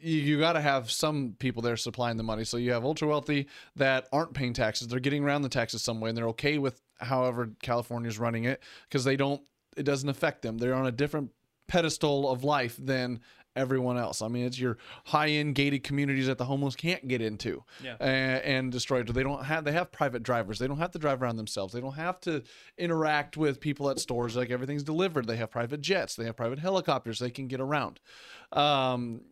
you, 0.00 0.16
you 0.28 0.38
got 0.40 0.52
to 0.54 0.60
have 0.60 0.90
some 0.90 1.34
people 1.38 1.60
there 1.62 1.76
supplying 1.76 2.16
the 2.16 2.22
money. 2.22 2.44
So 2.44 2.56
you 2.56 2.72
have 2.72 2.84
ultra 2.84 3.06
wealthy 3.08 3.48
that 3.76 4.08
aren't 4.12 4.32
paying 4.34 4.52
taxes. 4.54 4.88
They're 4.88 5.00
getting 5.00 5.24
around 5.24 5.42
the 5.42 5.48
taxes 5.48 5.82
some 5.82 6.00
way 6.00 6.08
and 6.10 6.16
they're 6.16 6.28
okay 6.28 6.58
with 6.58 6.80
however 6.98 7.50
California's 7.62 8.18
running 8.18 8.44
it 8.44 8.62
because 8.88 9.04
they 9.04 9.16
don't, 9.16 9.42
it 9.76 9.84
doesn't 9.84 10.08
affect 10.08 10.42
them. 10.42 10.58
They're 10.58 10.74
on 10.74 10.86
a 10.86 10.92
different 10.92 11.30
pedestal 11.68 12.30
of 12.30 12.44
life 12.44 12.76
than 12.78 13.20
everyone 13.56 13.98
else. 13.98 14.22
I 14.22 14.28
mean, 14.28 14.46
it's 14.46 14.58
your 14.58 14.78
high 15.04 15.30
end 15.30 15.54
gated 15.56 15.82
communities 15.82 16.26
that 16.28 16.38
the 16.38 16.44
homeless 16.44 16.76
can't 16.76 17.06
get 17.08 17.20
into 17.20 17.64
Yeah. 17.82 17.96
and, 17.98 18.42
and 18.42 18.72
destroy. 18.72 19.02
They 19.02 19.22
don't 19.24 19.44
have, 19.44 19.64
they 19.64 19.72
have 19.72 19.90
private 19.90 20.22
drivers. 20.22 20.58
They 20.60 20.68
don't 20.68 20.78
have 20.78 20.92
to 20.92 20.98
drive 20.98 21.22
around 21.22 21.36
themselves. 21.36 21.72
They 21.74 21.80
don't 21.80 21.94
have 21.94 22.20
to 22.20 22.42
interact 22.76 23.36
with 23.36 23.60
people 23.60 23.90
at 23.90 23.98
stores. 23.98 24.36
Like 24.36 24.50
everything's 24.50 24.84
delivered. 24.84 25.26
They 25.26 25.36
have 25.36 25.50
private 25.50 25.80
jets. 25.80 26.14
They 26.14 26.24
have 26.24 26.36
private 26.36 26.60
helicopters. 26.60 27.18
They 27.18 27.30
can 27.30 27.48
get 27.48 27.60
around. 27.60 27.98
Um, 28.52 29.22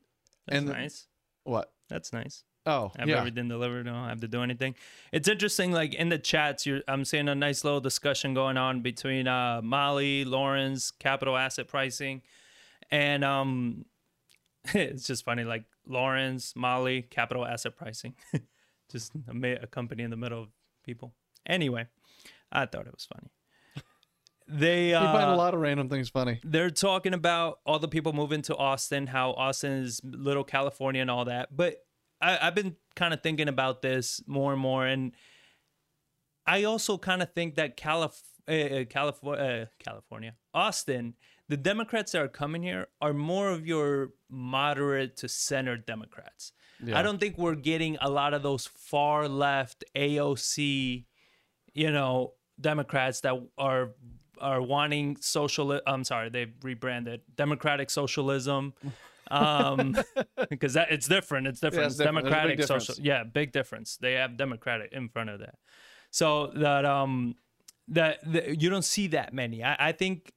that's 0.46 0.58
and 0.58 0.66
nice. 0.68 1.06
what? 1.44 1.72
That's 1.88 2.12
nice. 2.12 2.42
Oh, 2.66 2.90
I've 2.98 3.08
yeah. 3.08 3.18
everything 3.18 3.48
delivered. 3.48 3.86
Don't 3.86 4.08
have 4.08 4.20
to 4.20 4.28
do 4.28 4.42
anything. 4.42 4.74
It's 5.12 5.28
interesting. 5.28 5.70
Like 5.70 5.94
in 5.94 6.08
the 6.08 6.18
chats, 6.18 6.66
you're, 6.66 6.80
I'm 6.88 7.04
seeing 7.04 7.28
a 7.28 7.34
nice 7.34 7.62
little 7.62 7.80
discussion 7.80 8.34
going 8.34 8.56
on 8.56 8.82
between 8.82 9.28
uh, 9.28 9.60
Molly, 9.62 10.24
Lawrence, 10.24 10.90
capital 10.90 11.36
asset 11.36 11.68
pricing, 11.68 12.22
and 12.90 13.24
um, 13.24 13.84
it's 14.74 15.06
just 15.06 15.24
funny. 15.24 15.44
Like 15.44 15.64
Lawrence, 15.86 16.54
Molly, 16.56 17.02
capital 17.02 17.46
asset 17.46 17.76
pricing, 17.76 18.14
just 18.90 19.12
a, 19.14 19.52
a 19.62 19.66
company 19.68 20.02
in 20.02 20.10
the 20.10 20.16
middle 20.16 20.42
of 20.42 20.48
people. 20.84 21.14
Anyway, 21.46 21.86
I 22.50 22.66
thought 22.66 22.88
it 22.88 22.92
was 22.92 23.06
funny. 23.06 23.30
They 24.48 24.88
You 24.88 24.94
find 24.96 25.30
a 25.30 25.34
uh, 25.34 25.36
lot 25.36 25.54
of 25.54 25.60
random 25.60 25.88
things 25.88 26.08
funny. 26.08 26.40
they're 26.42 26.70
talking 26.70 27.14
about 27.14 27.60
all 27.64 27.78
the 27.78 27.88
people 27.88 28.12
moving 28.12 28.42
to 28.42 28.56
Austin, 28.56 29.06
how 29.06 29.32
Austin 29.32 29.84
is 29.84 30.00
little 30.04 30.44
California 30.44 31.00
and 31.00 31.10
all 31.10 31.26
that. 31.26 31.56
But 31.56 31.85
I, 32.20 32.38
I've 32.42 32.54
been 32.54 32.76
kind 32.94 33.12
of 33.12 33.22
thinking 33.22 33.48
about 33.48 33.82
this 33.82 34.22
more 34.26 34.52
and 34.52 34.60
more, 34.60 34.86
and 34.86 35.12
I 36.46 36.64
also 36.64 36.98
kind 36.98 37.22
of 37.22 37.32
think 37.32 37.56
that 37.56 37.76
Calif- 37.76 38.22
uh, 38.48 38.84
California, 38.88 39.44
uh, 39.44 39.66
California, 39.82 40.34
Austin, 40.54 41.14
the 41.48 41.56
Democrats 41.56 42.12
that 42.12 42.22
are 42.22 42.28
coming 42.28 42.62
here 42.62 42.88
are 43.00 43.12
more 43.12 43.50
of 43.50 43.66
your 43.66 44.10
moderate 44.28 45.16
to 45.18 45.28
center 45.28 45.76
Democrats. 45.76 46.52
Yeah. 46.84 46.98
I 46.98 47.02
don't 47.02 47.18
think 47.18 47.38
we're 47.38 47.54
getting 47.54 47.96
a 48.00 48.10
lot 48.10 48.34
of 48.34 48.42
those 48.42 48.66
far 48.66 49.28
left 49.28 49.84
AOC, 49.96 51.04
you 51.72 51.90
know, 51.90 52.34
Democrats 52.60 53.20
that 53.20 53.34
are 53.58 53.90
are 54.38 54.60
wanting 54.60 55.16
social. 55.20 55.80
I'm 55.86 56.04
sorry, 56.04 56.28
they've 56.28 56.52
rebranded 56.62 57.22
democratic 57.36 57.90
socialism. 57.90 58.74
um 59.30 59.96
because 60.50 60.74
that 60.74 60.90
it's 60.90 61.08
different 61.08 61.46
it's 61.46 61.60
different 61.60 61.82
Yeah, 61.82 61.86
it's 61.86 61.96
different. 61.96 62.26
Democratic 62.26 62.62
social 62.62 62.94
yeah 62.98 63.24
big 63.24 63.52
difference. 63.52 63.96
They 63.96 64.14
have 64.14 64.36
democratic 64.36 64.92
in 64.92 65.08
front 65.08 65.30
of 65.30 65.40
that. 65.40 65.56
So 66.10 66.48
that 66.56 66.84
um 66.84 67.36
that, 67.88 68.18
that 68.32 68.60
you 68.60 68.68
don't 68.68 68.84
see 68.84 69.06
that 69.08 69.32
many. 69.32 69.62
I, 69.62 69.88
I 69.88 69.92
think 69.92 70.32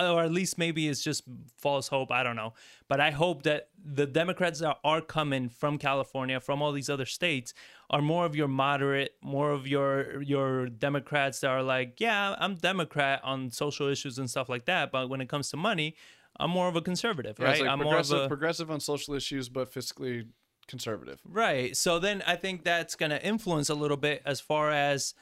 or 0.00 0.22
at 0.22 0.32
least 0.32 0.56
maybe 0.56 0.88
it's 0.88 1.02
just 1.02 1.24
false 1.58 1.88
hope. 1.88 2.10
I 2.10 2.22
don't 2.22 2.36
know. 2.36 2.54
But 2.88 3.00
i 3.00 3.10
hope 3.10 3.42
that 3.42 3.68
the 3.84 4.06
democrats 4.06 4.60
that 4.60 4.78
are 4.84 5.00
coming 5.00 5.48
from 5.48 5.78
california 5.78 6.40
from 6.40 6.62
all 6.62 6.72
these 6.72 6.88
other 6.88 7.04
states 7.04 7.52
are 7.90 8.00
more 8.00 8.24
of 8.24 8.34
your 8.34 8.48
moderate 8.48 9.12
more 9.22 9.50
of 9.50 9.66
your 9.66 10.22
your 10.22 10.66
democrats 10.68 11.40
that 11.40 11.50
are 11.50 11.62
like 11.62 12.00
yeah 12.00 12.34
i'm 12.38 12.54
democrat 12.54 13.20
on 13.24 13.50
social 13.50 13.88
issues 13.88 14.18
and 14.18 14.30
stuff 14.30 14.48
like 14.48 14.64
that 14.64 14.90
but 14.90 15.08
when 15.08 15.20
it 15.20 15.28
comes 15.28 15.50
to 15.50 15.56
money 15.56 15.94
i'm 16.40 16.50
more 16.50 16.68
of 16.68 16.76
a 16.76 16.80
conservative 16.82 17.36
Yeah, 17.38 17.46
right 17.46 17.60
like 17.60 17.68
i'm 17.68 17.78
more 17.78 17.96
of 17.98 18.06
progressive, 18.08 18.24
a 18.24 18.28
progressive 18.28 18.70
on 18.70 18.80
social 18.80 19.14
issues, 19.14 19.48
but 19.48 19.72
fiscally 19.72 20.26
conservative. 20.66 21.20
Right. 21.28 21.76
So 21.76 21.98
then 21.98 22.22
I 22.26 22.36
think 22.36 22.64
that's 22.64 22.94
going 22.96 23.10
to 23.10 23.22
influence 23.24 23.68
a 23.68 23.74
little 23.74 23.98
bit 23.98 24.22
as 24.24 24.40
far 24.40 24.70
as, 24.70 25.12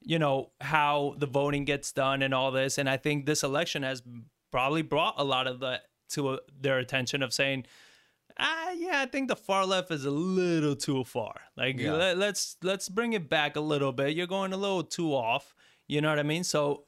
you 0.00 0.18
know, 0.18 0.50
how 0.60 1.16
the 1.18 1.26
voting 1.26 1.64
gets 1.64 1.90
done 1.90 2.22
and 2.22 2.32
all 2.32 2.52
this. 2.52 2.78
And 2.78 2.88
I 2.88 2.96
think 2.98 3.26
this 3.26 3.42
election 3.42 3.82
has 3.82 4.02
probably 4.52 4.82
brought 4.82 5.14
a 5.18 5.24
lot 5.24 5.46
of 5.48 5.58
that 5.60 5.86
to 6.10 6.38
their 6.60 6.78
attention 6.78 7.22
of 7.22 7.32
saying, 7.32 7.64
ah, 8.38 8.70
yeah, 8.70 9.00
I 9.02 9.06
think 9.06 9.28
the 9.28 9.34
far 9.36 9.66
left 9.66 9.90
is 9.90 10.04
a 10.04 10.10
little 10.10 10.76
too 10.76 11.02
far. 11.04 11.40
Like, 11.56 11.78
Yeah. 11.80 11.94
let, 11.94 12.18
let's 12.18 12.56
let's 12.62 12.88
bring 12.88 13.12
it 13.12 13.28
back 13.28 13.56
a 13.56 13.60
little 13.60 13.90
bit. 13.92 14.14
You're 14.14 14.28
going 14.28 14.52
a 14.52 14.56
little 14.56 14.84
too 14.84 15.12
off. 15.14 15.52
You 15.88 16.00
know 16.00 16.10
what 16.10 16.18
I 16.20 16.22
mean? 16.22 16.44
So 16.44 16.84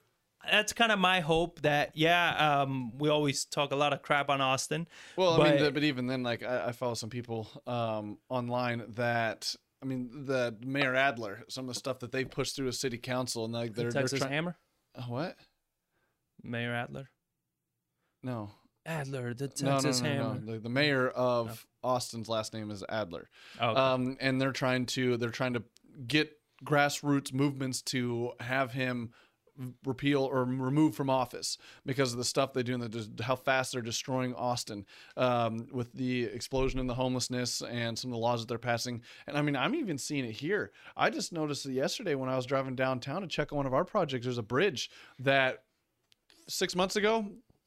that's 0.51 0.72
kind 0.72 0.92
of 0.92 0.99
my 0.99 1.20
hope 1.20 1.61
that 1.62 1.90
yeah 1.95 2.61
um 2.62 2.97
we 2.99 3.09
always 3.09 3.45
talk 3.45 3.72
a 3.72 3.76
lot 3.76 3.92
of 3.92 4.03
crap 4.03 4.28
on 4.30 4.40
austin 4.40 4.86
Well, 5.16 5.34
I 5.34 5.36
But- 5.51 5.61
mean, 5.61 5.74
but 5.74 5.84
even 5.84 6.07
then, 6.07 6.22
like 6.22 6.42
I, 6.42 6.66
I 6.68 6.72
follow 6.72 6.95
some 6.95 7.11
people 7.11 7.49
um, 7.66 8.18
online 8.28 8.84
that 8.95 9.55
I 9.82 9.86
mean, 9.86 10.24
the 10.24 10.57
Mayor 10.64 10.95
Adler, 10.95 11.42
some 11.51 11.64
of 11.68 11.74
the 11.74 11.78
stuff 11.78 11.99
that 11.99 12.11
they 12.11 12.24
pushed 12.24 12.57
through 12.57 12.68
a 12.68 12.72
city 12.72 12.97
council, 12.97 13.45
and 13.45 13.53
like 13.53 13.74
they're, 13.74 13.90
they're 13.92 14.03
texas 14.03 14.20
trying. 14.20 14.32
hammer 14.32 14.57
what? 15.09 15.36
mayor 16.42 16.74
adler 16.74 17.11
No, 18.22 18.51
adler 18.86 19.34
the 19.34 19.51
no, 19.62 19.78
no, 19.78 19.80
no, 19.80 19.90
no, 19.90 19.99
hammer 20.09 20.40
no. 20.40 20.53
The, 20.53 20.59
the 20.61 20.68
mayor 20.68 21.09
of 21.09 21.66
Austin's 21.82 22.28
last 22.30 22.55
name 22.55 22.70
is 22.70 22.82
Adler. 22.88 23.28
Oh, 23.61 23.68
okay. 23.70 23.80
um, 23.80 24.16
and 24.20 24.40
they're 24.40 24.53
trying 24.53 24.86
to 24.86 25.16
they're 25.18 25.28
trying 25.30 25.55
to 25.55 25.62
get 26.07 26.32
grassroots 26.64 27.32
movements 27.32 27.82
to 27.82 28.32
have 28.40 28.72
him 28.72 29.11
repeal 29.84 30.22
or 30.22 30.44
remove 30.44 30.94
from 30.94 31.09
office 31.09 31.59
because 31.86 32.12
of 32.12 32.18
the 32.18 32.24
stuff 32.24 32.52
they 32.52 32.62
do 32.62 32.74
and 32.74 32.82
the, 32.82 33.22
how 33.22 33.36
fast 33.36 33.72
they're 33.72 33.82
destroying 33.82 34.34
Austin 34.34 34.84
um, 35.16 35.66
with 35.72 35.92
the 35.92 36.24
explosion 36.24 36.80
in 36.80 36.86
the 36.86 36.94
homelessness 36.94 37.62
and 37.62 37.98
some 37.98 38.11
of 38.11 38.14
the 38.14 38.20
laws 38.20 38.40
that 38.40 38.48
they're 38.48 38.59
passing. 38.59 39.02
And 39.26 39.36
I 39.36 39.42
mean, 39.42 39.57
I'm 39.57 39.74
even 39.74 39.98
seeing 39.98 40.24
it 40.24 40.32
here. 40.32 40.72
I 40.96 41.11
just 41.11 41.32
noticed 41.32 41.66
yesterday 41.66 42.14
when 42.14 42.28
I 42.28 42.36
was 42.36 42.46
driving 42.46 42.74
downtown 42.74 43.22
to 43.22 43.28
check 43.28 43.52
on 43.52 43.57
one 43.57 43.66
of 43.66 43.74
our 43.74 43.84
projects. 43.84 44.24
There's 44.24 44.38
a 44.38 44.42
bridge 44.42 44.90
that 45.20 45.62
six 46.48 46.74
months 46.74 46.96
ago 46.96 47.26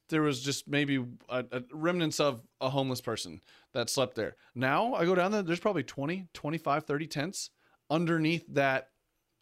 there 0.10 0.22
was 0.22 0.42
just 0.42 0.68
maybe 0.68 1.04
a, 1.30 1.46
a 1.52 1.64
remnants 1.72 2.20
of 2.20 2.42
a 2.62 2.70
homeless 2.70 3.02
person 3.02 3.42
that 3.74 3.90
slept 3.90 4.16
there 4.16 4.36
now 4.56 4.94
i 4.94 5.04
go 5.04 5.16
down 5.16 5.32
there 5.32 5.42
there's 5.42 5.60
probably 5.60 5.84
20 5.84 6.28
25 6.34 6.84
30 6.84 7.08
tents 7.08 7.50
underneath 7.90 8.46
that 8.50 8.90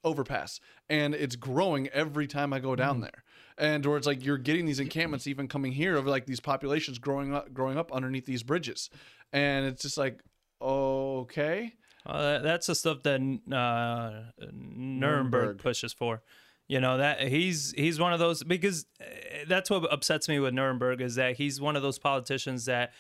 overpass 0.05 0.61
and 0.87 1.13
it's 1.13 1.35
growing 1.35 1.87
every 1.89 2.27
time 2.27 2.53
i 2.53 2.59
go 2.59 2.75
down 2.75 3.01
there. 3.01 3.23
And 3.57 3.85
where 3.85 3.97
it's 3.97 4.07
like 4.07 4.23
you're 4.23 4.37
getting 4.37 4.65
these 4.65 4.79
encampments 4.79 5.27
even 5.27 5.47
coming 5.47 5.71
here 5.71 5.95
of 5.95 6.05
like 6.05 6.25
these 6.25 6.39
populations 6.39 6.99
growing 6.99 7.33
up 7.33 7.53
growing 7.53 7.77
up 7.77 7.91
underneath 7.91 8.25
these 8.25 8.43
bridges. 8.43 8.89
And 9.33 9.65
it's 9.65 9.81
just 9.81 9.97
like 9.97 10.21
okay. 10.61 11.73
Uh, 12.05 12.39
that's 12.39 12.67
the 12.67 12.75
stuff 12.75 13.01
that 13.03 13.19
uh, 13.19 14.43
Nirenberg, 14.45 15.31
Nirenberg. 15.31 15.57
pushes 15.57 15.93
for. 15.93 16.21
You 16.67 16.79
know 16.79 16.97
that 16.97 17.21
he's 17.21 17.73
he's 17.73 17.99
one 17.99 18.11
of 18.11 18.19
those 18.19 18.43
because 18.43 18.87
uh, 18.99 19.05
that's 19.47 19.69
what 19.69 19.91
upsets 19.91 20.27
me 20.27 20.39
with 20.39 20.53
Nirenberg 20.53 20.99
is 20.99 21.15
that 21.15 21.37
he's 21.37 21.61
one 21.61 21.75
of 21.75 21.83
those 21.83 21.99
politicians 21.99 22.65
that 22.65 22.91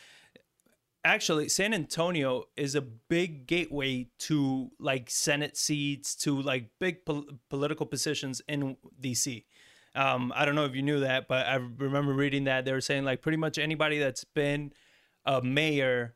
actually 1.05 1.47
San 1.47 1.73
Antonio 1.73 2.45
is 2.57 2.75
a 2.75 2.81
big 2.81 3.47
gateway 3.47 4.07
to 4.19 4.71
like 4.79 5.09
Senate 5.09 5.55
seats 5.55 6.15
to 6.15 6.41
like 6.41 6.69
big 6.79 7.05
pol- 7.05 7.25
political 7.49 7.85
positions 7.85 8.41
in 8.49 8.75
DC. 8.99 9.45
Um, 9.93 10.33
I 10.35 10.43
don't 10.43 10.55
know 10.55 10.65
if 10.65 10.75
you 10.75 10.81
knew 10.81 10.99
that, 11.01 11.29
but 11.29 11.45
I 11.45 11.55
remember 11.55 12.13
reading 12.13 12.45
that 12.45 12.65
they 12.65 12.73
were 12.73 12.81
saying 12.81 13.05
like 13.05 13.21
pretty 13.21 13.37
much 13.37 13.57
anybody 13.57 13.99
that's 13.99 14.25
been 14.25 14.73
a 15.25 15.41
mayor 15.41 16.15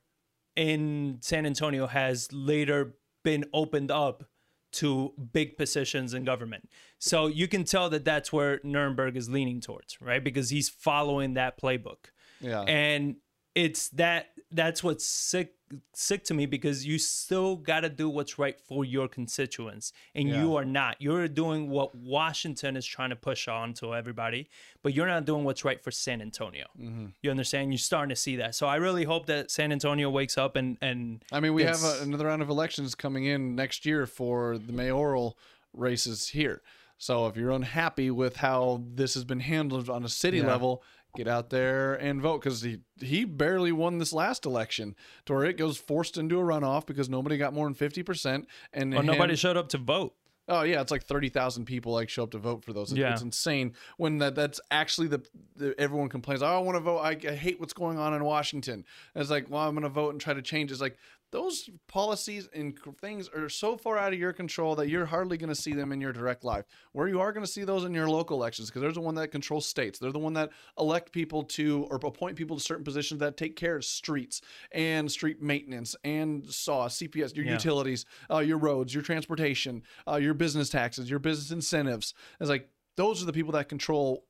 in 0.55 1.19
San 1.21 1.45
Antonio 1.45 1.87
has 1.87 2.27
later 2.33 2.95
been 3.23 3.45
opened 3.53 3.91
up 3.91 4.25
to 4.71 5.13
big 5.31 5.57
positions 5.57 6.13
in 6.13 6.25
government. 6.25 6.69
So 6.97 7.27
you 7.27 7.47
can 7.47 7.63
tell 7.63 7.89
that 7.91 8.05
that's 8.05 8.33
where 8.33 8.59
Nirenberg 8.59 9.15
is 9.15 9.29
leaning 9.29 9.61
towards, 9.61 10.01
right? 10.01 10.23
Because 10.23 10.49
he's 10.49 10.67
following 10.67 11.35
that 11.35 11.59
playbook. 11.59 12.11
yeah 12.41 12.61
And 12.61 13.15
it's 13.55 13.89
that 13.89 14.27
that's 14.51 14.83
what's 14.83 15.05
sick 15.05 15.53
sick 15.93 16.23
to 16.23 16.33
me 16.33 16.47
because 16.47 16.83
you 16.83 16.97
still 16.97 17.55
got 17.55 17.81
to 17.81 17.89
do 17.89 18.09
what's 18.09 18.39
right 18.39 18.59
for 18.59 18.83
your 18.83 19.07
constituents 19.07 19.93
and 20.15 20.27
you 20.27 20.55
are 20.55 20.65
not 20.65 20.95
you're 20.99 21.27
doing 21.27 21.69
what 21.69 21.93
washington 21.93 22.75
is 22.75 22.83
trying 22.85 23.11
to 23.11 23.15
push 23.15 23.47
on 23.47 23.71
to 23.75 23.93
everybody 23.93 24.49
but 24.81 24.95
you're 24.95 25.05
not 25.05 25.25
doing 25.25 25.43
what's 25.43 25.63
right 25.63 25.83
for 25.83 25.91
san 25.91 26.21
antonio 26.21 26.65
Mm-hmm. 26.79 27.05
you 27.21 27.29
understand 27.29 27.71
you're 27.71 27.77
starting 27.77 28.09
to 28.09 28.15
see 28.15 28.35
that 28.37 28.55
so 28.55 28.65
i 28.65 28.77
really 28.77 29.03
hope 29.03 29.27
that 29.27 29.51
san 29.51 29.71
antonio 29.71 30.09
wakes 30.09 30.37
up 30.39 30.55
and 30.55 30.77
and 30.81 31.23
I 31.31 31.39
mean, 31.39 31.53
we 31.53 31.63
have 31.63 31.83
a, 31.83 31.99
another 32.01 32.25
round 32.25 32.41
of 32.41 32.49
elections 32.49 32.95
coming 32.95 33.25
in 33.25 33.55
next 33.55 33.85
year 33.85 34.07
for 34.07 34.57
the 34.57 34.73
mayoral 34.73 35.37
races 35.73 36.29
here. 36.29 36.61
So 36.97 37.27
if 37.27 37.37
you're 37.37 37.51
unhappy 37.51 38.09
with 38.11 38.37
how 38.37 38.81
this 38.95 39.13
has 39.13 39.23
been 39.23 39.39
handled 39.39 39.89
on 39.89 40.03
a 40.03 40.09
city 40.09 40.37
Yeah. 40.39 40.47
level, 40.47 40.83
get 41.15 41.27
out 41.27 41.49
there 41.49 41.95
and 41.95 42.21
vote 42.21 42.41
because 42.41 42.61
he 42.61 42.79
he 42.99 43.25
barely 43.25 43.71
won 43.71 43.97
this 43.97 44.13
last 44.13 44.45
election 44.45 44.95
to 45.25 45.33
where 45.33 45.45
it 45.45 45.57
goes 45.57 45.77
forced 45.77 46.17
into 46.17 46.39
a 46.39 46.43
runoff 46.43 46.85
because 46.85 47.09
nobody 47.09 47.37
got 47.37 47.53
more 47.53 47.65
than 47.65 47.73
fifty 47.73 48.03
percent 48.03 48.47
and 48.73 48.93
well, 48.93 49.03
nobody 49.03 49.35
showed 49.35 49.57
up 49.57 49.69
to 49.69 49.77
vote 49.77 50.13
Oh 50.51 50.63
yeah, 50.63 50.81
it's 50.81 50.89
like 50.89 51.03
thirty 51.03 51.29
thousand 51.29 51.65
people 51.65 51.93
like 51.93 52.09
show 52.09 52.23
up 52.23 52.31
to 52.31 52.39
vote 52.39 52.65
for 52.65 52.73
those. 52.73 52.91
It's, 52.91 52.97
Yeah. 52.97 53.13
it's 53.13 53.21
insane. 53.21 53.73
When 53.97 54.17
that 54.17 54.33
that's 54.33 54.59
actually 54.71 55.07
the, 55.07 55.23
the 55.55 55.79
everyone 55.79 56.09
complains. 56.09 56.41
Oh, 56.41 56.47
I 56.47 56.57
want 56.57 56.75
to 56.75 56.79
vote. 56.79 56.97
I, 56.97 57.11
I 57.11 57.35
hate 57.35 57.59
what's 57.59 57.73
going 57.73 57.99
on 57.99 58.15
in 58.15 58.23
Washington. 58.23 58.83
And 59.13 59.21
it's 59.21 59.29
like, 59.29 59.45
well, 59.47 59.61
I'm 59.61 59.75
going 59.75 59.83
to 59.83 59.89
vote 59.89 60.09
and 60.09 60.19
try 60.19 60.33
to 60.33 60.41
change. 60.41 60.71
It's 60.71 60.81
like 60.81 60.97
those 61.31 61.69
policies 61.87 62.49
and 62.53 62.77
things 62.99 63.29
are 63.29 63.49
so 63.49 63.77
far 63.77 63.97
out 63.97 64.13
of 64.13 64.19
your 64.19 64.33
control 64.33 64.75
that 64.75 64.89
you're 64.89 65.05
hardly 65.05 65.37
going 65.37 65.49
to 65.49 65.55
see 65.55 65.73
them 65.73 65.91
in 65.91 66.01
your 66.01 66.11
direct 66.11 66.43
life. 66.43 66.65
Where 66.93 67.07
you 67.07 67.19
are 67.21 67.31
going 67.31 67.45
to 67.45 67.51
see 67.51 67.63
those 67.63 67.83
in 67.85 67.93
your 67.93 68.09
local 68.09 68.37
elections 68.37 68.69
because 68.69 68.81
they're 68.81 68.91
the 68.91 69.01
one 69.01 69.15
that 69.15 69.29
controls 69.29 69.67
states. 69.67 69.99
They're 69.99 70.11
the 70.11 70.19
one 70.19 70.33
that 70.33 70.49
elect 70.79 71.11
people 71.11 71.43
to 71.43 71.87
or 71.91 71.97
appoint 71.97 72.35
people 72.35 72.57
to 72.57 72.63
certain 72.63 72.83
positions 72.83 73.19
that 73.19 73.37
take 73.37 73.55
care 73.55 73.75
of 73.75 73.85
streets 73.85 74.41
and 74.71 75.11
street 75.11 75.41
maintenance 75.41 75.95
and 76.03 76.45
SAW, 76.51 76.87
CPS, 76.87 77.35
your 77.35 77.45
Yeah. 77.45 77.53
utilities, 77.53 78.05
uh, 78.31 78.39
your 78.39 78.57
roads, 78.57 78.93
your 78.93 79.03
transportation, 79.03 79.83
uh, 80.07 80.15
your 80.15 80.33
business 80.33 80.69
taxes, 80.69 81.09
your 81.09 81.19
business 81.19 81.51
incentives. 81.51 82.13
It's 82.39 82.49
like 82.49 82.69
those 82.97 83.21
are 83.21 83.25
the 83.25 83.33
people 83.33 83.51
that 83.53 83.69
control 83.69 84.25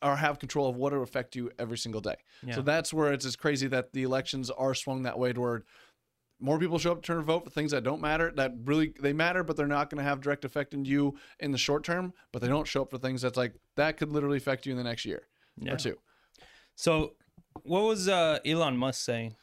or 0.00 0.14
have 0.14 0.38
control 0.38 0.68
of 0.68 0.76
what 0.76 0.92
will 0.92 1.02
affect 1.02 1.34
you 1.34 1.50
every 1.58 1.76
single 1.76 2.00
day. 2.00 2.14
Yeah. 2.46 2.54
So 2.54 2.62
that's 2.62 2.94
where 2.94 3.12
it's 3.12 3.24
as 3.24 3.34
crazy 3.34 3.66
that 3.66 3.92
the 3.92 4.04
elections 4.04 4.48
are 4.48 4.72
swung 4.72 5.02
that 5.02 5.18
way 5.18 5.32
toward 5.32 5.64
more 6.40 6.58
people 6.58 6.78
show 6.78 6.92
up 6.92 7.02
to 7.02 7.06
turn 7.06 7.22
vote 7.22 7.44
for 7.44 7.50
things 7.50 7.70
that 7.72 7.82
don't 7.82 8.00
matter 8.00 8.32
that 8.36 8.52
really 8.64 8.92
they 9.00 9.12
matter 9.12 9.42
but 9.42 9.56
they're 9.56 9.66
not 9.66 9.90
going 9.90 9.98
to 9.98 10.04
have 10.04 10.20
direct 10.20 10.44
effect 10.44 10.72
in 10.74 10.84
you 10.84 11.14
in 11.40 11.50
the 11.50 11.58
short 11.58 11.82
term 11.84 12.12
but 12.32 12.40
they 12.40 12.48
don't 12.48 12.66
show 12.66 12.82
up 12.82 12.90
for 12.90 12.98
things 12.98 13.22
that's 13.22 13.36
like 13.36 13.54
that 13.76 13.96
could 13.96 14.10
literally 14.12 14.36
affect 14.38 14.64
you 14.66 14.72
in 14.72 14.78
the 14.78 14.84
next 14.84 15.04
year 15.04 15.22
Yeah. 15.60 15.74
or 15.74 15.76
two 15.76 15.96
so 16.76 17.14
what 17.64 17.82
was 17.82 18.08
uh 18.08 18.38
elon 18.46 18.76
musk 18.76 19.04
saying 19.04 19.34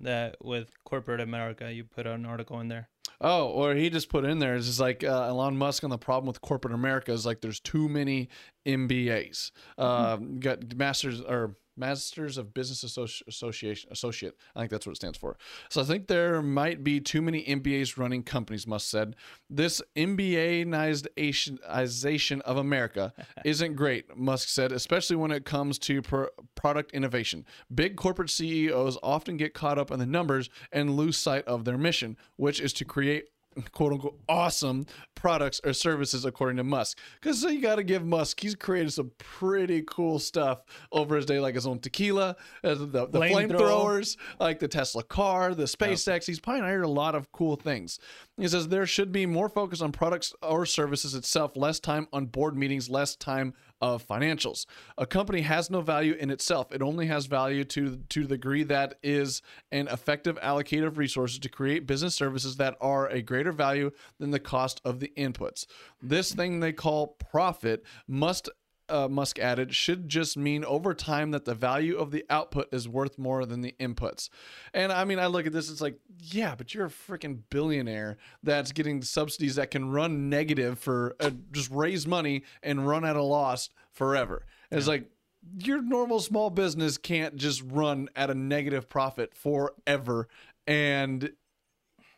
that 0.00 0.36
with 0.42 0.70
corporate 0.84 1.20
america 1.20 1.72
you 1.72 1.84
put 1.84 2.06
an 2.06 2.24
article 2.26 2.58
in 2.60 2.68
there 2.68 2.88
Oh, 3.22 3.48
or 3.48 3.74
he 3.74 3.90
just 3.90 4.08
put 4.08 4.24
in 4.24 4.38
there 4.38 4.54
is 4.54 4.64
just 4.66 4.80
like 4.80 5.04
uh, 5.04 5.24
Elon 5.24 5.54
Musk 5.54 5.84
on 5.84 5.90
the 5.90 5.98
problem 5.98 6.26
with 6.26 6.40
corporate 6.40 6.72
America 6.72 7.12
is 7.12 7.26
like 7.26 7.42
there's 7.42 7.60
too 7.60 7.86
many 7.86 8.30
MBAs. 8.64 9.50
Uh, 9.76 10.16
you 10.20 10.40
got 10.40 10.74
masters 10.74 11.20
or 11.20 11.54
Masters 11.80 12.38
of 12.38 12.54
Business 12.54 12.84
Associ- 12.84 13.26
Association 13.26 13.90
Associate. 13.90 14.34
I 14.54 14.60
think 14.60 14.70
that's 14.70 14.86
what 14.86 14.92
it 14.92 14.96
stands 14.96 15.18
for. 15.18 15.36
So 15.68 15.80
I 15.80 15.84
think 15.84 16.06
there 16.06 16.40
might 16.42 16.84
be 16.84 17.00
too 17.00 17.22
many 17.22 17.42
MBAs 17.44 17.98
running 17.98 18.22
companies. 18.22 18.66
Musk 18.66 18.88
said 18.88 19.16
this 19.48 19.82
MBAization 19.96 22.40
of 22.42 22.56
America 22.56 23.12
isn't 23.44 23.74
great. 23.74 24.16
Musk 24.16 24.48
said, 24.48 24.72
especially 24.72 25.16
when 25.16 25.32
it 25.32 25.44
comes 25.44 25.78
to 25.80 26.02
pro- 26.02 26.28
product 26.54 26.92
innovation. 26.92 27.44
Big 27.74 27.96
corporate 27.96 28.30
CEOs 28.30 28.96
often 29.02 29.36
get 29.36 29.54
caught 29.54 29.78
up 29.78 29.90
in 29.90 29.98
the 29.98 30.06
numbers 30.06 30.48
and 30.70 30.96
lose 30.96 31.16
sight 31.16 31.44
of 31.46 31.64
their 31.64 31.78
mission, 31.78 32.16
which 32.36 32.60
is 32.60 32.72
to 32.74 32.84
create 32.84 33.24
quote 33.72 33.92
unquote 33.92 34.18
awesome 34.28 34.86
products 35.14 35.60
or 35.64 35.72
services 35.72 36.24
according 36.24 36.56
to 36.56 36.64
Musk. 36.64 36.98
Because 37.20 37.40
so 37.40 37.48
you 37.48 37.60
got 37.60 37.76
to 37.76 37.82
give 37.82 38.04
Musk, 38.04 38.40
he's 38.40 38.54
created 38.54 38.92
some 38.92 39.10
pretty 39.18 39.82
cool 39.86 40.18
stuff 40.18 40.62
over 40.92 41.16
his 41.16 41.26
day, 41.26 41.40
like 41.40 41.54
his 41.54 41.66
own 41.66 41.78
tequila, 41.78 42.36
uh, 42.64 42.74
the, 42.74 43.06
the 43.06 43.20
flamethrowers, 43.20 44.16
like 44.38 44.58
the 44.58 44.68
Tesla 44.68 45.02
car, 45.02 45.54
the 45.54 45.64
SpaceX. 45.64 46.26
He's 46.26 46.40
pioneered 46.40 46.84
a 46.84 46.88
lot 46.88 47.14
of 47.14 47.30
cool 47.32 47.56
things. 47.56 47.98
He 48.40 48.48
says 48.48 48.68
there 48.68 48.86
should 48.86 49.12
be 49.12 49.26
more 49.26 49.50
focus 49.50 49.82
on 49.82 49.92
products 49.92 50.32
or 50.42 50.64
services 50.64 51.14
itself, 51.14 51.56
less 51.56 51.78
time 51.78 52.08
on 52.10 52.24
board 52.26 52.56
meetings, 52.56 52.88
less 52.88 53.14
time 53.14 53.52
of 53.82 54.06
financials. 54.06 54.64
A 54.96 55.06
company 55.06 55.42
has 55.42 55.70
no 55.70 55.82
value 55.82 56.14
in 56.14 56.30
itself. 56.30 56.72
It 56.72 56.80
only 56.80 57.06
has 57.06 57.26
value 57.26 57.64
to 57.64 57.96
to 57.96 58.22
the 58.22 58.36
degree 58.36 58.62
that 58.64 58.98
is 59.02 59.42
an 59.72 59.88
effective 59.88 60.38
allocator 60.40 60.86
of 60.86 60.96
resources 60.96 61.38
to 61.40 61.48
create 61.48 61.86
business 61.86 62.14
services 62.14 62.56
that 62.56 62.76
are 62.80 63.08
a 63.08 63.20
greater 63.20 63.52
value 63.52 63.90
than 64.18 64.30
the 64.30 64.40
cost 64.40 64.80
of 64.84 65.00
the 65.00 65.12
inputs. 65.16 65.66
This 66.02 66.32
thing 66.32 66.60
they 66.60 66.72
call 66.72 67.08
profit 67.30 67.84
must 68.08 68.48
uh, 68.90 69.08
Musk 69.08 69.38
added, 69.38 69.74
should 69.74 70.08
just 70.08 70.36
mean 70.36 70.64
over 70.64 70.94
time 70.94 71.30
that 71.30 71.44
the 71.44 71.54
value 71.54 71.96
of 71.96 72.10
the 72.10 72.24
output 72.28 72.68
is 72.72 72.88
worth 72.88 73.18
more 73.18 73.46
than 73.46 73.60
the 73.60 73.74
inputs. 73.80 74.28
And 74.74 74.92
I 74.92 75.04
mean, 75.04 75.18
I 75.18 75.26
look 75.26 75.46
at 75.46 75.52
this, 75.52 75.70
it's 75.70 75.80
like, 75.80 75.98
yeah, 76.18 76.54
but 76.54 76.74
you're 76.74 76.86
a 76.86 76.90
freaking 76.90 77.40
billionaire 77.50 78.18
that's 78.42 78.72
getting 78.72 79.02
subsidies 79.02 79.54
that 79.56 79.70
can 79.70 79.90
run 79.90 80.28
negative 80.28 80.78
for 80.78 81.16
uh, 81.20 81.30
just 81.52 81.70
raise 81.70 82.06
money 82.06 82.42
and 82.62 82.86
run 82.86 83.04
at 83.04 83.16
a 83.16 83.22
loss 83.22 83.70
forever. 83.92 84.46
It's 84.70 84.86
like, 84.86 85.10
your 85.58 85.80
normal 85.82 86.20
small 86.20 86.50
business 86.50 86.98
can't 86.98 87.36
just 87.36 87.62
run 87.66 88.08
at 88.14 88.30
a 88.30 88.34
negative 88.34 88.88
profit 88.88 89.34
forever 89.34 90.28
and 90.66 91.32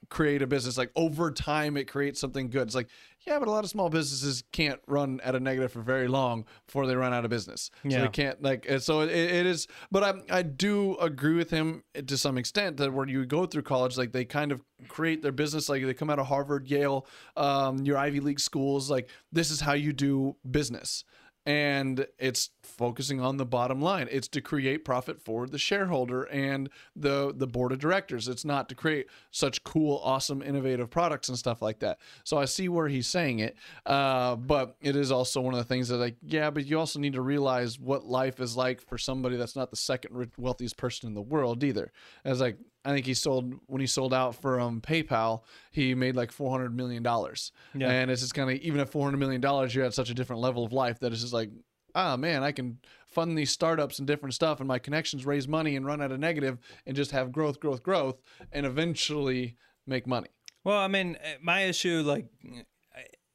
create 0.08 0.42
a 0.42 0.46
business 0.46 0.76
like 0.76 0.90
over 0.96 1.30
time 1.30 1.76
it 1.76 1.84
creates 1.84 2.20
something 2.20 2.50
good 2.50 2.62
it's 2.66 2.74
like 2.74 2.88
yeah 3.26 3.38
but 3.38 3.48
a 3.48 3.50
lot 3.50 3.64
of 3.64 3.70
small 3.70 3.88
businesses 3.88 4.42
can't 4.52 4.80
run 4.86 5.20
at 5.22 5.34
a 5.34 5.40
negative 5.40 5.72
for 5.72 5.80
very 5.80 6.08
long 6.08 6.44
before 6.66 6.86
they 6.86 6.94
run 6.96 7.12
out 7.12 7.24
of 7.24 7.30
business 7.30 7.70
so 7.82 7.88
Yeah. 7.88 8.00
they 8.02 8.08
can't 8.08 8.42
like 8.42 8.66
so 8.80 9.00
it, 9.02 9.10
it 9.10 9.46
is 9.46 9.66
but 9.90 10.02
I, 10.02 10.38
I 10.38 10.42
do 10.42 10.96
agree 10.98 11.34
with 11.34 11.50
him 11.50 11.84
to 12.06 12.16
some 12.16 12.36
extent 12.38 12.76
that 12.78 12.92
when 12.92 13.08
you 13.08 13.24
go 13.26 13.46
through 13.46 13.62
college 13.62 13.96
like 13.96 14.12
they 14.12 14.24
kind 14.24 14.52
of 14.52 14.60
create 14.88 15.22
their 15.22 15.32
business 15.32 15.68
like 15.68 15.84
they 15.84 15.94
come 15.94 16.10
out 16.10 16.18
of 16.18 16.26
harvard 16.26 16.66
yale 16.68 17.06
um, 17.36 17.78
your 17.84 17.96
ivy 17.98 18.20
league 18.20 18.40
schools 18.40 18.90
like 18.90 19.08
this 19.30 19.50
is 19.50 19.60
how 19.60 19.72
you 19.74 19.92
do 19.92 20.36
business 20.50 21.04
and 21.45 22.07
it's 22.18 22.51
focusing 22.62 23.20
on 23.20 23.36
the 23.36 23.45
bottom 23.45 23.80
line. 23.80 24.09
It's 24.11 24.28
to 24.28 24.40
create 24.40 24.84
profit 24.84 25.20
for 25.20 25.47
the 25.47 25.59
shareholder 25.59 26.24
and 26.24 26.68
the 26.95 27.32
the 27.34 27.47
board 27.47 27.72
of 27.72 27.78
directors. 27.78 28.28
It's 28.28 28.45
not 28.45 28.68
to 28.68 28.74
create 28.74 29.07
such 29.30 29.64
cool 29.64 30.01
awesome 30.05 30.43
innovative 30.43 30.90
products 30.90 31.28
and 31.28 31.38
stuff 31.38 31.62
like 31.62 31.80
that. 31.80 31.99
So 32.24 32.38
i 32.38 32.45
see 32.45 32.68
where 32.68 32.88
he's 32.88 33.07
saying 33.07 33.40
it 33.40 33.57
uh, 33.86 34.36
but 34.36 34.76
it 34.80 34.97
is 34.97 35.11
also 35.11 35.40
one 35.40 35.55
of 35.55 35.59
the 35.59 35.64
things 35.64 35.88
that 35.88 35.97
like 35.97 36.16
yeah 36.22 36.51
but 36.51 36.66
you 36.66 36.78
also 36.78 36.99
need 36.99 37.14
to 37.14 37.20
realize 37.20 37.78
what 37.78 38.05
life 38.05 38.40
is 38.40 38.57
like 38.57 38.80
for 38.80 38.99
somebody 38.99 39.36
that's 39.36 39.57
not 39.57 39.70
the 39.70 39.76
second 39.76 40.30
wealthiest 40.36 40.76
person 40.76 41.09
in 41.09 41.14
the 41.14 41.22
world 41.22 41.64
either. 41.64 41.93
As 42.24 42.40
like 42.40 42.59
I 42.85 42.93
think 42.93 43.07
he 43.07 43.14
sold 43.14 43.55
when 43.66 43.80
he 43.80 43.87
sold 43.87 44.12
out 44.12 44.35
from 44.35 44.61
um, 44.61 44.80
PayPal, 44.80 45.43
he 45.70 45.95
made 45.95 46.16
like 46.16 46.33
four 46.33 46.51
hundred 46.51 46.74
million 46.74 47.03
dollars. 47.03 47.53
Yeah. 47.74 47.91
And 47.91 48.11
it's 48.11 48.22
just 48.22 48.35
kind 48.35 48.51
of 48.51 48.57
even 48.57 48.80
at 48.80 48.89
four 48.89 49.05
hundred 49.05 49.18
million 49.18 49.41
dollars, 49.41 49.74
you're 49.74 49.85
at 49.85 49.95
such 49.95 50.11
a 50.11 50.14
different 50.14 50.43
level 50.43 50.64
of 50.64 50.72
life 50.72 50.99
that 51.01 51.12
it's 51.12 51.20
just 51.22 51.33
like, 51.33 51.51
ah 51.95 52.16
man, 52.16 52.43
I 52.43 52.53
can 52.53 52.78
fund 53.07 53.37
these 53.39 53.51
startups 53.51 53.99
and 53.99 54.07
different 54.07 54.35
stuff, 54.35 54.59
and 54.61 54.66
my 54.66 54.78
connections 54.78 55.24
raise 55.24 55.47
money 55.47 55.76
and 55.76 55.87
run 55.87 56.01
at 56.01 56.11
a 56.11 56.18
negative, 56.18 56.59
and 56.87 56.97
just 56.97 57.11
have 57.12 57.30
growth, 57.30 57.61
growth, 57.61 57.83
growth, 57.83 58.20
and 58.51 58.66
eventually 58.66 59.57
make 59.87 60.07
money. 60.07 60.28
Well, 60.64 60.78
I 60.78 60.89
mean, 60.89 61.16
uh, 61.22 61.39
my 61.43 61.62
issue, 61.62 62.03
like, 62.03 62.26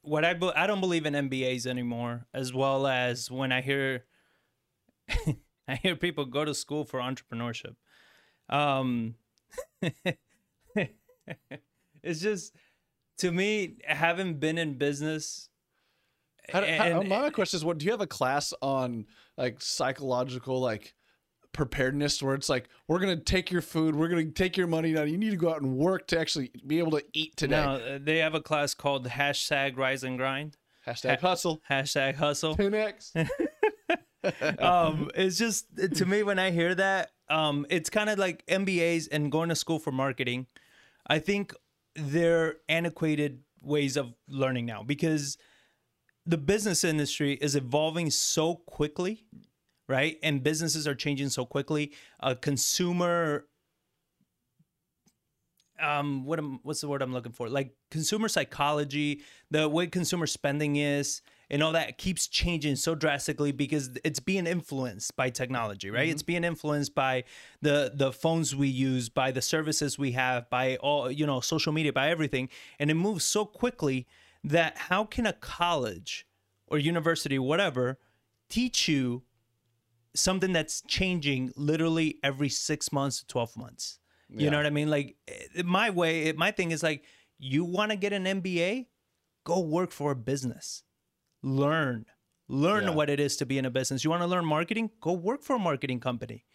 what 0.02 0.26
I 0.26 0.34
be- 0.34 0.54
I 0.56 0.68
don't 0.68 0.80
believe 0.80 1.06
in 1.06 1.14
MBAs 1.14 1.66
anymore, 1.66 2.26
as 2.34 2.54
well 2.54 2.88
as 2.88 3.30
when 3.30 3.52
I 3.52 3.62
hear 3.62 4.06
I 5.68 5.76
hear 5.76 5.96
people 5.96 6.26
go 6.26 6.46
to 6.46 6.54
school 6.54 6.86
for 6.86 7.00
entrepreneurship. 7.00 7.76
Um, 8.50 9.16
it's 12.04 12.20
just 12.22 12.54
to 13.20 13.32
me, 13.32 13.78
having 13.86 14.36
been 14.36 14.58
in 14.58 14.78
business, 14.78 15.50
How, 16.52 16.62
do- 16.62 16.68
how, 16.68 17.00
and- 17.02 17.10
my 17.10 17.30
question 17.30 17.58
is, 17.58 17.66
what 17.66 17.78
do 17.78 17.86
you 17.86 17.92
have 17.92 18.02
a 18.02 18.08
class 18.08 18.54
on 18.62 19.06
like 19.38 19.62
psychological 19.62 20.60
like 20.60 20.94
preparedness 21.54 22.22
where 22.22 22.36
it's 22.36 22.50
like 22.50 22.70
we're 22.88 23.00
gonna 23.00 23.16
take 23.16 23.50
your 23.52 23.62
food, 23.62 23.96
we're 23.96 24.08
gonna 24.10 24.26
take 24.26 24.58
your 24.58 24.68
money 24.68 24.92
now. 24.92 25.04
You 25.04 25.18
need 25.18 25.32
to 25.32 25.38
go 25.38 25.50
out 25.50 25.62
and 25.62 25.76
work 25.78 26.08
to 26.08 26.20
actually 26.20 26.52
be 26.66 26.78
able 26.80 26.92
to 26.92 27.04
eat 27.14 27.36
today. 27.36 27.64
no, 27.64 27.74
uh, 27.74 28.00
they 28.02 28.18
have 28.20 28.36
a 28.36 28.42
class 28.42 28.74
called 28.74 29.08
hashtag 29.08 29.76
Rise 29.78 30.04
and 30.04 30.18
Grind, 30.18 30.56
Hashtag 30.88 31.20
hustle. 31.20 31.62
hashtag 31.70 32.16
Hustle. 32.16 32.56
10x. 32.56 33.28
um, 34.62 35.10
it's 35.16 35.38
just 35.40 35.66
to 35.96 36.06
me 36.06 36.22
when 36.24 36.38
I 36.38 36.52
hear 36.52 36.76
that, 36.76 37.12
um, 37.30 37.66
it's 37.70 37.90
kind 37.90 38.10
of 38.10 38.18
like 38.18 38.46
MBAs 38.48 39.08
and 39.12 39.32
going 39.32 39.50
to 39.50 39.56
school 39.56 39.80
for 39.80 39.92
marketing. 39.92 40.48
I 41.08 41.20
think 41.20 41.54
they're 41.96 42.58
antiquated 42.70 43.40
ways 43.62 43.98
of 43.98 44.14
learning 44.30 44.66
now 44.66 44.84
because 44.84 45.38
the 46.26 46.38
business 46.38 46.84
industry 46.84 47.34
is 47.34 47.56
evolving 47.56 48.12
so 48.12 48.56
quickly, 48.56 49.26
right? 49.88 50.18
And 50.22 50.44
businesses 50.44 50.88
are 50.88 50.96
changing 50.96 51.30
so 51.30 51.46
quickly. 51.46 51.94
A 52.20 52.36
consumer 52.36 53.46
um 55.80 56.26
what 56.26 56.40
am 56.40 56.60
what's 56.64 56.82
the 56.82 56.88
word 56.88 57.02
I'm 57.02 57.14
looking 57.14 57.32
for? 57.32 57.50
Like 57.50 57.74
consumer 57.92 58.28
psychology, 58.28 59.22
the 59.52 59.70
way 59.70 59.88
consumer 59.88 60.28
spending 60.28 60.78
is 60.78 61.22
and 61.50 61.64
all 61.64 61.72
that 61.72 61.98
keeps 61.98 62.28
changing 62.28 62.76
so 62.76 62.94
drastically 62.94 63.52
because 63.52 63.92
it's 64.04 64.20
being 64.20 64.46
influenced 64.46 65.16
by 65.16 65.30
technology, 65.30 65.90
right? 65.90 66.10
It's 66.10 66.24
being 66.24 66.44
influenced 66.44 66.94
by 66.94 67.24
the 67.62 67.92
the 67.94 68.12
phones 68.12 68.56
we 68.56 68.68
use, 68.68 69.10
by 69.10 69.32
the 69.32 69.42
services 69.42 69.98
we 69.98 70.12
have, 70.12 70.50
by 70.50 70.76
all 70.78 71.10
you 71.12 71.26
know, 71.26 71.40
social 71.40 71.72
media, 71.72 71.94
by 71.94 72.10
everything. 72.10 72.50
And 72.80 72.92
it 72.92 72.96
moves 72.96 73.24
so 73.24 73.46
quickly 73.46 74.08
that 74.44 74.78
how 74.78 75.06
can 75.06 75.26
a 75.26 75.34
college 75.34 76.28
or 76.68 76.78
university, 76.78 77.40
whatever, 77.40 77.98
teach 78.50 78.88
you 78.88 79.24
something 80.14 80.52
that's 80.52 80.82
changing 80.82 81.54
literally 81.56 82.18
every 82.24 82.50
six 82.50 82.92
months 82.92 83.20
to 83.20 83.28
12 83.28 83.56
months. 83.56 84.00
You 84.30 84.50
know 84.52 84.58
what 84.58 84.66
I 84.66 84.72
mean? 84.72 84.90
Like 84.90 85.16
eh, 85.28 85.62
my 85.64 85.90
way, 85.90 86.32
my 86.34 86.52
thing 86.52 86.72
is 86.72 86.84
like, 86.84 87.04
you 87.40 87.64
want 87.64 87.92
to 87.92 87.98
get 87.98 88.14
an 88.14 88.26
MBA? 88.26 88.88
Go 89.46 89.62
work 89.62 89.92
for 89.92 90.12
a 90.12 90.16
business. 90.16 90.84
Learn. 91.48 92.06
Learn 92.50 92.86
Yeah. 92.86 92.90
what 92.92 93.10
it 93.10 93.20
is 93.20 93.36
to 93.38 93.46
be 93.46 93.58
in 93.58 93.66
a 93.66 93.70
business. 93.70 94.04
You 94.04 94.10
want 94.10 94.22
to 94.24 94.28
learn 94.28 94.46
marketing? 94.46 94.92
Go 95.02 95.14
work 95.14 95.44
for 95.44 95.56
a 95.56 95.60
marketing 95.60 96.00
company. 96.00 96.46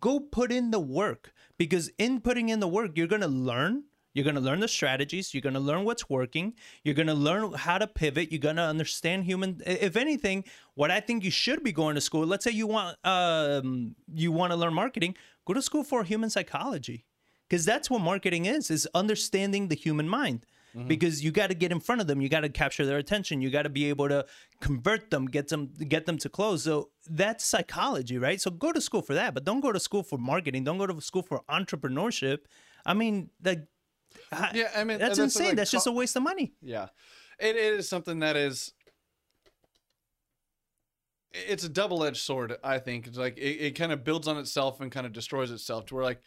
Go 0.00 0.20
put 0.20 0.52
in 0.52 0.70
the 0.70 0.80
work 0.80 1.32
because 1.56 1.90
in 1.98 2.20
putting 2.20 2.48
in 2.48 2.60
the 2.60 2.68
work, 2.68 2.92
you're 2.96 3.06
going 3.06 3.22
to 3.22 3.28
learn. 3.28 3.84
You're 4.12 4.24
going 4.24 4.34
to 4.36 4.40
learn 4.40 4.60
the 4.60 4.68
strategies. 4.68 5.34
You're 5.34 5.42
going 5.42 5.54
to 5.54 5.60
learn 5.60 5.84
what's 5.84 6.08
working. 6.08 6.54
You're 6.84 6.94
going 6.94 7.06
to 7.06 7.14
learn 7.14 7.52
how 7.52 7.76
to 7.78 7.86
pivot. 7.86 8.32
You're 8.32 8.40
going 8.40 8.56
to 8.56 8.62
understand 8.62 9.24
human. 9.24 9.60
If 9.66 9.94
anything, 9.96 10.44
what 10.74 10.90
I 10.90 11.00
think 11.00 11.22
you 11.22 11.30
should 11.30 11.62
be 11.62 11.72
going 11.72 11.94
to 11.96 12.00
school. 12.00 12.24
Let's 12.26 12.44
say 12.44 12.50
you 12.52 12.66
want 12.66 12.96
um, 13.04 13.94
you 14.12 14.32
want 14.32 14.52
to 14.52 14.56
learn 14.56 14.74
marketing. 14.74 15.16
Go 15.44 15.52
to 15.54 15.62
school 15.62 15.84
for 15.84 16.02
human 16.02 16.30
psychology 16.30 17.04
because 17.48 17.64
that's 17.66 17.90
what 17.90 18.00
marketing 18.00 18.46
is: 18.46 18.70
is 18.70 18.88
understanding 18.94 19.68
the 19.68 19.76
human 19.76 20.08
mind. 20.08 20.46
Mm-hmm. 20.76 20.88
Because 20.88 21.24
you 21.24 21.30
got 21.30 21.46
to 21.46 21.54
get 21.54 21.72
in 21.72 21.80
front 21.80 22.02
of 22.02 22.06
them, 22.06 22.20
you 22.20 22.28
got 22.28 22.40
to 22.40 22.50
capture 22.50 22.84
their 22.84 22.98
attention, 22.98 23.40
you 23.40 23.50
got 23.50 23.62
to 23.62 23.70
be 23.70 23.88
able 23.88 24.08
to 24.08 24.26
convert 24.60 25.10
them, 25.10 25.26
get 25.26 25.48
them, 25.48 25.72
get 25.88 26.04
them 26.04 26.18
to 26.18 26.28
close. 26.28 26.64
So 26.64 26.90
that's 27.08 27.44
psychology, 27.44 28.18
right? 28.18 28.40
So 28.40 28.50
go 28.50 28.72
to 28.72 28.80
school 28.80 29.00
for 29.00 29.14
that, 29.14 29.32
but 29.32 29.44
don't 29.44 29.60
go 29.60 29.72
to 29.72 29.80
school 29.80 30.02
for 30.02 30.18
marketing. 30.18 30.64
Don't 30.64 30.78
go 30.78 30.86
to 30.86 31.00
school 31.00 31.22
for 31.22 31.40
entrepreneurship. 31.48 32.40
I 32.84 32.92
mean, 32.94 33.30
like, 33.42 33.66
Yeah, 34.54 34.70
I 34.76 34.84
mean 34.84 34.98
that's 34.98 35.18
the 35.18 35.24
insane. 35.24 35.46
thing, 35.48 35.56
that's 35.56 35.70
just 35.70 35.86
a 35.86 35.92
waste 35.92 36.16
of 36.16 36.22
money. 36.22 36.52
Yeah, 36.60 36.88
it, 37.38 37.56
it 37.56 37.74
is 37.74 37.88
something 37.88 38.20
that 38.20 38.36
is. 38.36 38.72
It's 41.32 41.64
a 41.64 41.68
double-edged 41.68 42.16
sword. 42.16 42.56
I 42.64 42.78
think 42.78 43.06
it's 43.06 43.18
like 43.18 43.36
it, 43.36 43.60
it 43.60 43.70
kind 43.72 43.92
of 43.92 44.04
builds 44.04 44.26
on 44.26 44.38
itself 44.38 44.80
and 44.80 44.90
kind 44.90 45.06
of 45.06 45.12
destroys 45.12 45.50
itself. 45.50 45.86
To 45.86 45.94
where 45.96 46.04
like, 46.04 46.22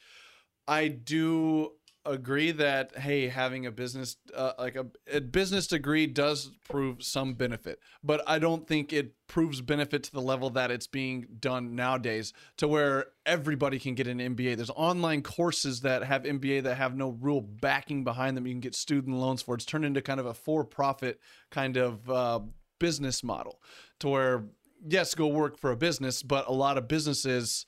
I 0.67 0.87
do 0.87 1.71
agree 2.09 2.51
that 2.51 2.97
hey, 2.97 3.27
having 3.27 3.65
a 3.65 3.71
business 3.71 4.17
uh, 4.35 4.53
like 4.59 4.75
a, 4.75 4.87
a 5.11 5.21
business 5.21 5.67
degree 5.67 6.07
does 6.07 6.51
prove 6.67 7.03
some 7.03 7.33
benefit, 7.33 7.79
but 8.03 8.21
I 8.27 8.39
don't 8.39 8.67
think 8.67 8.91
it 8.91 9.13
proves 9.27 9.61
benefit 9.61 10.03
to 10.03 10.11
the 10.11 10.21
level 10.21 10.49
that 10.51 10.71
it's 10.71 10.87
being 10.87 11.27
done 11.39 11.75
nowadays, 11.75 12.33
to 12.57 12.67
where 12.67 13.07
everybody 13.25 13.79
can 13.79 13.95
get 13.95 14.07
an 14.07 14.19
MBA. 14.19 14.55
There's 14.55 14.71
online 14.71 15.21
courses 15.21 15.81
that 15.81 16.03
have 16.03 16.23
MBA 16.23 16.63
that 16.63 16.75
have 16.75 16.95
no 16.95 17.17
real 17.21 17.41
backing 17.41 18.03
behind 18.03 18.35
them. 18.35 18.47
You 18.47 18.53
can 18.53 18.61
get 18.61 18.75
student 18.75 19.17
loans 19.17 19.41
for. 19.41 19.55
It's 19.55 19.65
turned 19.65 19.85
into 19.85 20.01
kind 20.01 20.19
of 20.19 20.25
a 20.25 20.33
for-profit 20.33 21.19
kind 21.51 21.77
of 21.77 22.09
uh, 22.09 22.39
business 22.79 23.23
model, 23.23 23.61
to 23.99 24.09
where 24.09 24.45
yes, 24.87 25.13
go 25.15 25.27
work 25.27 25.57
for 25.57 25.71
a 25.71 25.75
business, 25.75 26.23
but 26.23 26.47
a 26.47 26.53
lot 26.53 26.77
of 26.77 26.87
businesses 26.87 27.65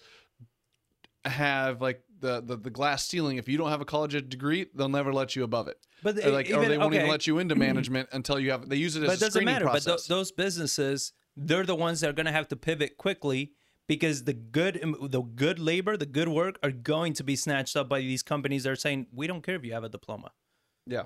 have 1.26 1.82
like 1.82 2.02
the, 2.22 2.42
the 2.42 2.56
the 2.56 2.70
glass 2.70 3.06
ceiling. 3.06 3.38
If 3.38 3.50
you 3.50 3.58
don't 3.58 3.70
have 3.70 3.82
a 3.82 3.86
college 3.86 4.14
degree, 4.30 4.68
they'll 4.74 4.90
never 4.90 5.14
let 5.14 5.36
you 5.36 5.44
above 5.44 5.68
it. 5.68 5.78
But 6.02 6.18
Or 6.26 6.32
like, 6.32 6.50
or 6.50 6.66
they 6.66 6.78
won't 6.78 6.94
even 6.94 7.10
let 7.10 7.28
you 7.28 7.40
into 7.40 7.56
management 7.56 8.10
until 8.12 8.40
you 8.40 8.52
have. 8.52 8.70
They 8.70 8.78
use 8.78 8.96
it 8.96 9.04
as 9.04 9.08
but 9.08 9.12
a 9.12 9.16
it 9.16 9.20
doesn't 9.20 9.32
screening 9.32 9.54
matter. 9.54 9.66
But 9.66 9.84
th- 9.84 10.08
those 10.08 10.32
businesses, 10.32 11.14
they're 11.36 11.66
the 11.66 11.76
ones 11.76 12.00
that 12.02 12.10
are 12.10 12.14
going 12.14 12.26
to 12.26 12.32
have 12.32 12.48
to 12.50 12.56
pivot 12.56 12.98
quickly 12.98 13.52
because 13.88 14.24
the 14.24 14.34
good, 14.34 14.80
the 15.02 15.22
good 15.22 15.60
labor, 15.60 15.98
the 15.98 16.06
good 16.06 16.30
work, 16.30 16.58
are 16.64 16.72
going 16.72 17.14
to 17.14 17.24
be 17.24 17.36
snatched 17.36 17.76
up 17.76 17.90
by 17.90 18.00
these 18.00 18.24
companies 18.24 18.64
that 18.64 18.72
are 18.72 18.76
saying, 18.76 19.08
"We 19.14 19.28
don't 19.28 19.42
care 19.44 19.56
if 19.56 19.66
you 19.66 19.74
have 19.74 19.84
a 19.84 19.90
diploma." 19.90 20.32
yeah, 20.88 21.06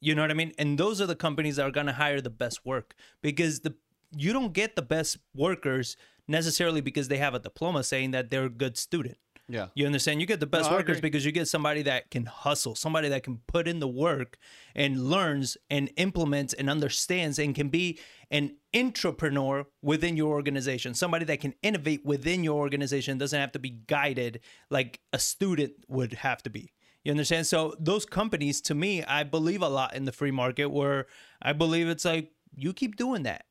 You 0.00 0.14
know 0.14 0.22
what 0.22 0.30
I 0.30 0.34
mean? 0.34 0.52
And 0.58 0.78
those 0.78 1.00
are 1.00 1.06
the 1.06 1.16
companies 1.16 1.56
that 1.56 1.66
are 1.66 1.70
going 1.70 1.86
to 1.86 1.92
hire 1.92 2.20
the 2.20 2.30
best 2.30 2.64
work 2.64 2.94
because 3.22 3.60
the 3.60 3.74
you 4.14 4.32
don't 4.32 4.52
get 4.52 4.76
the 4.76 4.82
best 4.82 5.16
workers 5.34 5.96
necessarily 6.28 6.80
because 6.80 7.08
they 7.08 7.16
have 7.18 7.34
a 7.34 7.38
diploma 7.38 7.82
saying 7.82 8.10
that 8.12 8.30
they're 8.30 8.44
a 8.44 8.50
good 8.50 8.76
student. 8.76 9.16
Yeah. 9.48 9.68
You 9.74 9.86
understand? 9.86 10.20
You 10.20 10.26
get 10.26 10.40
the 10.40 10.46
best 10.46 10.70
No, 10.70 10.76
workers 10.76 11.00
because 11.00 11.24
you 11.24 11.32
get 11.32 11.48
somebody 11.48 11.82
that 11.82 12.10
can 12.10 12.26
hustle, 12.26 12.74
somebody 12.74 13.08
that 13.08 13.22
can 13.22 13.40
put 13.46 13.66
in 13.66 13.80
the 13.80 13.88
work 13.88 14.38
and 14.74 15.10
learns 15.10 15.56
and 15.68 15.90
implements 15.96 16.54
and 16.54 16.70
understands 16.70 17.38
and 17.38 17.54
can 17.54 17.68
be 17.68 17.98
an 18.30 18.56
entrepreneur 18.74 19.66
within 19.82 20.16
your 20.16 20.32
organization, 20.32 20.94
somebody 20.94 21.24
that 21.26 21.40
can 21.40 21.54
innovate 21.62 22.04
within 22.04 22.44
your 22.44 22.58
organization, 22.58 23.18
doesn't 23.18 23.38
have 23.38 23.52
to 23.52 23.58
be 23.58 23.70
guided 23.86 24.40
like 24.70 25.00
a 25.12 25.18
student 25.18 25.72
would 25.88 26.14
have 26.14 26.42
to 26.44 26.50
be. 26.50 26.72
You 27.04 27.10
understand? 27.10 27.46
So 27.46 27.74
those 27.80 28.06
companies, 28.06 28.60
to 28.62 28.74
me, 28.74 29.02
I 29.02 29.24
believe 29.24 29.60
a 29.60 29.68
lot 29.68 29.94
in 29.94 30.04
the 30.04 30.12
free 30.12 30.30
market 30.30 30.66
where 30.66 31.06
I 31.42 31.52
believe 31.52 31.88
it's 31.88 32.04
like 32.04 32.30
you 32.54 32.72
keep 32.72 32.96
doing 32.96 33.24
that 33.24 33.44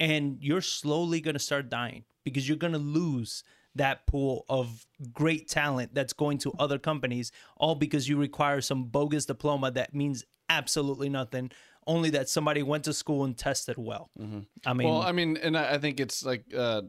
and 0.00 0.38
you're 0.40 0.62
slowly 0.62 1.20
going 1.20 1.34
to 1.34 1.40
start 1.40 1.68
dying 1.68 2.04
because 2.24 2.48
you're 2.48 2.56
going 2.56 2.72
to 2.72 2.78
lose 2.78 3.44
that 3.74 4.06
pool 4.06 4.44
of 4.48 4.86
great 5.12 5.48
talent 5.48 5.94
that's 5.94 6.12
going 6.12 6.38
to 6.38 6.52
other 6.58 6.78
companies 6.78 7.32
all 7.56 7.74
because 7.74 8.08
you 8.08 8.16
require 8.16 8.60
some 8.60 8.84
bogus 8.84 9.26
diploma 9.26 9.70
that 9.70 9.94
means 9.94 10.24
absolutely 10.48 11.08
nothing 11.08 11.50
only 11.86 12.10
that 12.10 12.28
somebody 12.28 12.62
went 12.62 12.84
to 12.84 12.92
school 12.92 13.24
and 13.24 13.36
tested 13.36 13.76
well 13.76 14.10
i 14.64 14.72
mean 14.72 14.88
Well, 14.88 15.02
I 15.02 15.12
mean, 15.12 15.36
and 15.36 15.56
I 15.56 15.78
think 15.78 16.00
it's 16.00 16.24
like 16.24 16.44
uh, 16.56 16.82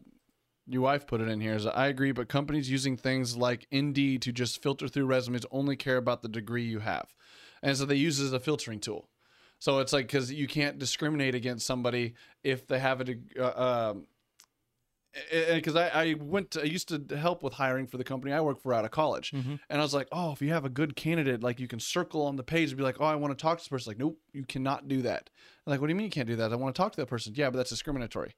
your 0.67 0.81
wife 0.81 1.05
put 1.05 1.21
it 1.21 1.27
in 1.27 1.41
here. 1.41 1.55
Is 1.55 1.65
I 1.65 1.87
agree, 1.87 2.11
but 2.11 2.27
companies 2.27 2.69
using 2.69 2.97
things 2.97 3.37
like 3.37 3.67
Indeed 3.71 4.21
to 4.23 4.31
just 4.31 4.61
filter 4.63 4.87
through 4.87 5.05
resumes 5.05 5.45
only 5.51 5.75
care 5.75 5.97
about 5.97 6.21
the 6.21 6.27
degree 6.29 6.63
you 6.63 6.79
have, 6.79 7.13
and 7.61 7.77
so 7.77 7.85
they 7.85 7.95
use 7.95 8.19
it 8.19 8.25
as 8.25 8.33
a 8.33 8.39
filtering 8.39 8.79
tool. 8.79 9.09
So 9.59 9.79
it's 9.79 9.93
like 9.93 10.07
because 10.07 10.31
you 10.31 10.47
can't 10.47 10.79
discriminate 10.79 11.35
against 11.35 11.65
somebody 11.65 12.13
if 12.43 12.67
they 12.67 12.79
have 12.79 13.01
a 13.01 13.15
uh, 13.39 13.91
um, 13.91 14.07
because 15.53 15.75
I, 15.75 15.87
I 15.87 16.15
went 16.19 16.51
to, 16.51 16.61
I 16.61 16.65
used 16.65 16.89
to 16.89 17.17
help 17.17 17.43
with 17.43 17.53
hiring 17.53 17.87
for 17.87 17.97
the 17.97 18.03
company 18.03 18.33
I 18.33 18.41
work 18.41 18.61
for 18.61 18.73
out 18.73 18.85
of 18.85 18.91
college. 18.91 19.31
Mm-hmm. 19.31 19.55
And 19.69 19.79
I 19.79 19.83
was 19.83 19.93
like, 19.93 20.07
oh, 20.11 20.31
if 20.31 20.41
you 20.41 20.51
have 20.51 20.65
a 20.65 20.69
good 20.69 20.95
candidate, 20.95 21.41
like 21.43 21.59
you 21.59 21.67
can 21.67 21.79
circle 21.79 22.23
on 22.23 22.35
the 22.35 22.43
page 22.43 22.69
and 22.69 22.77
be 22.77 22.83
like, 22.83 22.97
oh, 22.99 23.05
I 23.05 23.15
want 23.15 23.37
to 23.37 23.41
talk 23.41 23.57
to 23.57 23.63
this 23.63 23.67
person. 23.67 23.91
Like, 23.91 23.99
nope, 23.99 24.19
you 24.33 24.43
cannot 24.43 24.87
do 24.87 25.01
that. 25.03 25.29
I'm 25.65 25.71
like, 25.71 25.81
what 25.81 25.87
do 25.87 25.91
you 25.91 25.95
mean 25.95 26.05
you 26.05 26.11
can't 26.11 26.27
do 26.27 26.35
that? 26.35 26.51
I 26.51 26.55
want 26.55 26.75
to 26.75 26.81
talk 26.81 26.91
to 26.93 27.01
that 27.01 27.07
person. 27.07 27.33
Yeah, 27.35 27.49
but 27.49 27.57
that's 27.57 27.69
discriminatory. 27.69 28.35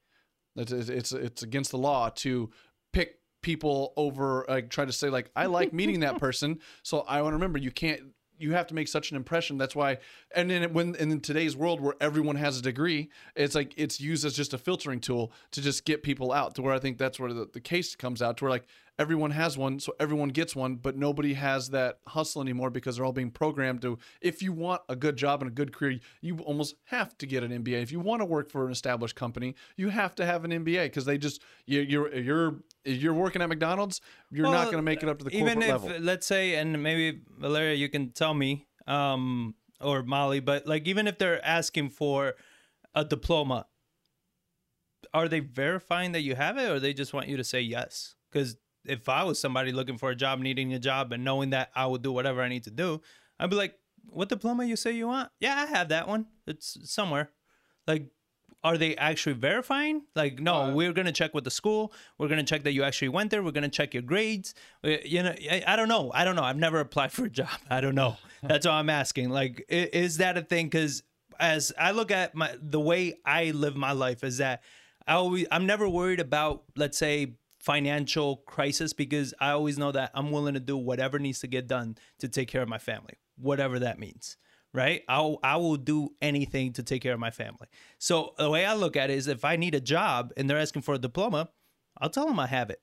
That's 0.56 0.72
it's 0.72 0.88
it's, 0.88 1.12
it's 1.12 1.42
against 1.42 1.70
the 1.70 1.78
law 1.78 2.10
to 2.16 2.50
pick 2.92 3.18
people 3.42 3.92
over 3.96 4.44
like 4.48 4.68
try 4.68 4.84
to 4.84 4.92
say 4.92 5.08
like 5.10 5.30
I 5.36 5.46
like 5.46 5.72
meeting 5.72 6.00
that 6.00 6.18
person. 6.20 6.60
So 6.82 7.00
I 7.00 7.22
want 7.22 7.32
to 7.32 7.36
remember 7.36 7.58
you 7.58 7.70
can't 7.70 8.02
you 8.38 8.52
have 8.52 8.66
to 8.68 8.74
make 8.74 8.88
such 8.88 9.10
an 9.10 9.16
impression. 9.16 9.58
That's 9.58 9.76
why, 9.76 9.98
and 10.34 10.50
then 10.50 10.72
when 10.72 10.94
in 10.94 11.20
today's 11.20 11.56
world 11.56 11.80
where 11.80 11.94
everyone 12.00 12.36
has 12.36 12.58
a 12.58 12.62
degree, 12.62 13.10
it's 13.36 13.54
like 13.54 13.74
it's 13.76 14.00
used 14.00 14.24
as 14.24 14.34
just 14.34 14.54
a 14.54 14.58
filtering 14.58 15.00
tool 15.00 15.32
to 15.52 15.60
just 15.60 15.84
get 15.84 16.02
people 16.02 16.32
out. 16.32 16.54
To 16.56 16.62
where 16.62 16.74
I 16.74 16.78
think 16.78 16.98
that's 16.98 17.18
where 17.18 17.32
the, 17.32 17.48
the 17.52 17.60
case 17.60 17.96
comes 17.96 18.22
out. 18.22 18.38
To 18.38 18.44
where 18.44 18.50
like 18.50 18.66
everyone 18.98 19.30
has 19.30 19.56
one, 19.56 19.78
so 19.78 19.94
everyone 20.00 20.30
gets 20.30 20.56
one, 20.56 20.76
but 20.76 20.96
nobody 20.96 21.34
has 21.34 21.70
that 21.70 21.98
hustle 22.08 22.42
anymore 22.42 22.70
because 22.70 22.96
they're 22.96 23.04
all 23.04 23.12
being 23.12 23.30
programmed 23.30 23.82
to. 23.82 23.98
If 24.20 24.42
you 24.42 24.52
want 24.52 24.82
a 24.88 24.96
good 24.96 25.16
job 25.16 25.40
and 25.40 25.50
a 25.50 25.54
good 25.54 25.72
career, 25.72 26.00
you 26.20 26.38
almost 26.38 26.74
have 26.84 27.16
to 27.18 27.26
get 27.26 27.42
an 27.42 27.50
MBA. 27.62 27.82
If 27.82 27.92
you 27.92 28.00
want 28.00 28.20
to 28.20 28.24
work 28.24 28.50
for 28.50 28.66
an 28.66 28.72
established 28.72 29.14
company, 29.14 29.54
you 29.76 29.90
have 29.90 30.14
to 30.16 30.26
have 30.26 30.44
an 30.44 30.50
MBA 30.50 30.86
because 30.86 31.04
they 31.04 31.18
just 31.18 31.42
you, 31.66 31.80
you're 31.80 32.14
you're 32.14 32.56
you're 32.84 33.14
working 33.14 33.42
at 33.42 33.48
McDonald's, 33.48 34.00
you're 34.30 34.50
not 34.50 34.66
going 34.66 34.78
to 34.78 34.82
make 34.82 35.02
it 35.02 35.08
up 35.08 35.18
to 35.18 35.24
the 35.24 35.30
even 35.30 35.60
corporate 35.60 35.68
if 35.68 35.82
level. 35.82 36.00
let's 36.00 36.26
say 36.26 36.54
and 36.56 36.82
maybe 36.82 37.20
valeria 37.38 37.74
you 37.74 37.88
can 37.88 38.10
tell 38.10 38.34
me 38.34 38.66
um 38.86 39.54
or 39.80 40.02
molly 40.02 40.40
but 40.40 40.66
like 40.66 40.86
even 40.86 41.06
if 41.06 41.18
they're 41.18 41.44
asking 41.44 41.88
for 41.88 42.34
a 42.94 43.04
diploma 43.04 43.66
are 45.14 45.28
they 45.28 45.40
verifying 45.40 46.12
that 46.12 46.22
you 46.22 46.34
have 46.34 46.56
it 46.58 46.68
or 46.70 46.80
they 46.80 46.92
just 46.92 47.12
want 47.12 47.28
you 47.28 47.36
to 47.36 47.44
say 47.44 47.60
yes 47.60 48.16
because 48.30 48.56
if 48.84 49.08
i 49.08 49.22
was 49.22 49.40
somebody 49.40 49.72
looking 49.72 49.98
for 49.98 50.10
a 50.10 50.14
job 50.14 50.38
needing 50.38 50.72
a 50.74 50.78
job 50.78 51.12
and 51.12 51.24
knowing 51.24 51.50
that 51.50 51.70
i 51.74 51.86
would 51.86 52.02
do 52.02 52.12
whatever 52.12 52.42
i 52.42 52.48
need 52.48 52.64
to 52.64 52.70
do 52.70 53.00
i'd 53.40 53.50
be 53.50 53.56
like 53.56 53.74
what 54.10 54.28
diploma 54.28 54.64
you 54.64 54.76
say 54.76 54.92
you 54.92 55.06
want? 55.06 55.30
Yeah 55.40 55.54
i 55.54 55.66
have 55.66 55.88
that 55.90 56.08
one. 56.08 56.26
It's 56.46 56.78
somewhere. 56.90 57.30
Like 57.86 58.10
are 58.64 58.76
they 58.76 58.96
actually 58.96 59.34
verifying? 59.34 60.02
Like 60.16 60.40
no 60.40 60.54
Uh, 60.54 60.74
we're 60.74 60.92
going 60.92 61.06
to 61.06 61.12
check 61.12 61.34
with 61.34 61.44
the 61.44 61.50
school. 61.50 61.92
We're 62.16 62.28
going 62.28 62.44
to 62.44 62.44
check 62.44 62.64
that 62.64 62.72
you 62.72 62.82
actually 62.84 63.10
went 63.10 63.30
there. 63.30 63.42
We're 63.42 63.52
going 63.52 63.62
to 63.62 63.68
check 63.68 63.94
your 63.94 64.02
grades. 64.02 64.54
You 64.82 65.22
know 65.22 65.34
I, 65.50 65.62
I 65.66 65.76
don't 65.76 65.88
know. 65.88 66.10
I 66.14 66.24
don't 66.24 66.36
know. 66.36 66.42
I've 66.42 66.56
never 66.56 66.80
applied 66.80 67.12
for 67.16 67.26
a 67.26 67.30
job. 67.30 67.58
I 67.70 67.80
don't 67.80 67.94
know. 67.94 68.16
That's 68.42 68.66
all 68.66 68.74
i'm 68.74 68.90
asking. 68.90 69.30
Like 69.30 69.64
is 69.68 70.18
that 70.18 70.38
a 70.38 70.42
thing? 70.42 70.66
Because 70.66 71.02
as 71.40 71.72
i 71.78 71.90
look 71.92 72.10
at 72.10 72.34
my 72.34 72.54
the 72.60 72.80
way 72.80 73.14
i 73.24 73.50
live 73.50 73.76
my 73.76 73.92
life 73.92 74.24
is 74.24 74.38
that 74.38 74.62
i 75.06 75.14
always 75.14 75.46
i'm 75.52 75.66
never 75.66 75.88
worried 75.88 76.18
about 76.18 76.64
let's 76.74 76.98
say 76.98 77.34
financial 77.58 78.38
crisis 78.38 78.92
because 78.92 79.34
i 79.40 79.50
always 79.50 79.78
know 79.78 79.92
that 79.92 80.10
i'm 80.14 80.30
willing 80.30 80.54
to 80.54 80.60
do 80.60 80.76
whatever 80.76 81.18
needs 81.18 81.40
to 81.40 81.46
get 81.46 81.66
done 81.66 81.96
to 82.18 82.28
take 82.28 82.48
care 82.48 82.62
of 82.62 82.68
my 82.68 82.78
family 82.78 83.14
whatever 83.36 83.78
that 83.78 83.98
means 83.98 84.36
right? 84.74 85.02
I'll 85.08 85.38
I 85.42 85.56
will 85.56 85.76
do 85.76 86.10
anything 86.20 86.72
to 86.74 86.82
take 86.82 87.02
care 87.02 87.14
of 87.14 87.20
my 87.20 87.30
family. 87.30 87.68
So 87.98 88.34
the 88.38 88.50
way 88.50 88.66
I 88.66 88.74
look 88.74 88.96
at 88.96 89.10
it 89.10 89.14
is, 89.14 89.26
if 89.26 89.44
I 89.44 89.56
need 89.56 89.74
a 89.74 89.80
job 89.80 90.32
and 90.36 90.48
they're 90.48 90.58
asking 90.58 90.82
for 90.82 90.94
a 90.94 90.98
diploma, 90.98 91.48
I'll 92.00 92.10
tell 92.10 92.26
them 92.26 92.38
I 92.38 92.46
have 92.46 92.70
it. 92.70 92.80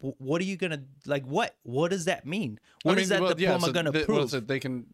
What 0.00 0.40
are 0.40 0.44
you 0.44 0.56
gonna 0.56 0.84
like? 1.04 1.24
What 1.24 1.56
What 1.64 1.90
does 1.90 2.04
that 2.04 2.26
mean? 2.26 2.60
What 2.84 2.98
I 2.98 3.00
is 3.00 3.08
that 3.08 3.20
well, 3.20 3.30
yeah, 3.30 3.52
diploma 3.52 3.66
so 3.66 3.72
gonna 3.72 3.90
they, 3.90 4.04
prove? 4.04 4.18
Well, 4.18 4.28
so 4.28 4.40
they 4.40 4.60
can. 4.60 4.86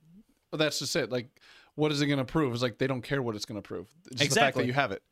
Well, 0.50 0.58
that's 0.58 0.78
just 0.78 0.96
it. 0.96 1.10
Like, 1.10 1.28
what 1.74 1.92
is 1.92 2.00
it 2.00 2.06
going 2.06 2.18
to 2.18 2.24
prove? 2.24 2.52
It's 2.52 2.62
like 2.62 2.78
they 2.78 2.86
don't 2.86 3.02
care 3.02 3.20
what 3.20 3.34
it's 3.34 3.44
going 3.44 3.60
to 3.60 3.66
prove. 3.66 3.88
It's 4.12 4.20
just 4.20 4.30
the 4.30 4.40
fact 4.40 4.56
Exactly. 4.56 4.62
that 4.62 4.66
you 4.68 4.72
have 4.72 4.92
it. 4.92 5.02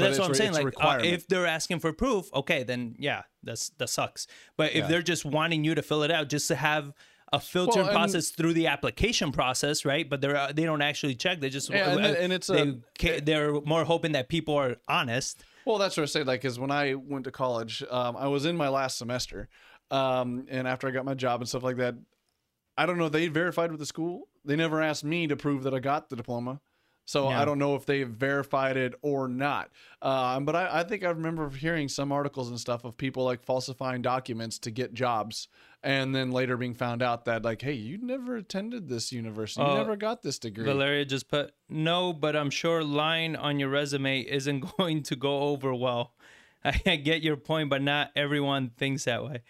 But, 0.00 0.06
that's 0.06 0.18
what 0.18 0.28
I'm 0.28 0.34
saying. 0.34 0.52
Like, 0.52 0.74
uh, 0.80 1.00
if 1.02 1.26
they're 1.26 1.46
asking 1.46 1.80
for 1.80 1.92
proof, 1.92 2.32
okay, 2.34 2.62
then 2.62 2.94
yeah, 2.98 3.22
that's 3.42 3.70
that 3.78 3.88
sucks. 3.90 4.26
But 4.56 4.70
if 4.72 4.76
Yeah. 4.76 4.86
they're 4.88 5.02
just 5.02 5.24
wanting 5.24 5.64
you 5.64 5.74
to 5.74 5.82
fill 5.82 6.02
it 6.02 6.10
out, 6.10 6.28
just 6.28 6.48
to 6.48 6.54
have 6.56 6.92
a 7.32 7.40
filtering 7.40 7.86
Well, 7.86 7.94
process 7.94 8.30
through 8.30 8.52
the 8.52 8.68
application 8.68 9.32
process, 9.32 9.84
right? 9.84 10.08
But 10.08 10.20
they're 10.20 10.36
uh, 10.36 10.52
they 10.52 10.64
don't 10.64 10.82
actually 10.82 11.14
check. 11.16 11.40
They 11.40 11.48
just 11.50 11.70
Yeah, 11.70 11.90
and 11.90 12.04
uh, 12.04 12.08
it- 12.10 12.18
and 12.20 12.32
it's 12.32 12.46
they 12.46 12.74
a- 13.10 13.20
they're 13.20 13.52
more 13.62 13.84
hoping 13.84 14.12
that 14.12 14.28
people 14.28 14.54
are 14.54 14.76
honest. 14.86 15.42
Well, 15.64 15.78
that's 15.78 15.96
what 15.96 16.04
I 16.04 16.06
say. 16.06 16.22
Like, 16.22 16.42
because 16.42 16.58
when 16.60 16.70
I 16.70 16.94
went 16.94 17.24
to 17.24 17.32
college, 17.32 17.82
um, 17.90 18.16
I 18.16 18.28
was 18.28 18.44
in 18.46 18.56
my 18.56 18.68
last 18.68 18.98
semester, 18.98 19.48
um, 19.90 20.46
and 20.48 20.68
after 20.68 20.86
I 20.86 20.92
got 20.92 21.04
my 21.04 21.14
job 21.14 21.40
and 21.40 21.48
stuff 21.48 21.64
like 21.64 21.78
that, 21.78 21.96
I 22.78 22.86
don't 22.86 22.98
know. 22.98 23.08
They 23.08 23.26
verified 23.28 23.70
with 23.72 23.80
the 23.80 23.86
school. 23.86 24.28
They 24.44 24.54
never 24.54 24.80
asked 24.80 25.02
me 25.02 25.26
to 25.26 25.34
prove 25.36 25.64
that 25.64 25.74
I 25.74 25.80
got 25.80 26.08
the 26.08 26.14
diploma. 26.16 26.60
So 27.06 27.30
Yeah. 27.30 27.40
I 27.40 27.44
don't 27.44 27.58
know 27.58 27.76
if 27.76 27.86
they 27.86 28.02
verified 28.02 28.76
it 28.76 28.94
or 29.00 29.28
not. 29.28 29.70
Um, 30.02 30.44
but 30.44 30.54
I, 30.54 30.80
I 30.80 30.84
think 30.84 31.04
I 31.04 31.08
remember 31.08 31.48
hearing 31.48 31.88
some 31.88 32.12
articles 32.12 32.50
and 32.50 32.60
stuff 32.60 32.84
of 32.84 32.96
people 32.96 33.24
like 33.24 33.42
falsifying 33.42 34.02
documents 34.02 34.58
to 34.60 34.70
get 34.70 34.92
jobs, 34.92 35.48
and 35.82 36.14
then 36.14 36.32
later 36.32 36.56
being 36.56 36.74
found 36.74 37.02
out 37.02 37.24
that 37.26 37.44
like, 37.44 37.62
hey, 37.62 37.72
you 37.72 37.96
never 37.98 38.36
attended 38.36 38.88
this 38.88 39.12
university, 39.12 39.62
you 39.62 39.68
Uh, 39.68 39.76
never 39.76 39.96
got 39.96 40.22
this 40.22 40.38
degree. 40.38 40.64
Valeria 40.64 41.04
just 41.04 41.28
put 41.28 41.54
no, 41.68 42.12
but 42.12 42.36
I'm 42.36 42.50
sure 42.50 42.82
lying 42.82 43.36
on 43.36 43.58
your 43.60 43.68
resume 43.68 44.20
isn't 44.20 44.60
going 44.76 45.02
to 45.04 45.16
go 45.16 45.40
over 45.40 45.72
well. 45.72 46.12
I 46.64 46.96
get 46.96 47.22
your 47.22 47.36
point, 47.36 47.70
but 47.70 47.82
not 47.82 48.10
everyone 48.16 48.70
thinks 48.76 49.04
that 49.04 49.24
way. 49.24 49.42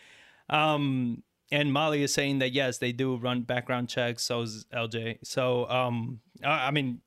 Um, 0.51 1.23
and 1.51 1.73
Molly 1.73 2.03
is 2.03 2.13
saying 2.13 2.41
that 2.41 2.53
yes, 2.53 2.79
they 2.79 2.93
do 2.93 3.17
run 3.17 3.43
background 3.43 3.89
checks. 3.89 4.25
So 4.25 4.43
is 4.43 4.67
LJ. 4.75 5.19
So 5.25 5.69
um, 5.69 6.21
I, 6.45 6.69
I 6.69 6.71
mean, 6.71 7.01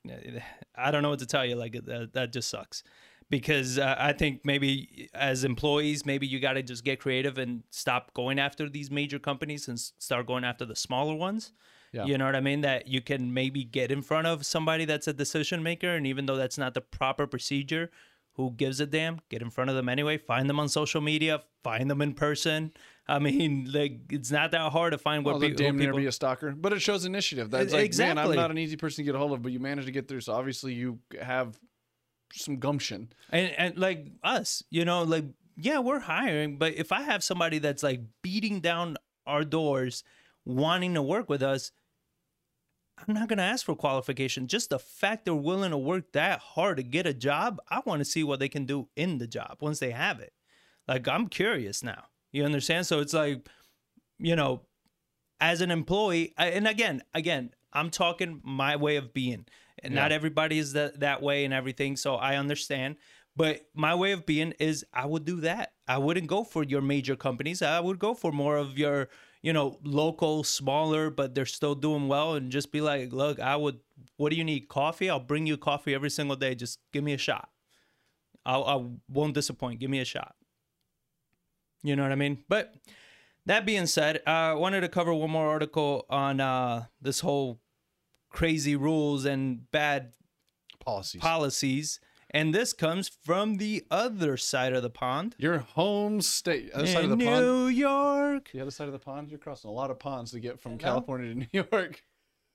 I 0.75 0.91
don't 0.91 1.03
know 1.03 1.09
what 1.09 1.19
to 1.19 1.25
tell 1.25 1.45
you. 1.45 1.55
Like 1.55 1.73
that, 1.73 2.11
that 2.13 2.33
just 2.33 2.49
sucks. 2.49 2.83
Because 3.29 3.77
uh, 3.77 3.95
I 3.99 4.13
think 4.13 4.41
maybe 4.43 5.07
as 5.13 5.43
employees, 5.43 6.03
maybe 6.03 6.25
you 6.25 6.39
got 6.39 6.53
to 6.53 6.63
just 6.63 6.83
get 6.83 6.99
creative 6.99 7.37
and 7.37 7.63
stop 7.69 8.11
going 8.15 8.39
after 8.39 8.67
these 8.67 8.89
major 8.89 9.19
companies 9.19 9.67
and 9.67 9.79
start 9.79 10.25
going 10.25 10.43
after 10.43 10.65
the 10.65 10.75
smaller 10.75 11.13
ones 11.13 11.51
Yeah. 11.91 12.05
You 12.05 12.17
know 12.17 12.25
what 12.25 12.35
I 12.35 12.39
mean? 12.39 12.61
That 12.61 12.87
you 12.87 13.01
can 13.01 13.33
maybe 13.33 13.63
get 13.63 13.91
in 13.91 14.01
front 14.01 14.25
of 14.25 14.45
somebody 14.45 14.85
that's 14.85 15.07
a 15.07 15.13
decision 15.13 15.61
maker, 15.61 15.89
and 15.95 16.07
even 16.07 16.25
though 16.25 16.37
that's 16.37 16.57
not 16.57 16.73
the 16.73 16.81
proper 16.81 17.27
procedure, 17.27 17.91
who 18.33 18.51
gives 18.51 18.79
a 18.79 18.85
damn? 18.85 19.19
Get 19.29 19.41
in 19.41 19.49
front 19.49 19.69
of 19.69 19.75
them 19.75 19.89
anyway. 19.89 20.17
Find 20.17 20.49
them 20.49 20.59
on 20.59 20.69
social 20.69 21.01
media. 21.01 21.43
Find 21.63 21.91
them 21.91 22.01
in 22.01 22.13
person. 22.13 22.71
I 23.09 23.17
mean, 23.19 23.69
like 23.73 24.01
it's 24.11 24.29
not 24.31 24.51
that 24.51 24.71
hard 24.71 24.91
to 24.91 24.97
find 24.97 25.25
what 25.25 25.33
Well, 25.33 25.41
pe- 25.41 25.47
they'll 25.47 25.57
who 25.57 25.63
damn 25.63 25.77
near 25.77 25.93
be 25.93 26.05
a 26.05 26.11
stalker, 26.11 26.51
but 26.51 26.71
it 26.73 26.79
shows 26.79 27.05
initiative. 27.05 27.49
That's 27.49 27.73
like, 27.73 27.97
man, 27.97 28.17
I'm 28.17 28.35
not 28.35 28.51
an 28.51 28.57
easy 28.57 28.77
person 28.77 28.97
to 28.97 29.03
get 29.03 29.15
a 29.15 29.17
hold 29.17 29.33
of, 29.33 29.41
but 29.41 29.51
you 29.51 29.59
managed 29.59 29.87
to 29.87 29.91
get 29.91 30.07
through. 30.07 30.21
So 30.21 30.33
obviously, 30.33 30.73
you 30.73 30.99
have 31.19 31.59
some 32.33 32.57
gumption. 32.59 33.11
and 33.31 33.51
and 33.57 33.77
like 33.77 34.07
us, 34.23 34.63
you 34.69 34.85
know, 34.85 35.03
like 35.03 35.25
yeah, 35.57 35.79
we're 35.79 35.99
hiring, 35.99 36.57
but 36.57 36.75
if 36.75 36.91
I 36.91 37.01
have 37.01 37.23
somebody 37.23 37.59
that's 37.59 37.83
like 37.83 38.01
beating 38.21 38.61
down 38.61 38.95
our 39.25 39.43
doors, 39.43 40.03
wanting 40.45 40.93
to 40.93 41.01
work 41.01 41.29
with 41.29 41.41
us, 41.41 41.71
I'm 42.97 43.13
not 43.15 43.27
gonna 43.27 43.41
ask 43.41 43.65
for 43.65 43.75
qualification. 43.75 44.47
Just 44.47 44.69
the 44.69 44.79
fact 44.79 45.25
they're 45.25 45.33
willing 45.33 45.71
to 45.71 45.77
work 45.77 46.11
that 46.13 46.39
hard 46.39 46.77
to 46.77 46.83
get 46.83 47.07
a 47.07 47.13
job, 47.13 47.59
I 47.69 47.81
want 47.85 48.01
to 48.01 48.05
see 48.05 48.23
what 48.23 48.39
they 48.39 48.49
can 48.49 48.65
do 48.65 48.87
in 48.95 49.17
the 49.17 49.27
job 49.27 49.57
once 49.61 49.79
they 49.79 49.91
have 49.91 50.19
it. 50.19 50.33
Like 50.87 51.07
I'm 51.07 51.27
curious 51.27 51.83
now. 51.83 52.05
You 52.31 52.45
understand? 52.45 52.85
So 52.87 52.99
it's 52.99 53.13
like, 53.13 53.47
you 54.17 54.35
know, 54.35 54.61
as 55.39 55.61
an 55.61 55.71
employee, 55.71 56.33
I- 56.37 56.49
and 56.49 56.67
again, 56.67 57.01
again, 57.13 57.51
I'm 57.73 57.89
talking 57.89 58.41
my 58.43 58.75
way 58.75 58.95
of 58.97 59.13
being. 59.13 59.45
And 59.81 59.95
not 59.95 60.11
everybody 60.11 60.57
is 60.59 60.73
that 60.73 60.99
that 60.99 61.21
way 61.21 61.45
and 61.45 61.53
everything, 61.53 61.95
so 61.95 62.15
I 62.15 62.35
understand. 62.35 62.97
But 63.35 63.61
my 63.73 63.95
way 63.95 64.11
of 64.11 64.25
being 64.25 64.51
is 64.59 64.85
I 64.93 65.05
would 65.05 65.23
do 65.23 65.39
that. 65.41 65.73
I 65.87 65.97
wouldn't 65.97 66.27
go 66.27 66.43
for 66.43 66.63
your 66.63 66.81
major 66.81 67.15
companies. 67.15 67.61
I 67.61 67.79
would 67.79 67.97
go 67.99 68.13
for 68.13 68.33
more 68.33 68.57
of 68.57 68.77
your, 68.77 69.07
you 69.41 69.53
know, 69.53 69.79
local, 69.83 70.43
smaller, 70.43 71.09
but 71.09 71.33
they're 71.33 71.45
still 71.45 71.75
doing 71.75 72.09
well 72.09 72.33
and 72.35 72.51
just 72.51 72.71
be 72.73 72.81
like, 72.81 73.13
look, 73.13 73.39
I 73.39 73.55
would 73.55 73.79
what 74.17 74.31
do 74.31 74.35
you 74.35 74.43
need? 74.43 74.67
Coffee? 74.67 75.09
I'll 75.09 75.19
bring 75.21 75.45
you 75.47 75.55
coffee 75.55 75.95
every 75.95 76.09
single 76.09 76.35
day. 76.35 76.55
Just 76.55 76.79
give 76.91 77.03
me 77.03 77.13
a 77.13 77.17
shot. 77.17 77.49
I'll, 78.45 78.65
I 78.65 78.85
won't 79.07 79.33
disappoint. 79.35 79.79
Give 79.79 79.89
me 79.89 79.99
a 79.99 80.05
shot. 80.05 80.35
You 81.83 81.95
know 81.95 82.03
what 82.03 82.11
I 82.11 82.15
mean? 82.15 82.43
But 82.49 82.73
that 83.45 83.65
being 83.65 83.85
said, 83.87 84.17
uh, 84.27 84.29
I 84.29 84.53
wanted 84.53 84.81
to 84.81 84.89
cover 84.89 85.13
one 85.13 85.31
more 85.31 85.47
article 85.47 86.05
on 86.09 86.39
uh, 86.39 86.85
this 87.01 87.21
whole 87.21 87.59
crazy 88.29 88.75
rules 88.75 89.25
and 89.25 89.69
bad 89.71 90.13
Policies. 90.79 91.21
policies. 91.21 91.99
And 92.31 92.53
this 92.53 92.73
comes 92.73 93.09
from 93.09 93.57
the 93.57 93.85
other 93.89 94.37
side 94.37 94.73
of 94.73 94.83
the 94.83 94.89
pond. 94.89 95.35
Your 95.39 95.57
home 95.59 96.21
state, 96.21 96.71
other 96.73 96.85
side 96.85 97.05
of 97.05 97.11
in 97.11 97.17
the 97.17 97.25
pond. 97.25 97.43
New 97.45 97.67
York. 97.67 98.49
The 98.53 98.61
other 98.61 98.69
side 98.71 98.85
of 98.87 98.93
the 98.93 98.99
pond. 98.99 99.29
You're 99.31 99.39
crossing 99.39 99.69
a 99.69 99.73
lot 99.73 99.89
of 99.89 99.97
ponds 99.97 100.31
to 100.31 100.39
get 100.39 100.59
from. 100.59 100.77
California 100.77 101.33
to 101.33 101.39
New 101.53 101.65
York. 101.71 102.03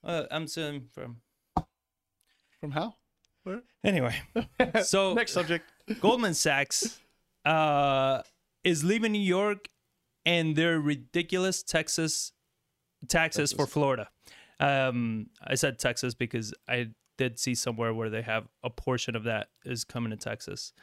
Uh, 0.01 0.23
I'm 0.31 0.47
saying 0.47 0.87
from. 0.93 1.17
From 2.61 2.71
how? 2.71 2.95
Where? 3.43 3.61
Anyway, 3.83 4.15
so 4.83 5.13
Next 5.13 5.33
subject. 5.33 5.65
Goldman 5.99 6.33
Sachs 6.33 6.99
uh, 7.43 8.21
is 8.65 8.83
leaving 8.83 9.13
New 9.13 9.19
York 9.19 9.69
and 10.25 10.55
their 10.57 10.79
ridiculous 10.79 11.63
Texas 11.63 12.33
taxes 13.07 13.53
for 13.53 13.67
Florida. 13.67 14.09
Um, 14.59 15.27
I 15.41 15.55
said 15.55 15.79
Texas 15.79 16.13
because 16.13 16.53
I 16.67 16.89
did 17.17 17.39
see 17.39 17.55
somewhere 17.55 17.93
where 17.93 18.09
they 18.09 18.23
have 18.23 18.47
a 18.63 18.69
portion 18.69 19.15
of 19.15 19.23
that 19.23 19.49
is 19.63 19.83
coming 19.83 20.11
to 20.11 20.17
Texas. 20.17 20.73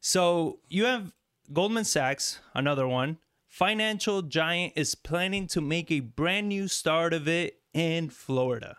So 0.00 0.60
you 0.68 0.84
have 0.84 1.12
Goldman 1.52 1.84
Sachs, 1.84 2.40
another 2.54 2.86
one. 2.86 3.18
Financial 3.48 4.22
giant 4.22 4.74
is 4.76 4.94
planning 4.94 5.46
to 5.48 5.60
make 5.60 5.90
a 5.90 6.00
brand 6.00 6.48
new 6.48 6.68
start 6.68 7.12
of 7.12 7.26
it 7.26 7.60
in 7.72 8.10
Florida 8.10 8.76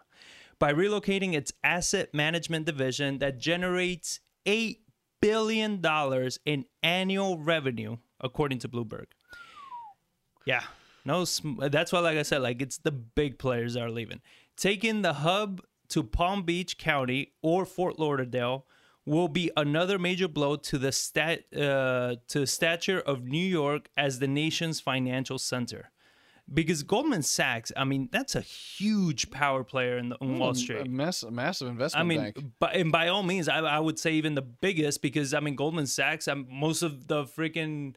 by 0.59 0.71
relocating 0.73 1.33
its 1.33 1.51
asset 1.63 2.13
management 2.13 2.65
division 2.65 3.17
that 3.19 3.39
generates 3.39 4.19
$8 4.45 4.77
billion 5.21 5.81
in 6.45 6.65
annual 6.83 7.39
revenue, 7.39 7.97
according 8.21 8.59
to 8.59 8.67
Bloomberg. 8.69 9.05
Yeah. 10.45 10.63
No, 11.05 11.25
sm- 11.25 11.59
that's 11.71 11.91
why, 11.91 11.99
like 11.99 12.17
I 12.17 12.23
said, 12.23 12.41
like 12.41 12.61
it's 12.61 12.77
the 12.77 12.91
big 12.91 13.39
players 13.39 13.73
that 13.73 13.81
are 13.83 13.91
leaving. 13.91 14.21
Taking 14.57 15.01
the 15.01 15.13
hub 15.13 15.61
to 15.89 16.03
Palm 16.03 16.43
Beach 16.43 16.77
County 16.77 17.33
or 17.41 17.65
Fort 17.65 17.97
Lauderdale 17.99 18.65
will 19.05 19.27
be 19.27 19.49
another 19.57 19.97
major 19.97 20.27
blow 20.27 20.55
to 20.55 20.77
the 20.77 20.91
stat 20.91 21.45
uh, 21.55 22.15
to 22.27 22.45
stature 22.45 22.99
of 22.99 23.23
New 23.23 23.43
York 23.45 23.89
as 23.97 24.19
the 24.19 24.27
nation's 24.27 24.79
financial 24.79 25.39
center. 25.39 25.89
Because 26.51 26.81
Goldman 26.81 27.21
Sachs, 27.21 27.71
I 27.77 27.83
mean, 27.83 28.09
that's 28.11 28.35
a 28.35 28.41
huge 28.41 29.29
power 29.29 29.63
player 29.63 29.97
in 29.99 30.09
the 30.09 30.17
on 30.19 30.39
Wall 30.39 30.49
A 30.49 30.55
Street. 30.55 30.89
mess, 30.89 31.21
a 31.21 31.29
massive 31.29 31.67
investment 31.67 32.03
I 32.03 32.07
mean, 32.07 32.19
bank. 32.21 32.37
but 32.59 32.75
and 32.75 32.91
by 32.91 33.07
all 33.07 33.21
means, 33.21 33.47
I, 33.47 33.59
I 33.59 33.79
would 33.79 33.99
say 33.99 34.13
even 34.13 34.33
the 34.33 34.41
biggest 34.41 35.01
because 35.03 35.33
I 35.33 35.39
mean 35.41 35.55
Goldman 35.55 35.85
Sachs. 35.85 36.27
I'm, 36.27 36.47
most 36.49 36.81
of 36.81 37.07
the 37.07 37.23
freaking 37.25 37.95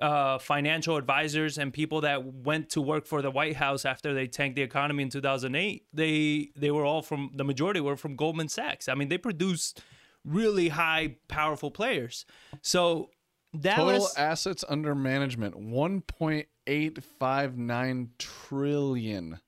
uh, 0.00 0.38
financial 0.38 0.96
advisors 0.96 1.58
and 1.58 1.72
people 1.72 2.00
that 2.02 2.24
went 2.24 2.70
to 2.70 2.80
work 2.80 3.06
for 3.06 3.22
the 3.22 3.30
White 3.30 3.56
House 3.56 3.84
after 3.84 4.14
they 4.14 4.26
tanked 4.26 4.56
the 4.56 4.62
economy 4.62 5.02
in 5.02 5.10
2008, 5.10 5.84
they 5.92 6.50
they 6.56 6.70
were 6.70 6.84
all 6.84 7.02
from 7.02 7.30
the 7.34 7.44
majority 7.44 7.80
were 7.80 7.96
from 7.96 8.16
Goldman 8.16 8.48
Sachs. 8.48 8.88
I 8.88 8.94
mean, 8.94 9.08
they 9.08 9.18
produced 9.18 9.82
really 10.24 10.68
high, 10.68 11.16
powerful 11.28 11.70
players. 11.70 12.24
So 12.62 13.10
Total 13.52 13.60
Dallas, 13.60 14.16
assets 14.16 14.64
under 14.68 14.94
management 14.94 15.56
1.859 15.56 18.08
trillion 18.18 19.40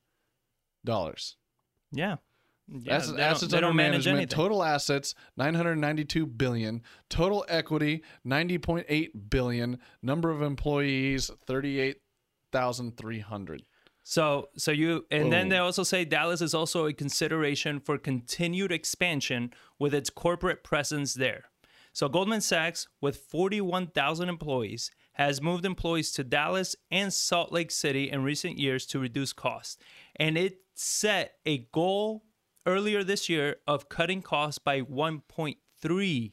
dollars. 0.85 1.37
yeah. 1.93 2.17
Yeah, 2.69 2.97
Assets, 2.97 3.19
assets 3.19 3.55
under 3.55 3.73
management. 3.73 4.19
anything. 4.19 4.35
Total 4.35 4.63
assets 4.63 5.15
992 5.37 6.27
billion. 6.27 6.83
Total 7.11 7.45
equity 7.49 8.03
90.8 8.27 9.09
billion. 9.29 9.79
Number 10.03 10.31
of 10.31 10.43
employees 10.43 11.31
38,300. 11.47 13.63
So, 14.05 14.49
so 14.57 14.73
you, 14.73 15.05
and 15.13 15.33
then 15.33 15.49
they 15.49 15.59
also 15.59 15.85
say 15.85 16.05
Dallas 16.05 16.41
is 16.41 16.55
also 16.55 16.87
a 16.87 16.93
consideration 16.93 17.79
for 17.79 17.99
continued 17.99 18.73
expansion 18.73 19.53
with 19.79 19.95
its 19.95 20.11
corporate 20.11 20.65
presence 20.65 21.15
there. 21.15 21.45
So, 21.93 22.09
Goldman 22.09 22.41
Sachs, 22.41 22.89
with 23.01 23.19
41,000 23.19 24.29
employees, 24.29 24.91
has 25.13 25.41
moved 25.43 25.65
employees 25.67 26.11
to 26.13 26.25
Dallas 26.25 26.75
and 26.91 27.13
Salt 27.13 27.53
Lake 27.53 27.71
City 27.71 28.11
in 28.11 28.25
recent 28.25 28.59
years 28.59 28.87
to 28.87 28.99
reduce 28.99 29.33
costs. 29.33 29.77
And 30.17 30.37
it 30.39 30.59
set 30.75 31.35
a 31.45 31.69
goal 31.73 32.25
earlier 32.67 33.03
this 33.05 33.29
year 33.29 33.57
of 33.67 33.89
cutting 33.89 34.23
costs 34.23 34.59
by 34.59 34.81
1.3 34.83 36.33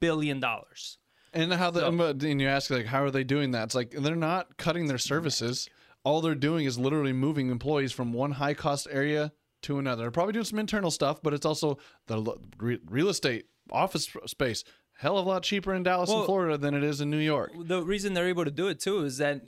billion 0.00 0.40
dollars. 0.40 0.98
And 1.32 1.52
how 1.52 1.70
the 1.70 1.86
and 1.86 2.40
you 2.40 2.48
ask 2.48 2.70
like 2.70 2.86
how 2.86 3.04
are 3.04 3.10
they 3.10 3.22
doing 3.24 3.52
that? 3.52 3.64
It's 3.64 3.74
like 3.74 3.92
they're 3.92 4.16
not 4.16 4.56
cutting 4.56 4.86
their 4.86 4.98
services. 4.98 5.68
All 6.02 6.20
they're 6.20 6.34
doing 6.34 6.64
is 6.64 6.78
literally 6.78 7.12
moving 7.12 7.50
employees 7.50 7.92
from 7.92 8.12
one 8.12 8.32
high 8.32 8.54
cost 8.54 8.88
area 8.90 9.32
to 9.62 9.78
another. 9.78 10.04
They're 10.04 10.10
probably 10.10 10.32
doing 10.32 10.46
some 10.46 10.58
internal 10.58 10.90
stuff, 10.90 11.22
but 11.22 11.34
it's 11.34 11.46
also 11.46 11.78
the 12.06 12.34
real 12.58 13.08
estate, 13.10 13.44
office 13.70 14.08
space, 14.26 14.64
hell 14.96 15.18
of 15.18 15.26
a 15.26 15.28
lot 15.28 15.42
cheaper 15.42 15.74
in 15.74 15.82
Dallas 15.82 16.08
Well- 16.08 16.20
and 16.20 16.26
Florida 16.26 16.58
than 16.58 16.74
it 16.74 16.82
is 16.82 17.00
in 17.00 17.10
New 17.10 17.18
York. 17.18 17.52
the 17.64 17.82
reason 17.84 18.14
they're 18.14 18.28
able 18.28 18.44
to 18.46 18.50
do 18.50 18.68
it 18.68 18.80
too 18.80 19.04
is 19.04 19.18
that 19.18 19.42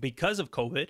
because 0.00 0.38
of 0.38 0.50
COVID, 0.50 0.88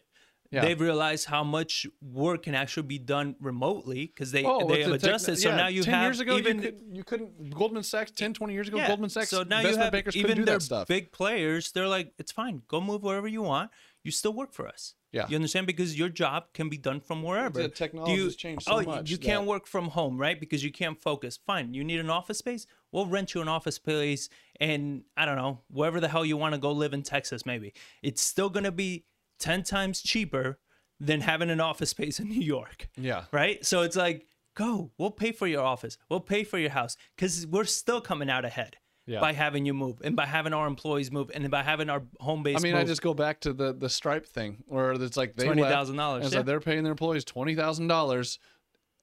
Yeah. 0.53 0.61
they've 0.61 0.81
realized 0.81 1.25
how 1.27 1.43
much 1.43 1.87
work 2.01 2.43
can 2.45 2.55
actually 2.55 2.83
be 2.85 2.99
done 2.99 3.35
remotely 3.41 4.07
because 4.07 4.33
they 4.33 4.45
Oh, 4.45 4.69
they 4.69 4.83
have 4.83 4.91
the 4.93 4.99
techn- 4.99 5.03
adjusted. 5.05 5.39
so 5.39 5.49
yeah, 5.49 5.57
now 5.57 5.69
you 5.69 5.83
10 5.83 5.95
have 5.95 6.03
years 6.05 6.21
ago 6.21 6.37
even 6.37 6.57
you, 6.59 6.63
could, 6.63 6.81
you 6.93 7.05
couldn't 7.05 7.51
Goldman 7.55 7.83
Sachs 7.83 8.11
10 8.11 8.35
20 8.35 8.53
years 8.53 8.69
ago 8.69 8.77
yeah, 8.77 8.87
Goldman 8.87 9.09
Sachs 9.11 9.31
So 9.31 9.43
now 9.43 9.61
you 9.61 9.69
investment 9.69 9.85
have 9.85 9.93
bankers 9.93 10.15
even 10.17 10.37
do 10.37 10.45
their 10.45 10.57
that 10.57 10.63
stuff. 10.63 10.89
big 10.89 11.11
players. 11.11 11.73
They're 11.73 11.89
like, 11.89 12.13
it's 12.19 12.33
fine. 12.33 12.63
Go 12.69 12.81
move 12.81 13.03
wherever 13.03 13.27
you 13.27 13.43
want. 13.43 13.71
You 14.05 14.11
still 14.11 14.33
work 14.35 14.53
for 14.53 14.69
us. 14.69 14.95
Yeah. 15.13 15.27
you 15.29 15.37
understand 15.37 15.67
because 15.67 15.99
your 15.99 16.09
job 16.09 16.45
can 16.55 16.71
be 16.71 16.79
done 16.79 16.99
from 17.01 17.23
wherever. 17.23 17.63
The 17.63 17.69
technology 17.69 18.13
you- 18.15 18.25
has 18.25 18.35
changed 18.37 18.65
so 18.65 18.77
oh, 18.79 18.83
much 18.83 19.11
You 19.11 19.19
can't 19.19 19.45
work 19.47 19.67
from 19.67 19.89
home, 19.89 20.17
right? 20.19 20.41
Because 20.41 20.65
you 20.65 20.73
can't 20.73 20.99
focus. 21.01 21.39
Fine. 21.47 21.75
You 21.75 21.85
need 21.85 22.01
an 22.01 22.09
office 22.09 22.39
space. 22.39 22.67
We'll 22.93 23.07
rent 23.07 23.35
you 23.35 23.41
an 23.43 23.49
office 23.49 23.77
space, 23.77 24.29
and 24.61 25.03
I 25.17 25.25
don't 25.27 25.37
know 25.37 25.61
wherever 25.71 26.01
the 26.01 26.09
hell 26.09 26.25
you 26.25 26.37
want 26.39 26.55
to 26.55 26.59
go 26.61 26.73
live 26.73 26.93
in 26.95 27.03
Texas. 27.03 27.45
Maybe 27.47 27.75
it's 28.03 28.23
still 28.23 28.49
gonna 28.51 28.73
be 28.73 29.05
ten 29.43 29.63
times 29.63 30.01
cheaper 30.01 30.59
than 31.01 31.21
having 31.21 31.51
an 31.51 31.61
office 31.61 31.91
space 31.91 32.21
in 32.21 32.29
New 32.35 32.41
York 32.41 32.89
yeah. 32.97 33.25
right? 33.33 33.65
So 33.67 33.83
it's 33.83 33.97
like, 33.97 34.27
go, 34.57 34.93
we'll 34.99 35.11
pay 35.11 35.33
for 35.33 35.49
your 35.49 35.63
office, 35.63 35.99
we'll 36.09 36.21
pay 36.21 36.45
for 36.45 36.59
your 36.59 36.71
house, 36.71 36.97
because 37.17 37.45
we're 37.47 37.65
still 37.65 38.01
coming 38.01 38.31
out 38.31 38.45
ahead 38.45 38.77
Yeah. 39.07 39.19
by 39.21 39.33
having 39.33 39.67
you 39.67 39.75
move 39.75 40.01
and 40.05 40.15
by 40.15 40.27
having 40.27 40.53
our 40.53 40.67
employees 40.69 41.11
move 41.11 41.31
and 41.35 41.51
by 41.51 41.65
having 41.65 41.91
our 41.91 42.05
home 42.21 42.45
base. 42.45 42.57
I 42.57 42.61
mean, 42.63 42.73
move. 42.75 42.83
I 42.83 42.85
just 42.85 43.03
go 43.03 43.15
back 43.15 43.41
to 43.41 43.53
the 43.53 43.73
the 43.73 43.89
Stripe 43.89 44.27
thing, 44.27 44.63
where 44.69 44.93
it's 44.93 45.17
like 45.17 45.35
they 45.35 45.47
twenty 45.47 45.63
thousand 45.63 45.97
dollars. 45.97 46.25
It's 46.25 46.33
yeah. 46.35 46.39
like 46.41 46.47
they're 46.47 46.61
paying 46.61 46.85
their 46.85 46.93
employees 46.93 47.25
twenty 47.25 47.57
thousand 47.57 47.89
dollars 47.89 48.39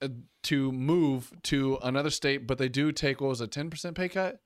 uh, 0.01 0.07
to 0.43 0.71
move 0.71 1.33
to 1.43 1.77
another 1.83 2.09
state, 2.11 2.47
but 2.47 2.57
they 2.57 2.69
do 2.69 2.93
take 2.93 3.19
what 3.19 3.27
was 3.29 3.41
a 3.41 3.47
ten 3.47 3.69
percent 3.69 3.97
pay 3.97 4.07
cut. 4.07 4.39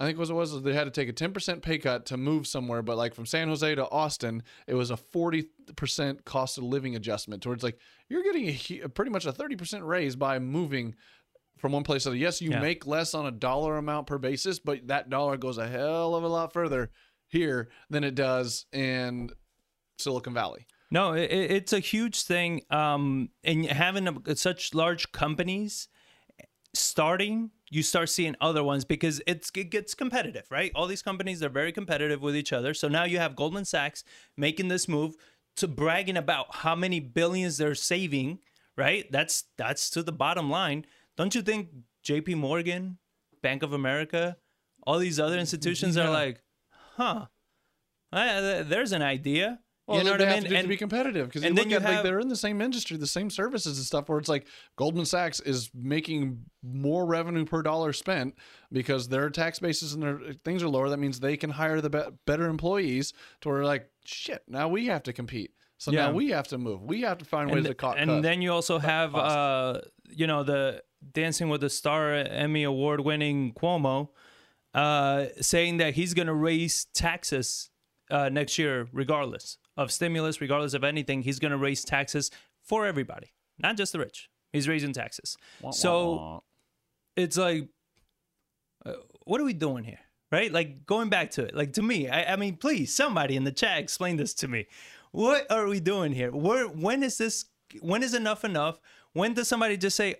I 0.00 0.06
think 0.06 0.18
was 0.18 0.30
it 0.30 0.34
was 0.34 0.62
they 0.62 0.72
had 0.72 0.84
to 0.84 0.90
take 0.90 1.10
a 1.10 1.12
10% 1.12 1.60
pay 1.60 1.76
cut 1.76 2.06
to 2.06 2.16
move 2.16 2.46
somewhere, 2.46 2.80
but 2.80 2.96
like 2.96 3.14
from 3.14 3.26
San 3.26 3.48
Jose 3.48 3.74
to 3.74 3.88
Austin, 3.90 4.42
it 4.66 4.72
was 4.72 4.90
a 4.90 4.96
40% 4.96 6.24
cost 6.24 6.56
of 6.56 6.64
living 6.64 6.96
adjustment. 6.96 7.42
Towards 7.42 7.62
like 7.62 7.78
you're 8.08 8.22
getting 8.22 8.48
a, 8.82 8.88
pretty 8.88 9.10
much 9.10 9.26
a 9.26 9.32
30% 9.32 9.86
raise 9.86 10.16
by 10.16 10.38
moving 10.38 10.94
from 11.58 11.72
one 11.72 11.84
place 11.84 12.04
to 12.04 12.10
the 12.10 12.16
Yes, 12.16 12.40
you 12.40 12.50
Yeah. 12.50 12.60
make 12.60 12.86
less 12.86 13.12
on 13.12 13.26
a 13.26 13.30
dollar 13.30 13.76
amount 13.76 14.06
per 14.06 14.16
basis, 14.16 14.58
but 14.58 14.86
that 14.88 15.10
dollar 15.10 15.36
goes 15.36 15.58
a 15.58 15.68
hell 15.68 16.14
of 16.14 16.24
a 16.24 16.28
lot 16.28 16.54
further 16.54 16.90
here 17.28 17.68
than 17.90 18.02
it 18.02 18.14
does 18.14 18.64
in 18.72 19.28
Silicon 19.98 20.32
Valley. 20.32 20.66
No, 20.90 21.12
it, 21.12 21.30
it's 21.30 21.72
a 21.74 21.78
huge 21.78 22.22
thing. 22.22 22.62
Um, 22.70 23.28
and 23.44 23.66
having 23.66 24.08
a, 24.08 24.34
such 24.34 24.74
large 24.74 25.12
companies 25.12 25.88
starting, 26.74 27.50
you 27.70 27.82
start 27.84 28.08
seeing 28.08 28.34
other 28.40 28.64
ones 28.64 28.84
because 28.84 29.22
it's 29.26 29.50
it 29.54 29.70
gets 29.70 29.94
competitive, 29.94 30.46
right? 30.50 30.72
All 30.74 30.86
these 30.86 31.02
companies 31.02 31.42
are 31.42 31.48
very 31.48 31.72
competitive 31.72 32.20
with 32.20 32.36
each 32.36 32.52
other. 32.52 32.74
So 32.74 32.88
now 32.88 33.04
you 33.04 33.18
have 33.18 33.36
Goldman 33.36 33.64
Sachs 33.64 34.04
making 34.36 34.68
this 34.68 34.88
move 34.88 35.14
to 35.56 35.68
bragging 35.68 36.16
about 36.16 36.54
how 36.56 36.74
many 36.74 37.00
billions 37.00 37.58
they're 37.58 37.74
saving, 37.74 38.40
right? 38.76 39.10
That's 39.10 39.44
that's 39.56 39.88
to 39.90 40.02
the 40.02 40.12
bottom 40.12 40.50
line. 40.50 40.84
Don't 41.16 41.34
you 41.34 41.42
think 41.42 41.68
J.P. 42.02 42.34
Morgan, 42.34 42.98
Bank 43.42 43.62
of 43.62 43.72
America, 43.72 44.36
all 44.84 44.98
these 44.98 45.20
other 45.20 45.38
institutions 45.38 45.96
are 45.96 46.10
like, 46.10 46.42
huh? 46.96 47.26
uh, 48.12 48.62
there's 48.64 48.92
an 48.92 49.02
idea. 49.02 49.60
Well, 49.86 49.98
you 49.98 50.04
know 50.04 50.16
they 50.16 50.24
what 50.24 50.32
I 50.32 50.40
mean? 50.40 50.50
to 50.50 50.56
And- 50.56 50.64
to 50.64 50.68
be 50.68 50.76
competitive 50.76 51.26
because 51.28 51.42
and 51.42 51.58
then 51.58 51.68
you 51.68 51.76
at 51.76 51.82
like 51.82 52.02
they're 52.04 52.20
in 52.20 52.28
the 52.28 52.36
same 52.36 52.60
industry, 52.60 52.96
the 52.96 53.06
same 53.08 53.28
services 53.30 53.76
and 53.78 53.84
stuff. 53.86 54.08
Where 54.08 54.18
it's 54.18 54.28
like 54.28 54.46
Goldman 54.76 55.04
Sachs 55.04 55.40
is 55.40 55.68
making 55.74 56.44
more 56.62 57.04
revenue 57.06 57.44
per 57.44 57.62
dollar 57.62 57.92
spent 57.92 58.36
because 58.70 59.08
their 59.08 59.30
tax 59.30 59.58
bases 59.58 59.92
and 59.94 60.02
their 60.02 60.20
things 60.44 60.62
are 60.62 60.68
lower. 60.68 60.88
That 60.90 60.98
means 60.98 61.18
they 61.18 61.36
can 61.36 61.50
hire 61.50 61.80
the 61.80 61.90
be- 61.90 62.16
better 62.26 62.46
employees. 62.46 63.12
To 63.40 63.48
where 63.48 63.64
like 63.64 63.90
shit, 64.04 64.42
now 64.46 64.68
we 64.68 64.86
have 64.86 65.02
to 65.04 65.12
compete. 65.12 65.52
So 65.78 65.90
Yeah. 65.90 66.06
now 66.06 66.12
we 66.12 66.28
have 66.30 66.46
to 66.48 66.58
move. 66.58 66.82
We 66.82 67.00
have 67.02 67.18
to 67.18 67.24
find 67.24 67.50
ways 67.50 67.58
and, 67.58 67.66
to 67.66 67.74
cut. 67.74 67.98
and 67.98 68.08
cut. 68.10 68.22
then 68.22 68.42
you 68.42 68.52
also 68.52 68.78
have 68.78 69.14
uh 69.16 69.80
you 70.08 70.26
know 70.26 70.44
the 70.44 70.82
dancing 71.12 71.48
with 71.48 71.62
the 71.62 71.70
star 71.70 72.12
emmy 72.14 72.62
award 72.62 73.00
winning 73.00 73.54
cuomo 73.54 74.10
uh 74.74 75.26
saying 75.40 75.78
that 75.78 75.94
he's 75.94 76.12
gonna 76.14 76.34
raise 76.34 76.84
taxes 76.94 77.70
uh 78.10 78.28
next 78.28 78.58
year 78.58 78.86
regardless 78.92 79.56
of 79.80 79.90
stimulus 79.90 80.40
regardless 80.40 80.74
of 80.74 80.84
anything 80.84 81.22
he's 81.22 81.38
gonna 81.38 81.58
raise 81.58 81.84
taxes 81.84 82.30
for 82.62 82.86
everybody 82.86 83.32
not 83.62 83.76
just 83.76 83.92
the 83.92 83.98
rich. 83.98 84.28
He's 84.52 84.68
raising 84.68 84.92
taxes. 84.92 85.36
Wah, 85.60 85.68
wah, 85.68 85.70
so 85.70 86.10
wah. 86.10 86.40
it's 87.16 87.36
like 87.36 87.68
uh, 88.84 88.94
what 89.24 89.40
are 89.40 89.44
we 89.44 89.52
doing 89.52 89.84
here 89.84 90.00
right? 90.32 90.52
Like 90.52 90.86
going 90.86 91.08
back 91.08 91.30
to 91.32 91.44
it 91.44 91.54
like 91.54 91.72
to 91.74 91.82
me 91.82 92.08
I, 92.08 92.32
I 92.32 92.36
mean 92.36 92.56
please 92.56 92.94
somebody 92.94 93.36
in 93.36 93.44
the 93.44 93.52
chat 93.52 93.78
explain 93.78 94.16
this 94.16 94.34
to 94.34 94.48
me. 94.48 94.66
What 95.12 95.50
are 95.50 95.66
we 95.66 95.80
doing 95.80 96.12
here? 96.12 96.30
Where 96.30 96.66
when 96.66 97.02
is 97.02 97.18
this 97.18 97.46
when 97.80 98.02
is 98.02 98.14
enough 98.14 98.44
enough? 98.44 98.80
When 99.12 99.34
does 99.34 99.48
somebody 99.48 99.76
just 99.76 99.96
say 99.96 100.16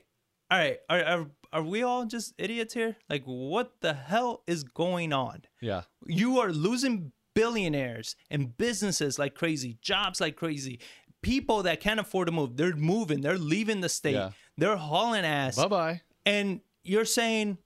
all 0.50 0.58
right 0.58 0.78
are, 0.88 1.04
are, 1.04 1.26
are 1.52 1.62
we 1.62 1.82
all 1.82 2.04
just 2.06 2.34
idiots 2.38 2.74
here? 2.74 2.96
Like 3.08 3.24
what 3.24 3.80
the 3.80 3.94
hell 3.94 4.42
is 4.46 4.62
going 4.64 5.12
on? 5.12 5.42
Yeah, 5.60 5.82
you 6.06 6.38
are 6.38 6.52
losing 6.52 7.12
billionaires 7.34 8.16
and 8.30 8.56
businesses 8.56 9.18
like 9.18 9.34
crazy, 9.34 9.78
jobs 9.80 10.20
like 10.20 10.36
crazy. 10.36 10.80
People 11.22 11.62
that 11.64 11.80
can't 11.80 12.00
afford 12.00 12.26
to 12.26 12.32
move, 12.32 12.56
they're 12.56 12.74
moving, 12.74 13.20
they're 13.20 13.36
leaving 13.38 13.80
the 13.82 13.88
state, 13.88 14.14
Yeah. 14.14 14.30
they're 14.56 14.76
hauling 14.76 15.24
ass. 15.24 15.56
bye 15.56 15.68
bye. 15.68 16.00
And 16.24 16.60
you're 16.82 17.04
saying, 17.04 17.58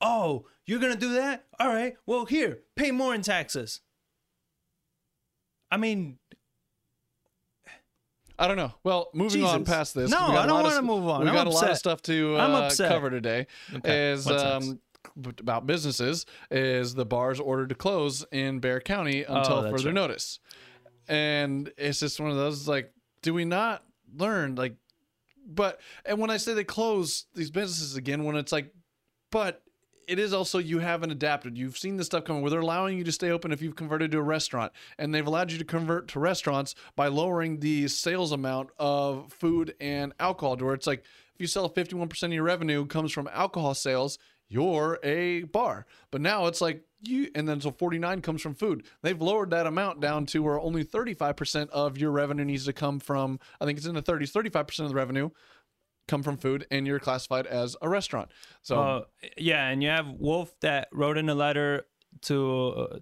oh, 0.00 0.46
you're 0.66 0.78
going 0.80 0.92
to 0.92 0.98
do 0.98 1.14
that? 1.14 1.46
All 1.58 1.68
right, 1.68 1.94
well, 2.06 2.26
here, 2.26 2.58
pay 2.76 2.90
more 2.90 3.14
in 3.14 3.22
taxes. 3.22 3.80
I 5.70 5.76
mean, 5.78 6.18
I 8.38 8.46
don't 8.46 8.56
know. 8.56 8.72
Well, 8.84 9.08
moving 9.14 9.42
on 9.44 9.64
past 9.64 9.94
this. 9.94 10.10
No, 10.10 10.28
we 10.28 10.32
got 10.34 10.42
I 10.42 10.44
a 10.44 10.46
don't 10.46 10.62
wanna 10.62 10.82
move 10.82 11.08
on. 11.08 11.20
We've 11.20 11.28
I'm 11.28 11.34
got 11.34 11.46
a 11.48 11.50
lot 11.50 11.64
of 11.64 11.70
upset. 11.70 11.78
stuff 11.78 12.02
to 12.02 12.36
I'm 12.38 12.52
uh, 12.54 12.60
upset. 12.66 12.88
cover 12.90 13.10
today. 13.10 13.48
Okay, 13.74 14.12
Is 14.12 14.26
what's 14.26 14.42
um 14.42 14.78
about 15.38 15.66
businesses 15.66 16.26
is 16.50 16.94
the 16.94 17.06
bars 17.06 17.40
ordered 17.40 17.68
to 17.70 17.74
close 17.74 18.24
in 18.32 18.58
Bexar 18.60 18.80
County 18.80 19.24
oh, 19.26 19.36
until 19.36 19.56
Oh, 19.58 19.70
further 19.70 19.86
right. 19.86 19.94
notice, 19.94 20.40
and 21.08 21.72
it's 21.76 22.00
just 22.00 22.20
one 22.20 22.30
of 22.30 22.36
those 22.36 22.68
like, 22.68 22.92
do 23.22 23.34
we 23.34 23.44
not 23.44 23.84
learn 24.16 24.54
like, 24.54 24.76
but 25.46 25.80
and 26.04 26.18
when 26.18 26.30
I 26.30 26.36
say 26.36 26.54
they 26.54 26.64
close 26.64 27.26
these 27.34 27.50
businesses 27.50 27.96
again, 27.96 28.24
when 28.24 28.36
it's 28.36 28.52
like, 28.52 28.72
but 29.30 29.62
it 30.06 30.18
is 30.18 30.32
also 30.32 30.58
you 30.58 30.78
haven't 30.78 31.10
adapted. 31.10 31.58
You've 31.58 31.76
seen 31.76 31.98
this 31.98 32.06
stuff 32.06 32.24
coming 32.24 32.40
where 32.40 32.50
they're 32.50 32.60
allowing 32.60 32.96
you 32.96 33.04
to 33.04 33.12
stay 33.12 33.30
open 33.30 33.52
if 33.52 33.60
you've 33.60 33.76
converted 33.76 34.10
to 34.12 34.18
a 34.18 34.22
restaurant, 34.22 34.72
and 34.98 35.14
they've 35.14 35.26
allowed 35.26 35.52
you 35.52 35.58
to 35.58 35.64
convert 35.64 36.08
to 36.08 36.18
restaurants 36.18 36.74
by 36.96 37.08
lowering 37.08 37.60
the 37.60 37.88
sales 37.88 38.32
amount 38.32 38.70
of 38.78 39.30
food 39.32 39.74
and 39.80 40.14
alcohol. 40.18 40.56
To 40.56 40.64
where 40.64 40.74
it's 40.74 40.86
like 40.86 41.00
if 41.34 41.40
you 41.40 41.46
sell 41.46 41.68
51% 41.68 42.22
of 42.22 42.32
your 42.32 42.42
revenue 42.42 42.86
comes 42.86 43.12
from 43.12 43.28
alcohol 43.32 43.74
sales, 43.74 44.18
you're 44.48 44.98
a 45.02 45.42
bar. 45.44 45.86
But 46.10 46.20
now 46.20 46.46
it's 46.46 46.60
like 46.60 46.82
you, 47.00 47.30
and 47.34 47.48
then 47.48 47.60
so 47.60 47.70
49 47.70 48.22
comes 48.22 48.42
from 48.42 48.54
food. 48.54 48.84
They've 49.02 49.20
lowered 49.20 49.50
that 49.50 49.66
amount 49.66 50.00
down 50.00 50.26
to 50.26 50.42
where 50.42 50.58
only 50.58 50.84
35% 50.84 51.68
of 51.70 51.98
your 51.98 52.10
revenue 52.10 52.44
needs 52.44 52.64
to 52.64 52.72
come 52.72 52.98
from. 52.98 53.38
I 53.60 53.64
think 53.64 53.78
it's 53.78 53.86
in 53.86 53.94
the 53.94 54.02
30s. 54.02 54.32
35% 54.32 54.80
of 54.80 54.88
the 54.88 54.94
revenue 54.94 55.30
come 56.08 56.22
from 56.22 56.38
food, 56.38 56.66
and 56.70 56.86
you're 56.86 56.98
classified 56.98 57.46
as 57.46 57.76
a 57.82 57.88
restaurant. 57.88 58.30
So. 58.62 58.80
uh, 58.80 59.04
yeah, 59.36 59.68
and 59.68 59.82
you 59.82 59.90
have 59.90 60.08
Wolff 60.08 60.52
that 60.60 60.88
wrote 60.92 61.18
in 61.18 61.28
a 61.28 61.34
letter 61.34 61.86
to 62.22 62.68
uh, 62.70 62.98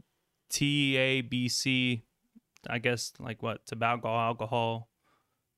TABC, 0.51 2.03
I 2.69 2.79
guess, 2.79 3.13
like 3.19 3.43
what, 3.43 3.65
tobacco, 3.67 4.09
alcohol, 4.09 4.89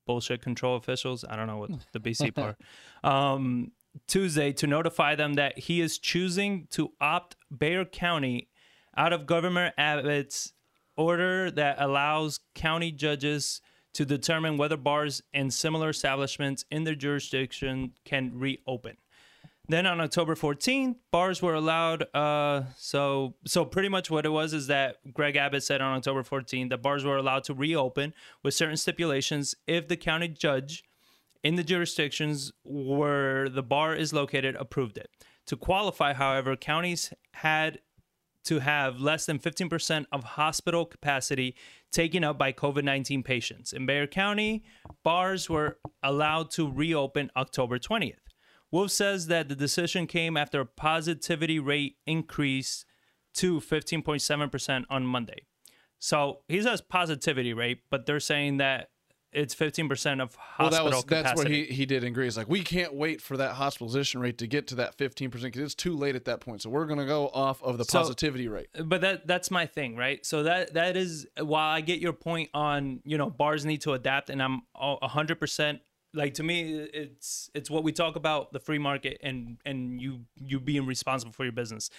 bullshit 0.05 0.41
control 0.41 0.75
officials. 0.75 1.25
I 1.27 1.35
don't 1.35 1.47
know 1.47 1.57
what 1.57 1.71
the 1.91 1.99
BC 1.99 2.33
part. 2.35 2.57
Um, 3.03 3.71
Tuesday 4.07 4.51
to 4.53 4.67
notify 4.67 5.15
them 5.15 5.33
that 5.35 5.59
he 5.59 5.81
is 5.81 5.97
choosing 5.97 6.67
to 6.71 6.91
opt 6.99 7.35
Bexar 7.51 7.85
County 7.85 8.49
out 8.95 9.13
of 9.13 9.25
Governor 9.25 9.71
Abbott's 9.77 10.53
order 10.97 11.49
that 11.51 11.77
allows 11.79 12.39
county 12.55 12.91
judges 12.91 13.61
to 13.93 14.05
determine 14.05 14.57
whether 14.57 14.77
bars 14.77 15.21
and 15.33 15.53
similar 15.53 15.89
establishments 15.89 16.65
in 16.69 16.83
their 16.83 16.95
jurisdiction 16.95 17.93
can 18.05 18.37
reopen. 18.37 18.97
Then 19.67 19.85
on 19.85 20.01
October 20.01 20.33
14th, 20.33 20.95
bars 21.11 21.43
were 21.43 21.53
allowed. 21.53 22.03
Uh, 22.15 22.63
so 22.75 23.35
so 23.45 23.65
pretty 23.65 23.87
much 23.87 24.09
what 24.09 24.25
it 24.25 24.29
was 24.29 24.51
is 24.51 24.65
that 24.67 24.97
Greg 25.13 25.35
Abbott 25.35 25.63
said 25.63 25.79
on 25.79 25.95
October 25.95 26.23
14th 26.23 26.69
that 26.69 26.81
bars 26.81 27.05
were 27.05 27.17
allowed 27.17 27.43
to 27.45 27.53
reopen 27.53 28.13
with 28.43 28.55
certain 28.55 28.77
stipulations 28.77 29.53
if 29.67 29.87
the 29.87 29.95
county 29.95 30.27
judge 30.27 30.83
in 31.43 31.55
the 31.55 31.63
jurisdictions 31.63 32.51
where 32.63 33.49
the 33.49 33.63
bar 33.63 33.95
is 33.95 34.13
located 34.13 34.55
approved 34.55 34.97
it. 34.97 35.09
To 35.47 35.55
qualify, 35.55 36.13
however, 36.13 36.55
counties 36.55 37.13
had 37.33 37.79
to 38.45 38.59
have 38.59 38.99
less 38.99 39.25
than 39.25 39.39
15% 39.39 40.05
of 40.11 40.23
hospital 40.23 40.85
capacity 40.85 41.55
taken 41.91 42.23
up 42.23 42.37
by 42.37 42.51
COVID 42.51 42.83
19 42.83 43.23
patients. 43.23 43.73
In 43.73 43.85
Bexar 43.85 44.07
County, 44.07 44.63
bars 45.03 45.49
were 45.49 45.77
allowed 46.03 46.49
to 46.51 46.71
reopen 46.71 47.31
October 47.35 47.79
20th. 47.79 48.15
Wolff 48.71 48.91
says 48.91 49.27
that 49.27 49.49
the 49.49 49.55
decision 49.55 50.07
came 50.07 50.37
after 50.37 50.61
a 50.61 50.65
positivity 50.65 51.59
rate 51.59 51.95
increase 52.05 52.85
to 53.35 53.59
15.7% 53.59 54.83
on 54.89 55.05
Monday. 55.05 55.45
So 55.97 56.39
he 56.47 56.61
says 56.61 56.81
positivity 56.81 57.53
rate, 57.53 57.81
but 57.89 58.05
they're 58.05 58.19
saying 58.19 58.57
that 58.57 58.89
it's 59.31 59.53
15% 59.53 60.21
of 60.23 60.35
Well, 60.35 60.69
hospital 60.69 60.69
that 60.71 60.83
was 60.95 61.03
capacity. 61.03 61.23
that's 61.23 61.37
what 61.37 61.47
he 61.51 61.63
he 61.65 61.85
did 61.85 62.03
in 62.03 62.13
Greece. 62.13 62.35
like 62.35 62.49
we 62.49 62.61
can't 62.63 62.93
wait 62.95 63.21
for 63.21 63.37
that 63.37 63.53
hospitalization 63.53 64.19
rate 64.21 64.37
to 64.39 64.47
get 64.47 64.65
to 64.67 64.75
that 64.75 64.95
fifteen 64.95 65.29
percent 65.29 65.53
because 65.53 65.65
it's 65.65 65.75
too 65.75 65.95
late 65.95 66.15
at 66.15 66.25
that 66.25 66.39
point. 66.39 66.61
So 66.63 66.69
we're 66.71 66.85
gonna 66.87 67.05
go 67.05 67.27
off 67.29 67.61
of 67.61 67.77
the 67.77 67.85
So- 67.85 67.99
positivity 67.99 68.47
rate. 68.47 68.69
but 68.83 69.01
that 69.01 69.27
that's 69.27 69.51
my 69.51 69.65
thing 69.67 69.95
right 69.95 70.25
so 70.25 70.43
that 70.43 70.73
that 70.73 70.97
is 70.97 71.27
while 71.39 71.69
i 71.71 71.81
get 71.81 71.99
your 71.99 72.13
point 72.13 72.49
on 72.53 73.01
you 73.05 73.17
know 73.19 73.29
bars 73.29 73.65
need 73.65 73.81
to 73.81 73.93
adapt 73.93 74.29
and 74.31 74.41
i'm 74.41 74.61
a 74.75 75.07
hundred 75.07 75.39
percent 75.39 75.81
like 76.13 76.33
to 76.33 76.43
me 76.43 76.73
it's 76.73 77.51
it's 77.53 77.69
what 77.69 77.83
we 77.83 77.91
talk 77.91 78.15
about 78.15 78.51
the 78.51 78.59
free 78.59 78.79
market 78.79 79.19
and 79.21 79.57
and 79.63 80.01
you 80.01 80.21
you 80.35 80.59
being 80.59 80.87
responsible 80.87 81.31
for 81.31 81.43
your 81.43 81.51
business 81.51 81.91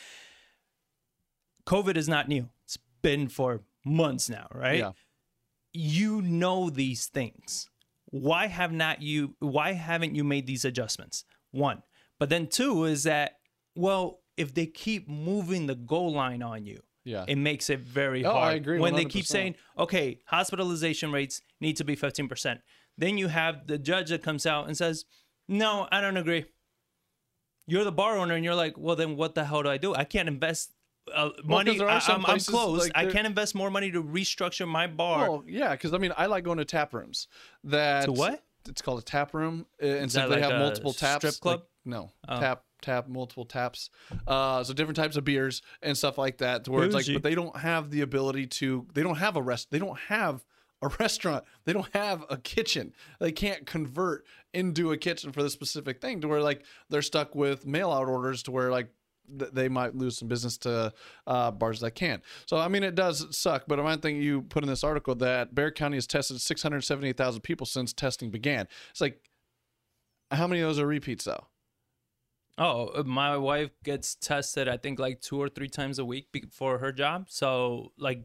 covid 1.67 1.97
is 1.97 2.09
not 2.09 2.29
new 2.29 2.49
it's 2.65 2.79
been 3.03 3.29
for 3.29 3.61
months 3.85 4.29
now 4.29 4.47
right 4.53 4.79
Yeah. 4.81 4.93
You 5.73 6.21
know 6.23 6.71
these 6.71 7.07
things. 7.07 7.69
Why 8.07 8.47
have 8.49 8.73
not 8.73 9.03
you 9.03 9.37
why 9.39 9.73
haven't 9.73 10.15
you 10.15 10.25
made 10.25 10.47
these 10.47 10.65
adjustments? 10.65 11.25
One. 11.53 11.83
But 12.19 12.29
then 12.29 12.49
two 12.49 12.85
is 12.85 13.05
that 13.05 13.37
well 13.77 14.21
if 14.37 14.53
they 14.55 14.67
keep 14.67 15.09
moving 15.09 15.67
the 15.67 15.75
goal 15.75 16.13
line 16.13 16.43
on 16.43 16.65
you 16.67 16.81
Yeah. 17.05 17.25
it 17.29 17.37
makes 17.37 17.71
it 17.71 17.81
very 17.81 18.25
Oh, 18.25 18.31
I 18.31 18.41
hard. 18.41 18.57
agree 18.57 18.81
when 18.81 18.95
they 18.95 19.05
keep 19.05 19.27
saying 19.27 19.55
okay 19.79 20.21
hospitalization 20.27 21.13
rates 21.13 21.41
need 21.61 21.77
to 21.77 21.85
be 21.85 21.95
15% 21.95 22.59
then 22.99 23.17
you 23.19 23.29
have 23.29 23.67
the 23.67 23.79
judge 23.79 24.09
that 24.11 24.23
comes 24.23 24.45
out 24.47 24.67
and 24.67 24.77
says 24.77 25.05
no 25.49 25.87
i 25.93 26.01
don't 26.01 26.17
agree. 26.17 26.47
You're 27.67 27.85
the 27.85 27.93
bar 27.93 28.17
owner 28.19 28.35
and 28.35 28.45
you're 28.45 28.55
like 28.57 28.75
well 28.77 28.97
then 28.97 29.17
what 29.17 29.35
the 29.35 29.45
hell 29.45 29.63
do 29.63 29.69
i 29.69 29.77
do? 29.77 29.95
I 29.95 30.05
can't 30.05 30.29
invest 30.29 30.73
uh, 31.15 31.31
money. 31.45 31.77
there 31.79 31.89
are 31.89 32.01
I, 32.07 32.15
am 32.15 32.23
closed. 32.41 32.83
like, 32.85 32.93
I 32.95 33.07
can't 33.07 33.27
invest 33.27 33.55
more 33.55 33.71
money 33.71 33.91
to 33.91 34.03
restructure 34.03 34.67
my 34.67 34.87
bar. 34.87 35.31
Well, 35.31 35.45
yeah, 35.47 35.73
because 35.73 35.93
I 35.95 35.99
mean, 35.99 36.13
I 36.17 36.27
like 36.27 36.45
going 36.45 36.59
to 36.59 36.65
tap 36.65 36.95
rooms. 36.95 37.29
That 37.65 38.05
To 38.07 38.13
what? 38.13 38.43
It's 38.69 38.83
called 38.83 38.99
a 38.99 39.03
tap 39.03 39.33
room, 39.35 39.67
uh, 39.83 39.87
and 39.87 40.13
so 40.13 40.21
that 40.21 40.29
they 40.29 40.41
like 40.41 40.51
have 40.51 40.61
multiple 40.61 40.93
taps. 40.93 41.27
strip 41.27 41.41
club? 41.41 41.61
Oh. 41.61 41.63
like- 41.63 41.67
no, 41.83 42.11
tap 42.29 42.63
tap 42.83 43.09
multiple 43.09 43.45
taps. 43.45 43.91
Uh, 44.27 44.63
so 44.65 44.73
different 44.73 44.97
types 44.97 45.17
of 45.17 45.25
beers 45.25 45.63
and 45.83 45.97
stuff 45.97 46.19
like 46.19 46.39
that. 46.39 46.65
To 46.65 46.73
where 46.73 46.85
it's 46.85 46.95
like, 46.95 47.07
but 47.13 47.23
they 47.23 47.35
don't 47.35 47.57
have 47.57 47.91
the 47.91 48.01
ability 48.03 48.47
to. 48.47 48.87
They 48.95 49.03
don't 49.03 49.17
have 49.17 49.37
a 49.37 49.43
rest. 49.43 49.71
They 49.71 49.79
don't 49.79 49.99
have 49.99 50.45
a 50.83 50.89
restaurant. 51.01 51.45
They 51.65 51.73
don't 51.73 51.89
have 51.95 52.25
a 52.29 52.37
kitchen. 52.37 52.93
They 53.19 53.33
can't 53.33 53.67
convert 53.67 54.25
into 54.53 54.93
a 54.93 54.97
kitchen 54.97 55.33
for 55.33 55.43
the 55.43 55.51
specific 55.51 56.01
thing. 56.01 56.21
To 56.21 56.29
where 56.29 56.43
like 56.43 56.65
they're 56.89 57.03
stuck 57.03 57.35
with 57.35 57.67
mail 57.67 57.91
out 57.91 58.09
orders. 58.09 58.43
To 58.45 58.51
where 58.51 58.71
like 58.71 58.89
th- 59.39 59.51
they 59.53 59.69
might 59.69 59.95
lose 59.95 60.19
some 60.19 60.29
business 60.29 60.57
to 60.59 60.93
uh, 61.27 61.51
bars 61.51 61.81
that 61.81 61.93
can't. 61.93 62.23
So 62.47 62.57
I 62.57 62.69
mean, 62.69 62.83
it 62.83 62.95
does 62.95 63.27
suck. 63.37 63.65
But 63.69 63.81
I 63.81 63.97
think 63.97 64.23
you 64.23 64.43
put 64.43 64.63
in 64.63 64.69
this 64.69 64.85
article 64.85 65.15
that 65.17 65.55
Bexar 65.55 65.73
County 65.73 65.97
has 65.97 66.07
tested 66.07 66.41
678,000 66.41 67.41
people 67.43 67.67
since 67.67 67.93
testing 67.93 68.31
began. 68.31 68.67
It's 68.91 69.01
like, 69.01 69.29
how 70.31 70.47
many 70.47 70.61
of 70.61 70.69
those 70.69 70.79
are 70.79 70.87
repeats 70.87 71.25
though? 71.25 71.47
Oh, 72.59 73.03
my 73.05 73.37
wife 73.39 73.71
gets 73.85 74.15
tested. 74.17 74.69
I 74.69 74.77
think 74.77 74.99
like 74.99 75.21
two 75.21 75.41
or 75.41 75.49
three 75.49 75.69
times 75.69 75.99
a 75.99 76.05
week 76.05 76.31
be- 76.31 76.45
for 76.51 76.79
her 76.79 76.93
job. 76.93 77.27
So 77.31 77.93
like, 77.97 78.23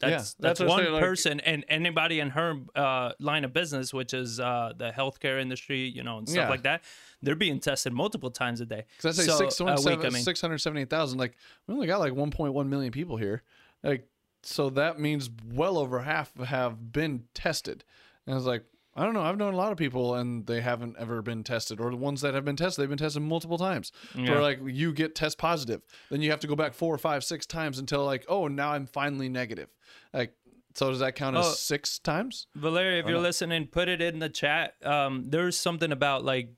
that's 0.00 0.10
Yeah, 0.10 0.16
that's, 0.48 0.58
that's 0.58 0.60
one 0.60 0.92
like- 0.92 1.02
person, 1.02 1.40
and 1.40 1.64
anybody 1.68 2.18
in 2.20 2.30
her 2.30 2.56
uh, 2.74 3.12
line 3.20 3.44
of 3.44 3.52
business, 3.52 3.94
which 3.94 4.12
is 4.12 4.40
uh, 4.40 4.72
the 4.76 4.90
healthcare 4.90 5.40
industry, 5.40 5.82
you 5.88 6.02
know, 6.02 6.18
and 6.18 6.28
stuff 6.28 6.42
Yeah. 6.44 6.48
like 6.50 6.64
that, 6.64 6.82
they're 7.24 7.34
being 7.36 7.58
tested 7.60 7.92
multiple 7.92 8.30
times 8.30 8.60
a 8.60 8.66
day. 8.66 8.84
Because 8.96 9.18
I 9.18 9.22
say 9.22 9.28
So, 9.28 9.38
six, 9.38 9.60
I 9.60 10.10
mean. 10.10 10.22
678,000. 10.22 11.18
Like, 11.18 11.36
we 11.66 11.74
only 11.74 11.86
got 11.86 12.00
like 12.00 12.12
1.1 12.12 12.68
million 12.68 12.92
people 12.92 13.16
here. 13.16 13.42
Like, 13.82 14.06
so 14.42 14.70
that 14.70 14.98
means 15.00 15.30
well 15.52 15.78
over 15.78 16.00
half 16.00 16.34
have 16.38 16.92
been 16.92 17.24
tested. 17.34 17.84
And 18.26 18.34
I 18.34 18.36
was 18.36 18.46
like, 18.46 18.64
I 18.96 19.04
don't 19.04 19.14
know. 19.14 19.22
I've 19.22 19.36
known 19.38 19.54
a 19.54 19.56
lot 19.56 19.72
of 19.72 19.78
people 19.78 20.14
and 20.14 20.46
they 20.46 20.60
haven't 20.60 20.94
ever 21.00 21.20
been 21.20 21.42
tested, 21.42 21.80
or 21.80 21.90
the 21.90 21.96
ones 21.96 22.20
that 22.20 22.34
have 22.34 22.44
been 22.44 22.54
tested, 22.54 22.80
they've 22.82 22.88
been 22.88 22.98
tested 22.98 23.22
multiple 23.22 23.58
times. 23.58 23.90
Yeah. 24.14 24.34
Or 24.34 24.40
like 24.42 24.60
you 24.64 24.92
get 24.92 25.16
test 25.16 25.36
positive, 25.36 25.82
then 26.10 26.22
you 26.22 26.30
have 26.30 26.38
to 26.40 26.46
go 26.46 26.54
back 26.54 26.74
four 26.74 26.94
or 26.94 26.98
five, 26.98 27.24
six 27.24 27.44
times 27.44 27.78
until 27.80 28.04
like, 28.04 28.24
oh, 28.28 28.46
now 28.46 28.72
I'm 28.72 28.86
finally 28.86 29.28
negative. 29.28 29.68
Like, 30.12 30.34
so 30.76 30.90
does 30.90 31.00
that 31.00 31.14
count 31.16 31.36
as 31.36 31.44
Oh. 31.46 31.50
six 31.50 31.98
times? 31.98 32.46
Valeria, 32.54 33.00
if 33.00 33.06
you're 33.06 33.18
listening, 33.20 33.66
put 33.66 33.88
it 33.88 34.00
in 34.00 34.18
the 34.20 34.28
chat. 34.28 34.74
Um, 34.84 35.24
there's 35.28 35.56
something 35.56 35.90
about 35.90 36.24
like 36.24 36.50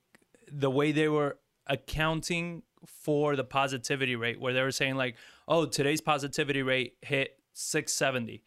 the 0.51 0.71
way 0.71 0.93
they 0.93 1.09
were 1.09 1.39
accounting 1.67 2.63
for 2.87 3.35
the 3.37 3.45
positivity 3.45 4.15
rate, 4.17 4.39
where 4.41 4.53
they 4.53 4.63
were 4.63 4.71
saying 4.71 4.97
like, 4.97 5.17
"Oh, 5.49 5.67
today's 5.67 6.01
positivity 6.01 6.63
rate 6.63 6.97
hit 7.03 7.39
670," 7.53 8.43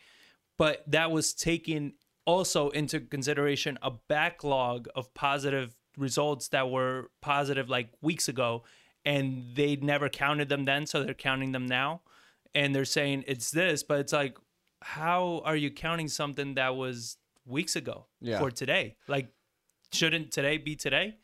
but 0.57 0.83
that 0.87 1.11
was 1.11 1.33
taking 1.33 1.93
also 2.25 2.69
into 2.69 2.99
consideration 2.99 3.77
a 3.81 3.91
backlog 3.91 4.87
of 4.95 5.13
positive 5.13 5.75
results 5.97 6.47
that 6.49 6.69
were 6.69 7.09
positive 7.21 7.69
like 7.69 7.89
weeks 8.01 8.29
ago, 8.29 8.63
and 9.03 9.55
they 9.55 9.75
never 9.77 10.07
counted 10.09 10.47
them 10.47 10.65
then, 10.65 10.85
so 10.85 11.03
they're 11.03 11.13
counting 11.13 11.51
them 11.51 11.65
now, 11.65 12.01
and 12.53 12.73
they're 12.75 12.85
saying 12.85 13.23
it's 13.27 13.51
this, 13.51 13.83
but 13.83 13.99
it's 13.99 14.13
like, 14.13 14.37
how 14.81 15.41
are 15.43 15.55
you 15.57 15.69
counting 15.71 16.07
something 16.07 16.53
that 16.53 16.75
was 16.75 17.17
weeks 17.45 17.75
ago 17.75 18.05
Yeah. 18.21 18.39
for 18.39 18.51
today? 18.51 18.95
Like, 19.07 19.33
shouldn't 19.91 20.31
today 20.31 20.57
be 20.57 20.75
today? 20.75 21.17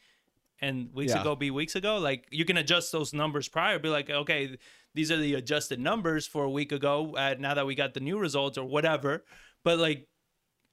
And 0.61 0.93
weeks 0.93 1.13
Yeah. 1.13 1.21
ago 1.21 1.35
be 1.35 1.51
weeks 1.51 1.75
ago? 1.75 1.97
Like, 1.97 2.27
you 2.31 2.45
can 2.45 2.57
adjust 2.57 2.91
those 2.91 3.13
numbers 3.13 3.49
prior. 3.49 3.77
Be 3.77 3.89
like, 3.89 4.09
okay, 4.09 4.57
these 4.93 5.11
are 5.11 5.17
the 5.17 5.33
adjusted 5.33 5.79
numbers 5.79 6.25
for 6.25 6.45
a 6.45 6.49
week 6.49 6.71
ago. 6.71 7.15
Uh, 7.15 7.35
now 7.37 7.53
that 7.53 7.65
we 7.65 7.75
got 7.75 7.93
the 7.93 7.99
new 7.99 8.17
results 8.17 8.57
or 8.57 8.65
whatever. 8.65 9.25
But 9.63 9.79
like, 9.79 10.07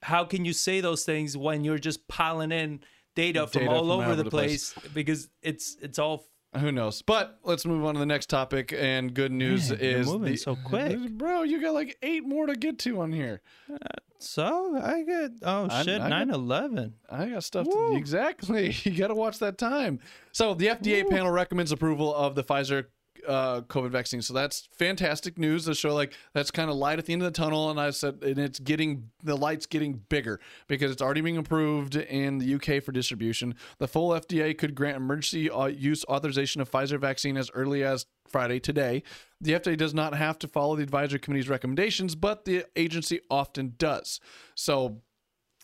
how 0.02 0.24
can 0.24 0.44
you 0.44 0.52
say 0.52 0.80
those 0.80 1.04
things 1.04 1.36
when 1.36 1.64
you're 1.64 1.78
just 1.78 2.06
piling 2.08 2.52
in 2.52 2.80
data 3.14 3.46
from 3.46 3.62
Data 3.62 3.72
all 3.72 3.80
from 3.80 3.90
over 3.90 3.92
all 3.92 3.98
the 3.98 4.12
over 4.12 4.22
the 4.22 4.30
place. 4.30 4.72
place? 4.72 4.92
Because 4.92 5.28
it's 5.42 5.76
it's 5.82 5.98
all 5.98 6.26
Who 6.58 6.70
knows? 6.70 7.00
But 7.02 7.38
let's 7.44 7.64
move 7.64 7.84
on 7.84 7.94
to 7.94 8.00
the 8.00 8.06
next 8.06 8.26
topic. 8.28 8.74
And 8.76 9.14
good 9.14 9.32
news 9.32 9.70
Man, 9.70 9.78
you're 9.80 9.98
is 10.00 10.06
moving 10.06 10.32
the- 10.32 10.36
so 10.36 10.56
quick. 10.56 10.98
bro. 11.18 11.42
You 11.44 11.60
got 11.62 11.72
like 11.74 11.96
eight 12.02 12.26
more 12.26 12.46
to 12.46 12.54
get 12.54 12.78
to 12.80 13.00
on 13.00 13.10
here. 13.12 13.40
Uh, 13.72 13.76
so 14.18 14.78
I 14.80 15.02
get 15.02 15.30
oh 15.42 15.68
I- 15.70 15.82
shit 15.82 16.00
nine 16.00 16.30
eleven. 16.30 16.94
I 17.10 17.26
got 17.30 17.44
stuff 17.44 17.66
to 17.68 17.94
exactly. 17.96 18.74
You 18.84 18.92
got 18.98 19.08
to 19.08 19.14
watch 19.14 19.38
that 19.38 19.56
time. 19.58 19.98
So 20.32 20.54
the 20.54 20.66
FDA 20.66 21.08
panel 21.08 21.30
recommends 21.30 21.72
approval 21.72 22.14
of 22.14 22.34
the 22.34 22.44
Pfizer 22.44 22.84
uh, 23.26 23.62
COVID 23.62 23.90
vaccine. 23.90 24.22
So 24.22 24.34
that's 24.34 24.68
fantastic 24.72 25.38
news 25.38 25.64
to 25.66 25.74
show 25.74 25.94
like 25.94 26.14
that's 26.34 26.50
kind 26.50 26.70
of 26.70 26.76
light 26.76 26.98
at 26.98 27.06
the 27.06 27.12
end 27.12 27.22
of 27.22 27.32
the 27.32 27.36
tunnel. 27.36 27.70
And 27.70 27.80
I 27.80 27.90
said, 27.90 28.18
and 28.22 28.38
it's 28.38 28.58
getting 28.58 29.10
the 29.22 29.36
light's 29.36 29.66
getting 29.66 29.94
bigger 30.08 30.40
because 30.68 30.90
it's 30.90 31.02
already 31.02 31.20
being 31.20 31.36
approved 31.36 31.96
in 31.96 32.38
the 32.38 32.54
UK 32.54 32.82
for 32.82 32.92
distribution. 32.92 33.54
The 33.78 33.88
full 33.88 34.10
FDA 34.10 34.56
could 34.56 34.74
grant 34.74 34.96
emergency 34.96 35.50
uh, 35.50 35.66
use 35.66 36.04
authorization 36.08 36.60
of 36.60 36.70
Pfizer 36.70 36.98
vaccine 36.98 37.36
as 37.36 37.50
early 37.54 37.84
as 37.84 38.06
Friday 38.28 38.60
today. 38.60 39.02
The 39.40 39.52
FDA 39.52 39.76
does 39.76 39.94
not 39.94 40.14
have 40.14 40.38
to 40.40 40.48
follow 40.48 40.76
the 40.76 40.82
advisory 40.82 41.18
committee's 41.18 41.48
recommendations, 41.48 42.14
but 42.14 42.44
the 42.44 42.64
agency 42.76 43.20
often 43.30 43.74
does. 43.78 44.20
So 44.54 45.02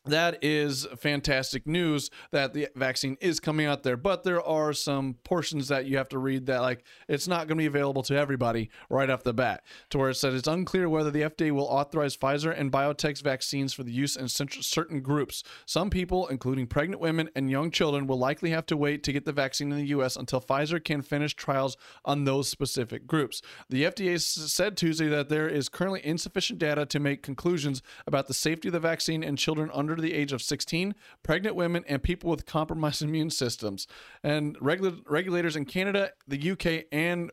that 0.09 0.39
is 0.43 0.86
fantastic 0.98 1.66
news 1.66 2.10
that 2.30 2.55
the 2.55 2.68
vaccine 2.74 3.16
is 3.20 3.40
coming 3.40 3.66
out 3.66 3.82
there 3.82 3.97
but 3.97 4.24
there 4.24 4.43
are 4.43 4.72
some 4.72 5.14
portions 5.24 5.68
that 5.68 5.86
you 5.86 5.97
have 5.97 6.09
to 6.09 6.18
read 6.18 6.47
that 6.47 6.60
like 6.60 6.85
it's 7.09 7.28
not 7.28 7.47
going 7.47 7.56
to 7.56 7.62
be 7.62 7.66
available 7.66 8.02
to 8.02 8.16
everybody 8.16 8.70
right 8.90 9.10
off 9.10 9.22
the 9.22 9.35
bat 9.35 9.62
to 9.90 9.98
where 9.98 10.10
it 10.10 10.14
said 10.14 10.32
it's 10.32 10.48
unclear 10.48 10.89
whether 10.89 11.10
the 11.10 11.22
fda 11.22 11.51
will 11.51 11.64
authorize 11.64 12.16
pfizer 12.16 12.59
and 12.59 12.72
BioNTech's 12.72 13.20
vaccines 13.20 13.72
for 13.72 13.82
the 13.82 13.93
use 13.93 14.16
in 14.16 14.28
certain 14.28 15.01
groups. 15.01 15.43
Some 15.66 15.90
people 15.90 16.26
including 16.28 16.66
pregnant 16.66 17.01
women 17.01 17.30
and 17.35 17.51
young 17.51 17.70
children 17.70 18.06
will 18.06 18.18
likely 18.18 18.51
have 18.51 18.66
to 18.66 18.76
wait 18.76 19.02
to 19.05 19.12
get 19.12 19.24
the 19.24 19.32
vaccine 19.32 19.72
in 19.72 19.78
the 19.78 19.86
us 19.86 20.16
until 20.16 20.40
pfizer 20.40 20.82
can 20.82 21.02
finish 21.02 21.35
trials 21.35 21.76
on 22.05 22.24
those 22.24 22.48
specific 22.48 23.06
groups. 23.06 23.43
The 23.68 23.85
fda 23.85 24.20
said 24.20 24.76
tuesday 24.76 25.09
that 25.09 25.28
there 25.28 25.48
is 25.48 25.68
currently 25.68 26.05
insufficient 26.05 26.59
data 26.59 26.86
to 26.86 27.01
make 27.01 27.22
conclusions 27.22 27.82
about 28.06 28.26
the 28.26 28.35
safety 28.35 28.68
of 28.68 28.72
the 28.72 28.80
vaccine 28.80 29.22
in 29.22 29.36
children 29.36 29.70
under 29.72 29.97
the 30.00 30.14
age 30.14 30.32
of 30.32 30.42
16, 30.42 30.94
pregnant 31.22 31.56
women, 31.56 31.84
and 31.88 32.02
people 32.02 32.30
with 32.30 32.46
compromised 32.46 33.02
immune 33.08 33.30
systems. 33.30 33.86
And 34.22 34.56
regula- 34.60 35.00
regulators 35.06 35.56
in 35.56 35.64
Canada, 35.64 36.10
the 36.26 36.50
UK, 36.52 36.86
and 36.92 37.30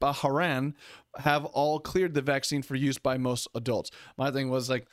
Bahrain 0.00 0.74
have 1.18 1.44
all 1.46 1.80
cleared 1.80 2.14
the 2.14 2.22
vaccine 2.22 2.62
for 2.62 2.74
use 2.74 2.98
by 2.98 3.18
most 3.18 3.48
adults. 3.54 3.90
My 4.16 4.30
thing 4.30 4.48
was 4.50 4.70
like, 4.70 4.86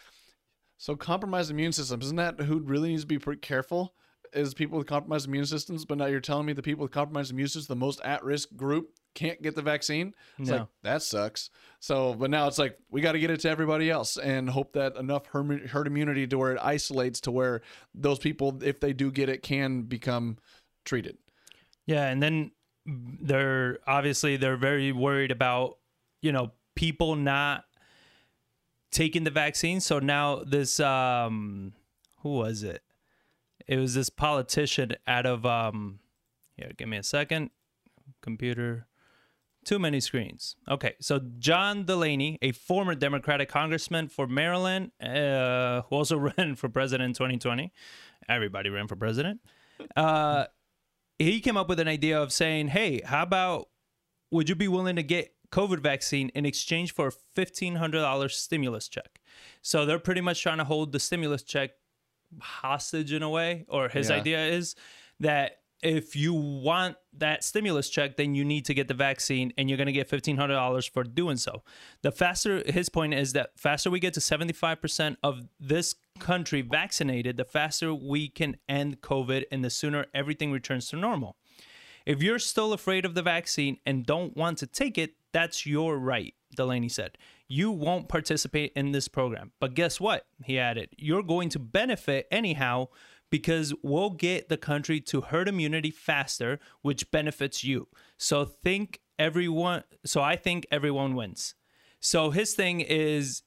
so 0.78 0.96
compromised 0.96 1.52
immune 1.52 1.72
systems, 1.72 2.06
isn't 2.06 2.18
that 2.18 2.42
who 2.42 2.60
really 2.60 2.90
needs 2.90 3.04
to 3.04 3.08
be 3.08 3.20
pretty 3.20 3.40
careful? 3.40 3.94
Is 4.34 4.54
people 4.54 4.78
with 4.78 4.88
compromised 4.88 5.28
immune 5.28 5.46
systems, 5.46 5.86
but 5.86 5.98
now 5.98 6.08
you're 6.08 6.20
telling 6.20 6.46
me 6.46 6.54
the 6.54 6.62
people 6.62 6.84
with 6.84 6.92
compromised 6.92 7.32
immune 7.32 7.48
systems, 7.48 7.68
the 7.68 7.76
most 7.76 8.02
at 8.04 8.24
risk 8.24 8.54
group, 8.56 8.90
can't 9.16 9.42
get 9.42 9.56
the 9.56 9.62
vaccine? 9.64 10.14
It's 10.38 10.50
No. 10.50 10.58
like, 10.58 10.68
that 10.84 11.02
sucks. 11.02 11.50
So, 11.80 12.14
but 12.14 12.30
now 12.30 12.48
it's 12.48 12.58
like, 12.60 12.78
we 12.92 13.02
got 13.02 13.14
to 13.14 13.20
get 13.20 13.32
it 13.32 13.40
to 13.42 13.50
everybody 13.50 13.90
else 13.90 14.18
and 14.18 14.50
hope 14.50 14.74
that 14.74 14.96
enough 14.98 15.26
herd, 15.28 15.70
herd 15.70 15.88
immunity 15.88 16.28
to 16.28 16.38
where 16.38 16.52
it 16.52 16.60
isolates 16.62 17.20
to 17.22 17.32
where 17.32 17.62
those 17.94 18.20
people, 18.20 18.62
if 18.64 18.80
they 18.80 18.94
do 18.94 19.12
get 19.12 19.30
it, 19.30 19.42
can 19.42 19.82
become 19.84 20.38
treated. 20.84 21.18
Yeah, 21.88 22.08
and 22.08 22.22
then 22.22 22.52
they're 22.86 23.80
obviously 23.88 24.38
they're 24.38 24.58
very 24.58 24.92
worried 24.92 25.32
about 25.32 25.80
you 26.22 26.32
know 26.32 26.52
people 26.76 27.16
not 27.16 27.64
taking 28.92 29.24
the 29.24 29.32
vaccine. 29.32 29.80
So 29.80 30.00
now 30.00 30.44
this 30.44 30.80
um 30.80 31.74
who 32.22 32.30
was 32.38 32.64
it? 32.64 32.82
It 33.68 33.78
was 33.78 33.96
this 33.96 34.10
politician 34.10 34.94
out 35.08 35.26
of 35.26 35.46
um 35.46 36.00
here, 36.58 36.72
give 36.78 36.88
me 36.88 36.98
a 36.98 37.04
second. 37.04 37.50
Computer 38.22 38.88
too 39.66 39.80
many 39.80 40.00
screens. 40.00 40.56
Okay, 40.70 40.94
so 41.02 41.20
John 41.40 41.84
Delaney, 41.86 42.38
a 42.42 42.52
former 42.54 42.96
Democratic 42.96 43.50
congressman 43.50 44.08
for 44.08 44.28
Maryland, 44.28 44.92
uh, 45.02 45.82
who 45.82 45.96
also 45.96 46.18
ran 46.38 46.56
for 46.56 46.70
president 46.70 47.08
in 47.10 47.14
2020. 47.14 47.74
Everybody 48.30 48.70
ran 48.70 48.88
for 48.88 48.96
president. 48.96 49.42
Uh, 49.96 50.46
he 51.20 51.40
came 51.42 51.58
up 51.58 51.68
with 51.68 51.80
an 51.80 51.88
idea 51.88 52.22
of 52.22 52.32
saying, 52.32 52.70
"Hey, 52.70 53.02
how 53.04 53.24
about 53.24 53.68
would 54.32 54.48
you 54.50 54.56
be 54.56 54.68
willing 54.68 54.96
to 54.96 55.04
get 55.04 55.34
COVID 55.52 55.80
vaccine 55.80 56.30
in 56.30 56.46
exchange 56.46 56.94
for 56.94 57.08
a 57.08 57.12
fifteen 57.12 57.76
hundred 57.76 58.00
dollars 58.02 58.38
stimulus 58.38 58.88
check?" 58.88 59.20
So 59.62 59.86
they're 59.86 60.00
pretty 60.00 60.22
much 60.22 60.42
trying 60.42 60.58
to 60.60 60.64
hold 60.64 60.92
the 60.92 61.00
stimulus 61.00 61.44
check 61.44 61.72
hostage 62.42 63.12
in 63.14 63.22
a 63.24 63.30
way, 63.30 63.66
or 63.68 63.90
his 63.90 64.10
Yeah. 64.10 64.16
idea 64.18 64.46
is 64.48 64.76
that 65.20 65.60
if 65.86 66.16
you 66.16 66.34
want 66.34 66.98
that 67.14 67.44
stimulus 67.44 67.90
check, 67.90 68.18
then 68.18 68.34
you 68.34 68.44
need 68.44 68.66
to 68.66 68.74
get 68.74 68.88
the 68.88 68.94
vaccine, 68.96 69.54
and 69.58 69.70
you're 69.70 69.78
going 69.78 69.86
to 69.86 69.94
get 69.94 70.10
fifteen 70.10 70.38
hundred 70.38 70.56
dollars 70.56 70.86
for 70.86 71.04
doing 71.04 71.38
so. 71.38 71.64
The 72.02 72.12
faster 72.12 72.64
his 72.66 72.90
point 72.90 73.14
is 73.14 73.34
that 73.34 73.52
faster 73.56 73.92
we 73.92 74.00
get 74.00 74.16
to 74.16 74.22
seventy 74.22 74.54
five 74.54 74.82
percent 74.82 75.20
of 75.22 75.48
this 75.60 75.96
country 76.20 76.62
vaccinated, 76.62 77.38
the 77.38 77.46
faster 77.46 77.94
we 77.94 78.28
can 78.28 78.58
end 78.68 79.02
COVID, 79.02 79.44
and 79.52 79.64
the 79.64 79.70
sooner 79.70 80.08
everything 80.14 80.52
returns 80.52 80.90
to 80.90 80.96
normal. 80.96 81.38
If 82.06 82.22
you're 82.22 82.40
still 82.40 82.74
afraid 82.74 83.06
of 83.06 83.14
the 83.16 83.24
vaccine 83.24 83.78
and 83.86 84.06
don't 84.06 84.36
want 84.36 84.58
to 84.60 84.68
take 84.68 84.98
it, 84.98 85.14
That's 85.36 85.66
your 85.66 85.98
right, 85.98 86.34
Delaney 86.56 86.88
said. 86.88 87.18
You 87.50 87.70
won't 87.70 88.08
participate 88.08 88.72
in 88.74 88.94
this 88.94 89.10
program. 89.10 89.52
But 89.60 89.74
guess 89.74 90.00
what? 90.00 90.28
He 90.46 90.58
added, 90.58 90.92
You're 90.98 91.24
going 91.24 91.50
to 91.50 91.60
benefit 91.60 92.26
anyhow 92.32 92.88
because 93.30 93.74
we'll 93.84 94.12
get 94.12 94.50
the 94.50 94.58
country 94.58 95.00
to 95.02 95.22
herd 95.22 95.48
immunity 95.48 95.92
faster, 95.92 96.60
which 96.82 97.12
benefits 97.12 97.64
you. 97.64 97.88
So 98.18 98.46
think 98.46 99.02
everyone, 99.20 99.84
so 100.06 100.22
I 100.22 100.36
think 100.36 100.66
everyone 100.72 101.16
wins. 101.16 101.56
So 102.00 102.30
his 102.30 102.54
thing 102.54 102.82
is, 102.82 103.42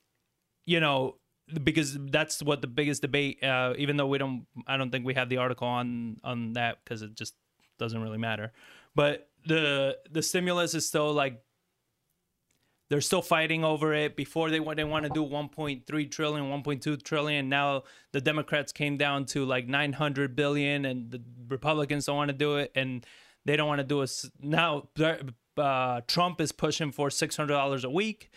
you 0.67 0.81
know, 0.81 1.17
because 1.63 1.97
that's 2.11 2.43
what 2.43 2.61
the 2.61 2.67
biggest 2.67 3.03
debate. 3.03 3.43
Uh, 3.43 3.75
even 3.79 3.97
though 3.97 4.07
we 4.07 4.19
don't, 4.19 4.47
I 4.67 4.77
don't 4.77 4.91
think 4.91 5.07
we 5.07 5.15
have 5.15 5.29
the 5.29 5.39
article 5.39 5.67
on 5.67 6.19
on 6.23 6.53
that 6.55 6.79
because 6.85 7.03
it 7.03 7.15
just 7.15 7.35
doesn't 7.79 8.01
really 8.03 8.19
matter. 8.19 8.53
But 8.95 9.29
the 9.47 9.97
the 10.11 10.23
stimulus 10.23 10.75
is 10.75 10.87
still 10.87 11.13
like 11.13 11.41
they're 12.89 13.01
still 13.01 13.23
fighting 13.23 13.65
over 13.65 13.93
it. 13.93 14.17
Before 14.17 14.51
they 14.51 14.59
they 14.59 14.85
want 14.85 15.05
to 15.05 15.11
do 15.11 15.25
1.3 15.25 16.11
trillion, 16.11 16.45
1.2 16.47 17.03
trillion. 17.03 17.49
Now 17.49 17.85
the 18.13 18.21
Democrats 18.21 18.73
came 18.73 18.97
down 18.97 19.27
to 19.27 19.45
like 19.45 19.69
900 19.69 20.35
billion, 20.35 20.85
and 20.85 21.11
the 21.11 21.23
Republicans 21.49 22.07
don't 22.07 22.17
want 22.17 22.31
to 22.31 22.37
do 22.37 22.57
it, 22.57 22.73
and 22.75 23.05
they 23.45 23.57
don't 23.57 23.69
want 23.69 23.81
to 23.81 23.85
do 23.85 24.03
it 24.03 24.13
now. 24.41 24.89
Uh, 25.57 26.01
Trump 26.07 26.41
is 26.41 26.53
pushing 26.53 26.93
for 26.93 27.09
$600 27.09 27.85
a 27.85 27.91
week. 27.91 28.31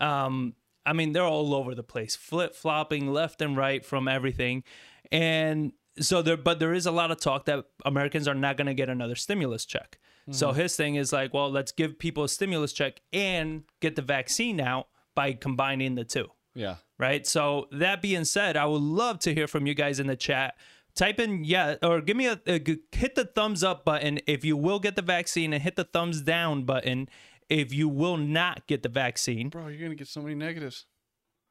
Um, 0.00 0.54
I 0.86 0.94
mean, 0.94 1.12
they're 1.12 1.22
all 1.22 1.54
over 1.54 1.74
the 1.74 1.82
place, 1.82 2.16
flip 2.16 2.54
flopping 2.54 3.12
left 3.12 3.40
and 3.42 3.56
right 3.56 3.84
from 3.84 4.08
everything, 4.08 4.64
and 5.12 5.72
so 6.00 6.22
there. 6.22 6.36
But 6.36 6.58
there 6.58 6.74
is 6.74 6.86
a 6.86 6.90
lot 6.90 7.12
of 7.12 7.20
talk 7.20 7.44
that 7.44 7.66
Americans 7.84 8.26
are 8.26 8.34
not 8.34 8.56
going 8.56 8.66
to 8.66 8.74
get 8.74 8.88
another 8.88 9.14
stimulus 9.14 9.64
check. 9.64 9.98
So 10.30 10.48
mm-hmm. 10.48 10.60
his 10.60 10.76
thing 10.76 10.94
is 10.94 11.12
like, 11.12 11.34
well, 11.34 11.50
let's 11.50 11.72
give 11.72 11.98
people 11.98 12.24
a 12.24 12.28
stimulus 12.28 12.72
check 12.72 13.00
and 13.12 13.64
get 13.80 13.96
the 13.96 14.02
vaccine 14.02 14.60
out 14.60 14.88
by 15.14 15.32
combining 15.32 15.94
the 15.94 16.04
two. 16.04 16.28
Yeah. 16.54 16.76
Right. 16.98 17.26
So 17.26 17.66
that 17.72 18.02
being 18.02 18.24
said, 18.24 18.56
I 18.56 18.66
would 18.66 18.82
love 18.82 19.18
to 19.20 19.34
hear 19.34 19.46
from 19.46 19.66
you 19.66 19.74
guys 19.74 19.98
in 19.98 20.06
the 20.06 20.16
chat. 20.16 20.54
Type 20.94 21.18
in 21.18 21.42
yeah, 21.44 21.76
or 21.82 22.02
give 22.02 22.18
me 22.18 22.26
a 22.26 22.38
hit 22.46 23.14
the 23.14 23.24
thumbs 23.34 23.64
up 23.64 23.84
button 23.84 24.20
if 24.26 24.44
you 24.44 24.58
will 24.58 24.78
get 24.78 24.94
the 24.94 25.02
vaccine, 25.02 25.54
and 25.54 25.62
hit 25.62 25.74
the 25.74 25.84
thumbs 25.84 26.20
down 26.20 26.64
button 26.64 27.08
if 27.48 27.72
you 27.72 27.88
will 27.88 28.18
not 28.18 28.66
get 28.66 28.82
the 28.82 28.90
vaccine. 28.90 29.48
Bro, 29.48 29.68
you're 29.68 29.80
gonna 29.80 29.94
get 29.94 30.08
so 30.08 30.20
many 30.20 30.34
negatives. 30.34 30.84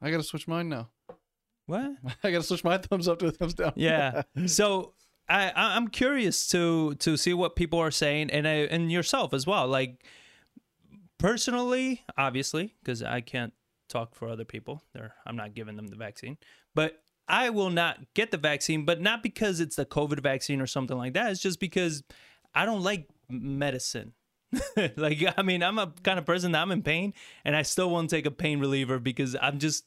I 0.00 0.12
gotta 0.12 0.22
switch 0.22 0.46
mine 0.46 0.68
now. 0.68 0.90
What? 1.66 1.92
I 2.22 2.30
gotta 2.30 2.44
switch 2.44 2.62
my 2.62 2.78
thumbs 2.78 3.08
up 3.08 3.18
to 3.18 3.26
a 3.26 3.30
thumbs 3.32 3.54
down. 3.54 3.72
yeah. 3.74 4.22
So 4.46 4.94
I 5.32 5.52
I'm 5.54 5.88
curious 5.88 6.46
to 6.48 6.94
to 6.96 7.16
see 7.16 7.34
what 7.34 7.56
people 7.56 7.78
are 7.78 7.90
saying 7.90 8.30
and 8.30 8.46
I, 8.46 8.52
and 8.70 8.92
yourself 8.92 9.32
as 9.32 9.46
well. 9.46 9.66
Like 9.66 10.04
personally, 11.18 12.02
obviously, 12.18 12.74
because 12.82 13.02
I 13.02 13.20
can't 13.20 13.52
talk 13.88 14.14
for 14.14 14.28
other 14.28 14.44
people. 14.44 14.82
They're, 14.92 15.14
I'm 15.26 15.36
not 15.36 15.54
giving 15.54 15.76
them 15.76 15.88
the 15.88 15.96
vaccine, 15.96 16.36
but 16.74 17.02
I 17.28 17.50
will 17.50 17.70
not 17.70 17.98
get 18.14 18.30
the 18.30 18.36
vaccine. 18.36 18.84
But 18.84 19.00
not 19.00 19.22
because 19.22 19.60
it's 19.60 19.76
the 19.76 19.86
COVID 19.86 20.20
vaccine 20.20 20.60
or 20.60 20.66
something 20.66 20.96
like 20.96 21.14
that. 21.14 21.30
It's 21.30 21.40
just 21.40 21.60
because 21.60 22.02
I 22.54 22.66
don't 22.66 22.82
like 22.82 23.08
medicine. 23.28 24.12
like 24.96 25.24
I 25.38 25.42
mean, 25.42 25.62
I'm 25.62 25.78
a 25.78 25.92
kind 26.02 26.18
of 26.18 26.26
person 26.26 26.52
that 26.52 26.60
I'm 26.60 26.72
in 26.72 26.82
pain, 26.82 27.14
and 27.44 27.56
I 27.56 27.62
still 27.62 27.90
won't 27.90 28.10
take 28.10 28.26
a 28.26 28.30
pain 28.30 28.60
reliever 28.60 28.98
because 28.98 29.34
I'm 29.40 29.58
just 29.58 29.84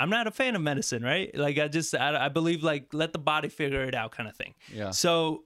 I'm 0.00 0.08
not 0.08 0.26
a 0.26 0.30
fan 0.30 0.56
of 0.56 0.62
medicine, 0.62 1.02
right? 1.02 1.30
Like 1.36 1.58
I 1.58 1.68
just 1.68 1.94
I, 1.94 2.26
I 2.26 2.28
believe 2.30 2.62
like 2.62 2.94
let 2.94 3.12
the 3.12 3.18
body 3.18 3.50
figure 3.50 3.84
it 3.84 3.94
out 3.94 4.12
kind 4.12 4.28
of 4.28 4.34
thing. 4.34 4.54
Yeah. 4.72 4.90
So 4.90 5.44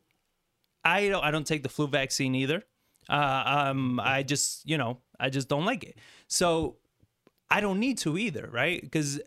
I 0.84 1.08
don't 1.08 1.24
I 1.24 1.32
don't 1.32 1.46
take 1.46 1.64
the 1.64 1.68
flu 1.68 1.88
vaccine 1.88 2.36
either. 2.36 2.62
Uh, 3.08 3.42
um, 3.44 4.00
I 4.00 4.22
just 4.22 4.66
you 4.68 4.78
know 4.78 5.00
I 5.18 5.28
just 5.28 5.48
don't 5.48 5.64
like 5.64 5.82
it. 5.82 5.98
So 6.28 6.76
I 7.50 7.60
don't 7.60 7.80
need 7.80 7.98
to 7.98 8.16
either, 8.16 8.48
right? 8.52 8.80
Because 8.80 9.20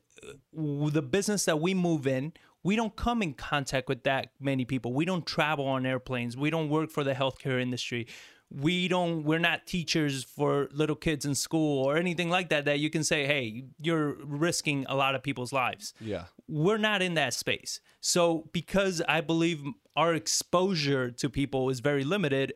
the 0.54 1.02
business 1.02 1.46
that 1.46 1.60
we 1.60 1.74
move 1.74 2.08
in, 2.08 2.34
we 2.64 2.78
don't 2.78 2.96
come 2.96 3.22
in 3.22 3.34
contact 3.34 3.90
with 3.90 4.04
that 4.04 4.30
many 4.40 4.66
people. 4.66 4.94
We 4.94 5.06
don't 5.06 5.26
travel 5.26 5.68
on 5.68 5.86
airplanes. 5.86 6.38
We 6.38 6.50
don't 6.50 6.70
work 6.70 6.90
for 6.90 7.04
the 7.04 7.14
healthcare 7.14 7.62
industry. 7.62 8.08
We 8.50 8.88
don't. 8.88 9.24
We're 9.24 9.40
not 9.40 9.68
teachers 9.68 10.24
for 10.24 10.70
little 10.72 10.96
kids 10.96 11.26
in 11.26 11.36
school 11.36 11.84
or 11.84 11.98
anything 11.98 12.30
like 12.30 12.50
that. 12.50 12.66
That 12.66 12.80
you 12.80 12.90
can 12.90 13.04
say, 13.04 13.26
"Hey, 13.26 13.66
you're 13.80 14.16
risking 14.24 14.86
a 14.88 14.96
lot 14.96 15.16
of 15.16 15.24
people's 15.24 15.52
lives." 15.52 15.94
Yeah. 16.00 16.26
we're 16.48 16.78
not 16.78 17.02
in 17.02 17.16
that 17.16 17.34
space. 17.34 17.82
So 18.00 18.50
because 18.54 19.02
I 19.08 19.20
believe 19.20 19.62
our 19.98 20.14
exposure 20.14 21.12
to 21.12 21.30
people 21.30 21.70
is 21.70 21.82
very 21.82 22.06
limited, 22.06 22.54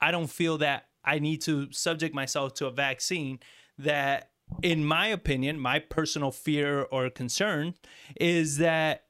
I 0.00 0.10
don't 0.10 0.28
feel 0.30 0.56
that 0.58 0.86
I 1.04 1.18
need 1.18 1.42
to 1.42 1.70
subject 1.70 2.14
myself 2.14 2.54
to 2.54 2.66
a 2.66 2.70
vaccine 2.70 3.40
that 3.76 4.30
in 4.62 4.84
my 4.84 5.08
opinion, 5.08 5.58
my 5.58 5.78
personal 5.78 6.30
fear 6.30 6.82
or 6.82 7.10
concern 7.10 7.74
is 8.16 8.58
that 8.58 9.04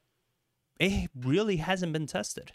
it 0.80 1.10
really 1.14 1.56
hasn't 1.56 1.92
been 1.92 2.06
tested. 2.06 2.52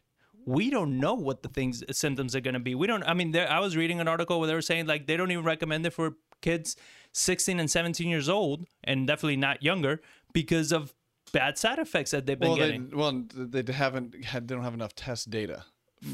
We 0.49 0.69
don't 0.69 0.99
know 0.99 1.13
what 1.13 1.43
the 1.43 1.49
things 1.49 1.84
symptoms 1.91 2.35
are 2.35 2.41
going 2.41 2.55
to 2.55 2.59
be. 2.59 2.73
We 2.73 2.88
don't 2.88 3.03
I 3.03 3.13
mean 3.13 3.31
there 3.31 3.49
I 3.51 3.59
was 3.59 3.77
reading 3.77 3.99
an 3.99 4.07
article 4.07 4.39
where 4.39 4.47
they 4.47 4.55
were 4.55 4.61
saying 4.61 4.88
like 4.88 5.05
they 5.07 5.15
don't 5.17 5.31
even 5.31 5.45
recommend 5.45 5.85
it 5.85 5.93
for 5.93 6.13
kids 6.41 6.76
16 7.13 7.59
and 7.59 7.69
17 7.69 8.07
years 8.07 8.30
old 8.30 8.65
and 8.84 9.05
definitely 9.05 9.38
not 9.38 9.61
younger 9.61 10.01
because 10.34 10.71
of 10.71 10.93
bad 11.31 11.57
side 11.57 11.80
effects 11.80 12.11
that 12.11 12.26
they've 12.26 12.39
been 12.39 12.49
Well, 12.49 12.57
they, 12.57 12.65
getting. 12.65 12.97
well, 12.97 13.23
they 13.34 13.71
haven't 13.71 14.23
had. 14.26 14.47
They 14.47 14.55
don't 14.55 14.63
have 14.63 14.73
enough 14.73 14.95
test 14.95 15.30
data 15.30 15.65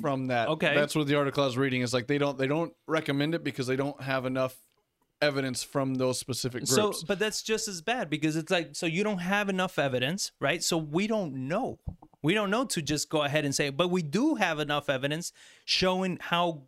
from 0.02 0.28
that. 0.28 0.50
Okay. 0.50 0.74
That's 0.76 0.96
what 0.96 1.08
the 1.08 1.16
article 1.16 1.44
I 1.44 1.46
was 1.46 1.58
reading 1.58 1.82
is 1.82 1.94
like. 1.94 2.08
They 2.08 2.18
don't. 2.18 2.38
They 2.38 2.48
don't 2.48 2.74
recommend 2.88 3.36
it 3.36 3.44
because 3.44 3.68
they 3.68 3.76
don't 3.76 4.02
have 4.02 4.26
enough 4.26 4.56
evidence 5.22 5.64
from 5.64 5.96
those 5.96 6.20
specific 6.20 6.66
groups. 6.66 7.00
So, 7.00 7.06
but 7.08 7.20
that's 7.20 7.42
just 7.42 7.68
as 7.68 7.82
bad 7.82 8.10
because 8.10 8.36
it's 8.36 8.52
like, 8.52 8.76
so 8.76 8.86
you 8.86 9.04
don't 9.04 9.20
have 9.20 9.48
enough 9.50 9.80
evidence, 9.80 10.32
right? 10.42 10.62
So 10.62 10.78
we 10.78 11.08
don't 11.08 11.48
know. 11.48 11.80
We 12.26 12.34
don't 12.34 12.50
know 12.50 12.66
to 12.66 12.82
just 12.82 13.10
go 13.10 13.22
ahead 13.22 13.46
and 13.46 13.54
say, 13.54 13.70
but 13.70 13.92
we 13.92 14.02
do 14.02 14.34
have 14.34 14.60
enough 14.60 14.90
evidence 14.90 15.32
showing 15.64 16.18
how 16.20 16.64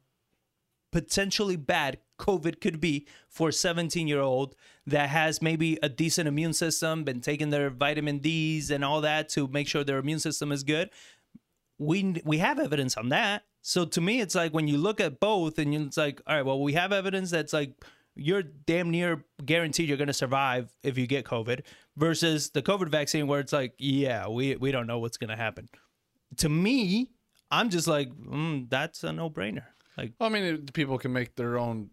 potentially 0.91 1.55
bad 1.55 1.97
COVID 2.19 2.61
could 2.61 2.79
be 2.79 3.07
for 3.27 3.49
a 3.49 3.53
17 3.53 4.07
year 4.07 4.21
old 4.21 4.55
that 4.85 5.09
has 5.09 5.41
maybe 5.41 5.79
a 5.81 5.89
decent 5.89 6.27
immune 6.27 6.53
system, 6.53 7.03
been 7.03 7.21
taking 7.21 7.49
their 7.49 7.71
vitamin 7.71 8.19
D's 8.19 8.69
and 8.69 8.85
all 8.85 9.01
that 9.01 9.29
to 9.29 9.47
make 9.47 9.67
sure 9.67 9.83
their 9.83 9.97
immune 9.97 10.19
system 10.19 10.51
is 10.51 10.61
good. 10.61 10.91
We 11.79 12.21
we 12.23 12.37
have 12.37 12.59
evidence 12.59 12.95
on 12.95 13.09
that. 13.09 13.41
So 13.63 13.83
to 13.83 13.99
me, 13.99 14.21
it's 14.21 14.35
like 14.35 14.53
when 14.53 14.67
you 14.67 14.77
look 14.77 15.01
at 15.01 15.19
both, 15.19 15.57
and 15.57 15.73
it's 15.73 15.97
like, 15.97 16.21
all 16.27 16.35
right, 16.35 16.45
well, 16.45 16.61
we 16.61 16.73
have 16.73 16.91
evidence 16.91 17.31
that's 17.31 17.51
like 17.51 17.73
you're 18.17 18.43
damn 18.43 18.91
near 18.91 19.25
guaranteed 19.45 19.87
you're 19.87 19.97
going 19.97 20.07
to 20.07 20.13
survive 20.13 20.73
if 20.83 20.97
you 20.97 21.07
get 21.07 21.25
COVID, 21.25 21.61
versus 21.95 22.49
the 22.49 22.61
COVID 22.61 22.89
vaccine 22.89 23.27
where 23.27 23.39
it's 23.39 23.53
like, 23.53 23.73
yeah, 23.77 24.27
we 24.27 24.55
we 24.55 24.71
don't 24.71 24.87
know 24.87 24.99
what's 24.99 25.17
going 25.17 25.29
to 25.29 25.35
happen. 25.35 25.69
To 26.37 26.49
me, 26.49 27.11
I'm 27.51 27.69
just 27.69 27.87
like, 27.87 28.09
mm, 28.09 28.69
that's 28.69 29.03
a 29.03 29.11
no 29.11 29.29
brainer. 29.29 29.63
Like, 29.97 30.13
I 30.19 30.29
mean, 30.29 30.65
people 30.73 30.97
can 30.97 31.11
make 31.13 31.35
their 31.35 31.57
own 31.57 31.89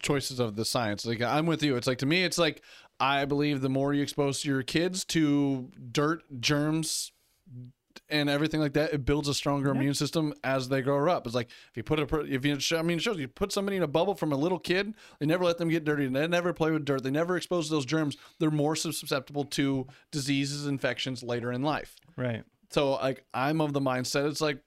choices 0.00 0.38
of 0.40 0.56
the 0.56 0.64
science. 0.64 1.06
Like 1.06 1.22
I'm 1.22 1.46
with 1.46 1.62
you. 1.62 1.76
It's 1.76 1.86
like 1.86 1.98
to 1.98 2.06
me, 2.06 2.24
it's 2.24 2.38
like 2.38 2.62
I 3.00 3.24
believe 3.24 3.60
the 3.60 3.68
more 3.68 3.94
you 3.94 4.02
expose 4.02 4.44
your 4.44 4.62
kids 4.62 5.04
to 5.06 5.70
dirt, 5.92 6.22
germs, 6.40 7.12
and 8.10 8.28
everything 8.30 8.60
like 8.60 8.72
that, 8.74 8.92
it 8.92 9.04
builds 9.04 9.28
a 9.28 9.34
stronger 9.34 9.70
immune 9.70 9.94
system 9.94 10.32
as 10.42 10.68
they 10.68 10.82
grow 10.82 11.10
up. 11.10 11.26
It's 11.26 11.34
like 11.34 11.48
if 11.70 11.76
you 11.76 11.82
put 11.82 12.00
a, 12.00 12.20
if 12.20 12.44
you, 12.44 12.58
I 12.76 12.82
mean, 12.82 12.98
it 12.98 13.02
shows 13.02 13.18
you 13.18 13.28
put 13.28 13.52
somebody 13.52 13.76
in 13.76 13.82
a 13.82 13.88
bubble 13.88 14.14
from 14.14 14.32
a 14.32 14.36
little 14.36 14.58
kid, 14.58 14.94
they 15.18 15.26
never 15.26 15.44
let 15.44 15.58
them 15.58 15.68
get 15.68 15.84
dirty, 15.84 16.06
they 16.06 16.26
never 16.26 16.52
play 16.52 16.70
with 16.70 16.84
dirt, 16.84 17.02
they 17.02 17.10
never 17.10 17.36
expose 17.36 17.68
those 17.68 17.84
germs. 17.84 18.16
They're 18.38 18.50
more 18.50 18.76
susceptible 18.76 19.44
to 19.44 19.86
diseases, 20.10 20.66
infections 20.66 21.22
later 21.22 21.52
in 21.52 21.62
life. 21.62 21.96
right. 22.16 22.44
So 22.70 22.92
like 22.92 23.24
I'm 23.32 23.62
of 23.62 23.72
the 23.72 23.80
mindset 23.80 24.28
it's 24.28 24.42
like 24.42 24.58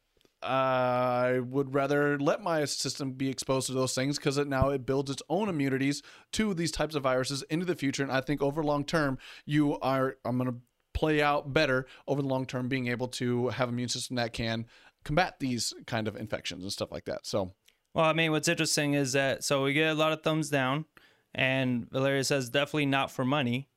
I 0.44 1.40
would 1.40 1.76
rather 1.76 2.18
let 2.18 2.42
my 2.42 2.66
system 2.66 3.12
be 3.12 3.30
exposed 3.30 3.68
to 3.68 3.74
those 3.74 3.94
things 3.94 4.18
because 4.18 4.38
it 4.38 4.48
now 4.48 4.70
it 4.70 4.86
builds 4.86 5.12
its 5.12 5.22
own 5.30 5.50
immunities 5.50 6.02
to 6.34 6.54
these 6.54 6.72
types 6.72 6.96
of 6.96 7.04
viruses 7.04 7.44
into 7.44 7.66
the 7.66 7.76
future. 7.76 8.02
And 8.02 8.12
I 8.12 8.22
think 8.22 8.42
over 8.42 8.64
long 8.64 8.84
term, 8.84 9.20
you 9.46 9.78
are 9.80 10.18
I'm 10.26 10.38
gonna 10.40 10.56
play 10.94 11.22
out 11.22 11.54
better 11.54 11.86
over 12.08 12.22
the 12.22 12.28
long 12.28 12.46
term, 12.46 12.68
being 12.68 12.88
able 12.88 13.08
to 13.08 13.50
have 13.50 13.70
immune 13.70 13.90
system 13.90 14.16
that 14.18 14.34
can 14.34 14.66
combat 15.04 15.40
these 15.40 15.74
kind 15.88 16.08
of 16.08 16.16
infections 16.16 16.64
and 16.64 16.72
stuff 16.72 16.92
like 16.92 17.06
that. 17.06 17.26
So 17.26 17.52
Well, 17.94 18.06
I 18.06 18.14
mean, 18.14 18.32
what's 18.32 18.48
interesting 18.48 18.94
is 18.94 19.14
that 19.14 19.44
so 19.44 19.64
we 19.64 19.74
get 19.74 19.92
a 19.92 19.96
lot 19.96 20.12
of 20.12 20.22
thumbs 20.22 20.50
down, 20.50 20.86
and 21.34 21.90
Valeria 21.92 22.24
says 22.24 22.50
definitely 22.50 22.86
not 22.86 23.12
for 23.12 23.26
money. 23.26 23.68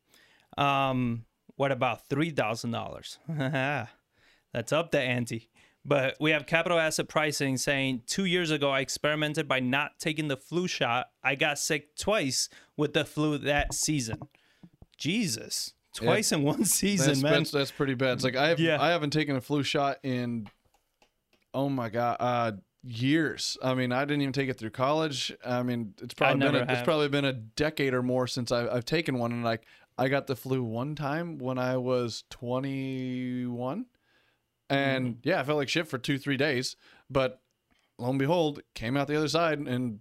Um, 0.56 1.24
what 1.56 1.72
about 1.72 2.08
three 2.08 2.30
thousand 2.30 2.72
dollars? 2.72 3.18
That's 3.28 4.72
up 4.72 4.90
the 4.90 5.00
ante. 5.00 5.50
But 5.86 6.16
we 6.18 6.30
have 6.30 6.46
capital 6.46 6.78
asset 6.78 7.08
pricing 7.08 7.58
saying 7.58 8.02
two 8.06 8.24
years 8.24 8.50
ago 8.50 8.70
I 8.70 8.80
experimented 8.80 9.46
by 9.46 9.60
not 9.60 9.98
taking 9.98 10.28
the 10.28 10.36
flu 10.36 10.66
shot. 10.66 11.08
I 11.22 11.34
got 11.34 11.58
sick 11.58 11.94
twice 11.96 12.48
with 12.76 12.94
the 12.94 13.04
flu 13.04 13.36
that 13.38 13.74
season. 13.74 14.20
Jesus, 14.96 15.74
twice 15.94 16.32
in 16.32 16.42
one 16.42 16.64
season, 16.64 17.08
that's, 17.08 17.22
man. 17.22 17.32
that's 17.32 17.50
that's 17.50 17.70
pretty 17.70 17.94
bad. 17.94 18.14
It's 18.14 18.24
like 18.24 18.36
I 18.36 18.48
have 18.48 18.60
Yeah. 18.60 18.80
I 18.80 18.90
haven't 18.90 19.10
taken 19.10 19.36
a 19.36 19.40
flu 19.40 19.62
shot 19.62 19.98
in 20.02 20.48
oh 21.52 21.68
my 21.68 21.88
god 21.88 22.16
uh 22.20 22.52
years. 22.82 23.56
I 23.62 23.74
mean, 23.74 23.92
I 23.92 24.04
didn't 24.04 24.20
even 24.22 24.32
take 24.32 24.48
it 24.50 24.58
through 24.58 24.70
college. 24.70 25.34
I 25.44 25.62
mean, 25.62 25.94
it's 26.02 26.14
probably 26.14 26.40
been 26.46 26.54
a, 26.54 26.72
it's 26.72 26.82
probably 26.82 27.08
been 27.08 27.24
a 27.24 27.32
decade 27.32 27.94
or 27.94 28.02
more 28.02 28.26
since 28.26 28.52
I, 28.52 28.68
I've 28.68 28.84
taken 28.84 29.18
one, 29.18 29.32
and 29.32 29.42
like 29.44 29.62
I 29.96 30.08
got 30.08 30.26
the 30.26 30.36
flu 30.36 30.62
one 30.62 30.94
time 30.94 31.38
when 31.38 31.56
I 31.58 31.76
was 31.78 32.24
21, 32.30 33.86
and 34.68 35.06
Mm-hmm. 35.06 35.28
yeah, 35.28 35.40
I 35.40 35.44
felt 35.44 35.58
like 35.58 35.68
shit 35.68 35.88
for 35.88 35.98
two 35.98 36.18
three 36.18 36.36
days, 36.36 36.76
but 37.08 37.40
lo 37.98 38.10
and 38.10 38.18
behold, 38.18 38.60
came 38.74 38.96
out 38.96 39.08
the 39.08 39.16
other 39.16 39.28
side 39.28 39.58
and 39.58 40.00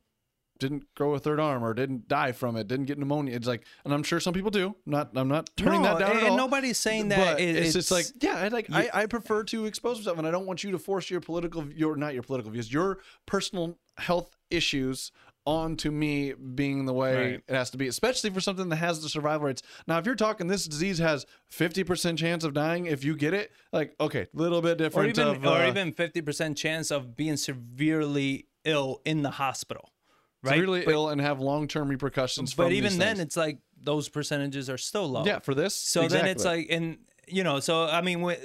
didn't 0.59 0.85
grow 0.95 1.13
a 1.15 1.19
third 1.19 1.39
arm 1.39 1.63
or 1.63 1.73
didn't 1.73 2.07
die 2.07 2.31
from 2.31 2.55
it, 2.55 2.67
didn't 2.67 2.85
get 2.85 2.97
pneumonia. 2.97 3.35
It's 3.35 3.47
like, 3.47 3.65
and 3.83 3.93
I'm 3.93 4.03
sure 4.03 4.19
some 4.19 4.33
people 4.33 4.51
do. 4.51 4.75
Not, 4.85 5.11
I'm 5.15 5.27
not 5.27 5.49
turning 5.57 5.81
No, 5.81 5.97
that 5.97 5.99
down 5.99 6.17
and, 6.17 6.27
and 6.27 6.35
nobody's 6.37 6.77
saying 6.77 7.09
that 7.09 7.39
it- 7.39 7.55
it's, 7.55 7.73
just 7.73 7.91
like 7.91 8.05
yeah, 8.21 8.35
I 8.37 8.47
like 8.49 8.69
you- 8.69 8.75
I, 8.75 8.89
I 8.93 9.05
prefer 9.07 9.43
to 9.45 9.65
expose 9.65 9.97
myself, 9.97 10.17
and 10.17 10.27
I 10.27 10.31
don't 10.31 10.45
want 10.45 10.63
you 10.63 10.71
to 10.71 10.79
force 10.79 11.09
your 11.09 11.21
political 11.21 11.65
your 11.73 11.95
not 11.95 12.13
your 12.13 12.23
political 12.23 12.51
views, 12.51 12.71
your 12.71 12.99
personal 13.25 13.77
health 13.97 14.35
issues 14.49 15.11
onto 15.45 15.91
me 15.91 16.31
being 16.33 16.85
the 16.85 16.93
way 16.93 17.15
Right. 17.15 17.41
it 17.45 17.53
has 17.53 17.69
to 17.71 17.77
be, 17.77 17.87
especially 17.87 18.29
for 18.29 18.39
something 18.39 18.69
that 18.69 18.77
has 18.77 19.01
the 19.03 19.09
survival 19.09 19.47
rates. 19.47 19.61
Now, 19.87 19.97
if 19.97 20.05
you're 20.05 20.15
talking 20.15 20.47
this 20.47 20.65
disease 20.65 20.99
has 20.99 21.25
fifty 21.49 21.83
percent 21.83 22.17
chance 22.17 22.45
of 22.45 22.53
dying 22.53 22.85
if 22.85 23.03
you 23.03 23.15
get 23.15 23.33
it, 23.33 23.51
like 23.73 23.93
okay, 23.99 24.21
a 24.21 24.27
little 24.33 24.61
bit 24.61 24.71
or 24.73 24.75
different. 24.75 25.09
even 25.19 25.27
of, 25.35 25.45
or 25.45 25.57
uh, 25.63 25.67
even 25.67 25.91
50% 25.91 26.55
chance 26.55 26.91
of 26.91 27.17
being 27.17 27.35
severely 27.35 28.47
ill 28.63 29.01
in 29.03 29.23
the 29.23 29.31
hospital 29.31 29.89
right 30.43 30.55
severely 30.55 30.85
but, 30.85 30.91
ill 30.91 31.09
and 31.09 31.21
have 31.21 31.39
long 31.39 31.67
term 31.67 31.87
repercussions. 31.87 32.53
but 32.53 32.71
even 32.71 32.97
then 32.97 33.19
it's 33.19 33.37
like 33.37 33.59
those 33.81 34.09
percentages 34.09 34.69
are 34.69 34.77
still 34.77 35.07
low 35.07 35.25
yeah, 35.25 35.39
for 35.39 35.53
this. 35.55 35.75
so 35.75 36.07
then 36.07 36.25
it's 36.25 36.45
like 36.45 36.67
and 36.69 36.97
you 37.27 37.43
know 37.43 37.59
so 37.59 37.85
i 37.85 38.01
mean 38.01 38.23
wh- 38.23 38.41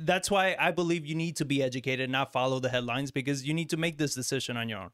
that's 0.00 0.30
why 0.30 0.56
i 0.58 0.70
believe 0.70 1.06
you 1.06 1.14
need 1.14 1.36
to 1.36 1.44
be 1.44 1.62
educated 1.62 2.10
not 2.10 2.32
follow 2.32 2.60
the 2.60 2.68
headlines 2.68 3.10
because 3.10 3.44
you 3.44 3.54
need 3.54 3.70
to 3.70 3.76
make 3.76 3.98
this 3.98 4.14
decision 4.14 4.56
on 4.56 4.68
your 4.68 4.80
own 4.80 4.90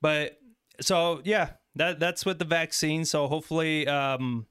but 0.00 0.38
so 0.80 1.20
yeah 1.24 1.50
that 1.74 1.98
that's 1.98 2.26
with 2.26 2.38
the 2.38 2.44
vaccine 2.44 3.04
so 3.04 3.26
hopefully 3.26 3.86
um 3.88 4.46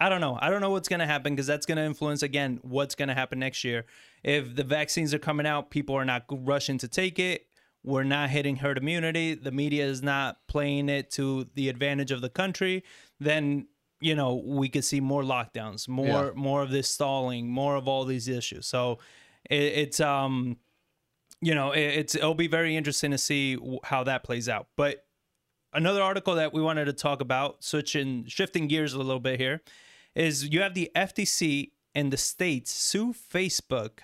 I 0.00 0.08
don't 0.08 0.22
know. 0.22 0.38
I 0.40 0.48
don't 0.48 0.62
know 0.62 0.70
what's 0.70 0.88
going 0.88 1.00
to 1.00 1.06
happen 1.06 1.34
because 1.34 1.46
that's 1.46 1.66
going 1.66 1.76
to 1.76 1.84
influence 1.84 2.22
again 2.22 2.58
what's 2.62 2.94
going 2.94 3.10
to 3.10 3.14
happen 3.14 3.38
next 3.38 3.64
year. 3.64 3.84
If 4.24 4.56
the 4.56 4.64
vaccines 4.64 5.12
are 5.12 5.18
coming 5.18 5.46
out, 5.46 5.70
people 5.70 5.94
are 5.94 6.06
not 6.06 6.24
rushing 6.30 6.78
to 6.78 6.88
take 6.88 7.18
it. 7.18 7.46
We're 7.82 8.04
not 8.04 8.30
hitting 8.30 8.56
herd 8.56 8.78
immunity. 8.78 9.34
The 9.34 9.50
media 9.50 9.86
is 9.86 10.02
not 10.02 10.38
playing 10.48 10.88
it 10.88 11.10
to 11.12 11.46
the 11.54 11.68
advantage 11.68 12.10
of 12.10 12.20
the 12.20 12.28
country. 12.28 12.84
Then 13.18 13.68
you 14.00 14.14
know 14.14 14.34
we 14.44 14.68
could 14.68 14.84
see 14.84 15.00
more 15.00 15.22
lockdowns, 15.22 15.88
more 15.88 16.06
Yeah. 16.26 16.30
more 16.34 16.62
of 16.62 16.70
this 16.70 16.88
stalling, 16.88 17.48
more 17.50 17.76
of 17.76 17.86
all 17.88 18.04
these 18.04 18.28
issues. 18.28 18.66
So 18.66 18.98
it, 19.48 19.62
it's 19.62 20.00
um 20.00 20.56
you 21.40 21.54
know 21.54 21.72
it, 21.72 21.80
it's 21.80 22.14
it'll 22.14 22.34
be 22.34 22.48
very 22.48 22.76
interesting 22.76 23.10
to 23.12 23.18
see 23.18 23.56
how 23.84 24.04
that 24.04 24.24
plays 24.24 24.48
out. 24.48 24.68
But 24.76 25.06
another 25.72 26.02
article 26.02 26.34
that 26.34 26.52
we 26.52 26.60
wanted 26.60 26.86
to 26.86 26.92
talk 26.92 27.20
about, 27.20 27.62
switching 27.64 28.26
shifting 28.26 28.68
gears 28.68 28.92
a 28.94 28.98
little 28.98 29.20
bit 29.20 29.38
here, 29.40 29.62
is 30.14 30.48
you 30.48 30.60
have 30.60 30.74
the 30.74 30.90
FTC 30.96 31.70
and 31.94 32.12
the 32.12 32.16
states 32.16 32.70
sue 32.72 33.12
Facebook 33.14 34.00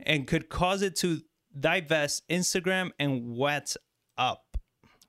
and 0.00 0.26
could 0.26 0.48
cause 0.48 0.82
it 0.82 0.94
to 0.96 1.22
divest 1.58 2.28
Instagram 2.28 2.90
and 2.98 3.36
WhatsApp. 3.36 4.38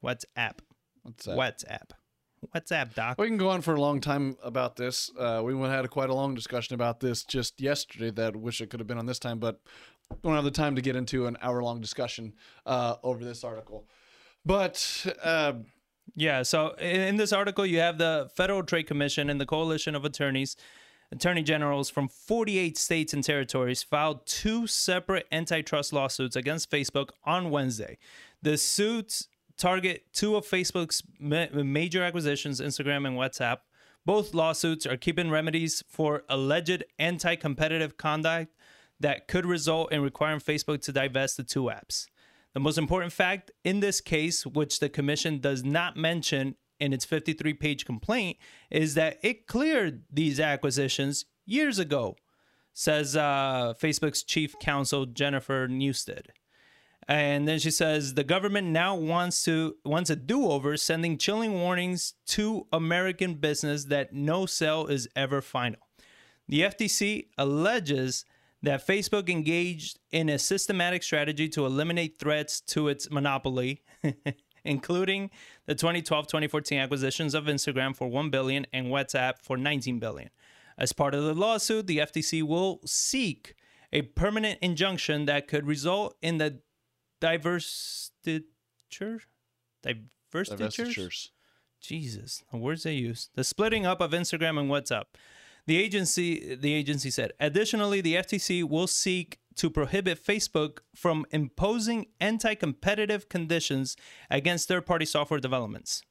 WhatsApp. 0.03 0.59
What's 1.03 1.25
that? 1.25 1.37
WhatsApp. 1.37 1.91
WhatsApp, 2.55 2.93
doc. 2.93 3.19
We 3.19 3.27
can 3.27 3.37
go 3.37 3.49
on 3.49 3.61
for 3.61 3.73
a 3.73 3.81
long 3.81 3.99
time 3.99 4.37
about 4.43 4.75
this. 4.75 5.11
Uh, 5.17 5.41
we 5.43 5.59
had 5.67 5.85
a, 5.85 5.87
quite 5.87 6.09
a 6.09 6.13
long 6.13 6.35
discussion 6.35 6.75
about 6.75 6.99
this 6.99 7.23
just 7.23 7.59
yesterday. 7.59 8.11
That 8.11 8.35
I 8.35 8.37
wish 8.37 8.61
it 8.61 8.69
could 8.69 8.79
have 8.79 8.87
been 8.87 8.99
on 8.99 9.05
this 9.07 9.19
time, 9.19 9.39
but 9.39 9.59
don't 10.23 10.35
have 10.35 10.43
the 10.43 10.51
time 10.51 10.75
to 10.75 10.81
get 10.81 10.95
into 10.95 11.25
an 11.25 11.37
hour 11.41 11.63
long 11.63 11.81
discussion 11.81 12.33
uh, 12.65 12.95
over 13.03 13.23
this 13.23 13.43
article. 13.43 13.87
But 14.45 15.05
uh, 15.23 15.53
Yeah. 16.15 16.43
So 16.43 16.75
in 16.79 17.17
this 17.17 17.33
article, 17.33 17.65
you 17.65 17.79
have 17.79 17.97
the 17.97 18.29
Federal 18.35 18.63
Trade 18.63 18.83
Commission 18.87 19.29
and 19.29 19.41
the 19.41 19.45
coalition 19.45 19.95
of 19.95 20.05
attorneys, 20.05 20.55
attorney 21.11 21.43
generals 21.43 21.89
from 21.89 22.07
48 22.07 22.77
states 22.77 23.13
and 23.13 23.23
territories 23.23 23.83
filed 23.83 24.25
two 24.25 24.67
separate 24.67 25.27
antitrust 25.31 25.93
lawsuits 25.93 26.35
against 26.35 26.69
Facebook 26.69 27.09
on 27.23 27.49
Wednesday. 27.49 27.97
The 28.41 28.57
suits 28.57 29.27
target 29.57 30.05
two 30.13 30.35
of 30.35 30.45
Facebook's 30.45 31.01
ma- 31.19 31.47
major 31.51 32.03
acquisitions, 32.03 32.61
Instagram 32.61 33.07
and 33.07 33.17
WhatsApp. 33.17 33.57
Both 34.05 34.33
lawsuits 34.33 34.85
are 34.85 34.97
keeping 34.97 35.29
remedies 35.29 35.83
for 35.89 36.23
alleged 36.29 36.83
anti 36.97 37.35
competitive 37.35 37.97
conduct 37.97 38.53
that 38.99 39.27
could 39.27 39.45
result 39.45 39.91
in 39.91 40.01
requiring 40.01 40.39
Facebook 40.39 40.81
to 40.83 40.91
divest 40.91 41.37
the 41.37 41.43
two 41.43 41.63
apps. 41.63 42.07
The 42.53 42.59
most 42.59 42.77
important 42.77 43.13
fact 43.13 43.51
in 43.63 43.81
this 43.81 44.01
case, 44.01 44.45
which 44.45 44.79
the 44.79 44.89
commission 44.89 45.39
does 45.39 45.63
not 45.63 45.97
mention 45.97 46.55
in 46.79 46.93
its 46.93 47.05
53 47.05 47.53
page 47.53 47.85
complaint, 47.85 48.37
is 48.69 48.93
that 48.95 49.17
it 49.23 49.47
cleared 49.47 50.03
these 50.11 50.39
acquisitions 50.39 51.25
years 51.45 51.79
ago, 51.79 52.15
says 52.73 53.15
uh, 53.15 53.73
Facebook's 53.81 54.23
chief 54.23 54.57
counsel, 54.59 55.05
Jennifer 55.05 55.67
Newstead. 55.67 56.33
And 57.07 57.47
then 57.47 57.59
she 57.59 57.71
says 57.71 58.15
the 58.15 58.23
government 58.23 58.67
now 58.67 58.95
wants 58.95 59.43
to 59.45 59.75
wants 59.85 60.09
a 60.09 60.15
do-over, 60.15 60.75
sending 60.75 61.17
chilling 61.17 61.53
warnings 61.53 62.15
to 62.27 62.67
American 62.73 63.35
business 63.35 63.85
that 63.85 64.13
no 64.13 64.45
sale 64.45 64.87
is 64.87 65.07
ever 65.15 65.41
final. 65.41 65.79
The 66.49 66.61
FTC 66.61 67.27
alleges 67.37 68.25
that 68.63 68.85
Facebook 68.85 69.29
engaged 69.29 69.99
in 70.11 70.29
a 70.29 70.39
systematic 70.39 71.03
strategy 71.03 71.47
to 71.49 71.65
eliminate 71.65 72.19
threats 72.19 72.59
to 72.61 72.89
its 72.89 73.09
monopoly, 73.09 73.83
including 74.67 75.29
the 75.65 75.75
2012-2014 75.75 76.81
acquisitions 76.81 77.33
of 77.33 77.45
Instagram 77.45 77.95
for 77.95 78.07
1 78.07 78.29
billion 78.29 78.67
and 78.73 78.87
WhatsApp 78.87 79.39
for 79.41 79.57
19 79.57 79.99
billion. 79.99 80.29
As 80.77 80.93
part 80.93 81.15
of 81.15 81.23
the 81.23 81.33
lawsuit, 81.33 81.87
the 81.87 81.97
FTC 81.99 82.43
will 82.43 82.81
seek 82.85 83.55
a 83.91 84.03
permanent 84.03 84.59
injunction 84.61 85.25
that 85.25 85.47
could 85.47 85.65
result 85.65 86.15
in 86.21 86.37
the 86.37 86.59
divestiture 87.21 88.41
diversiture 89.83 90.57
divestitures. 90.57 91.29
Jesus, 91.79 92.43
the 92.51 92.57
words 92.57 92.83
they 92.83 92.93
use. 92.93 93.29
The 93.35 93.43
splitting 93.43 93.85
up 93.85 94.01
of 94.01 94.11
Instagram 94.11 94.59
and 94.59 94.69
WhatsApp. 94.69 95.05
The 95.65 95.77
agency 95.77 96.55
the 96.55 96.73
agency 96.73 97.09
said. 97.09 97.33
Additionally, 97.39 98.01
the 98.01 98.15
FTC 98.15 98.63
will 98.63 98.87
seek 98.87 99.39
to 99.57 99.69
prohibit 99.69 100.23
Facebook 100.23 100.79
from 100.95 101.25
imposing 101.31 102.07
anti-competitive 102.19 103.29
conditions 103.29 103.95
against 104.29 104.67
third-party 104.67 105.05
software 105.05 105.39
developments. 105.39 106.03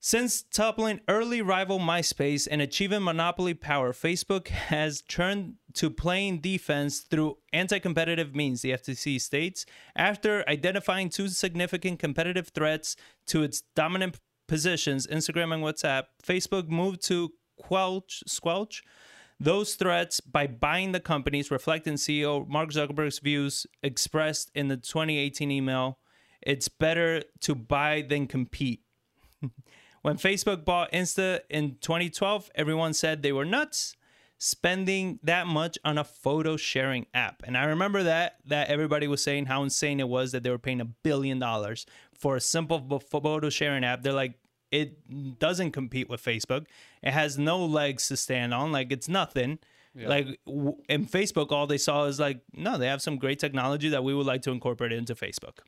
Since 0.00 0.42
toppling 0.42 1.00
early 1.08 1.42
rival 1.42 1.80
MySpace 1.80 2.46
and 2.48 2.62
achieving 2.62 3.02
monopoly 3.02 3.52
power, 3.52 3.92
Facebook 3.92 4.46
has 4.46 5.02
turned 5.02 5.54
to 5.74 5.90
playing 5.90 6.38
defense 6.38 7.00
through 7.00 7.38
anti 7.52 7.80
competitive 7.80 8.32
means, 8.32 8.62
the 8.62 8.70
FTC 8.70 9.20
states. 9.20 9.66
After 9.96 10.48
identifying 10.48 11.08
two 11.08 11.26
significant 11.26 11.98
competitive 11.98 12.48
threats 12.48 12.94
to 13.26 13.42
its 13.42 13.62
dominant 13.74 14.20
positions, 14.46 15.08
Instagram 15.08 15.52
and 15.52 15.64
WhatsApp, 15.64 16.04
Facebook 16.22 16.68
moved 16.68 17.02
to 17.08 17.32
quelch, 17.60 18.22
squelch 18.24 18.84
those 19.40 19.74
threats 19.74 20.20
by 20.20 20.46
buying 20.46 20.92
the 20.92 21.00
companies, 21.00 21.50
reflecting 21.50 21.94
CEO 21.94 22.46
Mark 22.48 22.70
Zuckerberg's 22.70 23.20
views 23.20 23.66
expressed 23.82 24.50
in 24.54 24.68
the 24.68 24.76
2018 24.76 25.50
email. 25.50 25.98
It's 26.42 26.68
better 26.68 27.22
to 27.40 27.54
buy 27.54 28.04
than 28.08 28.26
compete. 28.26 28.82
When 30.02 30.16
Facebook 30.16 30.64
bought 30.64 30.92
Insta 30.92 31.40
in 31.50 31.76
2012, 31.80 32.50
everyone 32.54 32.94
said 32.94 33.22
they 33.22 33.32
were 33.32 33.44
nuts 33.44 33.96
spending 34.38 35.18
that 35.24 35.46
much 35.48 35.76
on 35.84 35.98
a 35.98 36.04
photo 36.04 36.56
sharing 36.56 37.06
app. 37.12 37.42
And 37.44 37.56
I 37.58 37.64
remember 37.64 38.04
that 38.04 38.36
that 38.46 38.68
everybody 38.68 39.08
was 39.08 39.22
saying 39.22 39.46
how 39.46 39.64
insane 39.64 39.98
it 39.98 40.08
was 40.08 40.32
that 40.32 40.44
they 40.44 40.50
were 40.50 40.58
paying 40.58 40.80
a 40.80 40.84
billion 40.84 41.40
dollars 41.40 41.84
for 42.14 42.36
a 42.36 42.40
simple 42.40 43.00
photo 43.00 43.50
sharing 43.50 43.84
app. 43.84 44.02
They're 44.02 44.12
like 44.12 44.38
it 44.70 45.38
doesn't 45.38 45.72
compete 45.72 46.08
with 46.08 46.22
Facebook. 46.22 46.66
It 47.02 47.12
has 47.12 47.38
no 47.38 47.64
legs 47.64 48.08
to 48.08 48.16
stand 48.16 48.52
on. 48.54 48.72
Like 48.72 48.92
it's 48.92 49.08
nothing. 49.08 49.58
Like 49.94 50.38
w- 50.46 50.76
in 50.88 51.06
Facebook, 51.06 51.50
all 51.50 51.66
they 51.66 51.78
saw 51.78 52.04
is 52.04 52.20
like, 52.20 52.40
no, 52.52 52.78
they 52.78 52.86
have 52.86 53.02
some 53.02 53.16
great 53.16 53.38
technology 53.38 53.88
that 53.88 54.04
we 54.04 54.14
would 54.14 54.26
like 54.26 54.42
to 54.42 54.52
incorporate 54.52 54.92
into 54.92 55.14
Facebook. 55.14 55.58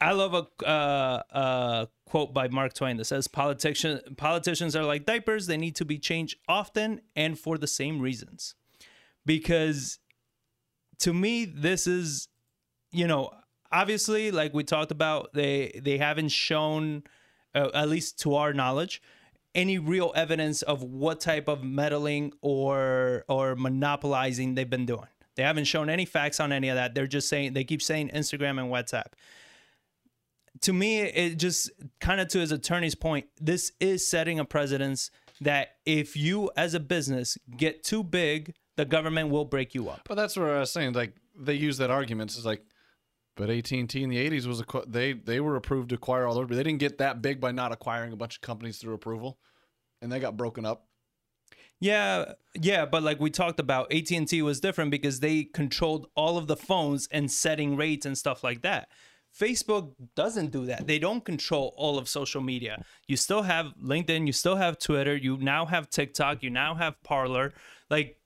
I 0.00 0.12
love 0.12 0.34
a 0.34 0.66
uh, 0.66 1.22
uh, 1.30 1.86
quote 2.06 2.32
by 2.32 2.48
Mark 2.48 2.72
Twain 2.72 2.96
that 2.96 3.04
says, 3.04 3.28
"Politician 3.28 4.00
politicians 4.16 4.74
are 4.74 4.84
like 4.84 5.04
diapers; 5.04 5.46
they 5.46 5.58
need 5.58 5.76
to 5.76 5.84
be 5.84 5.98
changed 5.98 6.38
often 6.48 7.02
and 7.14 7.38
for 7.38 7.58
the 7.58 7.66
same 7.66 8.00
reasons." 8.00 8.54
Because 9.26 9.98
to 11.00 11.12
me, 11.12 11.44
this 11.44 11.86
is, 11.86 12.28
you 12.90 13.06
know, 13.06 13.30
obviously, 13.72 14.30
like 14.30 14.54
we 14.54 14.64
talked 14.64 14.90
about, 14.90 15.32
they 15.32 15.80
they 15.82 15.98
haven't 15.98 16.30
shown, 16.30 17.04
uh, 17.54 17.70
at 17.74 17.88
least 17.88 18.18
to 18.20 18.34
our 18.34 18.52
knowledge, 18.52 19.02
any 19.54 19.78
real 19.78 20.12
evidence 20.14 20.62
of 20.62 20.82
what 20.82 21.20
type 21.20 21.48
of 21.48 21.62
meddling 21.64 22.32
or 22.40 23.24
or 23.28 23.56
monopolizing 23.56 24.54
they've 24.54 24.70
been 24.70 24.86
doing. 24.86 25.08
They 25.36 25.42
haven't 25.42 25.64
shown 25.64 25.88
any 25.88 26.04
facts 26.04 26.40
on 26.40 26.52
any 26.52 26.68
of 26.68 26.76
that. 26.76 26.94
They're 26.94 27.06
just 27.06 27.28
saying 27.28 27.52
they 27.54 27.64
keep 27.64 27.82
saying 27.82 28.10
Instagram 28.10 28.60
and 28.60 28.70
WhatsApp. 28.70 29.12
To 30.62 30.72
me, 30.72 31.00
it 31.00 31.38
just 31.38 31.70
kind 32.00 32.20
of 32.20 32.28
to 32.28 32.40
his 32.40 32.52
attorney's 32.52 32.94
point, 32.94 33.26
this 33.40 33.72
is 33.80 34.06
setting 34.06 34.38
a 34.38 34.44
precedence 34.44 35.10
that 35.40 35.76
if 35.86 36.16
you 36.16 36.50
as 36.56 36.74
a 36.74 36.80
business 36.80 37.38
get 37.56 37.82
too 37.82 38.02
big, 38.02 38.54
the 38.76 38.84
government 38.84 39.30
will 39.30 39.46
break 39.46 39.74
you 39.74 39.88
up. 39.88 40.02
But 40.06 40.16
that's 40.16 40.36
what 40.36 40.50
I 40.50 40.60
was 40.60 40.70
saying. 40.70 40.92
Like 40.92 41.14
they 41.34 41.54
use 41.54 41.78
that 41.78 41.90
argument. 41.90 42.36
It's 42.36 42.44
like, 42.44 42.62
but 43.40 43.48
AT 43.48 43.72
and 43.72 43.88
T 43.88 44.02
in 44.02 44.10
the 44.10 44.18
'80s 44.18 44.46
was 44.46 44.60
a 44.60 44.64
they 44.86 45.14
they 45.14 45.40
were 45.40 45.56
approved 45.56 45.88
to 45.88 45.94
acquire 45.94 46.26
all 46.26 46.34
those, 46.34 46.46
but 46.46 46.56
they 46.56 46.62
didn't 46.62 46.78
get 46.78 46.98
that 46.98 47.22
big 47.22 47.40
by 47.40 47.50
not 47.50 47.72
acquiring 47.72 48.12
a 48.12 48.16
bunch 48.16 48.36
of 48.36 48.42
companies 48.42 48.76
through 48.76 48.92
approval, 48.92 49.38
and 50.02 50.12
they 50.12 50.20
got 50.20 50.36
broken 50.36 50.66
up. 50.66 50.86
Yeah, 51.80 52.32
yeah, 52.54 52.84
but 52.84 53.02
like 53.02 53.18
we 53.18 53.30
talked 53.30 53.58
about, 53.58 53.90
AT 53.90 54.10
and 54.10 54.28
T 54.28 54.42
was 54.42 54.60
different 54.60 54.90
because 54.90 55.20
they 55.20 55.44
controlled 55.44 56.08
all 56.14 56.36
of 56.36 56.48
the 56.48 56.56
phones 56.56 57.08
and 57.10 57.32
setting 57.32 57.76
rates 57.76 58.04
and 58.04 58.16
stuff 58.16 58.44
like 58.44 58.60
that. 58.60 58.90
Facebook 59.34 59.94
doesn't 60.14 60.50
do 60.50 60.66
that. 60.66 60.86
They 60.86 60.98
don't 60.98 61.24
control 61.24 61.72
all 61.78 61.96
of 61.96 62.08
social 62.08 62.42
media. 62.42 62.84
You 63.06 63.16
still 63.16 63.42
have 63.42 63.72
LinkedIn, 63.82 64.26
you 64.26 64.34
still 64.34 64.56
have 64.56 64.78
Twitter, 64.78 65.16
you 65.16 65.38
now 65.38 65.64
have 65.64 65.88
TikTok, 65.88 66.42
you 66.42 66.50
now 66.50 66.74
have 66.74 67.02
Parler. 67.02 67.54
Like 67.88 68.18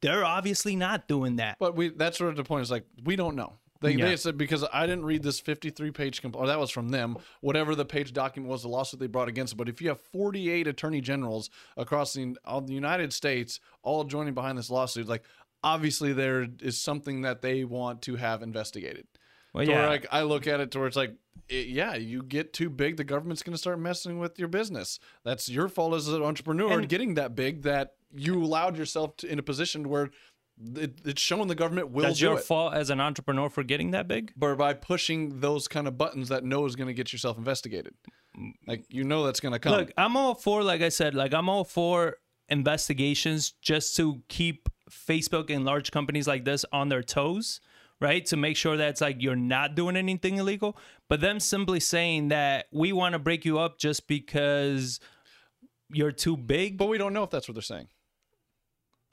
they're 0.00 0.24
obviously 0.24 0.74
not 0.74 1.06
doing 1.06 1.36
that. 1.36 1.58
But 1.60 1.76
we 1.76 1.90
that's 1.90 2.16
sort 2.16 2.30
of 2.30 2.36
the 2.36 2.44
point. 2.44 2.62
Is 2.62 2.70
like 2.70 2.86
we 3.04 3.14
don't 3.16 3.36
know. 3.36 3.58
They, 3.84 3.92
Yeah. 3.92 4.06
they 4.08 4.16
said 4.16 4.36
because 4.36 4.64
I 4.72 4.86
didn't 4.86 5.04
read 5.04 5.22
this 5.22 5.38
53 5.40 5.90
page 5.90 6.20
comp- 6.22 6.36
or 6.36 6.46
that 6.46 6.58
was 6.58 6.70
from 6.70 6.88
them. 6.88 7.16
Whatever 7.40 7.74
the 7.74 7.84
page 7.84 8.12
document 8.12 8.50
was, 8.50 8.62
the 8.62 8.68
lawsuit 8.68 8.98
they 9.00 9.06
brought 9.06 9.28
against 9.28 9.52
it. 9.52 9.56
But 9.56 9.68
if 9.68 9.80
you 9.82 9.88
have 9.88 10.00
48 10.00 10.66
attorney 10.66 11.00
generals 11.00 11.50
across 11.76 12.14
the, 12.14 12.36
all 12.44 12.60
the 12.62 12.72
United 12.74 13.12
States 13.12 13.60
all 13.82 14.04
joining 14.04 14.34
behind 14.34 14.58
this 14.58 14.70
lawsuit, 14.70 15.06
like 15.06 15.22
obviously 15.62 16.12
there 16.12 16.46
is 16.60 16.78
something 16.78 17.22
that 17.22 17.42
they 17.42 17.64
want 17.64 18.02
to 18.02 18.16
have 18.16 18.42
investigated. 18.42 19.06
Well, 19.52 19.64
yeah. 19.68 19.86
like 19.88 20.06
I 20.10 20.22
look 20.22 20.46
at 20.48 20.58
it 20.60 20.72
to 20.72 20.78
where 20.78 20.88
it's 20.88 20.96
like, 20.96 21.14
it, 21.48 21.68
yeah, 21.68 21.94
you 21.94 22.22
get 22.24 22.52
too 22.52 22.68
big, 22.68 22.96
the 22.96 23.04
government's 23.04 23.42
going 23.44 23.52
to 23.54 23.58
start 23.58 23.78
messing 23.78 24.18
with 24.18 24.36
your 24.38 24.48
business. 24.48 24.98
That's 25.24 25.48
your 25.48 25.68
fault 25.68 25.94
as 25.94 26.08
an 26.08 26.22
entrepreneur 26.22 26.80
And- 26.80 26.88
getting 26.88 27.14
that 27.14 27.36
big 27.36 27.62
that 27.62 27.94
you 28.16 28.42
allowed 28.42 28.76
yourself 28.76 29.16
to, 29.18 29.28
in 29.30 29.38
a 29.38 29.42
position 29.42 29.88
where 29.88 30.10
it, 30.76 31.00
it's 31.04 31.20
shown 31.20 31.48
the 31.48 31.54
government 31.54 31.90
will 31.90 32.04
That's 32.04 32.20
your 32.20 32.38
it. 32.38 32.44
fault 32.44 32.74
as 32.74 32.90
an 32.90 33.00
entrepreneur 33.00 33.50
for 33.50 33.62
getting 33.62 33.90
that 33.92 34.06
big. 34.06 34.32
But 34.36 34.56
by 34.56 34.74
pushing 34.74 35.40
those 35.40 35.68
kind 35.68 35.88
of 35.88 35.98
buttons 35.98 36.28
that 36.28 36.44
know 36.44 36.64
is 36.66 36.76
going 36.76 36.88
to 36.88 36.94
get 36.94 37.12
yourself 37.12 37.36
investigated, 37.38 37.94
like 38.66 38.84
you 38.88 39.04
know 39.04 39.24
that's 39.24 39.40
going 39.40 39.52
to 39.52 39.58
come. 39.58 39.72
Look, 39.72 39.92
I'm 39.96 40.16
all 40.16 40.34
for, 40.34 40.62
like 40.62 40.82
I 40.82 40.88
said, 40.88 41.14
like 41.14 41.34
I'm 41.34 41.48
all 41.48 41.64
for 41.64 42.18
investigations 42.48 43.54
just 43.62 43.96
to 43.96 44.22
keep 44.28 44.68
Facebook 44.90 45.50
and 45.54 45.64
large 45.64 45.90
companies 45.90 46.28
like 46.28 46.44
this 46.44 46.64
on 46.72 46.88
their 46.88 47.02
toes, 47.02 47.60
right? 48.00 48.24
To 48.26 48.36
make 48.36 48.56
sure 48.56 48.76
that 48.76 48.90
it's 48.90 49.00
like 49.00 49.16
you're 49.20 49.36
not 49.36 49.74
doing 49.74 49.96
anything 49.96 50.36
illegal. 50.36 50.76
But 51.08 51.20
them 51.20 51.40
simply 51.40 51.80
saying 51.80 52.28
that 52.28 52.66
we 52.72 52.92
want 52.92 53.14
to 53.14 53.18
break 53.18 53.44
you 53.44 53.58
up 53.58 53.78
just 53.78 54.06
because 54.06 55.00
you're 55.92 56.12
too 56.12 56.36
big. 56.36 56.78
but 56.78 56.86
we 56.86 56.98
don't 56.98 57.12
know 57.12 57.22
if 57.22 57.30
that's 57.30 57.48
what 57.48 57.54
they're 57.54 57.62
saying. 57.62 57.88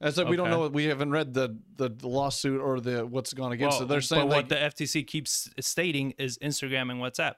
As 0.02 0.18
I 0.18 0.24
said, 0.24 0.30
we 0.30 0.36
don't 0.36 0.48
Okay. 0.48 0.58
know. 0.58 0.68
We 0.68 0.86
haven't 0.86 1.12
read 1.12 1.34
the, 1.34 1.58
the 1.78 1.90
lawsuit 2.02 2.60
or 2.60 2.80
the 2.80 3.06
what's 3.06 3.34
gone 3.34 3.52
against 3.52 3.82
it. 3.82 3.88
They're 3.88 4.02
saying 4.02 4.28
but 4.28 4.36
like, 4.36 4.36
what 4.38 4.50
the 4.50 4.56
FTC 4.56 5.06
keeps 5.06 5.50
stating 5.60 6.12
is 6.18 6.38
Instagram 6.40 6.90
and 6.92 7.00
WhatsApp. 7.00 7.36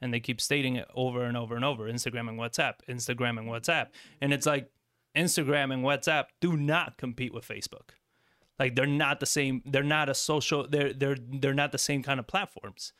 And 0.00 0.12
they 0.12 0.18
keep 0.18 0.40
stating 0.40 0.74
it 0.76 0.88
over 0.94 1.22
and 1.22 1.36
over 1.36 1.54
and 1.54 1.64
over 1.64 1.84
Instagram 1.84 2.28
and 2.28 2.38
WhatsApp, 2.38 2.74
Instagram 2.88 3.38
and 3.38 3.48
WhatsApp. 3.48 3.88
And 4.20 4.32
it's 4.32 4.46
like 4.46 4.68
Instagram 5.14 5.72
and 5.72 5.84
WhatsApp 5.84 6.24
do 6.40 6.56
not 6.56 6.96
compete 6.98 7.32
with 7.32 7.46
Facebook. 7.46 7.90
Like 8.58 8.74
they're 8.74 8.86
not 8.86 9.20
the 9.20 9.26
same, 9.26 9.62
they're 9.64 9.82
not 9.82 10.08
a 10.08 10.14
social 10.14 10.66
they're 10.68 10.92
they're 10.92 11.16
they're 11.20 11.54
not 11.54 11.72
the 11.72 11.78
same 11.78 12.02
kind 12.02 12.18
of 12.18 12.26
platforms. 12.26 12.92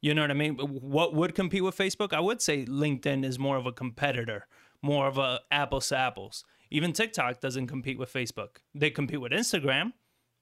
You 0.00 0.14
know 0.14 0.22
what 0.22 0.30
I 0.30 0.34
mean? 0.34 0.54
What 0.56 1.14
would 1.14 1.34
compete 1.34 1.64
with 1.64 1.76
Facebook? 1.76 2.12
I 2.12 2.20
would 2.20 2.40
say 2.40 2.64
LinkedIn 2.64 3.24
is 3.24 3.38
more 3.38 3.56
of 3.56 3.66
a 3.66 3.72
competitor, 3.72 4.46
more 4.82 5.06
of 5.08 5.18
a 5.18 5.40
apples 5.50 5.88
to 5.88 5.96
apples. 5.96 6.44
Even 6.70 6.92
TikTok 6.92 7.40
doesn't 7.40 7.66
compete 7.66 7.98
with 7.98 8.12
Facebook. 8.12 8.58
They 8.74 8.90
compete 8.90 9.20
with 9.20 9.32
Instagram, 9.32 9.92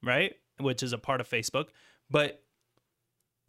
right? 0.02 0.34
Which 0.58 0.82
is 0.82 0.92
a 0.92 0.98
part 0.98 1.20
of 1.20 1.28
Facebook, 1.28 1.66
but 2.10 2.44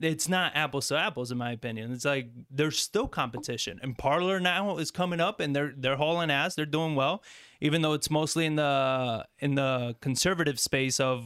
it's 0.02 0.28
not 0.28 0.52
apples 0.56 0.90
to 0.90 0.98
apples 0.98 1.32
in 1.32 1.38
my 1.38 1.52
opinion. 1.52 1.92
It's 1.94 2.06
like 2.06 2.30
there's 2.52 2.78
still 2.78 3.08
competition. 3.08 3.80
And 3.82 3.98
Parler 3.98 4.40
now 4.40 4.78
is 4.78 4.92
coming 4.92 5.22
up 5.22 5.40
and 5.40 5.56
they're 5.56 5.74
they're 5.76 5.96
hauling 5.96 6.32
ass. 6.32 6.56
They're 6.56 6.66
doing 6.66 6.96
well, 6.96 7.24
even 7.62 7.82
though 7.82 7.94
it's 7.94 8.10
mostly 8.10 8.46
in 8.46 8.56
the 8.56 9.26
in 9.40 9.56
the 9.56 9.96
conservative 10.02 10.60
space 10.60 11.00
of 11.00 11.24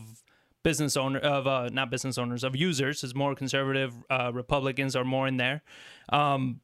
business 0.64 0.98
owner 0.98 1.20
of 1.20 1.48
uh, 1.48 1.70
not 1.72 1.90
business 1.90 2.18
owners 2.18 2.44
of 2.44 2.56
users 2.56 3.04
is 3.04 3.16
more 3.16 3.34
conservative. 3.34 3.94
Uh, 4.10 4.32
Republicans 4.34 4.96
are 4.96 5.06
more 5.06 5.28
in 5.28 5.38
there. 5.38 5.64
Um, 6.10 6.62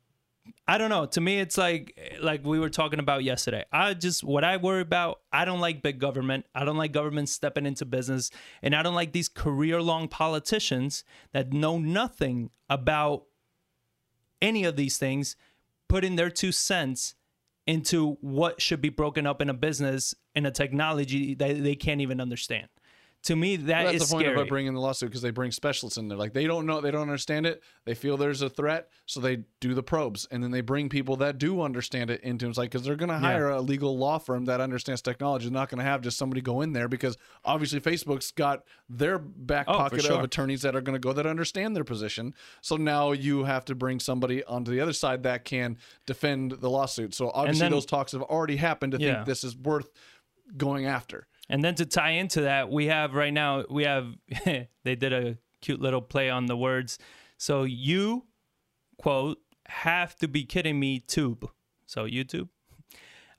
I 0.67 0.77
don't 0.77 0.89
know. 0.89 1.05
To 1.05 1.21
me, 1.21 1.39
it's 1.39 1.57
like 1.57 1.93
eh, 1.97 2.17
like 2.21 2.45
we 2.45 2.59
were 2.59 2.69
talking 2.69 2.99
about 2.99 3.23
yesterday. 3.23 3.65
I 3.71 3.93
just 3.93 4.23
what 4.23 4.43
I 4.43 4.57
worry 4.57 4.81
about. 4.81 5.21
I 5.31 5.45
don't 5.45 5.59
like 5.59 5.81
big 5.81 5.99
government. 5.99 6.45
I 6.55 6.65
don't 6.65 6.77
like 6.77 6.91
government 6.91 7.29
stepping 7.29 7.65
into 7.65 7.85
business, 7.85 8.31
and 8.61 8.75
I 8.75 8.81
don't 8.81 8.95
like 8.95 9.11
these 9.11 9.29
career 9.29 9.81
long 9.81 10.07
politicians 10.07 11.03
that 11.33 11.53
know 11.53 11.77
nothing 11.77 12.49
about 12.69 13.25
any 14.41 14.63
of 14.63 14.75
these 14.75 14.97
things, 14.97 15.35
putting 15.87 16.15
their 16.15 16.29
two 16.29 16.51
cents 16.51 17.15
into 17.67 18.17
what 18.21 18.61
should 18.61 18.81
be 18.81 18.89
broken 18.89 19.25
up 19.25 19.41
in 19.41 19.49
a 19.49 19.53
business 19.53 20.13
in 20.35 20.45
a 20.45 20.51
technology 20.51 21.33
that 21.35 21.63
they 21.63 21.75
can't 21.75 22.01
even 22.01 22.21
understand. 22.21 22.67
To 23.25 23.35
me, 23.35 23.55
that 23.55 23.83
that's 23.85 24.03
is 24.03 24.09
the 24.09 24.13
point 24.13 24.23
scary. 24.25 24.35
about 24.35 24.47
bringing 24.49 24.73
the 24.73 24.79
lawsuit 24.79 25.09
because 25.09 25.21
they 25.23 25.31
bring 25.31 25.51
specialists 25.51 25.97
in 25.97 26.07
there. 26.07 26.17
Like 26.17 26.33
they 26.33 26.45
don't 26.45 26.65
know, 26.67 26.79
they 26.79 26.91
don't 26.91 27.01
understand 27.01 27.45
it. 27.47 27.63
They 27.83 27.95
feel 27.95 28.17
there's 28.17 28.43
a 28.43 28.49
threat, 28.49 28.89
so 29.07 29.19
they 29.19 29.45
do 29.59 29.73
the 29.73 29.81
probes, 29.81 30.27
and 30.29 30.43
then 30.43 30.51
they 30.51 30.61
bring 30.61 30.89
people 30.89 31.15
that 31.17 31.37
do 31.39 31.61
understand 31.63 32.11
it 32.11 32.21
into. 32.21 32.47
It's 32.47 32.57
like 32.57 32.69
because 32.71 32.85
they're 32.85 32.95
going 32.95 33.09
to 33.09 33.17
hire 33.17 33.49
a 33.49 33.61
legal 33.61 33.97
law 33.97 34.19
firm 34.19 34.45
that 34.45 34.61
understands 34.61 35.01
technology. 35.01 35.45
They're 35.45 35.53
not 35.53 35.69
going 35.69 35.79
to 35.79 35.83
have 35.85 36.01
just 36.01 36.17
somebody 36.19 36.41
go 36.41 36.61
in 36.61 36.73
there 36.73 36.87
because 36.87 37.17
obviously 37.43 37.79
Facebook's 37.81 38.31
got 38.31 38.63
their 38.89 39.17
back 39.17 39.65
Oh, 39.67 39.73
pocket 39.77 40.03
sure. 40.03 40.17
of 40.17 40.23
attorneys 40.23 40.61
that 40.61 40.75
are 40.75 40.81
going 40.81 40.95
to 40.95 40.99
go 40.99 41.11
that 41.13 41.25
understand 41.25 41.75
their 41.75 41.83
position. 41.83 42.33
So 42.61 42.75
now 42.77 43.11
you 43.11 43.43
have 43.45 43.65
to 43.65 43.75
bring 43.75 43.99
somebody 43.99 44.43
onto 44.43 44.69
the 44.71 44.81
other 44.81 44.93
side 44.93 45.23
that 45.23 45.45
can 45.45 45.77
defend 46.05 46.51
the 46.51 46.69
lawsuit. 46.69 47.15
So 47.15 47.31
obviously 47.33 47.61
then- 47.61 47.71
those 47.71 47.87
talks 47.87 48.11
have 48.11 48.21
already 48.21 48.57
happened 48.57 48.91
to 48.91 48.99
Yeah. 48.99 49.15
think 49.15 49.25
this 49.25 49.43
is 49.43 49.57
worth 49.57 49.89
going 50.57 50.85
after. 50.85 51.25
And 51.49 51.63
then 51.63 51.75
to 51.75 51.85
tie 51.85 52.11
into 52.11 52.41
that, 52.41 52.69
we 52.69 52.87
have 52.87 53.13
right 53.13 53.33
now, 53.33 53.63
we 53.69 53.83
have, 53.83 54.07
they 54.45 54.95
did 54.95 55.13
a 55.13 55.37
cute 55.61 55.81
little 55.81 56.01
play 56.01 56.29
on 56.29 56.47
the 56.47 56.57
words. 56.57 56.97
So 57.37 57.63
you, 57.63 58.25
quote, 58.97 59.37
have 59.67 60.15
to 60.17 60.27
be 60.27 60.43
kidding 60.43 60.79
me, 60.79 60.99
tube. 60.99 61.49
So 61.85 62.05
YouTube. 62.05 62.49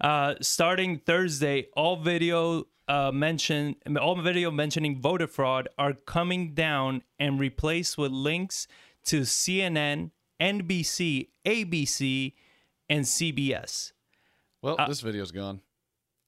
Uh, 0.01 0.35
starting 0.41 0.99
Thursday, 0.99 1.69
all 1.75 1.97
video 1.97 2.65
uh, 2.89 3.11
mention, 3.13 3.77
all 4.01 4.21
video 4.21 4.51
mentioning 4.51 5.01
voter 5.01 5.27
fraud 5.27 5.69
are 5.79 5.95
coming 5.95 6.55
down 6.55 7.03
and 7.19 7.41
replaced 7.41 7.97
with 7.99 8.13
links 8.13 8.69
to 9.07 9.23
CNN, 9.23 10.11
NBC, 10.41 11.29
ABC, 11.45 12.35
and 12.89 13.05
CBS. 13.05 13.93
Well, 14.63 14.77
Uh, 14.79 14.87
this 14.87 15.01
video's 15.01 15.33
gone. 15.33 15.61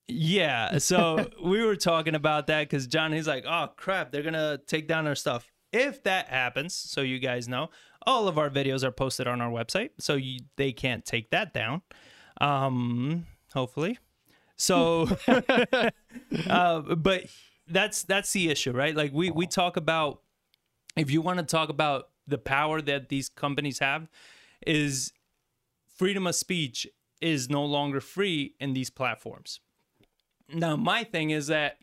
Yeah. 0.09 0.79
So 0.89 1.29
we 1.43 1.63
were 1.65 1.77
talking 1.77 2.15
about 2.15 2.47
that 2.47 2.69
because 2.69 2.87
John, 2.87 3.13
he's 3.13 3.29
like, 3.29 3.45
oh 3.47 3.69
crap, 3.77 4.11
they're 4.11 4.23
gonna 4.23 4.59
take 4.67 4.89
down 4.89 5.07
our 5.07 5.15
stuff. 5.15 5.51
If 5.73 6.03
that 6.05 6.29
happens, 6.29 6.75
so 6.75 7.03
you 7.03 7.19
guys 7.19 7.47
know, 7.47 7.69
all 8.07 8.27
of 8.27 8.39
our 8.39 8.49
videos 8.49 8.83
are 8.85 8.91
posted 8.91 9.27
on 9.27 9.43
our 9.43 9.51
website, 9.51 9.91
so 9.99 10.15
you, 10.15 10.41
they 10.57 10.73
can't 10.73 11.05
take 11.05 11.31
that 11.31 11.53
down. 11.53 11.83
Um, 12.41 13.27
hopefully. 13.53 13.99
So, 14.57 15.09
uh, 16.49 16.81
but 16.81 17.25
that's 17.69 18.03
that's 18.05 18.33
the 18.33 18.49
issue, 18.49 18.73
right? 18.73 18.97
Like 18.97 19.13
we 19.13 19.31
we 19.31 19.47
talk 19.47 19.77
about 19.77 20.23
if 20.97 21.11
you 21.11 21.21
want 21.21 21.39
to 21.39 21.45
talk 21.45 21.69
about 21.69 22.09
the 22.27 22.39
power 22.39 22.81
that 22.83 23.09
these 23.09 23.29
companies 23.29 23.79
have, 23.79 24.09
is 24.67 25.13
freedom 25.97 26.27
of 26.27 26.35
speech 26.35 26.87
is 27.21 27.49
no 27.49 27.65
longer 27.65 28.01
free 28.01 28.55
in 28.61 28.73
these 28.73 28.91
platforms. 28.91 29.61
Now, 30.53 30.77
my 30.77 31.05
thing 31.05 31.31
is 31.31 31.49
that 31.49 31.79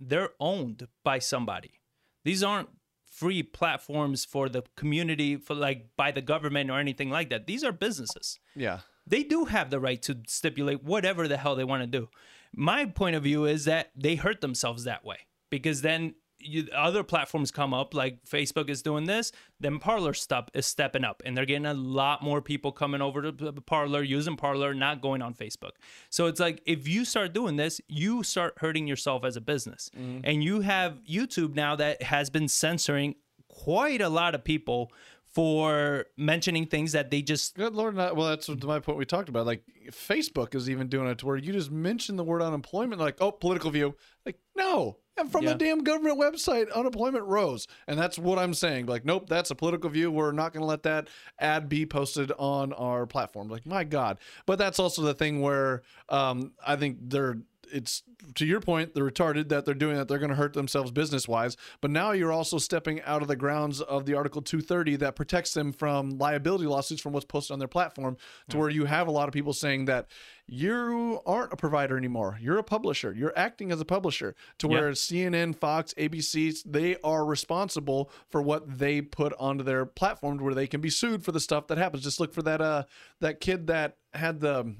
they're 0.00 0.30
owned 0.40 0.88
by 1.04 1.18
somebody. 1.18 1.80
These 2.24 2.42
aren't 2.42 2.68
free 3.10 3.42
platforms 3.42 4.24
for 4.24 4.48
the 4.48 4.62
community, 4.76 5.36
for 5.36 5.54
like 5.54 5.88
by 5.96 6.10
the 6.10 6.22
government 6.22 6.70
or 6.70 6.78
anything 6.78 7.10
like 7.10 7.30
that. 7.30 7.46
These 7.46 7.62
are 7.62 7.72
businesses. 7.72 8.38
Yeah. 8.56 8.80
They 9.06 9.22
do 9.22 9.46
have 9.46 9.70
the 9.70 9.80
right 9.80 10.00
to 10.02 10.18
stipulate 10.26 10.82
whatever 10.82 11.28
the 11.28 11.36
hell 11.36 11.54
they 11.54 11.64
want 11.64 11.82
to 11.82 11.86
do. 11.86 12.08
My 12.54 12.86
point 12.86 13.16
of 13.16 13.22
view 13.22 13.44
is 13.44 13.64
that 13.64 13.90
they 13.96 14.16
hurt 14.16 14.40
themselves 14.40 14.84
that 14.84 15.04
way 15.04 15.18
because 15.50 15.82
then 15.82 16.14
you, 16.42 16.68
other 16.74 17.02
platforms 17.02 17.50
come 17.50 17.72
up, 17.72 17.94
like 17.94 18.24
Facebook 18.24 18.68
is 18.68 18.82
doing 18.82 19.04
this, 19.04 19.32
then 19.60 19.78
Parler 19.78 20.14
step 20.14 20.50
is 20.54 20.66
stepping 20.66 21.04
up, 21.04 21.22
and 21.24 21.36
they're 21.36 21.46
getting 21.46 21.66
a 21.66 21.74
lot 21.74 22.22
more 22.22 22.40
people 22.40 22.72
coming 22.72 23.00
over 23.00 23.22
to 23.22 23.32
the 23.32 23.60
Parler, 23.60 24.02
using 24.02 24.36
Parler, 24.36 24.74
not 24.74 25.00
going 25.00 25.22
on 25.22 25.34
Facebook. 25.34 25.72
So 26.10 26.26
it's 26.26 26.40
like 26.40 26.62
if 26.66 26.86
you 26.88 27.04
start 27.04 27.32
doing 27.32 27.56
this, 27.56 27.80
you 27.88 28.22
start 28.22 28.54
hurting 28.58 28.86
yourself 28.86 29.24
as 29.24 29.36
a 29.36 29.40
business, 29.40 29.90
mm-hmm. 29.96 30.20
and 30.24 30.42
you 30.42 30.60
have 30.60 31.00
YouTube 31.08 31.54
now 31.54 31.76
that 31.76 32.02
has 32.02 32.30
been 32.30 32.48
censoring 32.48 33.14
quite 33.48 34.00
a 34.00 34.08
lot 34.08 34.34
of 34.34 34.42
people 34.44 34.90
for 35.32 36.06
mentioning 36.16 36.66
things 36.66 36.92
that 36.92 37.10
they 37.10 37.22
just 37.22 37.56
Good 37.56 37.74
Lord, 37.74 37.96
not 37.96 38.16
well. 38.16 38.28
That's 38.28 38.48
my 38.48 38.80
point. 38.80 38.98
We 38.98 39.06
talked 39.06 39.30
about 39.30 39.46
like 39.46 39.64
Facebook 39.90 40.54
is 40.54 40.68
even 40.68 40.88
doing 40.88 41.08
it 41.08 41.18
to 41.18 41.26
where 41.26 41.36
you 41.36 41.52
just 41.52 41.70
mention 41.70 42.16
the 42.16 42.24
word 42.24 42.42
unemployment, 42.42 43.00
like 43.00 43.16
oh, 43.20 43.32
political 43.32 43.70
view. 43.70 43.96
Like 44.26 44.38
no, 44.56 44.98
and 45.16 45.30
from 45.30 45.44
Yeah. 45.44 45.50
a 45.50 45.54
damn 45.54 45.84
government 45.84 46.18
website, 46.18 46.72
unemployment 46.72 47.24
rose, 47.24 47.66
and 47.86 47.98
that's 47.98 48.18
what 48.18 48.38
I'm 48.38 48.54
saying. 48.54 48.86
Like 48.86 49.04
nope, 49.04 49.28
that's 49.28 49.50
a 49.50 49.54
political 49.54 49.90
view. 49.90 50.10
We're 50.10 50.32
not 50.32 50.52
going 50.52 50.62
to 50.62 50.66
let 50.66 50.82
that 50.84 51.08
ad 51.38 51.68
be 51.68 51.86
posted 51.86 52.32
on 52.38 52.72
our 52.72 53.06
platform. 53.06 53.48
Like 53.48 53.66
my 53.66 53.84
God, 53.84 54.18
but 54.46 54.58
that's 54.58 54.78
also 54.78 55.02
the 55.02 55.14
thing 55.14 55.40
where 55.40 55.82
um, 56.08 56.52
I 56.66 56.76
think 56.76 56.98
they're 57.00 57.38
it's 57.72 58.02
to 58.34 58.44
your 58.44 58.60
point, 58.60 58.94
they're 58.94 59.10
retarded 59.10 59.48
that 59.48 59.64
they're 59.64 59.72
doing 59.74 59.96
that. 59.96 60.06
They're 60.06 60.18
going 60.18 60.28
to 60.30 60.36
hurt 60.36 60.52
themselves 60.52 60.90
business 60.90 61.26
wise. 61.26 61.56
But 61.80 61.90
now 61.90 62.12
you're 62.12 62.30
also 62.30 62.58
stepping 62.58 63.00
out 63.02 63.22
of 63.22 63.28
the 63.28 63.36
grounds 63.36 63.80
of 63.80 64.04
the 64.04 64.12
Article 64.14 64.42
230 64.42 64.96
that 64.96 65.16
protects 65.16 65.54
them 65.54 65.72
from 65.72 66.18
liability 66.18 66.66
lawsuits 66.66 67.00
from 67.00 67.14
what's 67.14 67.24
posted 67.24 67.54
on 67.54 67.58
their 67.58 67.68
platform, 67.68 68.18
to 68.50 68.58
where 68.58 68.68
you 68.68 68.84
have 68.84 69.08
a 69.08 69.10
lot 69.10 69.26
of 69.26 69.32
people 69.32 69.54
saying 69.54 69.86
that 69.86 70.06
you 70.46 71.20
aren't 71.24 71.52
a 71.52 71.56
provider 71.56 71.96
anymore. 71.96 72.38
You're 72.40 72.58
a 72.58 72.64
publisher. 72.64 73.12
You're 73.12 73.32
acting 73.36 73.72
as 73.72 73.80
a 73.80 73.84
publisher. 73.84 74.34
To 74.58 74.68
where 74.68 74.90
CNN, 74.90 75.56
Fox, 75.56 75.94
ABC, 75.94 76.62
they 76.66 76.96
are 77.02 77.24
responsible 77.24 78.10
for 78.30 78.42
what 78.42 78.78
they 78.78 79.00
put 79.00 79.32
onto 79.38 79.64
their 79.64 79.86
platform, 79.86 80.38
where 80.38 80.54
they 80.54 80.66
can 80.66 80.80
be 80.80 80.90
sued 80.90 81.24
for 81.24 81.32
the 81.32 81.40
stuff 81.40 81.68
that 81.68 81.78
happens. 81.78 82.02
Just 82.02 82.20
look 82.20 82.34
for 82.34 82.42
that 82.42 82.60
uh 82.60 82.84
that 83.20 83.40
kid 83.40 83.68
that 83.68 83.96
had 84.12 84.40
the 84.40 84.74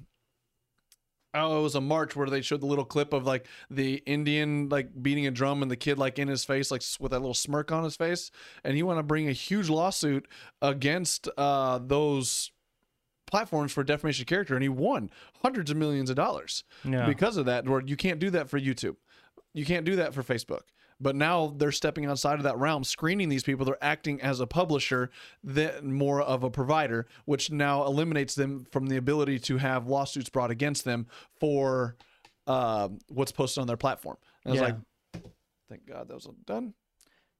Oh, 1.35 1.61
it 1.61 1.63
was 1.63 1.75
a 1.75 1.81
march 1.81 2.15
where 2.15 2.29
they 2.29 2.43
showed 2.43 2.61
the 2.61 2.67
little 2.67 2.85
clip 2.85 3.15
of 3.15 3.25
like 3.25 3.47
the 3.71 4.03
Indian 4.05 4.69
like 4.69 4.91
beating 5.03 5.27
a 5.27 5.31
drum 5.31 5.63
and 5.63 5.71
the 5.71 5.77
kid 5.77 5.99
like 5.99 6.19
in 6.19 6.29
his 6.29 6.45
face, 6.45 6.71
like 6.71 6.83
with 7.01 7.13
that 7.13 7.21
little 7.21 7.33
smirk 7.33 7.73
on 7.73 7.85
his 7.85 7.97
face, 7.97 8.31
and 8.65 8.77
he 8.77 8.83
want 8.83 8.99
to 8.99 9.03
bring 9.03 9.29
a 9.29 9.33
huge 9.33 9.71
lawsuit 9.71 10.29
against 10.61 11.29
uh, 11.39 11.79
those 11.79 12.51
platforms 13.33 13.73
for 13.73 13.83
defamation 13.83 14.23
of 14.25 14.27
character, 14.29 14.55
and 14.55 14.63
he 14.63 14.69
won 14.69 15.11
hundreds 15.43 15.71
of 15.71 15.77
millions 15.79 16.11
of 16.11 16.17
dollars 16.17 16.65
Yeah. 16.85 17.07
because 17.07 17.39
of 17.39 17.47
that. 17.47 17.67
Where 17.67 17.81
you 17.81 17.97
can't 17.97 18.21
do 18.21 18.29
that 18.31 18.49
for 18.51 18.61
YouTube, 18.61 18.97
you 19.55 19.65
can't 19.65 19.87
do 19.87 19.97
that 19.97 20.13
for 20.13 20.23
Facebook. 20.23 20.61
But 21.01 21.17
now 21.17 21.55
they're 21.57 21.73
stepping 21.73 22.05
outside 22.07 22.35
of 22.37 22.43
that 22.45 22.59
realm, 22.59 22.85
screening 22.85 23.29
these 23.31 23.43
people. 23.43 23.65
They're 23.65 23.83
acting 23.83 24.21
as 24.21 24.39
a 24.39 24.47
publisher, 24.47 25.11
then 25.43 25.93
more 25.95 26.21
of 26.21 26.45
a 26.45 26.51
provider, 26.51 27.09
which 27.25 27.51
now 27.51 27.85
eliminates 27.87 28.35
them 28.37 28.67
from 28.71 28.87
the 28.87 28.97
ability 28.99 29.39
to 29.41 29.57
have 29.57 29.89
lawsuits 29.89 30.29
brought 30.29 30.51
against 30.53 30.85
them 30.85 31.07
for 31.41 31.97
uh, 32.47 32.89
what's 33.09 33.33
posted 33.33 33.63
on 33.63 33.67
their 33.67 33.77
platform. 33.79 34.17
And 34.45 34.51
I 34.51 34.53
was 34.53 34.61
Yeah. 34.61 34.67
like, 35.15 35.25
thank 35.71 35.87
God 35.87 36.07
that 36.09 36.15
was 36.15 36.29
done. 36.45 36.75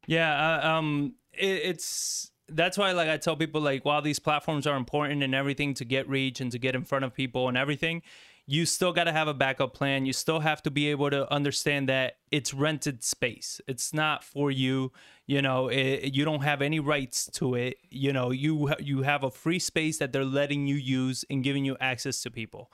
Yeah, 0.07 0.57
uh, 0.65 0.69
um, 0.79 1.15
it, 1.33 1.47
it's 1.71 2.32
that's 2.55 2.79
why 2.79 2.93
like 2.93 3.09
I 3.09 3.17
tell 3.17 3.37
people 3.37 3.61
like 3.61 3.85
while 3.85 4.03
these 4.03 4.19
platforms 4.19 4.67
are 4.67 4.77
important 4.77 5.23
and 5.23 5.35
everything 5.35 5.75
to 5.75 5.85
get 5.85 6.09
reach 6.09 6.41
and 6.41 6.51
to 6.53 6.59
get 6.59 6.75
in 6.75 6.85
front 6.85 7.05
of 7.05 7.15
people 7.15 7.49
and 7.49 7.57
everything, 7.57 8.03
you 8.47 8.67
still 8.67 8.93
got 8.93 9.05
to 9.05 9.13
have 9.13 9.29
a 9.29 9.35
backup 9.35 9.73
plan. 9.73 10.05
You 10.05 10.13
still 10.13 10.41
have 10.41 10.63
to 10.65 10.71
be 10.71 10.89
able 10.89 11.11
to 11.11 11.33
understand 11.33 11.89
that 11.89 12.19
it's 12.31 12.53
rented 12.53 13.05
space. 13.05 13.61
It's 13.69 13.95
not 13.95 14.25
for 14.25 14.51
you. 14.51 14.93
You 15.27 15.43
know, 15.43 15.69
it, 15.69 16.15
you 16.15 16.25
don't 16.25 16.43
have 16.43 16.61
any 16.61 16.81
rights 16.81 17.27
to 17.35 17.55
it. 17.55 17.79
You 17.91 18.13
know, 18.13 18.31
you 18.31 18.73
you 18.81 19.03
have 19.03 19.25
a 19.25 19.31
free 19.31 19.59
space 19.59 19.99
that 19.99 20.13
they're 20.13 20.25
letting 20.25 20.67
you 20.67 20.77
use 20.77 21.25
and 21.31 21.45
giving 21.45 21.65
you 21.65 21.77
access 21.81 22.23
to 22.23 22.31
people 22.31 22.73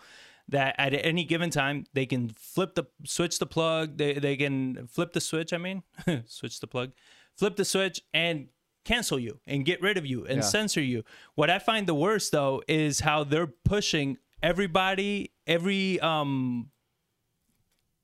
that 0.48 0.74
at 0.78 0.94
any 0.94 1.24
given 1.24 1.50
time 1.50 1.84
they 1.92 2.06
can 2.06 2.30
flip 2.30 2.74
the 2.74 2.84
switch 3.04 3.38
the 3.38 3.46
plug 3.46 3.98
they, 3.98 4.14
they 4.14 4.36
can 4.36 4.86
flip 4.86 5.12
the 5.12 5.20
switch 5.20 5.52
i 5.52 5.58
mean 5.58 5.82
switch 6.26 6.60
the 6.60 6.66
plug 6.66 6.92
flip 7.36 7.56
the 7.56 7.64
switch 7.64 8.00
and 8.14 8.48
cancel 8.84 9.18
you 9.18 9.40
and 9.46 9.64
get 9.64 9.80
rid 9.82 9.96
of 9.98 10.06
you 10.06 10.24
and 10.24 10.36
Yeah. 10.38 10.42
censor 10.42 10.80
you. 10.80 11.04
What 11.34 11.50
i 11.50 11.58
find 11.58 11.86
the 11.86 11.94
worst 11.94 12.32
though 12.32 12.62
is 12.68 13.00
how 13.00 13.24
they're 13.24 13.46
pushing 13.64 14.16
everybody 14.42 15.32
every 15.46 16.00
um 16.00 16.70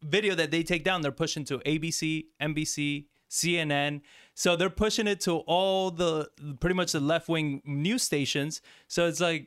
video 0.02 0.34
that 0.34 0.50
they 0.50 0.62
take 0.62 0.84
down 0.84 1.00
they're 1.00 1.12
pushing 1.12 1.44
to 1.44 1.58
abc 1.60 2.24
nbc 2.40 3.06
cnn 3.30 4.00
so 4.34 4.54
they're 4.56 4.68
pushing 4.70 5.06
it 5.06 5.20
to 5.20 5.36
all 5.46 5.90
the 5.90 6.28
pretty 6.60 6.74
much 6.74 6.92
the 6.92 7.00
left-wing 7.00 7.62
news 7.64 8.02
stations. 8.02 8.60
So 8.88 9.06
it's 9.06 9.20
like 9.20 9.46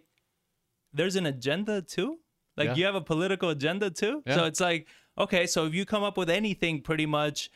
there's 0.94 1.18
an 1.18 1.26
agenda 1.26 1.82
too? 1.82 2.20
Like 2.56 2.68
Yeah. 2.70 2.76
you 2.76 2.86
have 2.86 2.95
a 2.95 3.02
political 3.02 3.49
agenda 3.49 3.90
too? 3.91 4.24
So 4.28 4.45
it's 4.45 4.60
like 4.62 4.88
okay 5.18 5.45
so 5.45 5.66
if 5.66 5.74
you 5.76 5.86
come 5.86 6.04
up 6.04 6.18
with 6.18 6.30
anything 6.30 6.82
pretty 6.82 7.06
much 7.06 7.49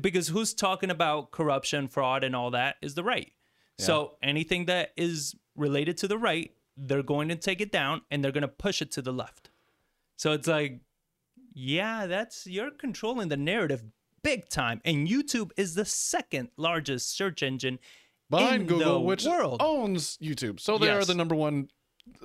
because 0.00 0.28
who's 0.28 0.54
talking 0.54 0.90
about 0.90 1.30
corruption 1.30 1.88
fraud 1.88 2.24
and 2.24 2.34
all 2.34 2.50
that 2.50 2.76
is 2.82 2.94
the 2.94 3.04
right 3.04 3.32
so 3.78 4.16
anything 4.22 4.64
that 4.66 4.90
is 4.96 5.34
related 5.54 5.96
to 5.98 6.08
the 6.08 6.16
right 6.18 6.52
they're 6.76 7.02
going 7.02 7.28
to 7.28 7.36
take 7.36 7.60
it 7.60 7.70
down 7.70 8.00
and 8.10 8.24
they're 8.24 8.32
going 8.32 8.42
to 8.42 8.48
push 8.48 8.80
it 8.80 8.90
to 8.90 9.02
the 9.02 9.12
left 9.12 9.50
so 10.16 10.32
it's 10.32 10.48
like 10.48 10.80
yeah 11.52 12.06
that's 12.06 12.46
you're 12.46 12.70
controlling 12.70 13.28
the 13.28 13.36
narrative 13.36 13.82
big 14.22 14.48
time 14.48 14.80
and 14.84 15.08
youtube 15.08 15.50
is 15.56 15.74
the 15.74 15.84
second 15.84 16.48
largest 16.56 17.14
search 17.16 17.42
engine 17.42 17.78
Behind 18.28 18.62
in 18.62 18.66
Google, 18.66 19.04
which 19.04 19.24
world. 19.24 19.62
owns 19.62 20.16
YouTube. 20.20 20.58
So 20.58 20.78
they 20.78 20.90
are 20.90 21.04
the 21.04 21.14
number 21.14 21.36
one 21.36 21.68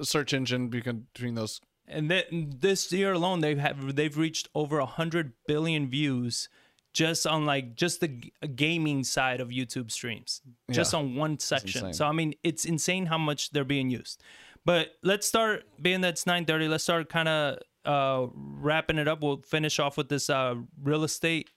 search 0.02 0.34
engine 0.34 0.70
between 0.70 1.36
those. 1.36 1.62
and 1.88 2.10
th- 2.10 2.26
this 2.32 2.92
year 2.92 3.14
alone 3.14 3.42
they've 3.42 3.60
have 3.60 3.96
they've 3.96 4.18
reached 4.18 4.50
over 4.56 4.80
a 4.80 4.86
hundred 4.88 5.34
billion 5.48 5.88
views 5.88 6.50
just 6.94 7.26
on 7.26 7.46
like 7.46 7.76
just 7.76 8.00
the 8.02 8.08
g- 8.10 8.32
gaming 8.56 9.04
side 9.04 9.40
of 9.42 9.50
YouTube 9.50 9.92
streams, 9.92 10.42
just 10.70 10.94
Yeah. 10.94 11.00
on 11.00 11.16
one 11.16 11.40
section. 11.40 11.94
So 11.94 12.06
I 12.06 12.12
mean, 12.12 12.34
it's 12.44 12.66
insane 12.66 13.06
how 13.08 13.18
much 13.18 13.52
they're 13.52 13.64
being 13.64 13.90
used. 13.90 14.22
But 14.66 14.96
let's 15.02 15.28
start 15.28 15.64
being 15.82 16.02
that's 16.02 16.26
nine 16.28 16.46
thirty. 16.46 16.68
Let's 16.68 16.84
start 16.84 17.10
kind 17.10 17.28
of 17.30 17.58
uh, 17.86 18.28
wrapping 18.36 19.00
it 19.00 19.08
up. 19.08 19.22
We'll 19.22 19.42
finish 19.42 19.80
off 19.80 19.98
with 19.98 20.10
this 20.10 20.30
uh, 20.30 20.56
real 20.84 21.04
estate 21.04 21.50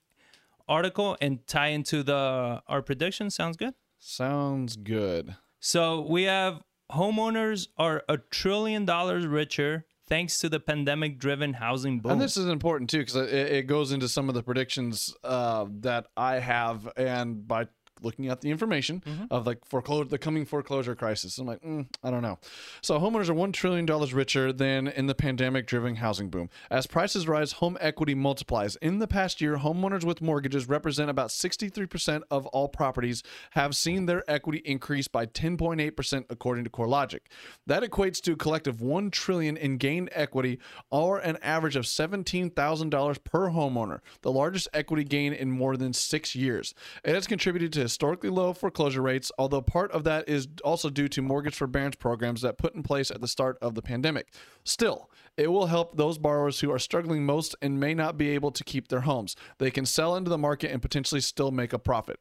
article 0.68 1.16
and 1.20 1.46
tie 1.46 1.68
into 1.68 2.02
the 2.02 2.62
our 2.66 2.80
prediction. 2.82 3.30
Sounds 3.30 3.56
good. 3.56 3.74
Sounds 3.98 4.76
good. 4.76 5.36
So 5.60 6.00
we 6.02 6.24
have 6.24 6.62
homeowners 6.92 7.68
are 7.76 8.04
a 8.08 8.18
trillion 8.18 8.84
dollars 8.84 9.26
richer 9.26 9.84
thanks 10.08 10.38
to 10.40 10.48
the 10.48 10.60
pandemic 10.60 11.18
driven 11.18 11.54
housing 11.54 12.00
boom. 12.00 12.12
And 12.12 12.20
this 12.20 12.36
is 12.36 12.46
important 12.46 12.90
too 12.90 12.98
because 12.98 13.16
it, 13.16 13.32
it 13.32 13.66
goes 13.66 13.92
into 13.92 14.08
some 14.08 14.28
of 14.28 14.34
the 14.34 14.42
predictions 14.42 15.14
uh, 15.24 15.66
that 15.80 16.06
I 16.16 16.34
have, 16.36 16.88
and 16.96 17.46
by 17.46 17.68
looking 18.04 18.28
at 18.28 18.40
the 18.40 18.50
information 18.50 19.02
of 19.30 19.46
like 19.46 19.64
foreclosure, 19.64 20.08
the 20.08 20.18
coming 20.18 20.44
foreclosure 20.44 20.94
crisis, 20.94 21.38
I'm 21.38 21.46
like, 21.46 21.62
mm, 21.62 21.86
I 22.02 22.10
don't 22.10 22.22
know. 22.22 22.38
So 22.82 22.98
homeowners 22.98 23.28
are 23.28 23.34
one 23.34 23.52
trillion 23.52 23.86
dollars 23.86 24.14
richer 24.14 24.52
than 24.52 24.88
in 24.88 25.06
the 25.06 25.14
pandemic-driven 25.14 25.96
housing 25.96 26.30
boom. 26.30 26.50
As 26.70 26.86
prices 26.86 27.26
rise, 27.26 27.52
home 27.52 27.78
equity 27.80 28.14
multiplies. 28.14 28.76
In 28.76 28.98
the 28.98 29.06
past 29.06 29.40
year, 29.40 29.58
homeowners 29.58 30.04
with 30.04 30.20
mortgages 30.20 30.68
represent 30.68 31.10
about 31.10 31.30
63% 31.30 32.22
of 32.30 32.46
all 32.46 32.68
properties 32.68 33.22
have 33.52 33.74
seen 33.76 34.06
their 34.06 34.28
equity 34.30 34.62
increase 34.64 35.08
by 35.08 35.26
10.8% 35.26 36.24
according 36.30 36.64
to 36.64 36.70
CoreLogic. 36.70 37.20
That 37.66 37.82
equates 37.82 38.20
to 38.22 38.32
a 38.32 38.36
collective 38.36 38.80
1 38.80 39.10
trillion 39.10 39.56
in 39.56 39.78
gained 39.78 40.10
equity 40.12 40.58
or 40.90 41.18
an 41.18 41.38
average 41.42 41.76
of 41.76 41.84
$17,000 41.84 43.24
per 43.24 43.50
homeowner, 43.50 44.00
the 44.22 44.32
largest 44.32 44.68
equity 44.74 45.04
gain 45.04 45.32
in 45.32 45.50
more 45.50 45.76
than 45.76 45.92
6 45.92 46.34
years. 46.34 46.74
It 47.04 47.14
has 47.14 47.26
contributed 47.26 47.72
to 47.74 47.80
historically 47.94 48.28
low 48.28 48.52
foreclosure 48.52 49.00
rates, 49.00 49.30
although 49.38 49.62
part 49.62 49.92
of 49.92 50.02
that 50.02 50.28
is 50.28 50.48
also 50.64 50.90
due 50.90 51.06
to 51.06 51.22
mortgage 51.22 51.54
forbearance 51.54 51.94
programs 51.94 52.40
that 52.40 52.58
put 52.58 52.74
in 52.74 52.82
place 52.82 53.08
at 53.08 53.20
the 53.20 53.28
start 53.28 53.56
of 53.62 53.76
the 53.76 53.82
pandemic. 53.82 54.32
Still, 54.64 55.08
it 55.36 55.52
will 55.52 55.66
help 55.66 55.96
those 55.96 56.18
borrowers 56.18 56.58
who 56.58 56.72
are 56.72 56.78
struggling 56.80 57.24
most 57.24 57.54
and 57.62 57.78
may 57.78 57.94
not 57.94 58.18
be 58.18 58.30
able 58.30 58.50
to 58.50 58.64
keep 58.64 58.88
their 58.88 59.02
homes. 59.02 59.36
They 59.58 59.70
can 59.70 59.86
sell 59.86 60.16
into 60.16 60.28
the 60.28 60.36
market 60.36 60.72
and 60.72 60.82
potentially 60.82 61.20
still 61.20 61.52
make 61.52 61.72
a 61.72 61.78
profit. 61.78 62.18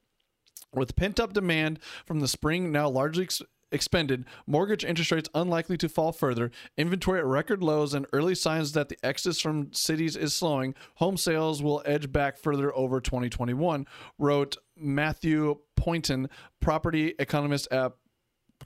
With 0.76 0.96
pent 0.96 1.20
up 1.20 1.34
demand 1.34 1.80
from 2.06 2.20
the 2.20 2.28
spring 2.28 2.72
now 2.72 2.88
largely 2.88 3.28
expended, 3.74 4.26
mortgage 4.48 4.86
interest 4.86 5.12
rates 5.12 5.30
unlikely 5.34 5.78
to 5.78 5.90
fall 5.90 6.12
further, 6.12 6.52
inventory 6.78 7.20
at 7.20 7.26
record 7.26 7.62
lows, 7.62 7.94
and 7.94 8.06
early 8.14 8.36
signs 8.36 8.72
that 8.74 8.90
the 8.90 8.98
exodus 9.04 9.40
from 9.40 9.74
cities 9.74 10.16
is 10.16 10.36
slowing, 10.36 10.76
home 10.96 11.18
sales 11.18 11.62
will 11.62 11.82
edge 11.86 12.12
back 12.12 12.38
further 12.38 12.74
over 12.76 13.02
2021, 13.02 13.86
wrote 14.18 14.58
Matthew 14.78 15.58
Pointon, 15.76 16.30
property 16.62 17.14
economist 17.20 17.68
at 17.72 17.94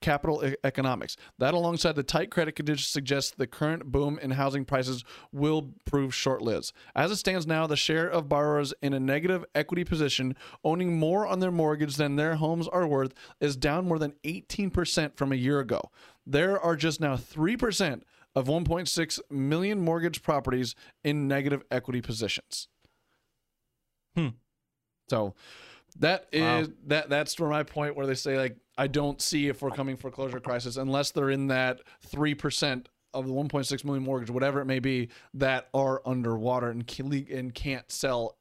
capital 0.01 0.45
e- 0.45 0.55
economics. 0.63 1.17
That, 1.37 1.53
alongside 1.53 1.95
the 1.95 2.03
tight 2.03 2.31
credit 2.31 2.55
conditions, 2.55 2.87
suggests 2.87 3.31
the 3.31 3.47
current 3.47 3.85
boom 3.85 4.19
in 4.19 4.31
housing 4.31 4.65
prices 4.65 5.03
will 5.31 5.73
prove 5.85 6.13
short 6.13 6.41
lived. 6.41 6.71
As 6.95 7.11
it 7.11 7.17
stands 7.17 7.47
now, 7.47 7.67
the 7.67 7.75
share 7.75 8.07
of 8.07 8.29
borrowers 8.29 8.73
in 8.81 8.93
a 8.93 8.99
negative 8.99 9.45
equity 9.55 9.83
position, 9.83 10.35
owning 10.63 10.97
more 10.97 11.27
on 11.27 11.39
their 11.39 11.51
mortgage 11.51 11.95
than 11.95 12.15
their 12.15 12.35
homes 12.35 12.67
are 12.67 12.87
worth, 12.87 13.13
is 13.39 13.55
down 13.55 13.87
more 13.87 13.99
than 13.99 14.13
18% 14.23 15.15
from 15.15 15.31
a 15.31 15.35
year 15.35 15.59
ago. 15.59 15.81
There 16.25 16.59
are 16.59 16.75
just 16.75 16.99
now 16.99 17.15
3% 17.15 18.01
of 18.35 18.45
1.6 18.45 19.19
million 19.31 19.81
mortgage 19.81 20.21
properties 20.21 20.75
in 21.03 21.27
negative 21.27 21.63
equity 21.71 22.01
positions. 22.01 22.67
Hmm. 24.15 24.29
So 25.09 25.33
that 25.99 26.27
is 26.31 26.67
Wow. 26.67 26.73
that 26.87 27.09
that's 27.09 27.39
where 27.39 27.49
my 27.49 27.63
point 27.63 27.95
where 27.95 28.05
they 28.05 28.15
say 28.15 28.37
like 28.37 28.57
I 28.77 28.87
don't 28.87 29.21
see 29.21 29.47
if 29.47 29.61
we're 29.61 29.71
coming 29.71 29.97
foreclosure 29.97 30.39
crisis 30.39 30.77
unless 30.77 31.11
they're 31.11 31.29
in 31.31 31.47
that 31.47 31.81
three 32.01 32.35
percent 32.35 32.89
of 33.13 33.25
the 33.25 33.33
1.6 33.33 33.83
million 33.83 34.03
mortgage, 34.03 34.29
whatever 34.29 34.59
it 34.61 34.65
may 34.65 34.79
be, 34.79 35.09
that 35.33 35.69
are 35.73 36.01
underwater 36.05 36.69
and 36.69 36.99
and 37.31 37.53
can't 37.55 37.91
sell 37.91 38.37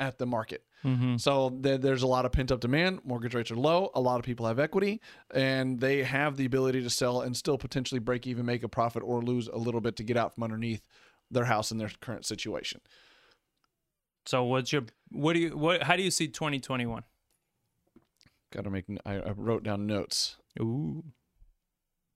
at 0.00 0.18
the 0.18 0.26
market. 0.26 0.64
Mm-hmm. 0.84 1.16
So 1.16 1.56
there, 1.60 1.78
there's 1.78 2.02
a 2.02 2.06
lot 2.06 2.24
of 2.24 2.32
pent 2.32 2.50
up 2.50 2.60
demand. 2.60 3.00
Mortgage 3.04 3.34
rates 3.34 3.50
are 3.50 3.56
low. 3.56 3.90
A 3.94 4.00
lot 4.00 4.18
of 4.18 4.24
people 4.24 4.46
have 4.46 4.58
equity, 4.58 5.00
and 5.34 5.78
they 5.78 6.02
have 6.02 6.36
the 6.36 6.46
ability 6.46 6.82
to 6.82 6.90
sell 6.90 7.20
and 7.20 7.36
still 7.36 7.58
potentially 7.58 7.98
break 7.98 8.26
even, 8.26 8.46
make 8.46 8.62
a 8.62 8.68
profit, 8.68 9.02
or 9.04 9.22
lose 9.22 9.46
a 9.48 9.58
little 9.58 9.80
bit 9.80 9.96
to 9.96 10.02
get 10.02 10.16
out 10.16 10.34
from 10.34 10.44
underneath 10.44 10.86
their 11.30 11.44
house 11.44 11.70
in 11.70 11.78
their 11.78 11.90
current 12.00 12.24
situation. 12.26 12.80
So 14.26 14.44
what's 14.44 14.72
your 14.72 14.82
what 15.10 15.32
do 15.34 15.40
you 15.40 15.56
what 15.56 15.82
how 15.82 15.96
do 15.96 16.02
you 16.02 16.10
see 16.10 16.28
2021? 16.28 17.02
Got 18.50 18.64
to 18.64 18.70
make. 18.70 18.84
I, 19.04 19.14
I 19.14 19.30
wrote 19.32 19.62
down 19.62 19.86
notes 19.86 20.36
Ooh. 20.60 21.04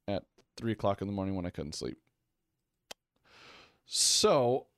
at 0.09 0.25
three 0.57 0.73
o'clock 0.73 1.03
in 1.03 1.07
the 1.07 1.13
morning 1.13 1.35
when 1.35 1.45
I 1.45 1.51
couldn't 1.51 1.75
sleep. 1.75 1.99
So, 3.85 4.69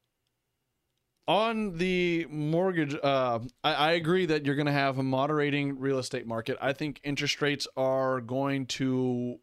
on 1.28 1.78
the 1.78 2.26
mortgage, 2.28 2.96
uh, 3.00 3.38
I, 3.62 3.74
I 3.74 3.90
agree 3.92 4.26
that 4.26 4.44
you're 4.44 4.56
going 4.56 4.66
to 4.66 4.72
have 4.72 4.98
a 4.98 5.04
moderating 5.04 5.78
real 5.78 5.98
estate 5.98 6.26
market. 6.26 6.58
I 6.60 6.72
think 6.72 7.00
interest 7.04 7.40
rates 7.40 7.68
are 7.76 8.20
going 8.20 8.66
to 8.66 9.38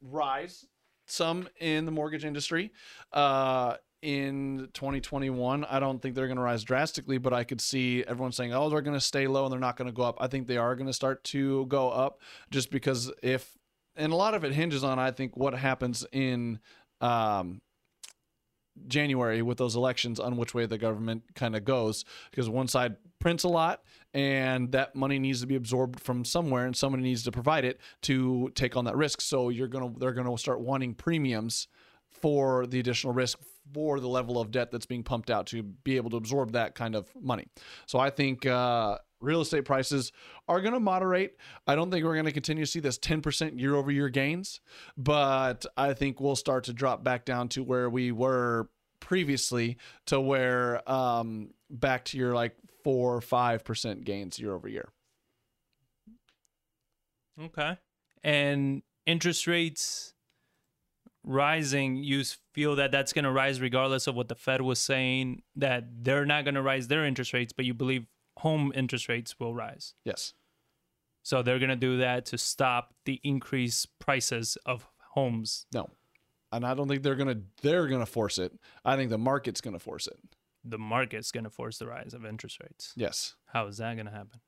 rise 0.00 0.66
some 1.06 1.48
in 1.60 1.84
the 1.84 1.90
mortgage 1.90 2.24
industry. 2.24 2.72
Uh, 3.12 3.76
in 4.04 4.68
2021, 4.74 5.64
I 5.64 5.80
don't 5.80 6.00
think 6.00 6.14
they're 6.14 6.26
going 6.26 6.36
to 6.36 6.42
rise 6.42 6.62
drastically, 6.62 7.16
but 7.16 7.32
I 7.32 7.42
could 7.42 7.60
see 7.60 8.04
everyone 8.06 8.32
saying, 8.32 8.52
"Oh, 8.52 8.68
they're 8.68 8.82
going 8.82 8.96
to 8.96 9.00
stay 9.00 9.26
low 9.26 9.44
and 9.44 9.52
they're 9.52 9.58
not 9.58 9.76
going 9.76 9.86
to 9.86 9.94
go 9.94 10.02
up." 10.02 10.18
I 10.20 10.26
think 10.26 10.46
they 10.46 10.58
are 10.58 10.76
going 10.76 10.86
to 10.86 10.92
start 10.92 11.24
to 11.24 11.64
go 11.66 11.88
up, 11.88 12.20
just 12.50 12.70
because 12.70 13.10
if, 13.22 13.56
and 13.96 14.12
a 14.12 14.16
lot 14.16 14.34
of 14.34 14.44
it 14.44 14.52
hinges 14.52 14.84
on, 14.84 14.98
I 14.98 15.10
think, 15.10 15.38
what 15.38 15.54
happens 15.54 16.06
in 16.12 16.60
um, 17.00 17.62
January 18.86 19.40
with 19.40 19.56
those 19.56 19.74
elections 19.74 20.20
on 20.20 20.36
which 20.36 20.52
way 20.52 20.66
the 20.66 20.76
government 20.76 21.22
kind 21.34 21.56
of 21.56 21.64
goes 21.64 22.04
because 22.30 22.48
one 22.48 22.68
side 22.68 22.96
prints 23.20 23.44
a 23.44 23.48
lot 23.48 23.82
and 24.12 24.70
that 24.72 24.94
money 24.94 25.18
needs 25.18 25.40
to 25.40 25.46
be 25.46 25.54
absorbed 25.54 26.00
from 26.00 26.24
somewhere 26.24 26.66
and 26.66 26.76
somebody 26.76 27.02
needs 27.02 27.22
to 27.22 27.32
provide 27.32 27.64
it 27.64 27.80
to 28.02 28.50
take 28.54 28.76
on 28.76 28.84
that 28.84 28.96
risk 28.96 29.20
so 29.20 29.48
you're 29.48 29.68
going 29.68 29.94
to 29.94 29.98
they're 30.00 30.12
going 30.12 30.26
to 30.26 30.36
start 30.36 30.60
wanting 30.60 30.92
premiums 30.92 31.68
for 32.10 32.66
the 32.66 32.80
additional 32.80 33.12
risk 33.12 33.38
for 33.72 34.00
the 34.00 34.08
level 34.08 34.40
of 34.40 34.50
debt 34.50 34.70
that's 34.70 34.86
being 34.86 35.02
pumped 35.02 35.30
out 35.30 35.46
to 35.46 35.62
be 35.62 35.96
able 35.96 36.10
to 36.10 36.16
absorb 36.16 36.52
that 36.52 36.74
kind 36.74 36.94
of 36.94 37.08
money. 37.20 37.46
So 37.86 37.98
I 37.98 38.10
think 38.10 38.46
uh, 38.46 38.98
real 39.20 39.40
estate 39.40 39.64
prices 39.64 40.12
are 40.48 40.60
going 40.60 40.74
to 40.74 40.80
moderate. 40.80 41.36
I 41.66 41.74
don't 41.74 41.90
think 41.90 42.04
we're 42.04 42.14
going 42.14 42.26
to 42.26 42.32
continue 42.32 42.64
to 42.64 42.70
see 42.70 42.80
this 42.80 42.98
10% 42.98 43.58
year 43.58 43.74
over 43.74 43.90
year 43.90 44.08
gains, 44.08 44.60
but 44.96 45.64
I 45.76 45.94
think 45.94 46.20
we'll 46.20 46.36
start 46.36 46.64
to 46.64 46.72
drop 46.72 47.02
back 47.02 47.24
down 47.24 47.48
to 47.50 47.62
where 47.62 47.88
we 47.88 48.12
were 48.12 48.68
previously 49.00 49.76
to 50.06 50.20
where 50.20 50.88
um, 50.90 51.50
back 51.70 52.04
to 52.06 52.18
your 52.18 52.34
like 52.34 52.56
four 52.82 53.14
or 53.14 53.20
five 53.20 53.64
percent 53.64 54.04
gains 54.04 54.38
year 54.38 54.54
over 54.54 54.68
year. 54.68 54.88
Okay. 57.40 57.76
And 58.22 58.82
interest 59.06 59.46
rates 59.46 60.13
rising, 61.24 61.96
you 61.96 62.22
feel 62.52 62.76
that 62.76 62.90
that's 62.90 63.12
going 63.12 63.24
to 63.24 63.32
rise 63.32 63.60
regardless 63.60 64.06
of 64.06 64.14
what 64.14 64.28
the 64.28 64.34
Fed 64.34 64.60
was 64.60 64.78
saying, 64.78 65.42
that 65.56 66.04
they're 66.04 66.26
not 66.26 66.44
going 66.44 66.54
to 66.54 66.62
rise 66.62 66.88
their 66.88 67.04
interest 67.04 67.32
rates, 67.32 67.52
but 67.52 67.64
you 67.64 67.74
believe 67.74 68.06
home 68.38 68.72
interest 68.74 69.08
rates 69.08 69.38
will 69.40 69.54
rise. 69.54 69.94
Yes. 70.04 70.34
So 71.22 71.42
they're 71.42 71.58
going 71.58 71.70
to 71.70 71.76
do 71.76 71.98
that 71.98 72.26
to 72.26 72.38
stop 72.38 72.94
the 73.04 73.20
increased 73.24 73.88
prices 73.98 74.58
of 74.66 74.86
homes. 75.12 75.66
No. 75.72 75.88
And 76.52 76.64
I 76.64 76.74
don't 76.74 76.86
think 76.86 77.02
they're 77.02 77.16
gonna 77.16 77.40
they're 77.62 77.88
gonna 77.88 78.06
force 78.06 78.38
it. 78.38 78.52
I 78.84 78.94
think 78.94 79.10
the 79.10 79.18
market's 79.18 79.60
gonna 79.60 79.80
force 79.80 80.06
it. 80.06 80.16
The 80.64 80.78
market's 80.78 81.32
going 81.32 81.44
to 81.44 81.50
force 81.50 81.78
the 81.78 81.86
rise 81.86 82.14
of 82.14 82.24
interest 82.24 82.60
rates. 82.62 82.92
Yes. 82.96 83.34
How 83.46 83.66
is 83.66 83.78
that 83.78 83.94
going 83.94 84.06
to 84.06 84.12
happen? 84.12 84.40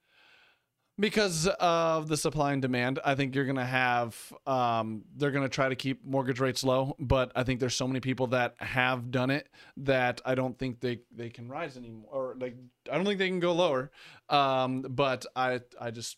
Because 0.99 1.47
of 1.61 2.09
the 2.09 2.17
supply 2.17 2.53
and 2.53 2.63
demand 2.63 2.99
i 3.05 3.15
think 3.15 3.35
you're 3.35 3.45
going 3.45 3.57
to 3.57 3.65
have 3.65 4.33
um, 4.47 5.05
they're 5.17 5.31
going 5.31 5.45
to 5.45 5.49
try 5.49 5.69
to 5.69 5.77
keep 5.77 6.05
mortgage 6.05 6.41
rates 6.41 6.65
low 6.65 6.97
but 6.99 7.31
i 7.37 7.43
think 7.43 7.61
there's 7.61 7.75
so 7.75 7.87
many 7.87 8.01
people 8.01 8.27
that 8.29 8.55
have 8.59 9.11
done 9.11 9.31
it 9.31 9.49
that 9.77 10.21
i 10.25 10.35
don't 10.35 10.59
think 10.59 10.81
they 10.81 11.01
they 11.15 11.29
can 11.29 11.49
rise 11.49 11.77
anymore 11.77 12.09
or 12.11 12.37
like 12.41 12.57
i 12.91 12.97
don't 12.97 13.05
think 13.05 13.19
they 13.19 13.29
can 13.29 13.41
go 13.41 13.53
lower. 13.53 13.91
Um, 14.29 14.83
but 14.83 15.27
i 15.35 15.61
i 15.81 15.91
just 15.91 16.17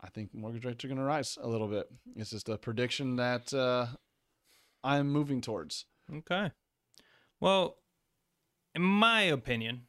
i 0.00 0.08
think 0.08 0.34
mortgage 0.34 0.64
rates 0.64 0.84
are 0.84 0.88
going 0.88 0.98
to 0.98 1.04
rise 1.04 1.38
a 1.40 1.48
little 1.48 1.68
bit. 1.68 1.88
It's 2.16 2.30
just 2.30 2.48
a 2.48 2.56
prediction 2.56 3.16
that 3.16 3.52
uh, 3.52 3.86
i'm 4.82 5.10
moving 5.10 5.40
towards. 5.40 5.86
Okay. 6.14 6.50
Well, 7.40 7.78
in 8.74 8.82
my 8.82 9.22
opinion, 9.22 9.82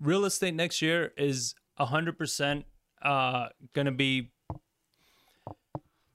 real 0.00 0.24
estate 0.24 0.54
next 0.54 0.82
year 0.82 1.12
is 1.16 1.54
100% 1.78 2.64
uh, 3.04 3.48
going 3.74 3.86
to 3.86 3.92
be 3.92 4.32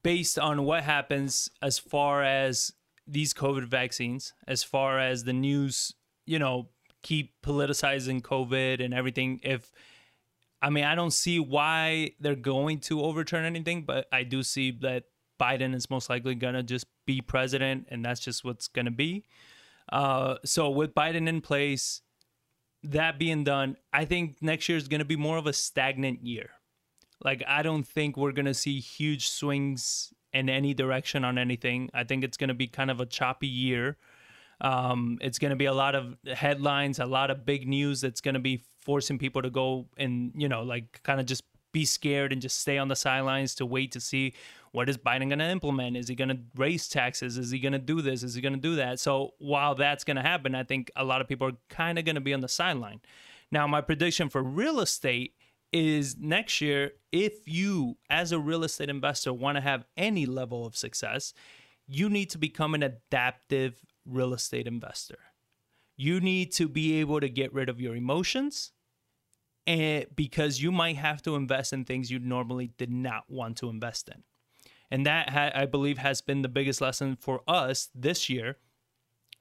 based 0.04 0.40
on 0.40 0.64
what 0.64 0.84
happens 0.84 1.50
as 1.62 1.78
far 1.78 2.24
as 2.24 2.74
these 3.08 3.34
COVID 3.34 3.66
vaccines, 3.66 4.34
as 4.48 4.64
far 4.64 5.00
as 5.00 5.24
the 5.24 5.34
news, 5.34 5.94
you 6.26 6.40
know, 6.40 6.70
keep 7.02 7.34
politicizing 7.42 8.22
COVID 8.22 8.84
and 8.84 8.94
everything. 8.94 9.40
If, 9.44 9.72
I 10.62 10.70
mean, 10.70 10.84
I 10.84 10.96
don't 10.96 11.12
see 11.12 11.40
why 11.40 12.12
they're 12.20 12.36
going 12.36 12.80
to 12.82 13.02
overturn 13.02 13.46
anything, 13.46 13.84
but 13.84 14.08
I 14.12 14.24
do 14.24 14.44
see 14.44 14.72
that 14.82 15.06
Biden 15.40 15.74
is 15.74 15.90
most 15.90 16.10
likely 16.10 16.36
going 16.36 16.54
to 16.54 16.64
just 16.64 16.86
be 17.06 17.22
president, 17.22 17.88
and 17.90 18.04
that's 18.04 18.20
just 18.20 18.44
what's 18.44 18.68
going 18.68 18.86
to 18.86 18.92
be. 18.92 19.26
Uh, 19.92 20.36
so 20.46 20.70
with 20.70 20.94
Biden 20.94 21.28
in 21.28 21.42
place, 21.42 22.02
that 22.84 23.18
being 23.18 23.44
done, 23.44 23.78
I 23.92 24.06
think 24.06 24.42
next 24.42 24.70
year 24.70 24.78
is 24.78 24.88
going 24.88 25.00
to 25.00 25.06
be 25.06 25.16
more 25.16 25.38
of 25.38 25.48
a 25.48 25.54
stagnant 25.54 26.26
year. 26.26 26.52
Like 27.24 27.44
I 27.48 27.62
don't 27.64 27.84
think 27.84 28.18
we're 28.18 28.32
going 28.32 28.46
to 28.46 28.54
see 28.54 28.80
huge 28.80 29.30
swings 29.30 30.14
in 30.34 30.50
any 30.50 30.74
direction 30.74 31.26
on 31.26 31.38
anything. 31.38 31.90
I 31.94 32.04
think 32.04 32.24
it's 32.24 32.38
going 32.38 32.50
to 32.50 32.54
be 32.54 32.68
kind 32.68 32.92
of 32.92 33.00
a 33.00 33.06
choppy 33.06 33.48
year. 33.48 33.98
Um, 34.62 35.18
it's 35.22 35.40
going 35.40 35.52
to 35.52 35.56
be 35.56 35.66
a 35.66 35.74
lot 35.74 35.96
of 35.96 36.18
headlines, 36.34 37.00
a 37.00 37.06
lot 37.06 37.32
of 37.32 37.46
big 37.46 37.68
news 37.68 38.02
that's 38.02 38.22
going 38.22 38.34
to 38.34 38.40
be 38.40 38.64
forcing 38.80 39.18
people 39.18 39.42
to 39.42 39.50
go 39.50 39.88
and 39.98 40.32
you 40.36 40.48
know 40.48 40.64
like 40.64 41.02
kind 41.04 41.20
of 41.20 41.26
just 41.26 41.44
be 41.72 41.86
scared 41.86 42.34
and 42.34 42.42
just 42.42 42.60
stay 42.60 42.78
on 42.78 42.88
the 42.88 42.96
sidelines 42.96 43.54
to 43.56 43.66
wait 43.66 43.92
to 43.92 44.00
see 44.00 44.34
what 44.72 44.90
is 44.90 44.98
Biden 44.98 45.30
going 45.30 45.40
to 45.40 45.50
implement? 45.50 45.98
Is 45.98 46.08
he 46.08 46.16
going 46.16 46.30
to 46.30 46.40
raise 46.56 46.88
taxes? 46.88 47.38
Is 47.38 47.52
he 47.52 47.60
going 47.60 47.74
to 47.74 47.80
do 47.80 48.02
this? 48.02 48.24
Is 48.24 48.36
he 48.36 48.42
going 48.42 48.54
to 48.54 48.60
do 48.60 48.76
that? 48.76 49.00
So 49.00 49.34
while 49.40 49.76
that's 49.76 50.04
going 50.04 50.18
to 50.18 50.22
happen, 50.22 50.54
I 50.54 50.64
think 50.64 50.92
a 50.96 51.04
lot 51.04 51.22
of 51.22 51.28
people 51.28 51.48
are 51.48 51.58
kind 51.70 51.98
of 51.98 52.06
going 52.06 52.16
to 52.16 52.22
be 52.22 52.34
on 52.34 52.42
the 52.42 52.48
sideline. 52.48 53.02
Now, 53.52 53.66
my 53.66 53.82
prediction 53.82 54.30
for 54.30 54.44
real 54.44 54.80
estate 54.80 55.34
is 55.72 56.18
next 56.18 56.62
year, 56.62 56.92
if 57.12 57.48
you, 57.48 57.98
as 58.10 58.32
a 58.32 58.40
real 58.40 58.64
estate 58.64 58.90
investor, 58.90 59.34
want 59.34 59.58
to 59.58 59.62
have 59.62 59.86
any 59.96 60.26
level 60.26 60.66
of 60.66 60.76
success, 60.76 61.34
you 61.88 62.10
need 62.10 62.30
to 62.32 62.38
become 62.38 62.74
an 62.74 62.84
adaptive 62.84 63.84
real 64.06 64.34
estate 64.34 64.68
investor. 64.68 65.18
You 65.98 66.20
need 66.20 66.52
to 66.54 66.68
be 66.68 67.00
able 67.00 67.20
to 67.20 67.30
get 67.30 67.54
rid 67.54 67.70
of 67.70 67.82
your 67.82 67.96
emotions 67.96 68.72
and 69.68 70.06
because 70.16 70.62
you 70.62 70.72
might 70.72 70.96
have 70.96 71.22
to 71.22 71.36
invest 71.36 71.74
in 71.74 71.86
things 71.86 72.10
you 72.10 72.18
normally 72.18 72.72
did 72.78 72.90
not 72.90 73.26
want 73.30 73.58
to 73.58 73.70
invest 73.70 74.10
in. 74.10 74.24
And 74.90 75.06
that 75.06 75.30
ha- 75.30 75.52
I 75.54 75.66
believe 75.68 76.00
has 76.00 76.22
been 76.22 76.42
the 76.42 76.50
biggest 76.50 76.82
lesson 76.82 77.16
for 77.16 77.42
us 77.48 77.90
this 77.94 78.30
year 78.30 78.58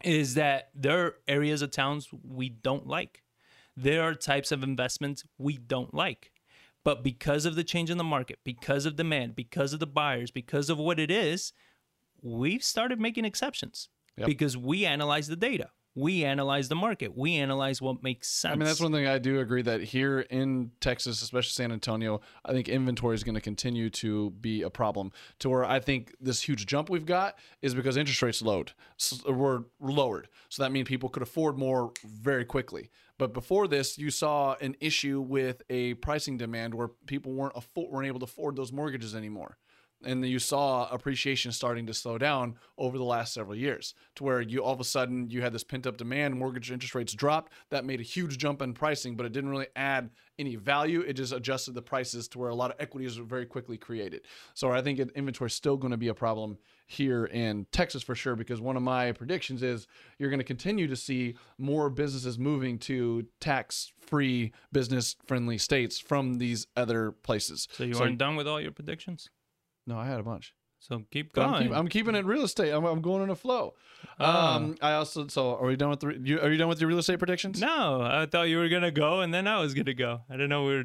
is 0.05 0.35
that 0.35 0.69
there 0.75 1.07
are 1.07 1.15
areas 1.27 1.63
of 1.63 1.71
towns 1.71 2.09
we 2.23 2.51
don't 2.51 2.87
like. 2.87 3.23
There 3.83 4.03
are 4.03 4.15
types 4.15 4.51
of 4.51 4.63
investments 4.65 5.25
we 5.39 5.57
don't 5.57 5.95
like. 5.95 6.33
But 6.85 7.05
because 7.05 7.45
of 7.45 7.55
the 7.55 7.65
change 7.65 7.91
in 7.91 7.99
the 7.99 8.05
market, 8.05 8.39
because 8.45 8.87
of 8.87 8.97
demand, 8.97 9.37
because 9.37 9.73
of 9.73 9.79
the 9.81 9.87
buyers, 9.87 10.31
because 10.31 10.71
of 10.71 10.79
what 10.79 10.99
it 10.99 11.11
is, 11.11 11.53
we've 12.23 12.65
started 12.65 13.01
making 13.01 13.25
exceptions 13.25 13.89
Yep. 14.17 14.27
because 14.27 14.57
we 14.57 14.85
analyze 14.85 15.29
the 15.29 15.37
data. 15.37 15.71
we 15.95 16.23
analyze 16.25 16.69
the 16.69 16.77
market. 16.77 17.17
We 17.17 17.35
analyze 17.37 17.83
what 17.83 18.05
makes 18.05 18.29
sense. 18.29 18.53
I 18.53 18.57
mean, 18.57 18.67
that's 18.67 18.81
one 18.81 18.93
thing 18.93 19.09
I 19.09 19.19
do 19.19 19.41
agree 19.41 19.63
that 19.63 19.81
here 19.83 20.21
in 20.21 20.71
Texas, 20.81 21.23
especially 21.23 21.51
San 21.51 21.73
Antonio, 21.73 22.21
I 22.45 22.53
think 22.53 22.69
inventory 22.69 23.17
is 23.17 23.25
going 23.25 23.35
to 23.35 23.41
continue 23.41 23.91
to 23.91 24.31
be 24.31 24.63
a 24.63 24.71
problem. 24.71 25.11
To 25.41 25.49
where 25.51 25.65
I 25.65 25.81
think 25.81 26.15
this 26.21 26.41
huge 26.43 26.67
jump 26.67 26.89
we've 26.89 27.07
got 27.07 27.37
is 27.63 27.75
because 27.75 27.97
interest 27.97 28.23
rates 28.23 28.41
lowered, 28.43 28.73
were 29.29 29.65
lowered. 29.81 30.29
So 30.51 30.63
that 30.63 30.71
means 30.71 30.87
people 30.87 31.09
could 31.09 31.23
afford 31.23 31.59
more 31.59 31.93
very 32.05 32.45
quickly. 32.45 32.91
But 33.19 33.35
before 33.35 33.67
this, 33.67 33.99
you 33.99 34.11
saw 34.11 34.55
an 34.61 34.77
issue 34.81 35.21
with 35.21 35.63
a 35.69 35.95
pricing 35.95 36.37
demand 36.39 36.75
where 36.75 36.89
people 37.07 37.33
weren't 37.33 37.57
afford, 37.57 37.93
weren't 37.93 38.07
able 38.07 38.21
to 38.21 38.25
afford 38.25 38.57
those 38.57 38.73
mortgages 38.73 39.15
anymore 39.15 39.59
and 40.05 40.25
you 40.25 40.39
saw 40.39 40.89
appreciation 40.91 41.51
starting 41.51 41.87
to 41.87 41.95
slow 41.95 42.19
down 42.19 42.57
over 42.77 42.99
the 42.99 43.05
last 43.05 43.35
several 43.35 43.57
years 43.57 43.95
to 44.15 44.25
where 44.25 44.41
you 44.41 44.63
all 44.63 44.73
of 44.73 44.81
a 44.81 44.85
sudden 44.85 45.29
you 45.31 45.43
had 45.43 45.53
this 45.53 45.65
pent 45.65 45.87
up 45.87 45.97
demand 45.97 46.37
mortgage 46.37 46.71
interest 46.71 46.95
rates 46.95 47.13
dropped. 47.13 47.53
That 47.71 47.85
made 47.85 48.01
a 48.01 48.05
huge 48.05 48.39
jump 48.39 48.63
in 48.63 48.75
pricing 48.75 49.17
but 49.17 49.27
it 49.27 49.33
didn't 49.33 49.51
really 49.51 49.67
add 49.75 50.11
any 50.39 50.55
value. 50.55 51.01
It 51.01 51.15
just 51.15 51.33
adjusted 51.33 51.75
the 51.75 51.83
prices 51.83 52.29
to 52.29 52.39
where 52.39 52.51
a 52.51 52.55
lot 52.55 52.71
of 52.71 52.77
equities 52.79 53.19
were 53.19 53.25
very 53.25 53.47
quickly 53.47 53.77
created. 53.77 54.23
So 54.55 54.71
i 54.71 54.83
think 54.83 55.01
inventory 55.01 55.49
is 55.49 55.55
still 55.55 55.77
going 55.77 55.91
to 55.91 55.97
be 55.97 56.09
a 56.09 56.15
problem 56.15 56.59
here 56.87 57.27
in 57.27 57.67
texas 57.71 58.03
for 58.03 58.15
sure 58.15 58.35
because 58.35 58.61
one 58.61 58.77
of 58.77 58.83
my 58.83 59.13
predictions 59.13 59.63
is 59.63 59.87
you're 60.19 60.31
going 60.31 60.41
to 60.41 60.45
continue 60.45 60.87
to 60.87 60.97
see 60.97 61.37
more 61.59 61.91
businesses 61.91 62.39
moving 62.39 62.79
to 62.79 63.27
tax 63.41 63.93
free 64.01 64.53
business 64.73 65.17
friendly 65.27 65.59
states 65.59 65.99
from 65.99 66.39
these 66.39 66.67
other 66.77 67.13
places. 67.13 67.69
So 67.73 67.85
you 67.85 67.95
so, 67.95 68.05
aren't 68.05 68.19
done 68.19 68.37
with 68.37 68.49
all 68.49 68.61
your 68.61 68.73
predictions 68.73 69.29
no, 69.89 69.99
I 69.99 70.07
had 70.07 70.21
a 70.21 70.23
bunch. 70.23 70.55
So 70.81 71.03
keep 71.11 71.33
going. 71.33 71.49
I'm, 71.49 71.63
keep, 71.63 71.77
I'm, 71.77 71.89
keeping 71.89 72.15
it 72.15 72.25
real 72.25 72.45
estate. 72.45 72.71
I'm, 72.71 72.85
I'm 72.85 73.01
going 73.01 73.23
in 73.23 73.31
a 73.31 73.35
flow. 73.35 73.75
Uh, 74.21 74.25
um, 74.25 74.77
I 74.81 74.93
also 74.93 75.27
so 75.27 75.57
are 75.57 75.67
we 75.67 75.75
done 75.75 75.91
with 75.91 76.01
the 76.01 76.17
you, 76.23 76.41
are 76.41 76.51
you 76.51 76.57
done 76.57 76.69
with 76.69 76.81
your 76.81 76.89
real 76.89 76.99
estate 76.99 77.19
predictions? 77.19 77.61
No, 77.61 78.01
I 78.01 78.27
thought 78.27 78.45
you 78.45 78.59
were 78.59 78.69
gonna 78.69 78.93
go 78.93 79.21
and 79.21 79.35
then 79.35 79.49
I 79.49 79.59
was 79.59 79.75
gonna 79.75 79.95
go. 79.95 80.21
I 80.31 80.35
didn't 80.35 80.51
know 80.51 80.65
we 80.65 80.77
were 80.77 80.85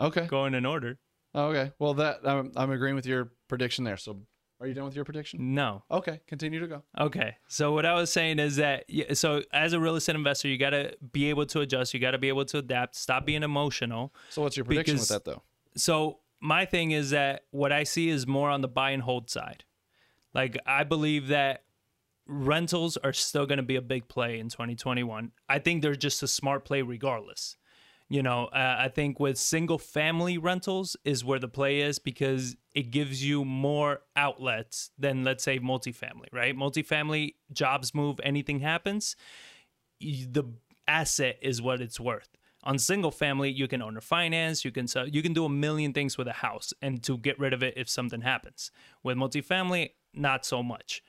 okay 0.00 0.26
going 0.26 0.54
in 0.54 0.66
order. 0.66 0.98
Okay, 1.34 1.70
well 1.78 1.94
that 1.94 2.20
I'm 2.24 2.50
I'm 2.56 2.72
agreeing 2.72 2.96
with 2.96 3.06
your 3.06 3.30
prediction 3.46 3.84
there. 3.84 3.96
So 3.96 4.22
are 4.60 4.66
you 4.66 4.74
done 4.74 4.86
with 4.86 4.96
your 4.96 5.04
prediction? 5.04 5.54
No. 5.54 5.84
Okay, 5.90 6.20
continue 6.26 6.58
to 6.60 6.66
go. 6.66 6.82
Okay. 6.98 7.36
So 7.46 7.72
what 7.72 7.84
I 7.84 7.92
was 7.94 8.10
saying 8.10 8.38
is 8.38 8.56
that 8.56 8.86
so 9.12 9.42
as 9.52 9.74
a 9.74 9.78
real 9.80 9.96
estate 9.96 10.16
investor, 10.16 10.48
you 10.48 10.56
got 10.56 10.70
to 10.70 10.96
be 11.12 11.28
able 11.28 11.44
to 11.46 11.60
adjust, 11.60 11.92
you 11.92 12.00
got 12.00 12.12
to 12.12 12.18
be 12.18 12.28
able 12.28 12.46
to 12.46 12.58
adapt, 12.58 12.96
stop 12.96 13.26
being 13.26 13.42
emotional. 13.42 14.14
So 14.30 14.42
what's 14.42 14.56
your 14.56 14.64
prediction 14.64 14.96
because, 14.96 15.10
with 15.10 15.24
that 15.24 15.30
though? 15.30 15.42
So 15.76 16.20
my 16.40 16.64
thing 16.64 16.90
is 16.90 17.10
that 17.10 17.42
what 17.50 17.72
I 17.72 17.84
see 17.84 18.08
is 18.08 18.26
more 18.26 18.50
on 18.50 18.60
the 18.60 18.68
buy 18.68 18.90
and 18.90 19.02
hold 19.02 19.30
side. 19.30 19.64
Like 20.34 20.58
I 20.66 20.84
believe 20.84 21.28
that 21.28 21.64
rentals 22.26 22.96
are 22.98 23.12
still 23.12 23.46
going 23.46 23.58
to 23.58 23.62
be 23.62 23.76
a 23.76 23.82
big 23.82 24.08
play 24.08 24.38
in 24.38 24.48
2021. 24.48 25.32
I 25.48 25.58
think 25.58 25.82
they're 25.82 25.94
just 25.94 26.22
a 26.22 26.28
smart 26.28 26.64
play 26.64 26.82
regardless. 26.82 27.56
You 28.08 28.22
know, 28.22 28.46
uh, 28.46 28.76
I 28.78 28.88
think 28.88 29.18
with 29.18 29.36
single 29.36 29.78
family 29.78 30.38
rentals 30.38 30.96
is 31.04 31.24
where 31.24 31.40
the 31.40 31.48
play 31.48 31.80
is 31.80 31.98
because 31.98 32.56
it 32.72 32.92
gives 32.92 33.24
you 33.24 33.44
more 33.44 34.02
outlets 34.14 34.90
than 34.96 35.24
let's 35.24 35.42
say 35.42 35.58
multifamily, 35.58 36.32
right? 36.32 36.56
Multifamily 36.56 37.34
jobs 37.52 37.94
move, 37.94 38.20
anything 38.22 38.60
happens, 38.60 39.16
the 40.00 40.44
asset 40.86 41.38
is 41.42 41.60
what 41.60 41.80
it's 41.80 41.98
worth 41.98 42.35
on 42.66 42.78
single 42.78 43.12
family 43.12 43.50
you 43.50 43.68
can 43.68 43.80
own 43.80 43.96
or 43.96 44.00
finance 44.00 44.64
you 44.64 44.72
can 44.72 44.86
sell 44.88 45.08
you 45.08 45.22
can 45.22 45.32
do 45.32 45.44
a 45.44 45.48
million 45.48 45.92
things 45.92 46.18
with 46.18 46.26
a 46.26 46.32
house 46.32 46.74
and 46.82 47.02
to 47.02 47.16
get 47.16 47.38
rid 47.38 47.54
of 47.54 47.62
it 47.62 47.74
if 47.76 47.88
something 47.88 48.20
happens. 48.20 48.70
With 49.02 49.16
multifamily 49.16 49.90
not 50.12 50.44
so 50.44 50.62
much. 50.62 51.02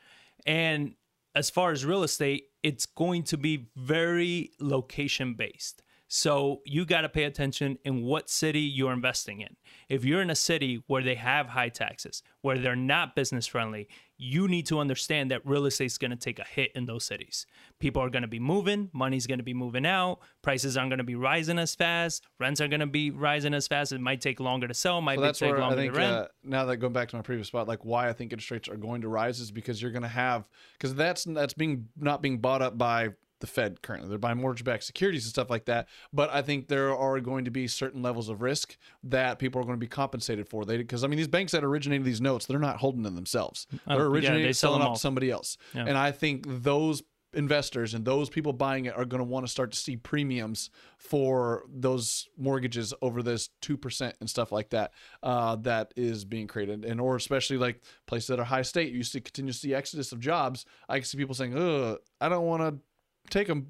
And 0.45 0.93
as 1.35 1.49
far 1.49 1.71
as 1.71 1.83
real 1.83 2.03
estate 2.03 2.45
it's 2.63 2.85
going 2.85 3.23
to 3.23 3.37
be 3.37 3.67
very 3.75 4.51
location 4.59 5.33
based 5.33 5.81
so 6.07 6.61
you 6.65 6.85
got 6.85 7.01
to 7.01 7.09
pay 7.09 7.23
attention 7.23 7.77
in 7.83 8.03
what 8.03 8.29
city 8.29 8.61
you're 8.61 8.93
investing 8.93 9.41
in. 9.41 9.55
If 9.89 10.05
you're 10.05 10.21
in 10.21 10.29
a 10.29 10.35
city 10.35 10.81
where 10.87 11.03
they 11.03 11.15
have 11.15 11.47
high 11.47 11.69
taxes, 11.69 12.23
where 12.41 12.57
they're 12.57 12.75
not 12.75 13.15
business 13.15 13.45
friendly, 13.45 13.89
you 14.17 14.47
need 14.47 14.65
to 14.67 14.79
understand 14.79 15.31
that 15.31 15.45
real 15.45 15.65
estate 15.65 15.85
is 15.85 15.97
going 15.97 16.11
to 16.11 16.17
take 16.17 16.39
a 16.39 16.43
hit 16.43 16.71
in 16.75 16.85
those 16.85 17.03
cities. 17.03 17.45
People 17.79 18.01
are 18.01 18.09
going 18.09 18.21
to 18.21 18.27
be 18.27 18.39
moving, 18.39 18.89
money's 18.93 19.27
going 19.27 19.37
to 19.39 19.43
be 19.43 19.53
moving 19.53 19.85
out, 19.85 20.19
prices 20.41 20.77
aren't 20.77 20.89
going 20.89 20.97
to 20.97 21.03
be 21.03 21.15
rising 21.15 21.59
as 21.59 21.75
fast, 21.75 22.25
rents 22.39 22.61
aren't 22.61 22.71
going 22.71 22.79
to 22.79 22.87
be 22.87 23.11
rising 23.11 23.53
as 23.53 23.67
fast. 23.67 23.91
It 23.91 23.99
might 23.99 24.21
take 24.21 24.39
longer 24.39 24.67
to 24.67 24.73
sell, 24.73 25.01
might 25.01 25.19
so 25.19 25.31
take 25.31 25.57
longer 25.57 25.75
I 25.75 25.75
think, 25.75 25.93
to 25.93 25.99
rent. 25.99 26.15
Uh, 26.15 26.27
now 26.43 26.65
that 26.65 26.77
going 26.77 26.93
back 26.93 27.09
to 27.09 27.17
my 27.17 27.21
previous 27.21 27.47
spot, 27.47 27.67
like 27.67 27.83
why 27.83 28.07
I 28.07 28.13
think 28.13 28.31
interest 28.31 28.51
rates 28.51 28.69
are 28.69 28.77
going 28.77 29.01
to 29.01 29.09
rise 29.09 29.39
is 29.39 29.51
because 29.51 29.81
you're 29.81 29.91
going 29.91 30.03
to 30.03 30.07
have 30.07 30.45
because 30.73 30.95
that's 30.95 31.25
that's 31.25 31.53
being 31.53 31.89
not 31.97 32.21
being 32.21 32.39
bought 32.39 32.61
up 32.61 32.77
by 32.77 33.09
the 33.39 33.47
Fed 33.47 33.81
currently. 33.81 34.09
They're 34.09 34.17
buying 34.17 34.37
mortgage 34.37 34.63
backed 34.63 34.83
securities 34.83 35.25
and 35.25 35.29
stuff 35.29 35.49
like 35.49 35.65
that. 35.65 35.87
But 36.13 36.29
I 36.31 36.41
think 36.41 36.67
there 36.67 36.95
are 36.95 37.19
going 37.19 37.45
to 37.45 37.51
be 37.51 37.67
certain 37.67 38.01
levels 38.01 38.29
of 38.29 38.41
risk 38.41 38.77
that 39.03 39.39
people 39.39 39.61
are 39.61 39.63
going 39.63 39.75
to 39.75 39.79
be 39.79 39.87
compensated 39.87 40.47
for. 40.47 40.65
They 40.65 40.77
because 40.77 41.03
I 41.03 41.07
mean 41.07 41.17
these 41.17 41.27
banks 41.27 41.51
that 41.51 41.63
originated 41.63 42.05
these 42.05 42.21
notes, 42.21 42.45
they're 42.45 42.59
not 42.59 42.77
holding 42.77 43.03
them 43.03 43.15
themselves. 43.15 43.67
Oh, 43.87 43.97
they're 43.97 44.07
originating 44.07 44.41
yeah, 44.41 44.47
they 44.47 44.53
selling 44.53 44.81
off 44.81 44.95
to 44.95 44.99
somebody 44.99 45.31
else. 45.31 45.57
Yeah. 45.73 45.85
And 45.87 45.97
I 45.97 46.11
think 46.11 46.45
those 46.47 47.03
investors 47.33 47.93
and 47.93 48.05
those 48.05 48.29
people 48.29 48.53
buying 48.53 48.85
it 48.85 48.97
are 48.97 49.05
going 49.05 49.19
to 49.19 49.25
want 49.25 49.45
to 49.45 49.51
start 49.51 49.71
to 49.71 49.77
see 49.77 49.97
premiums 49.97 50.69
for 50.97 51.63
those 51.69 52.27
mortgages 52.37 52.93
over 53.01 53.21
this 53.21 53.49
2% 53.61 54.13
and 54.19 54.29
stuff 54.29 54.51
like 54.51 54.69
that 54.69 54.91
uh, 55.23 55.55
that 55.57 55.93
is 55.95 56.23
being 56.23 56.47
created 56.47 56.85
and 56.85 57.01
or 57.01 57.15
especially 57.15 57.57
like 57.57 57.81
places 58.05 58.27
that 58.27 58.39
are 58.39 58.45
high 58.45 58.61
state 58.61 58.93
you 58.93 59.03
see 59.03 59.19
continue 59.19 59.51
to 59.51 59.57
see 59.57 59.73
exodus 59.73 60.11
of 60.11 60.19
jobs 60.19 60.65
i 60.87 60.99
see 61.01 61.17
people 61.17 61.35
saying 61.35 61.57
oh 61.57 61.97
i 62.21 62.29
don't 62.29 62.45
want 62.45 62.61
to 62.61 62.81
take 63.29 63.49
a 63.49 63.61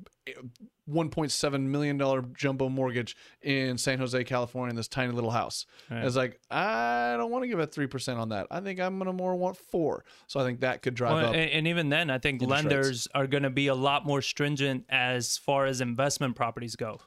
1.7 0.90 1.62
million 1.62 1.98
dollar 1.98 2.22
jumbo 2.22 2.70
mortgage 2.70 3.16
in 3.42 3.78
San 3.78 4.00
Jose, 4.00 4.24
California, 4.24 4.70
in 4.70 4.76
this 4.76 4.88
tiny 4.88 5.12
little 5.12 5.32
house. 5.32 5.66
Right. 5.90 6.04
It's 6.04 6.16
like 6.16 6.40
I 6.50 7.16
don't 7.18 7.32
want 7.32 7.44
to 7.44 7.48
give 7.48 7.60
a 7.60 7.68
three 7.68 7.88
percent 7.88 8.20
on 8.20 8.30
that. 8.30 8.48
I 8.50 8.62
think 8.62 8.80
I'm 8.80 8.98
gonna 8.98 9.14
more 9.14 9.36
want 9.36 9.58
four. 9.58 10.06
So 10.28 10.40
I 10.40 10.44
think 10.44 10.62
that 10.62 10.82
could 10.82 10.96
drive 10.96 11.14
well, 11.14 11.30
up. 11.30 11.36
And, 11.36 11.50
and 11.50 11.68
even 11.68 11.90
then, 11.90 12.10
I 12.10 12.20
think 12.20 12.42
lenders 12.42 12.88
rates. 12.88 13.08
are 13.14 13.28
going 13.28 13.44
to 13.44 13.50
be 13.50 13.68
a 13.68 13.76
lot 13.76 14.06
more 14.06 14.22
stringent 14.22 14.86
as 14.90 15.38
far 15.38 15.66
as 15.66 15.82
investment 15.82 16.36
properties 16.36 16.76
go. 16.76 17.00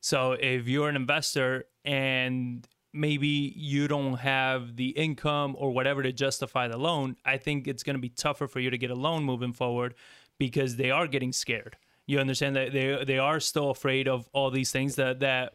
So 0.00 0.32
if 0.32 0.66
you're 0.66 0.88
an 0.88 0.96
investor 0.96 1.64
and 1.84 2.66
maybe 2.92 3.54
you 3.56 3.88
don't 3.88 4.14
have 4.14 4.76
the 4.76 4.90
income 4.90 5.54
or 5.58 5.70
whatever 5.70 6.02
to 6.02 6.12
justify 6.12 6.68
the 6.68 6.76
loan, 6.76 7.16
I 7.24 7.38
think 7.38 7.66
it's 7.66 7.82
going 7.82 7.94
to 7.94 8.00
be 8.00 8.10
tougher 8.10 8.46
for 8.46 8.60
you 8.60 8.70
to 8.70 8.78
get 8.78 8.90
a 8.90 8.94
loan 8.94 9.24
moving 9.24 9.52
forward 9.52 9.94
because 10.38 10.76
they 10.76 10.90
are 10.90 11.06
getting 11.06 11.32
scared. 11.32 11.76
You 12.06 12.18
understand 12.18 12.56
that 12.56 12.72
they 12.72 13.04
they 13.04 13.18
are 13.18 13.40
still 13.40 13.70
afraid 13.70 14.08
of 14.08 14.28
all 14.32 14.50
these 14.50 14.72
things 14.72 14.96
that 14.96 15.20
that 15.20 15.54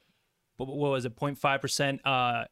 what 0.58 0.70
was 0.70 1.06
it 1.06 1.16
0.5 1.16 1.62
percent 1.62 2.02
uh, 2.06 2.46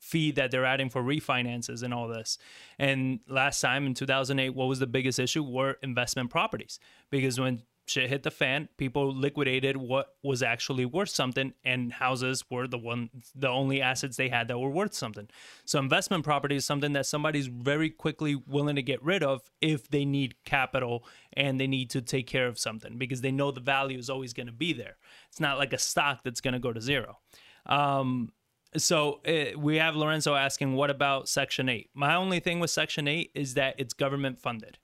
fee 0.00 0.32
that 0.32 0.50
they're 0.50 0.64
adding 0.64 0.90
for 0.90 1.02
refinances 1.02 1.82
and 1.82 1.94
all 1.94 2.08
this. 2.08 2.36
And 2.78 3.20
last 3.28 3.60
time 3.60 3.86
in 3.86 3.94
2008, 3.94 4.50
what 4.50 4.66
was 4.66 4.80
the 4.80 4.86
biggest 4.86 5.18
issue? 5.18 5.44
Were 5.44 5.78
investment 5.82 6.30
properties 6.30 6.80
because 7.10 7.38
when 7.38 7.62
shit 7.86 8.08
hit 8.08 8.22
the 8.22 8.30
fan, 8.30 8.68
people 8.76 9.14
liquidated 9.14 9.76
what 9.76 10.14
was 10.22 10.42
actually 10.42 10.84
worth 10.84 11.08
something, 11.08 11.52
and 11.64 11.92
houses 11.92 12.44
were 12.50 12.66
the 12.66 12.78
one, 12.78 13.10
the 13.34 13.48
only 13.48 13.82
assets 13.82 14.16
they 14.16 14.28
had 14.28 14.48
that 14.48 14.58
were 14.58 14.70
worth 14.70 14.94
something. 14.94 15.28
So 15.64 15.78
investment 15.78 16.24
property 16.24 16.56
is 16.56 16.64
something 16.64 16.92
that 16.92 17.06
somebody's 17.06 17.48
very 17.48 17.90
quickly 17.90 18.34
willing 18.34 18.76
to 18.76 18.82
get 18.82 19.02
rid 19.02 19.22
of 19.22 19.42
if 19.60 19.88
they 19.88 20.04
need 20.04 20.36
capital 20.44 21.04
and 21.32 21.60
they 21.60 21.66
need 21.66 21.90
to 21.90 22.00
take 22.00 22.26
care 22.26 22.46
of 22.46 22.58
something 22.58 22.98
because 22.98 23.20
they 23.20 23.32
know 23.32 23.50
the 23.50 23.60
value 23.60 23.98
is 23.98 24.10
always 24.10 24.32
going 24.32 24.46
to 24.46 24.52
be 24.52 24.72
there. 24.72 24.96
It's 25.28 25.40
not 25.40 25.58
like 25.58 25.72
a 25.72 25.78
stock 25.78 26.20
that's 26.24 26.40
going 26.40 26.54
to 26.54 26.60
go 26.60 26.72
to 26.72 26.80
zero. 26.80 27.18
Um, 27.66 28.30
so 28.76 29.20
uh, 29.26 29.58
we 29.58 29.76
have 29.76 29.96
Lorenzo 29.96 30.34
asking, 30.34 30.74
what 30.74 30.90
about 30.90 31.28
Section 31.28 31.68
8? 31.68 31.90
My 31.94 32.14
only 32.14 32.40
thing 32.40 32.58
with 32.58 32.70
Section 32.70 33.06
8 33.06 33.30
is 33.34 33.54
that 33.54 33.74
it's 33.78 33.92
government 33.92 34.40
funded. 34.40 34.78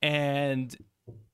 And 0.00 0.76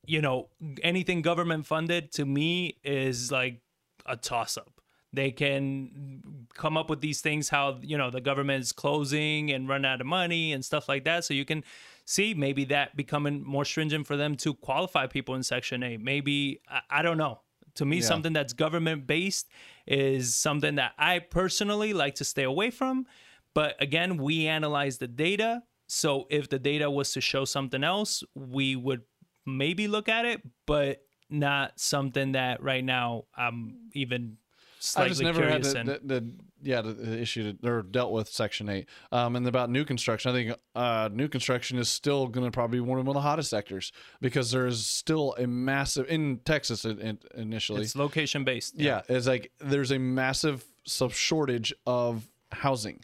you 0.08 0.22
know, 0.22 0.48
anything 0.82 1.20
government 1.20 1.66
funded 1.66 2.10
to 2.12 2.24
me 2.24 2.78
is 2.82 3.30
like 3.30 3.60
a 4.06 4.16
toss 4.16 4.56
up. 4.56 4.80
They 5.12 5.30
can 5.30 6.46
come 6.54 6.76
up 6.76 6.88
with 6.88 7.00
these 7.00 7.20
things 7.20 7.50
how, 7.50 7.78
you 7.82 7.96
know, 7.96 8.10
the 8.10 8.20
government 8.20 8.62
is 8.62 8.72
closing 8.72 9.50
and 9.50 9.68
run 9.68 9.84
out 9.84 10.00
of 10.00 10.06
money 10.06 10.52
and 10.52 10.64
stuff 10.64 10.88
like 10.88 11.04
that. 11.04 11.24
So 11.24 11.34
you 11.34 11.44
can 11.44 11.62
see 12.06 12.32
maybe 12.32 12.64
that 12.66 12.96
becoming 12.96 13.42
more 13.44 13.66
stringent 13.66 14.06
for 14.06 14.16
them 14.16 14.34
to 14.36 14.54
qualify 14.54 15.06
people 15.06 15.34
in 15.34 15.42
Section 15.42 15.82
8. 15.82 16.00
Maybe, 16.00 16.60
I, 16.68 16.80
I 16.90 17.02
don't 17.02 17.18
know. 17.18 17.40
To 17.76 17.84
me, 17.84 17.98
yeah. 17.98 18.06
something 18.06 18.32
that's 18.32 18.54
government 18.54 19.06
based 19.06 19.48
is 19.86 20.34
something 20.34 20.76
that 20.76 20.92
I 20.98 21.18
personally 21.20 21.92
like 21.92 22.16
to 22.16 22.24
stay 22.24 22.42
away 22.42 22.70
from. 22.70 23.06
But 23.54 23.76
again, 23.80 24.16
we 24.16 24.46
analyze 24.46 24.98
the 24.98 25.06
data. 25.06 25.62
So 25.86 26.26
if 26.28 26.48
the 26.48 26.58
data 26.58 26.90
was 26.90 27.12
to 27.12 27.20
show 27.20 27.44
something 27.44 27.84
else, 27.84 28.24
we 28.34 28.74
would 28.74 29.02
maybe 29.48 29.88
look 29.88 30.08
at 30.08 30.24
it, 30.24 30.42
but 30.66 31.02
not 31.30 31.78
something 31.80 32.32
that 32.32 32.62
right 32.62 32.84
now 32.84 33.24
I'm 33.36 33.88
even 33.92 34.36
slightly 34.78 35.06
I 35.06 35.08
just 35.10 35.22
never 35.22 35.48
had 35.48 35.62
the, 35.64 35.72
the, 35.84 36.00
the, 36.20 36.32
yeah, 36.62 36.80
the- 36.80 36.92
the 36.94 37.20
issued 37.20 37.64
or 37.66 37.82
dealt 37.82 38.12
with 38.12 38.28
Section 38.28 38.68
Eight. 38.68 38.88
Um, 39.12 39.36
and 39.36 39.46
about 39.46 39.70
new 39.70 39.84
construction, 39.84 40.30
I 40.30 40.34
think 40.34 40.58
uh, 40.74 41.08
new 41.12 41.28
construction 41.28 41.78
is 41.78 41.88
still 41.88 42.26
going 42.28 42.46
to 42.46 42.50
probably 42.50 42.78
be 42.78 42.80
one 42.80 42.98
of 42.98 43.04
the 43.04 43.20
hottest 43.20 43.50
sectors 43.50 43.92
because 44.20 44.50
there 44.52 44.66
is 44.66 44.86
still 44.86 45.34
a 45.38 45.46
massive 45.46 46.06
in 46.08 46.38
Texas 46.44 46.84
in, 46.84 46.98
in- 47.00 47.18
initially. 47.34 47.82
It's 47.82 47.94
location 47.96 48.44
based. 48.44 48.74
yeah, 48.76 49.02
it's 49.08 49.26
like 49.26 49.50
there's 49.60 49.90
a 49.90 49.98
massive 49.98 50.64
sub 50.86 51.12
shortage 51.12 51.72
of 51.86 52.26
housing. 52.52 53.00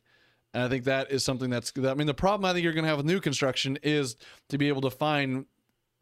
And 0.54 0.62
I 0.62 0.68
think 0.68 0.84
that 0.84 1.10
is 1.10 1.24
something 1.24 1.50
that's. 1.50 1.72
I 1.76 1.94
mean, 1.94 2.06
the 2.06 2.14
problem 2.14 2.48
I 2.48 2.52
think 2.52 2.62
you're 2.62 2.72
going 2.72 2.84
to 2.84 2.88
have 2.88 2.98
with 2.98 3.06
new 3.06 3.20
construction 3.20 3.76
is 3.82 4.14
to 4.50 4.56
be 4.58 4.68
able 4.68 4.82
to 4.82 4.90
find 4.90 5.46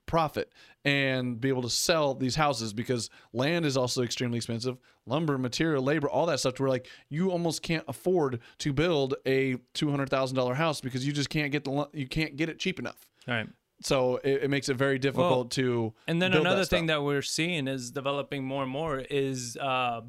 profit 0.07 0.53
and 0.85 1.41
be 1.41 1.49
able 1.49 1.63
to 1.63 1.71
sell 1.71 2.15
these 2.15 2.35
houses 2.35 2.73
because 2.73 3.09
land 3.33 3.65
is 3.65 3.77
also 3.77 4.03
extremely 4.03 4.37
expensive 4.37 4.77
lumber 5.07 5.39
material 5.39 5.83
labor 5.83 6.09
all 6.09 6.27
that 6.27 6.39
stuff 6.39 6.55
to 6.55 6.63
where 6.63 6.71
like 6.71 6.89
you 7.09 7.31
almost 7.31 7.63
can't 7.63 7.85
afford 7.89 8.41
to 8.59 8.73
build 8.73 9.15
a 9.27 9.57
$200000 9.75 10.55
house 10.55 10.81
because 10.81 11.07
you 11.07 11.13
just 11.13 11.31
can't 11.31 11.53
get 11.53 11.65
the 11.65 11.89
you 11.93 12.07
can't 12.07 12.37
get 12.37 12.49
it 12.49 12.59
cheap 12.59 12.79
enough 12.79 13.07
All 13.29 13.35
right. 13.35 13.49
so 13.83 14.17
it, 14.25 14.45
it 14.45 14.51
makes 14.51 14.69
it 14.69 14.77
very 14.77 14.99
difficult 14.99 15.51
to 15.53 15.95
And 16.07 16.21
then 16.21 16.33
another 16.33 16.61
that 16.61 16.69
thing 16.69 16.87
that 16.87 17.03
we're 17.03 17.23
seeing 17.23 17.69
is 17.69 17.91
developing 17.91 18.45
more 18.45 18.63
and 18.63 18.71
more 18.71 18.99
is 18.99 19.57
uh, 19.61 20.03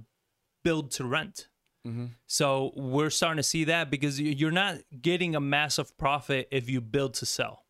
build 0.63 0.91
to 0.91 1.05
rent. 1.05 1.47
Mm-hmm. 1.87 2.05
So 2.27 2.71
we're 2.75 3.09
starting 3.09 3.37
to 3.37 3.43
see 3.43 3.65
that 3.65 3.91
because 3.91 4.19
you're 4.19 4.51
not 4.51 4.77
getting 5.01 5.35
a 5.35 5.41
massive 5.41 5.97
profit 5.97 6.47
if 6.51 6.69
you 6.69 6.79
build 6.81 7.15
to 7.15 7.25
sell, 7.25 7.65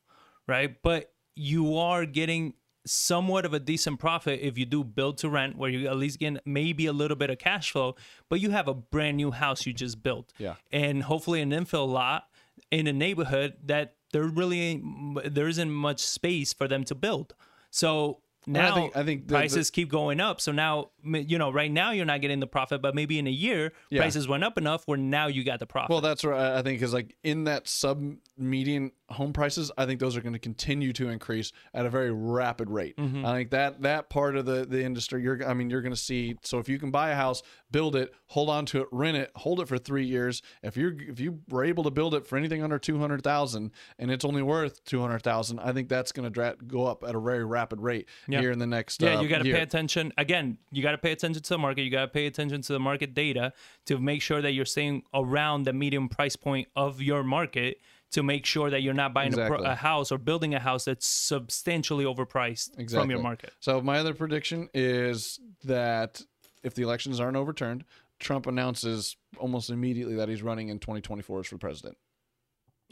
right? 0.47 0.75
But 0.83 1.12
you 1.35 1.77
are 1.77 2.05
getting 2.05 2.53
somewhat 2.85 3.45
of 3.45 3.53
a 3.53 3.59
decent 3.59 3.97
profit 3.99 4.39
if 4.41 4.57
you 4.57 4.65
do 4.65 4.83
build 4.83 5.17
to 5.19 5.29
rent, 5.29 5.57
where 5.57 5.69
you 5.69 5.87
at 5.87 5.95
least 5.95 6.19
get 6.19 6.45
maybe 6.45 6.85
a 6.85 6.93
little 6.93 7.15
bit 7.15 7.29
of 7.29 7.37
cash 7.37 7.71
flow, 7.71 7.95
but 8.29 8.39
you 8.41 8.49
have 8.51 8.67
a 8.67 8.73
brand 8.73 9.15
new 9.17 9.31
house 9.31 9.65
you 9.65 9.71
just 9.73 10.03
built, 10.03 10.33
Yeah. 10.37 10.55
and 10.71 11.03
hopefully 11.03 11.41
an 11.41 11.51
infill 11.51 11.87
lot 11.87 12.25
in 12.71 12.87
a 12.87 12.93
neighborhood 12.93 13.53
that 13.65 13.95
there 14.11 14.23
really 14.23 14.59
ain't, 14.59 15.33
there 15.33 15.47
isn't 15.47 15.71
much 15.71 15.99
space 16.01 16.51
for 16.53 16.67
them 16.67 16.83
to 16.83 16.93
build. 16.95 17.33
So 17.71 18.19
And 18.45 18.57
I 18.57 18.61
now 18.69 18.75
think- 18.75 18.97
I 18.97 19.03
think 19.05 19.27
the- 19.27 19.33
prices 19.35 19.71
keep 19.71 19.87
going 19.89 20.19
up. 20.19 20.41
So 20.41 20.51
now 20.51 20.89
you 21.03 21.37
know 21.37 21.49
right 21.51 21.71
now 21.71 21.91
you're 21.91 22.05
not 22.05 22.19
getting 22.19 22.41
the 22.41 22.47
profit, 22.47 22.81
but 22.81 22.93
maybe 22.93 23.17
in 23.17 23.25
a 23.25 23.31
year 23.31 23.71
Yeah. 23.89 24.01
prices 24.01 24.27
went 24.27 24.43
up 24.43 24.57
enough 24.57 24.83
where 24.85 24.97
now 24.97 25.27
you 25.27 25.45
got 25.45 25.59
the 25.59 25.65
profit. 25.65 25.89
Well, 25.89 26.01
that's 26.01 26.25
right. 26.25 26.57
I 26.57 26.61
think 26.61 26.81
is 26.81 26.93
like 26.93 27.15
in 27.23 27.45
that 27.45 27.69
sub 27.69 28.03
median 28.37 28.91
home 29.13 29.33
prices, 29.33 29.71
I 29.77 29.85
think 29.85 29.99
those 29.99 30.15
are 30.17 30.21
going 30.21 30.33
to 30.33 30.39
continue 30.39 30.93
to 30.93 31.09
increase 31.09 31.51
at 31.73 31.85
a 31.85 31.89
very 31.89 32.11
rapid 32.11 32.69
rate. 32.69 32.97
Mm-hmm. 32.97 33.25
I 33.25 33.33
think 33.33 33.51
that 33.51 33.81
that 33.83 34.09
part 34.09 34.35
of 34.35 34.45
the 34.45 34.65
the 34.65 34.83
industry, 34.83 35.21
you're, 35.23 35.47
I 35.47 35.53
mean, 35.53 35.69
you're 35.69 35.81
going 35.81 35.93
to 35.93 35.99
see. 35.99 36.35
So 36.43 36.59
if 36.59 36.67
you 36.67 36.79
can 36.79 36.91
buy 36.91 37.09
a 37.11 37.15
house, 37.15 37.41
build 37.71 37.95
it, 37.95 38.13
hold 38.27 38.49
on 38.49 38.65
to 38.67 38.81
it, 38.81 38.87
rent 38.91 39.17
it, 39.17 39.31
hold 39.35 39.59
it 39.59 39.67
for 39.67 39.77
three 39.77 40.05
years. 40.05 40.41
If 40.61 40.77
you're 40.77 40.93
if 40.99 41.19
you 41.19 41.39
were 41.49 41.63
able 41.63 41.83
to 41.83 41.91
build 41.91 42.13
it 42.15 42.27
for 42.27 42.37
anything 42.37 42.63
under 42.63 42.77
two 42.79 42.99
hundred 42.99 43.23
thousand 43.23 43.71
and 43.99 44.11
it's 44.11 44.25
only 44.25 44.41
worth 44.41 44.83
two 44.85 45.01
hundred 45.01 45.21
thousand, 45.23 45.59
I 45.59 45.71
think 45.73 45.89
that's 45.89 46.11
going 46.11 46.25
to 46.25 46.29
dra- 46.29 46.55
go 46.67 46.85
up 46.85 47.03
at 47.03 47.15
a 47.15 47.19
very 47.19 47.45
rapid 47.45 47.79
rate 47.81 48.07
Yeah. 48.27 48.41
here 48.41 48.51
in 48.51 48.59
the 48.59 48.67
next. 48.67 49.01
yeah, 49.01 49.17
uh, 49.17 49.21
you 49.21 49.29
got 49.29 49.39
to 49.39 49.43
pay 49.51 49.61
attention. 49.61 50.11
Again, 50.17 50.57
you 50.71 50.81
got 50.83 50.91
to 50.91 50.97
pay 50.97 51.11
attention 51.11 51.41
to 51.41 51.49
the 51.49 51.57
market. 51.57 51.83
You 51.83 51.91
got 51.91 52.01
to 52.01 52.07
pay 52.07 52.25
attention 52.25 52.61
to 52.61 52.73
the 52.73 52.79
market 52.79 53.13
data 53.13 53.53
to 53.85 53.97
make 53.99 54.21
sure 54.21 54.41
that 54.41 54.51
you're 54.53 54.65
staying 54.65 55.03
around 55.13 55.63
the 55.63 55.73
medium 55.73 56.09
price 56.09 56.35
point 56.35 56.67
of 56.75 57.01
your 57.01 57.23
market 57.23 57.77
to 58.13 58.23
make 58.23 58.45
sure 58.45 58.69
that 58.69 58.81
you're 58.81 58.93
not 58.93 59.13
buying 59.13 59.33
a, 59.37 59.47
pro- 59.47 59.63
a 59.63 59.75
house 59.75 60.11
or 60.11 60.17
building 60.17 60.53
a 60.53 60.59
house 60.59 60.85
that's 60.85 61.05
substantially 61.05 62.05
overpriced 62.05 62.77
from 62.91 63.09
your 63.09 63.19
market. 63.19 63.53
So 63.59 63.81
my 63.81 63.97
other 63.99 64.13
prediction 64.13 64.69
is 64.73 65.39
that 65.63 66.21
if 66.63 66.75
the 66.75 66.83
elections 66.83 67.19
aren't 67.19 67.37
overturned, 67.37 67.83
Trump 68.19 68.47
announces 68.47 69.17
almost 69.37 69.69
immediately 69.69 70.15
that 70.15 70.29
he's 70.29 70.41
running 70.41 70.69
in 70.69 70.79
2024 70.79 71.41
as 71.41 71.47
for 71.47 71.57
president. 71.57 71.97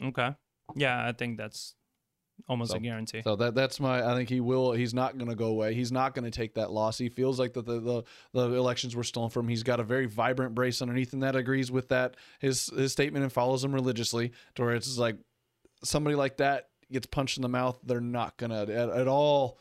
Okay. 0.02 0.34
Yeah, 0.74 1.06
I 1.06 1.12
think 1.12 1.38
that's 1.38 1.74
almost 2.48 2.72
So- 2.72 2.76
a 2.76 2.80
guarantee. 2.80 3.22
So 3.22 3.36
that 3.36 3.54
that's 3.54 3.80
my. 3.80 4.02
I 4.08 4.14
think 4.14 4.28
he 4.28 4.40
will. 4.40 4.72
He's 4.72 4.92
not 4.94 5.16
going 5.18 5.28
to 5.30 5.34
go 5.36 5.46
away. 5.46 5.74
He's 5.74 5.92
not 5.92 6.14
going 6.14 6.24
to 6.24 6.30
take 6.30 6.54
that 6.54 6.70
loss. 6.70 6.98
He 6.98 7.08
feels 7.08 7.38
like 7.38 7.52
that 7.54 7.66
the, 7.66 7.80
the 7.80 8.02
the 8.32 8.52
elections 8.54 8.94
were 8.96 9.04
stolen 9.04 9.30
from 9.30 9.46
him. 9.46 9.50
He's 9.50 9.62
got 9.62 9.80
a 9.80 9.84
very 9.84 10.06
vibrant 10.06 10.54
brace 10.54 10.82
underneath, 10.82 11.12
and 11.12 11.22
that 11.22 11.36
agrees 11.36 11.70
with 11.70 11.88
that 11.88 12.16
his 12.40 12.66
his 12.76 12.92
statement 12.92 13.22
and 13.22 13.32
follows 13.32 13.64
him 13.64 13.74
religiously. 13.74 14.32
To 14.56 14.62
where 14.62 14.74
it's 14.74 14.96
like 14.98 15.16
somebody 15.84 16.16
like 16.16 16.36
that 16.38 16.68
gets 16.90 17.06
punched 17.06 17.38
in 17.38 17.42
the 17.42 17.48
mouth, 17.48 17.78
they're 17.84 18.00
not 18.00 18.36
gonna 18.36 18.62
at, 18.62 18.68
at 18.68 19.08
all 19.08 19.58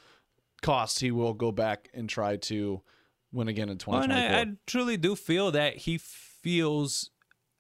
costs. 0.62 0.99
He 0.99 1.12
will 1.12 1.34
go 1.34 1.52
back 1.52 1.90
and 1.94 2.10
try 2.10 2.36
to 2.38 2.82
win 3.32 3.48
again 3.48 3.70
in 3.70 3.78
Well, 3.88 4.02
2024. 4.03 4.38
I, 4.38 4.41
I 4.41 4.45
truly 4.68 4.98
do 4.98 5.16
feel 5.16 5.52
that 5.52 5.78
he 5.78 5.98
feels 5.98 7.10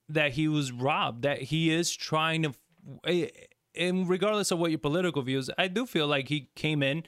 that 0.09 0.33
he 0.33 0.47
was 0.49 0.71
robbed, 0.71 1.21
that 1.23 1.41
he 1.41 1.71
is 1.71 1.95
trying 1.95 2.43
to, 2.43 2.53
eh, 3.05 3.27
and 3.75 4.07
regardless 4.07 4.51
of 4.51 4.59
what 4.59 4.71
your 4.71 4.79
political 4.79 5.21
views, 5.21 5.49
I 5.57 5.67
do 5.67 5.85
feel 5.85 6.07
like 6.07 6.27
he 6.27 6.49
came 6.55 6.83
in 6.83 7.03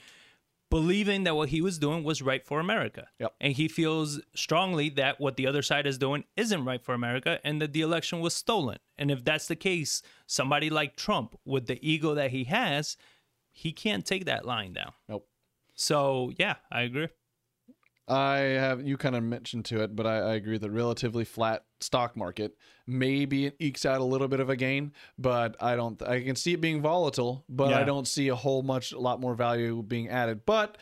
believing 0.70 1.22
that 1.22 1.36
what 1.36 1.50
he 1.50 1.60
was 1.60 1.78
doing 1.78 2.02
was 2.02 2.20
right 2.20 2.44
for 2.44 2.58
America. 2.58 3.06
Yep. 3.20 3.34
And 3.40 3.52
he 3.52 3.68
feels 3.68 4.20
strongly 4.34 4.88
that 4.90 5.20
what 5.20 5.36
the 5.36 5.46
other 5.46 5.62
side 5.62 5.86
is 5.86 5.98
doing 5.98 6.24
isn't 6.36 6.64
right 6.64 6.82
for 6.82 6.94
America 6.94 7.38
and 7.44 7.62
that 7.62 7.72
the 7.72 7.80
election 7.80 8.18
was 8.20 8.34
stolen. 8.34 8.78
And 8.98 9.08
if 9.10 9.24
that's 9.24 9.46
the 9.46 9.54
case, 9.54 10.02
somebody 10.26 10.70
like 10.70 10.96
Trump, 10.96 11.38
with 11.44 11.66
the 11.66 11.78
ego 11.88 12.14
that 12.14 12.32
he 12.32 12.44
has, 12.44 12.96
he 13.52 13.70
can't 13.70 14.04
take 14.04 14.24
that 14.24 14.44
line 14.44 14.72
down. 14.72 14.92
Nope. 15.08 15.28
So, 15.74 16.32
yeah, 16.38 16.56
I 16.72 16.82
agree. 16.82 17.08
I 18.06 18.36
have 18.36 18.86
you 18.86 18.96
kind 18.96 19.16
of 19.16 19.22
mentioned 19.22 19.64
to 19.66 19.82
it, 19.82 19.96
but 19.96 20.06
I, 20.06 20.18
I 20.18 20.34
agree 20.34 20.58
that 20.58 20.70
relatively 20.70 21.24
flat 21.24 21.64
stock 21.80 22.16
market. 22.16 22.54
Maybe 22.86 23.46
it 23.46 23.56
ekes 23.58 23.86
out 23.86 24.00
a 24.00 24.04
little 24.04 24.28
bit 24.28 24.40
of 24.40 24.50
a 24.50 24.56
gain, 24.56 24.92
but 25.18 25.56
I 25.60 25.74
don't. 25.74 26.02
I 26.02 26.22
can 26.22 26.36
see 26.36 26.52
it 26.52 26.60
being 26.60 26.82
volatile, 26.82 27.44
but 27.48 27.72
I 27.72 27.84
don't 27.84 28.06
see 28.06 28.28
a 28.28 28.34
whole 28.34 28.62
much 28.62 28.92
a 28.92 28.98
lot 28.98 29.20
more 29.20 29.34
value 29.34 29.82
being 29.82 30.08
added. 30.10 30.44
But 30.44 30.76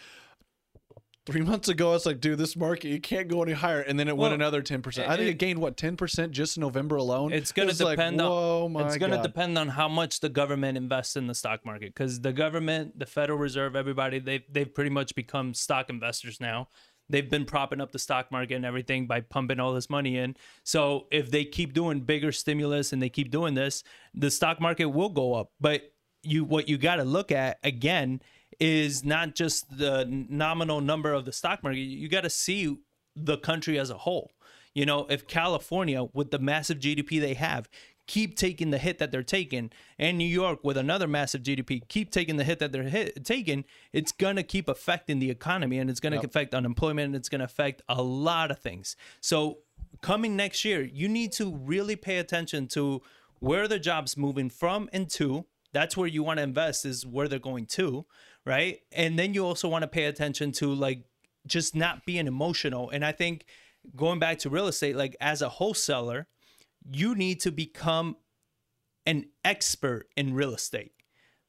three 1.25 1.43
months 1.43 1.69
ago, 1.69 1.95
it's 1.95 2.05
like, 2.05 2.21
dude, 2.21 2.39
this 2.39 2.57
market 2.57 2.89
you 2.89 3.01
can't 3.01 3.29
go 3.29 3.41
any 3.43 3.53
higher, 3.53 3.81
and 3.81 4.01
then 4.01 4.09
it 4.09 4.17
Well, 4.17 4.31
went 4.31 4.35
another 4.43 4.61
ten 4.61 4.83
percent. 4.83 5.09
I 5.09 5.17
think 5.17 5.29
it- 5.29 5.31
it 5.33 5.39
gained 5.39 5.61
what 5.61 5.77
ten 5.77 5.97
percent 5.97 6.33
just 6.33 6.57
in 6.57 6.63
November 6.63 6.97
alone. 6.97 7.33
It's 7.33 7.53
going 7.53 7.69
to 7.69 7.85
like, 7.85 7.97
depend 7.99 8.19
Whoa, 8.19 8.65
on 8.75 8.87
it's 8.87 8.97
going 8.99 9.13
to 9.13 9.23
depend 9.23 9.57
on 9.57 9.69
how 9.69 9.89
much 9.89 10.19
the 10.19 10.29
government 10.29 10.77
invests 10.77 11.15
in 11.15 11.29
the 11.29 11.35
stock 11.35 11.65
market 11.65 11.95
because 11.95 12.21
the 12.21 12.33
government, 12.33 12.99
the 12.99 13.07
Federal 13.07 13.39
Reserve, 13.39 13.77
everybody 13.77 14.19
they 14.19 14.45
they've 14.51 14.75
pretty 14.75 14.91
much 14.91 15.15
become 15.15 15.55
stock 15.55 15.89
investors 15.89 16.41
now. 16.41 16.69
They've 17.09 17.29
been 17.29 17.45
propping 17.45 17.81
up 17.81 17.93
the 17.93 17.99
stock 17.99 18.31
market 18.33 18.55
and 18.55 18.65
everything 18.65 19.07
by 19.07 19.21
pumping 19.21 19.61
all 19.61 19.75
this 19.75 19.91
money 19.91 20.17
in. 20.17 20.37
So 20.65 21.07
if 21.11 21.31
they 21.31 21.45
keep 21.45 21.75
doing 21.75 22.01
bigger 22.01 22.33
stimulus 22.33 22.93
and 22.93 23.03
they 23.03 23.09
keep 23.09 23.31
doing 23.31 23.55
this, 23.55 23.83
the 24.15 24.31
stock 24.31 24.61
market 24.61 24.87
will 24.87 25.11
go 25.11 25.35
up. 25.35 25.51
But 25.61 25.93
you 26.23 26.45
what 26.45 26.69
you 26.69 26.79
got 26.79 26.97
to 26.97 27.05
look 27.05 27.33
at 27.33 27.59
again 27.63 28.23
is 28.61 29.05
not 29.05 29.35
just 29.35 29.77
the 29.77 30.07
nominal 30.09 30.81
number 30.81 31.13
of 31.13 31.25
the 31.25 31.33
stock 31.33 31.63
market. 31.63 31.81
You 31.81 32.09
got 32.09 32.23
to 32.23 32.31
see 32.31 32.77
the 33.17 33.39
country 33.39 33.79
as 33.79 33.91
a 33.91 33.99
whole. 33.99 34.31
You 34.75 34.87
know, 34.87 35.07
if 35.11 35.27
California, 35.27 36.05
with 36.15 36.31
the 36.31 36.39
massive 36.39 36.79
GDP 36.79 37.21
they 37.21 37.35
have, 37.35 37.69
keep 38.07 38.37
taking 38.37 38.71
the 38.71 38.79
hit 38.79 38.99
that 38.99 39.11
they're 39.11 39.23
taking, 39.23 39.71
and 39.99 40.19
New 40.19 40.25
York, 40.25 40.61
with 40.63 40.77
another 40.77 41.07
massive 41.07 41.43
GDP, 41.43 41.87
keep 41.89 42.11
taking 42.11 42.37
the 42.37 42.45
hit 42.45 42.59
that 42.59 42.73
they're 42.73 42.83
hit, 42.83 43.25
taking, 43.25 43.65
it's 43.93 44.13
going 44.13 44.37
to 44.37 44.43
keep 44.43 44.69
affecting 44.69 45.19
the 45.19 45.31
economy 45.31 45.79
and 45.79 45.89
it's 45.89 46.01
going 46.01 46.19
to 46.19 46.27
affect 46.27 46.55
unemployment 46.55 47.07
and 47.07 47.17
it's 47.17 47.29
going 47.29 47.39
to 47.41 47.45
affect 47.45 47.83
a 47.89 48.03
lot 48.03 48.51
of 48.51 48.59
things. 48.59 48.97
So, 49.21 49.59
coming 50.01 50.37
next 50.37 50.65
year, 50.65 50.83
you 50.83 51.09
need 51.09 51.33
to 51.33 51.55
really 51.55 51.97
pay 51.97 52.19
attention 52.19 52.67
to 52.69 53.03
where 53.39 53.69
the 53.69 53.79
jobs 53.79 54.17
moving 54.17 54.51
from 54.51 54.89
and 54.93 55.09
to. 55.11 55.47
That's 55.73 55.97
where 55.97 56.09
you 56.09 56.23
want 56.23 56.39
to 56.39 56.43
invest, 56.43 56.85
is 56.85 57.07
where 57.07 57.29
they're 57.29 57.39
going 57.39 57.67
to, 57.67 58.05
right? 58.45 58.81
And 58.93 59.19
then 59.19 59.33
you 59.33 59.45
also 59.45 59.69
want 59.69 59.83
to 59.83 59.89
pay 59.89 60.05
attention 60.05 60.53
to 60.53 60.75
like 60.75 61.05
just 61.47 61.75
not 61.75 62.05
being 62.05 62.27
emotional. 62.27 62.91
And 62.91 63.05
I 63.05 63.13
think 63.13 63.47
going 63.97 64.19
back 64.19 64.39
to 64.41 64.51
real 64.51 64.69
estate, 64.69 64.97
like 64.97 65.17
as 65.21 65.43
a 65.43 65.49
wholesaler, 65.49 66.27
you 66.91 67.15
need 67.15 67.41
to 67.41 67.53
become 67.53 68.17
an 69.07 69.27
expert 69.45 70.09
in 70.17 70.35
real 70.35 70.55
estate. 70.55 70.93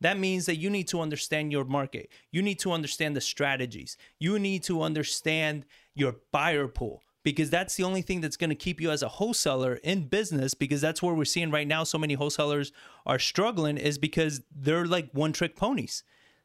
That 0.02 0.20
means 0.20 0.46
that 0.48 0.58
you 0.58 0.70
need 0.70 0.88
to 0.90 1.00
understand 1.00 1.52
your 1.52 1.64
market. 1.64 2.10
You 2.32 2.42
need 2.42 2.60
to 2.60 2.74
understand 2.74 3.16
the 3.16 3.22
strategies. 3.22 3.96
You 4.20 4.38
need 4.38 4.64
to 4.64 4.82
understand 4.82 5.66
your 5.96 6.16
buyer 6.32 6.68
pool 6.68 7.04
because 7.24 7.50
that's 7.50 7.76
the 7.76 7.84
only 7.84 8.02
thing 8.02 8.20
that's 8.20 8.36
going 8.36 8.50
to 8.50 8.56
keep 8.56 8.82
you 8.82 8.92
as 8.92 9.02
a 9.02 9.08
wholesaler 9.08 9.76
in 9.76 10.08
business 10.08 10.54
because 10.54 10.82
that's 10.82 11.02
where 11.02 11.14
we're 11.14 11.24
seeing 11.24 11.52
right 11.52 11.68
now 11.68 11.86
so 11.86 11.98
many 11.98 12.16
wholesalers 12.16 12.74
are 13.06 13.20
struggling 13.20 13.78
is 13.78 13.98
because 13.98 14.42
they're 14.54 14.86
like 14.86 15.10
one 15.14 15.32
trick 15.32 15.56
ponies. 15.56 16.04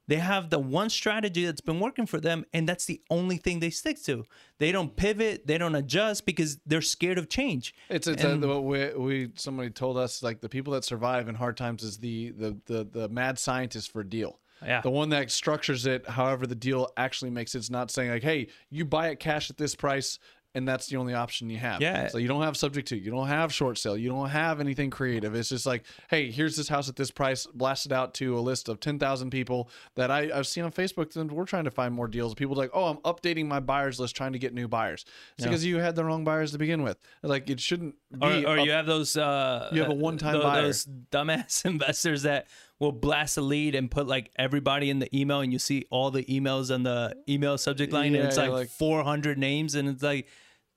They 0.09 0.17
have 0.17 0.49
the 0.49 0.59
one 0.59 0.91
strategy 0.91 1.45
that's 1.45 1.61
been 1.61 1.79
working 1.81 2.07
for 2.07 2.19
them, 2.19 2.45
and 2.53 2.69
that's 2.69 2.87
the 2.87 3.01
only 3.11 3.37
thing 3.37 3.61
they 3.61 3.71
stick 3.71 4.03
to. 4.05 4.25
They 4.59 4.73
don't 4.73 4.97
pivot, 4.97 5.47
they 5.47 5.59
don't 5.59 5.75
adjust 5.75 6.27
because 6.27 6.59
they're 6.67 6.81
scared 6.81 7.19
of 7.19 7.29
change. 7.29 7.75
It's 7.91 8.09
it's 8.09 8.25
uh, 8.25 8.39
what 8.39 8.65
we, 8.65 8.95
we 8.95 9.31
somebody 9.35 9.71
told 9.71 9.99
us 9.99 10.23
like 10.23 10.41
the 10.41 10.49
people 10.49 10.73
that 10.73 10.85
survive 10.85 11.29
in 11.29 11.35
hard 11.35 11.57
times 11.57 11.83
is 11.83 11.99
the 11.99 12.31
the 12.31 12.57
the, 12.65 12.85
the 12.85 13.09
mad 13.11 13.39
scientist 13.39 13.93
for 13.93 14.01
a 14.01 14.09
deal. 14.09 14.41
Yeah. 14.65 14.81
The 14.81 14.91
one 14.91 15.11
that 15.11 15.31
structures 15.31 15.87
it 15.87 16.09
however 16.09 16.47
the 16.47 16.55
deal 16.55 16.91
actually 16.97 17.31
makes 17.31 17.55
it. 17.55 17.59
It's 17.59 17.71
not 17.71 17.91
saying 17.91 18.11
like, 18.11 18.23
hey, 18.23 18.49
you 18.71 18.85
buy 18.85 19.09
it 19.09 19.21
cash 19.21 19.51
at 19.51 19.57
this 19.57 19.75
price 19.75 20.19
and 20.55 20.67
that's 20.67 20.87
the 20.87 20.97
only 20.97 21.15
option 21.15 21.51
you 21.51 21.59
have. 21.59 21.81
Yeah. 21.81 22.09
So 22.09 22.19
you 22.19 22.27
don't 22.27 22.43
have 22.43 22.57
subject 22.57 22.89
to, 22.89 22.97
you 22.99 23.11
don't 23.11 23.29
have 23.29 23.53
short 23.53 23.79
sale, 23.79 23.97
you 23.97 24.09
don't 24.09 24.31
have 24.31 24.61
anything 24.61 24.91
creative. 24.91 25.35
It's 25.35 25.51
just 25.51 25.67
like, 25.67 25.85
hey, 26.11 26.31
here's 26.31 26.57
this 26.57 26.69
house 26.69 26.89
at 26.89 26.97
this 26.97 27.11
price, 27.11 27.47
blasted 27.47 27.93
out 27.93 28.15
to 28.15 28.39
a 28.39 28.41
list 28.41 28.69
of 28.69 28.81
ten 28.81 28.99
thousand 28.99 29.31
people 29.31 29.69
that 29.95 30.11
I, 30.11 30.31
I've 30.35 30.47
seen 30.47 30.65
on 30.65 30.73
Facebook. 30.73 31.15
And 31.17 31.31
we're 31.31 31.45
trying 31.45 31.65
to 31.65 31.71
find 31.71 31.95
more 31.95 32.09
deals. 32.09 32.35
People 32.35 32.57
like, 32.57 32.71
oh, 32.73 32.87
I'm 32.87 32.97
updating 32.99 33.47
my 33.47 33.61
buyers 33.61 34.01
list, 34.01 34.17
trying 34.17 34.33
to 34.33 34.39
get 34.39 34.55
new 34.55 34.69
buyers. 34.69 35.05
It's 35.37 35.47
because 35.47 35.65
you 35.65 35.79
had 35.79 35.95
the 35.97 36.05
wrong 36.05 36.25
buyers 36.25 36.53
to 36.53 36.59
begin 36.59 36.83
with. 36.83 36.97
Like 37.23 37.51
it 37.51 37.61
shouldn't 37.61 37.95
be. 38.19 38.45
or, 38.45 38.55
or 38.55 38.59
up- 38.61 38.65
you 38.67 38.73
have 38.73 38.87
those 38.87 39.17
uh 39.17 39.69
You 39.73 39.83
have 39.83 39.91
a 39.91 39.95
one-time 39.95 40.41
buyer. 40.41 40.63
those 40.63 40.87
dumbass 40.87 41.65
investors 41.65 42.23
that 42.23 42.47
will 42.81 42.93
blast 42.93 43.37
a 43.37 43.41
lead 43.41 43.75
and 43.75 43.91
put 43.91 44.07
like 44.07 44.31
everybody 44.37 44.89
in 44.91 44.99
the 45.01 45.09
email 45.19 45.41
and 45.41 45.53
you 45.53 45.59
see 45.59 45.85
all 45.91 46.11
the 46.11 46.25
emails 46.25 46.73
on 46.73 46.83
the 46.85 47.15
email 47.29 47.59
subject 47.59 47.93
line 47.93 48.13
Yeah, 48.13 48.21
and 48.21 48.29
it's 48.29 48.37
like, 48.37 48.51
like- 48.51 48.69
400 48.69 49.37
names 49.39 49.75
and 49.75 49.89
it's 49.89 50.03
like 50.03 50.29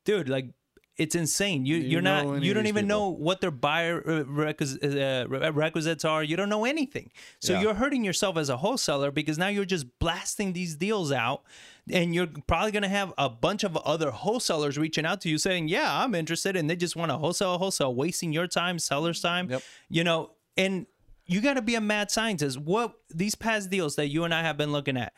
dude 0.06 0.28
like 0.30 0.49
it's 0.98 1.15
insane 1.15 1.65
you, 1.65 1.78
you 1.78 1.84
you're 1.90 2.02
not 2.02 2.44
you 2.44 2.53
don't 2.53 2.68
even 2.68 2.86
people? 2.86 2.99
know 2.99 3.10
what 3.10 3.40
their 3.40 3.49
buyer 3.52 3.99
uh, 4.06 4.23
requis- 4.23 4.78
uh, 4.84 5.28
re- 5.28 5.49
requisites 5.52 6.03
are 6.03 6.23
you 6.23 6.36
don't 6.36 6.49
know 6.49 6.65
anything 6.65 7.10
so 7.40 7.53
Yeah. 7.53 7.61
you're 7.61 7.73
hurting 7.76 8.03
yourself 8.03 8.36
as 8.38 8.49
a 8.49 8.57
wholesaler 8.57 9.10
because 9.11 9.38
now 9.38 9.48
you're 9.48 9.65
just 9.65 9.86
blasting 9.99 10.53
these 10.53 10.76
deals 10.76 11.11
out 11.11 11.44
and 11.90 12.14
you're 12.14 12.28
probably 12.45 12.72
going 12.72 12.84
to 12.84 12.90
have 12.90 13.14
a 13.18 13.30
bunch 13.30 13.64
of 13.64 13.78
other 13.78 14.11
wholesalers 14.11 14.78
reaching 14.78 15.06
out 15.06 15.22
to 15.22 15.30
you 15.30 15.38
saying 15.38 15.69
yeah 15.69 16.03
i'm 16.03 16.14
interested 16.14 16.56
and 16.56 16.69
they 16.69 16.76
just 16.76 16.95
want 16.95 17.10
to 17.10 17.18
wholesale 17.18 17.57
wholesale 17.57 17.95
wasting 17.95 18.34
your 18.34 18.48
time 18.48 18.78
seller's 18.78 19.22
time 19.22 19.49
Yep. 19.49 19.61
you 19.90 20.03
know 20.03 20.32
and 20.57 20.86
you 21.32 21.41
got 21.41 21.53
to 21.53 21.62
be 21.62 21.76
a 21.76 21.82
mad 21.82 22.12
scientist 22.12 22.58
what 22.58 22.94
these 23.10 23.36
past 23.36 23.70
deals 23.70 23.95
that 23.95 24.08
you 24.08 24.24
and 24.24 24.34
i 24.34 24.41
have 24.41 24.58
been 24.58 24.72
looking 24.72 24.98
at 24.98 25.14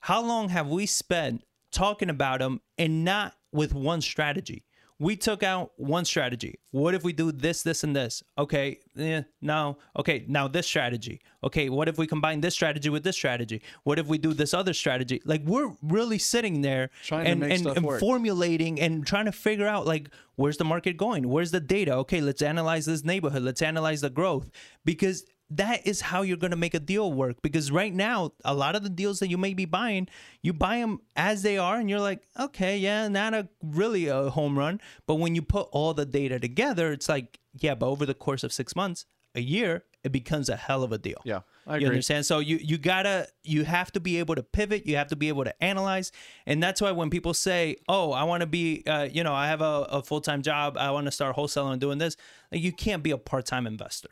how 0.00 0.22
long 0.22 0.48
have 0.48 0.68
we 0.68 0.86
spent 0.86 1.42
talking 1.72 2.10
about 2.10 2.38
them 2.40 2.60
and 2.76 3.04
not 3.04 3.34
with 3.52 3.74
one 3.74 4.00
strategy 4.00 4.64
we 5.00 5.16
took 5.16 5.42
out 5.42 5.72
one 5.76 6.04
strategy. 6.04 6.58
What 6.72 6.94
if 6.94 7.04
we 7.04 7.12
do 7.12 7.30
this, 7.30 7.62
this, 7.62 7.84
and 7.84 7.94
this? 7.94 8.22
Okay, 8.36 8.80
eh, 8.98 9.22
no. 9.40 9.78
Okay, 9.96 10.24
now 10.26 10.48
this 10.48 10.66
strategy. 10.66 11.20
Okay, 11.44 11.68
what 11.68 11.88
if 11.88 11.98
we 11.98 12.06
combine 12.06 12.40
this 12.40 12.54
strategy 12.54 12.88
with 12.88 13.04
this 13.04 13.14
strategy? 13.14 13.62
What 13.84 14.00
if 14.00 14.08
we 14.08 14.18
do 14.18 14.34
this 14.34 14.52
other 14.52 14.74
strategy? 14.74 15.22
Like 15.24 15.42
we're 15.44 15.72
really 15.82 16.18
sitting 16.18 16.62
there 16.62 16.90
Trying 17.04 17.24
to 17.24 17.30
and, 17.30 17.40
make 17.40 17.52
and, 17.52 17.66
and 17.76 18.00
formulating 18.00 18.80
and 18.80 19.06
trying 19.06 19.26
to 19.26 19.32
figure 19.32 19.68
out 19.68 19.86
like 19.86 20.10
where's 20.34 20.56
the 20.56 20.64
market 20.64 20.96
going? 20.96 21.28
Where's 21.28 21.52
the 21.52 21.60
data? 21.60 21.94
Okay, 21.98 22.20
let's 22.20 22.42
analyze 22.42 22.86
this 22.86 23.04
neighborhood. 23.04 23.42
Let's 23.42 23.62
analyze 23.62 24.00
the 24.00 24.10
growth 24.10 24.50
because 24.84 25.24
that 25.50 25.86
is 25.86 26.00
how 26.00 26.22
you're 26.22 26.36
going 26.36 26.50
to 26.50 26.56
make 26.56 26.74
a 26.74 26.80
deal 26.80 27.12
work 27.12 27.40
because 27.42 27.70
right 27.70 27.94
now 27.94 28.32
a 28.44 28.54
lot 28.54 28.76
of 28.76 28.82
the 28.82 28.88
deals 28.88 29.18
that 29.20 29.28
you 29.28 29.38
may 29.38 29.54
be 29.54 29.64
buying 29.64 30.08
you 30.42 30.52
buy 30.52 30.78
them 30.78 31.00
as 31.16 31.42
they 31.42 31.56
are 31.56 31.78
and 31.78 31.88
you're 31.88 32.00
like 32.00 32.22
okay 32.38 32.76
yeah 32.76 33.08
not 33.08 33.34
a 33.34 33.48
really 33.62 34.06
a 34.08 34.30
home 34.30 34.58
run. 34.58 34.80
But 35.06 35.16
when 35.16 35.34
you 35.34 35.42
put 35.42 35.68
all 35.72 35.94
the 35.94 36.06
data 36.06 36.38
together 36.38 36.92
it's 36.92 37.08
like 37.08 37.38
yeah 37.58 37.74
but 37.74 37.86
over 37.86 38.04
the 38.04 38.14
course 38.14 38.44
of 38.44 38.52
six 38.52 38.76
months 38.76 39.06
a 39.34 39.40
year 39.40 39.84
it 40.04 40.12
becomes 40.12 40.48
a 40.48 40.56
hell 40.56 40.82
of 40.82 40.92
a 40.92 40.98
deal. 40.98 41.20
Yeah, 41.24 41.40
I 41.66 41.72
you 41.72 41.76
agree. 41.78 41.88
understand? 41.88 42.24
So 42.24 42.38
you 42.38 42.56
you 42.56 42.78
gotta 42.78 43.28
you 43.42 43.64
have 43.64 43.90
to 43.92 44.00
be 44.00 44.18
able 44.18 44.34
to 44.36 44.42
pivot 44.42 44.86
you 44.86 44.96
have 44.96 45.08
to 45.08 45.16
be 45.16 45.28
able 45.28 45.44
to 45.44 45.64
analyze 45.64 46.12
and 46.46 46.62
that's 46.62 46.80
why 46.80 46.92
when 46.92 47.10
people 47.10 47.34
say 47.34 47.76
oh 47.88 48.12
i 48.12 48.22
want 48.24 48.42
to 48.42 48.46
be 48.46 48.82
uh, 48.86 49.08
you 49.10 49.24
know 49.24 49.34
i 49.34 49.48
have 49.48 49.60
a, 49.60 49.86
a 49.90 50.02
full-time 50.02 50.42
job 50.42 50.76
i 50.78 50.90
want 50.90 51.06
to 51.06 51.10
start 51.10 51.34
wholesaling 51.34 51.72
and 51.72 51.80
doing 51.80 51.98
this 51.98 52.16
like, 52.52 52.62
you 52.62 52.72
can't 52.72 53.02
be 53.02 53.10
a 53.10 53.18
part-time 53.18 53.66
investor 53.66 54.10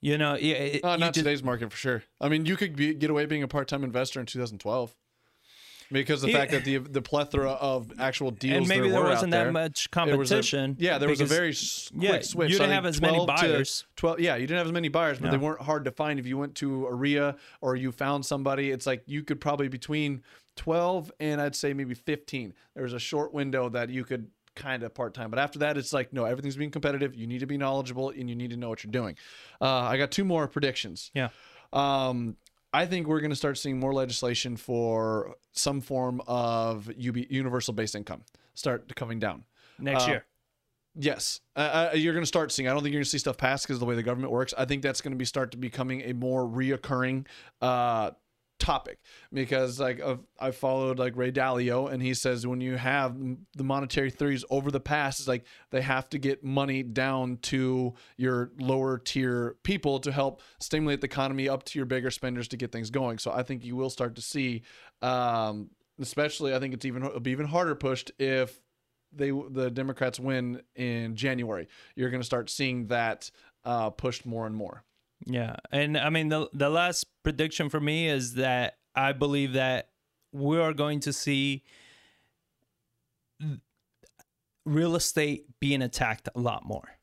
you 0.00 0.16
know, 0.18 0.34
yeah, 0.36 0.54
it, 0.54 0.84
Uh, 0.84 0.96
not 0.96 1.08
just- 1.14 1.14
today's 1.24 1.42
market 1.42 1.70
for 1.70 1.76
sure. 1.76 2.04
I 2.20 2.28
mean, 2.28 2.46
you 2.46 2.56
could 2.56 2.76
be, 2.76 2.94
get 2.94 3.10
away 3.10 3.26
being 3.26 3.42
a 3.42 3.48
part-time 3.48 3.84
investor 3.84 4.20
in 4.20 4.26
2012 4.26 4.94
because 5.92 6.22
the 6.22 6.30
Yeah. 6.30 6.38
fact 6.38 6.52
that 6.52 6.64
the 6.64 6.78
the 6.78 7.02
plethora 7.02 7.50
of 7.52 7.92
actual 7.98 8.30
deals 8.30 8.58
and 8.58 8.68
maybe 8.68 8.82
there, 8.88 8.92
there 8.92 9.02
wasn't 9.10 9.32
that 9.32 9.44
there, 9.44 9.52
much 9.52 9.70
was 9.70 9.86
a- 9.86 9.88
competition. 9.88 10.76
yeah, 10.78 10.98
there 10.98 11.08
was 11.08 11.20
a 11.20 11.24
very 11.26 11.50
s- 11.50 11.90
quick 11.90 12.02
yeah, 12.02 12.20
switch. 12.20 12.50
you 12.52 12.58
didn't 12.58 12.72
have 12.72 12.86
as 12.86 13.00
many 13.00 13.14
12 13.16 13.26
to 13.28 13.34
buyers. 13.48 13.86
12, 13.96 14.20
yeah, 14.20 14.36
you 14.36 14.46
didn't 14.46 14.58
have 14.58 14.66
as 14.68 14.72
many 14.72 14.88
buyers, 14.88 15.18
but 15.18 15.30
they 15.32 15.36
weren't 15.36 15.62
hard 15.62 15.84
to 15.86 15.90
find. 15.90 16.20
If 16.20 16.26
you 16.26 16.38
went 16.38 16.54
to 16.56 16.86
ARIA 16.86 17.36
or 17.60 17.74
you 17.76 17.90
found 17.92 18.24
somebody, 18.24 18.70
it's 18.70 18.86
like 18.86 19.02
you 19.06 19.22
could 19.24 19.40
probably 19.40 19.66
between 19.68 20.22
12 20.56 21.10
and 21.20 21.40
I'd 21.40 21.56
say 21.56 21.72
maybe 21.72 21.94
15. 21.94 22.54
There 22.74 22.84
was 22.84 22.92
a 22.92 22.98
short 23.00 23.32
window 23.34 23.68
that 23.70 23.88
you 23.90 24.04
could 24.04 24.28
kind 24.56 24.82
of 24.82 24.94
part 24.94 25.14
time. 25.14 25.30
But 25.30 25.38
after 25.38 25.58
that, 25.60 25.76
it's 25.76 25.92
like, 25.92 26.12
no, 26.12 26.24
everything's 26.24 26.56
being 26.56 26.70
competitive. 26.70 27.14
You 27.14 27.26
need 27.26 27.40
to 27.40 27.46
be 27.46 27.56
knowledgeable 27.56 28.10
and 28.10 28.28
you 28.28 28.36
need 28.36 28.50
to 28.50 28.56
know 28.56 28.68
what 28.68 28.84
you're 28.84 28.90
doing. 28.90 29.16
Uh, 29.60 29.68
I 29.68 29.96
got 29.96 30.10
two 30.10 30.24
more 30.24 30.46
predictions. 30.48 31.10
Yeah. 31.14 31.28
Um, 31.72 32.36
I 32.72 32.86
think 32.86 33.06
we're 33.06 33.20
going 33.20 33.30
to 33.30 33.36
start 33.36 33.58
seeing 33.58 33.80
more 33.80 33.92
legislation 33.92 34.56
for 34.56 35.34
some 35.52 35.80
form 35.80 36.20
of 36.26 36.88
UB, 36.88 37.16
universal 37.28 37.74
base 37.74 37.94
income 37.94 38.22
start 38.54 38.94
coming 38.94 39.18
down. 39.18 39.44
next 39.78 40.04
Uh, 40.04 40.08
year. 40.08 40.24
Yes, 40.96 41.40
uh, 41.54 41.90
you're 41.94 42.12
going 42.12 42.24
to 42.24 42.28
start 42.28 42.50
seeing. 42.50 42.66
I 42.68 42.72
don't 42.72 42.82
think 42.82 42.92
you're 42.92 42.98
going 42.98 43.04
to 43.04 43.10
see 43.10 43.18
stuff 43.18 43.36
pass 43.36 43.62
because 43.62 43.76
of 43.76 43.80
the 43.80 43.86
way 43.86 43.94
the 43.94 44.02
government 44.02 44.32
works. 44.32 44.52
I 44.58 44.64
think 44.64 44.82
that's 44.82 45.00
going 45.00 45.12
to 45.12 45.16
be 45.16 45.24
start 45.24 45.52
to 45.52 45.56
becoming 45.56 46.00
a 46.02 46.12
more 46.12 46.42
reoccurring 46.44 47.26
uh, 47.62 48.10
topic 48.60 48.98
because 49.32 49.80
like 49.80 49.98
of, 49.98 50.20
I 50.38 50.52
followed 50.52 50.98
like 50.98 51.16
Ray 51.16 51.32
Dalio 51.32 51.90
and 51.90 52.02
he 52.02 52.14
says 52.14 52.46
when 52.46 52.60
you 52.60 52.76
have 52.76 53.16
the 53.56 53.64
monetary 53.64 54.10
theories 54.10 54.44
over 54.50 54.70
the 54.70 54.80
past, 54.80 55.20
it's 55.20 55.28
like 55.28 55.44
they 55.70 55.80
have 55.80 56.08
to 56.10 56.18
get 56.18 56.44
money 56.44 56.82
down 56.82 57.38
to 57.42 57.94
your 58.16 58.52
lower 58.60 58.98
tier 58.98 59.56
people 59.64 59.98
to 60.00 60.12
help 60.12 60.42
stimulate 60.60 61.00
the 61.00 61.06
economy 61.06 61.48
up 61.48 61.64
to 61.64 61.78
your 61.78 61.86
bigger 61.86 62.10
spenders 62.10 62.46
to 62.48 62.56
get 62.56 62.70
things 62.70 62.90
going. 62.90 63.18
So 63.18 63.32
I 63.32 63.42
think 63.42 63.64
you 63.64 63.74
will 63.74 63.90
start 63.90 64.14
to 64.16 64.22
see, 64.22 64.62
um, 65.02 65.70
especially 65.98 66.54
I 66.54 66.60
think 66.60 66.74
it's 66.74 66.84
even 66.84 67.04
it'll 67.04 67.20
be 67.20 67.32
even 67.32 67.46
harder 67.46 67.74
pushed 67.74 68.12
if 68.18 68.60
they 69.12 69.30
the 69.30 69.70
Democrats 69.70 70.20
win 70.20 70.62
in 70.76 71.16
January, 71.16 71.68
you're 71.96 72.10
going 72.10 72.20
to 72.20 72.26
start 72.26 72.50
seeing 72.50 72.86
that 72.88 73.30
uh, 73.64 73.90
pushed 73.90 74.26
more 74.26 74.46
and 74.46 74.54
more. 74.54 74.84
Yeah, 75.26 75.56
and 75.70 75.98
I 75.98 76.10
mean 76.10 76.28
the 76.28 76.48
the 76.52 76.70
last 76.70 77.06
prediction 77.22 77.68
for 77.68 77.80
me 77.80 78.08
is 78.08 78.34
that 78.34 78.78
I 78.94 79.12
believe 79.12 79.52
that 79.54 79.90
we 80.32 80.58
are 80.58 80.72
going 80.72 81.00
to 81.00 81.12
see 81.12 81.64
real 84.64 84.94
estate 84.94 85.46
being 85.60 85.82
attacked 85.82 86.28
a 86.34 86.38
lot 86.40 86.64
more 86.64 86.96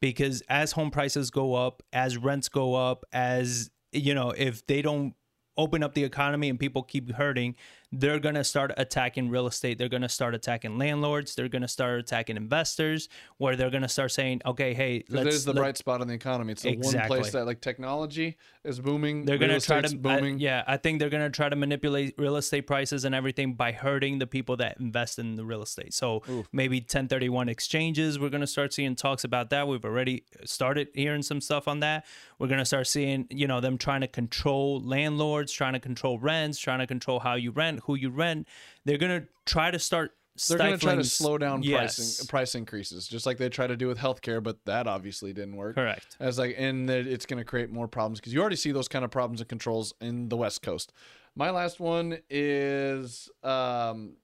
because 0.00 0.42
as 0.48 0.72
home 0.72 0.90
prices 0.90 1.30
go 1.30 1.54
up, 1.54 1.82
as 1.92 2.16
rents 2.16 2.48
go 2.48 2.74
up, 2.74 3.04
as 3.12 3.70
you 3.92 4.14
know, 4.14 4.30
if 4.30 4.66
they 4.66 4.82
don't 4.82 5.14
open 5.56 5.82
up 5.82 5.94
the 5.94 6.04
economy 6.04 6.48
and 6.48 6.58
people 6.58 6.82
keep 6.82 7.12
hurting, 7.12 7.54
they're 7.92 8.20
going 8.20 8.36
to 8.36 8.44
start 8.44 8.72
attacking 8.76 9.30
real 9.30 9.46
estate. 9.46 9.78
They're 9.78 9.88
going 9.88 10.02
to 10.02 10.08
start 10.08 10.34
attacking 10.34 10.78
landlords. 10.78 11.34
They're 11.34 11.48
going 11.48 11.62
to 11.62 11.68
start 11.68 11.98
attacking 11.98 12.36
investors 12.36 13.08
where 13.38 13.56
they're 13.56 13.70
going 13.70 13.82
to 13.82 13.88
start 13.88 14.12
saying, 14.12 14.42
okay, 14.46 14.74
hey, 14.74 15.04
let's 15.08 15.36
is 15.36 15.44
the 15.44 15.52
let- 15.52 15.60
bright 15.60 15.76
spot 15.76 16.00
in 16.00 16.08
the 16.08 16.14
economy. 16.14 16.52
It's 16.52 16.62
the 16.62 16.76
one 16.76 17.00
place 17.06 17.32
that 17.32 17.46
like 17.46 17.60
technology 17.60 18.36
is 18.64 18.78
booming. 18.78 19.24
they're 19.24 19.38
going 19.38 19.50
to 19.50 19.60
try 19.60 19.80
to 19.80 20.08
I- 20.08 20.20
yeah 20.36 20.62
i 20.66 20.76
think 20.76 20.98
they're 20.98 21.08
going 21.08 21.22
to 21.22 21.34
try 21.34 21.48
to 21.48 21.56
manipulate 21.56 22.14
real 22.18 22.36
estate 22.36 22.66
prices 22.66 23.06
and 23.06 23.14
everything 23.14 23.54
by 23.54 23.72
hurting 23.72 24.18
the 24.18 24.26
people 24.26 24.58
that 24.58 24.78
invest 24.78 25.18
in 25.18 25.36
the 25.36 25.44
real 25.44 25.62
estate 25.62 25.94
so 25.94 26.22
maybe 26.52 26.76
1031 26.78 27.48
exchanges 27.48 28.18
we're 28.18 28.28
going 28.28 28.42
to 28.42 28.46
start 28.46 28.74
seeing 28.74 28.94
talks 28.94 29.24
about 29.24 29.48
that 29.50 29.66
we've 29.66 29.84
already 29.84 30.24
started 30.44 30.88
hearing 30.94 31.22
some 31.22 31.40
stuff 31.40 31.68
on 31.68 31.80
that 31.80 32.04
we're 32.38 32.48
going 32.48 32.58
to 32.58 32.64
start 32.66 32.86
seeing 32.86 33.26
you 33.30 33.46
know 33.46 33.60
them 33.60 33.78
trying 33.78 34.02
to 34.02 34.08
control 34.08 34.78
landlords 34.80 35.52
trying 35.52 35.72
to 35.72 35.80
control 35.80 36.18
rents 36.18 36.58
trying 36.58 36.80
to 36.80 36.86
control 36.86 37.18
how 37.20 37.34
you 37.34 37.50
rent 37.50 37.79
who 37.84 37.94
you 37.94 38.10
rent 38.10 38.46
they're 38.84 38.98
going 38.98 39.20
to 39.22 39.26
try 39.46 39.70
to 39.70 39.78
start 39.78 40.12
They're 40.48 40.58
going 40.58 40.72
to 40.72 40.78
try 40.78 40.94
to 40.94 41.04
slow 41.04 41.36
down 41.38 41.62
Yes. 41.62 41.96
pricing 41.96 42.26
price 42.28 42.54
increases, 42.54 43.06
just 43.08 43.26
like 43.26 43.36
they 43.36 43.48
try 43.48 43.66
to 43.66 43.76
do 43.76 43.88
with 43.88 43.98
healthcare, 43.98 44.42
but 44.42 44.64
that 44.64 44.86
obviously 44.86 45.32
didn't 45.32 45.56
work. 45.56 45.74
correct 45.74 46.16
As 46.20 46.38
like, 46.38 46.54
and 46.56 46.88
that 46.88 47.06
it's 47.06 47.26
going 47.26 47.38
to 47.38 47.44
create 47.44 47.70
more 47.70 47.88
problems 47.88 48.20
because 48.20 48.32
you 48.32 48.40
already 48.40 48.56
see 48.56 48.72
those 48.72 48.88
kind 48.88 49.04
of 49.04 49.10
problems 49.10 49.40
and 49.40 49.48
controls 49.48 49.92
in 50.00 50.28
the 50.28 50.36
West 50.36 50.62
Coast. 50.62 50.92
My 51.36 51.50
last 51.50 51.78
one 51.80 52.18
is, 52.30 53.28
um, 53.42 54.16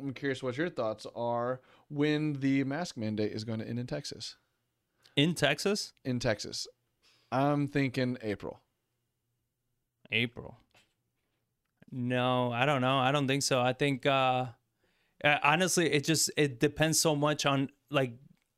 I'm 0.00 0.12
curious 0.14 0.42
what 0.42 0.56
your 0.56 0.68
thoughts 0.70 1.06
are 1.16 1.60
when 1.88 2.34
the 2.34 2.62
mask 2.64 2.96
mandate 2.96 3.32
is 3.32 3.44
going 3.44 3.58
to 3.58 3.68
end 3.68 3.78
in 3.78 3.86
Texas. 3.86 4.36
in 5.16 5.34
texas 5.34 5.92
In 6.04 6.18
Texas, 6.20 6.68
I'm 7.32 7.66
thinking 7.68 8.16
April. 8.22 8.60
April. 10.12 10.56
No, 11.90 12.52
I 12.52 12.66
don't 12.66 12.80
know. 12.80 12.98
I 12.98 13.12
don't 13.12 13.26
think 13.26 13.42
so. 13.42 13.60
I 13.60 13.72
think 13.72 14.06
uh 14.06 14.46
honestly 15.42 15.90
it 15.92 16.04
just 16.04 16.30
it 16.36 16.60
depends 16.60 17.00
so 17.00 17.16
much 17.16 17.44
on 17.46 17.70
like 17.90 18.12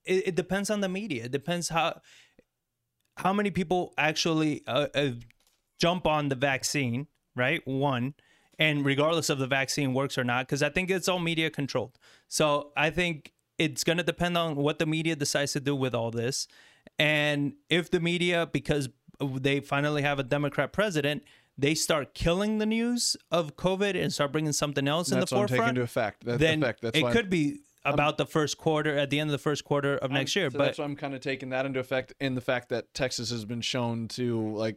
it, 0.05 0.28
it 0.28 0.35
depends 0.35 0.70
on 0.70 0.81
the 0.81 0.89
media. 0.89 1.24
It 1.24 1.32
depends 1.32 1.69
how 1.69 2.01
how 3.16 3.32
many 3.32 3.51
people 3.51 3.93
actually 3.98 4.62
uh, 4.66 4.89
uh, 4.94 5.11
jump 5.78 6.07
on 6.07 6.28
the 6.28 6.35
vaccine, 6.35 7.07
right? 7.36 7.66
One, 7.66 8.15
and 8.59 8.85
regardless 8.85 9.28
of 9.28 9.39
the 9.39 9.47
vaccine 9.47 9.93
works 9.94 10.16
or 10.16 10.24
not 10.24 10.47
because 10.47 10.62
I 10.62 10.70
think 10.70 10.90
it's 10.90 11.09
all 11.09 11.19
media 11.19 11.51
controlled. 11.51 11.98
So, 12.28 12.73
I 12.77 12.90
think 12.90 13.32
it's 13.59 13.85
going 13.85 13.98
to 13.98 14.05
depend 14.05 14.39
on 14.39 14.57
what 14.57 14.78
the 14.78 14.86
media 14.86 15.16
decides 15.16 15.52
to 15.52 15.61
do 15.61 15.77
with 15.77 15.94
all 15.94 16.11
this. 16.11 16.48
And 16.98 17.55
if 17.69 17.90
the 17.90 18.01
media 18.01 18.48
because 18.51 18.89
they 19.20 19.61
finally 19.61 20.02
have 20.02 20.19
a 20.19 20.23
Democrat 20.23 20.73
president, 20.73 21.24
they 21.60 21.74
start 21.74 22.14
killing 22.14 22.58
the 22.58 22.66
news 22.66 23.16
of 23.30 23.56
COVID 23.56 24.00
and 24.00 24.12
start 24.12 24.32
bringing 24.32 24.52
something 24.52 24.88
else 24.88 25.10
in 25.10 25.16
the 25.16 25.20
That's 25.20 25.32
what 25.32 25.40
I'm 25.40 25.46
taking 25.46 25.56
forefront, 25.58 25.78
into 25.78 25.82
effect. 25.82 26.24
Then 26.24 26.62
effect. 26.62 26.80
That's 26.82 26.98
it 26.98 27.10
could 27.12 27.28
be 27.28 27.60
about 27.84 28.18
the 28.18 28.26
first 28.26 28.58
quarter 28.58 28.96
at 28.96 29.10
the 29.10 29.20
end 29.20 29.28
of 29.28 29.32
the 29.32 29.38
first 29.38 29.64
quarter 29.64 29.96
of 29.96 30.10
next 30.10 30.34
year. 30.36 30.50
So 30.50 30.58
but 30.58 30.64
that's 30.64 30.78
why 30.78 30.84
I'm 30.84 30.96
kind 30.96 31.14
of 31.14 31.20
taking 31.20 31.50
that 31.50 31.66
into 31.66 31.80
effect 31.80 32.14
in 32.20 32.34
the 32.34 32.40
fact 32.40 32.70
that 32.70 32.92
Texas 32.94 33.30
has 33.30 33.44
been 33.44 33.60
shown 33.60 34.08
to 34.08 34.50
like 34.52 34.76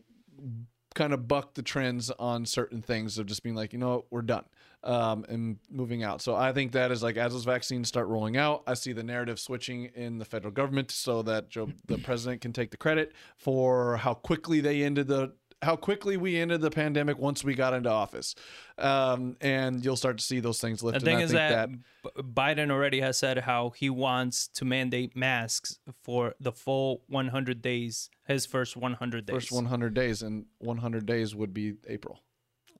kind 0.94 1.14
of 1.14 1.28
buck 1.28 1.54
the 1.56 1.62
trends 1.62 2.12
on 2.12 2.46
certain 2.46 2.82
things 2.82 3.18
of 3.18 3.26
just 3.26 3.44
being 3.44 3.56
like, 3.56 3.74
you 3.74 3.80
know, 3.80 3.96
what, 3.96 4.06
we're 4.12 4.22
done 4.22 4.46
um, 4.84 5.26
and 5.30 5.58
moving 5.70 6.04
out. 6.04 6.22
So 6.22 6.36
I 6.36 6.52
think 6.54 6.74
that 6.74 6.92
is 6.92 7.02
like 7.02 7.18
as 7.18 7.32
those 7.32 7.46
vaccines 7.46 7.88
start 7.88 8.08
rolling 8.08 8.38
out, 8.38 8.64
I 8.68 8.74
see 8.74 8.94
the 8.94 9.04
narrative 9.04 9.40
switching 9.40 9.86
in 9.96 10.18
the 10.18 10.26
federal 10.26 10.52
government 10.52 10.92
so 10.92 11.22
that 11.24 11.50
Joe, 11.50 11.70
the 11.88 11.98
president 11.98 12.42
can 12.42 12.54
take 12.54 12.72
the 12.72 12.78
credit 12.78 13.14
for 13.38 13.98
how 13.98 14.14
quickly 14.14 14.62
they 14.62 14.84
ended 14.84 15.08
the 15.08 15.34
how 15.64 15.76
quickly 15.76 16.18
we 16.18 16.38
ended 16.38 16.62
the 16.62 16.70
pandemic 16.70 17.18
once 17.18 17.44
we 17.44 17.56
got 17.56 17.74
into 17.74 17.90
office, 17.90 18.36
um, 18.78 19.36
and 19.42 19.84
you'll 19.84 19.96
start 19.96 20.18
to 20.18 20.24
see 20.24 20.40
those 20.40 20.60
things 20.60 20.84
lift. 20.84 21.00
the 21.00 21.06
thing 21.06 21.18
I 21.18 21.22
is 21.22 21.32
think 21.32 21.50
that, 21.50 21.70
B- 21.72 22.22
Biden 22.22 22.70
already 22.70 23.02
has 23.02 23.18
said 23.18 23.40
how 23.40 23.72
he 23.72 23.90
wants 23.90 24.48
to 24.50 24.66
mandate 24.66 25.16
masks 25.16 25.80
for 26.04 26.36
the 26.40 26.52
full 26.52 27.02
100 27.08 27.62
days, 27.62 28.10
his 28.28 28.46
first 28.46 28.78
100 28.78 29.26
days. 29.26 29.34
first 29.34 29.52
100 29.52 29.94
days 29.94 30.22
and 30.22 30.46
100 30.60 31.06
days 31.06 31.36
would 31.36 31.54
be 31.54 31.76
April. 31.88 32.20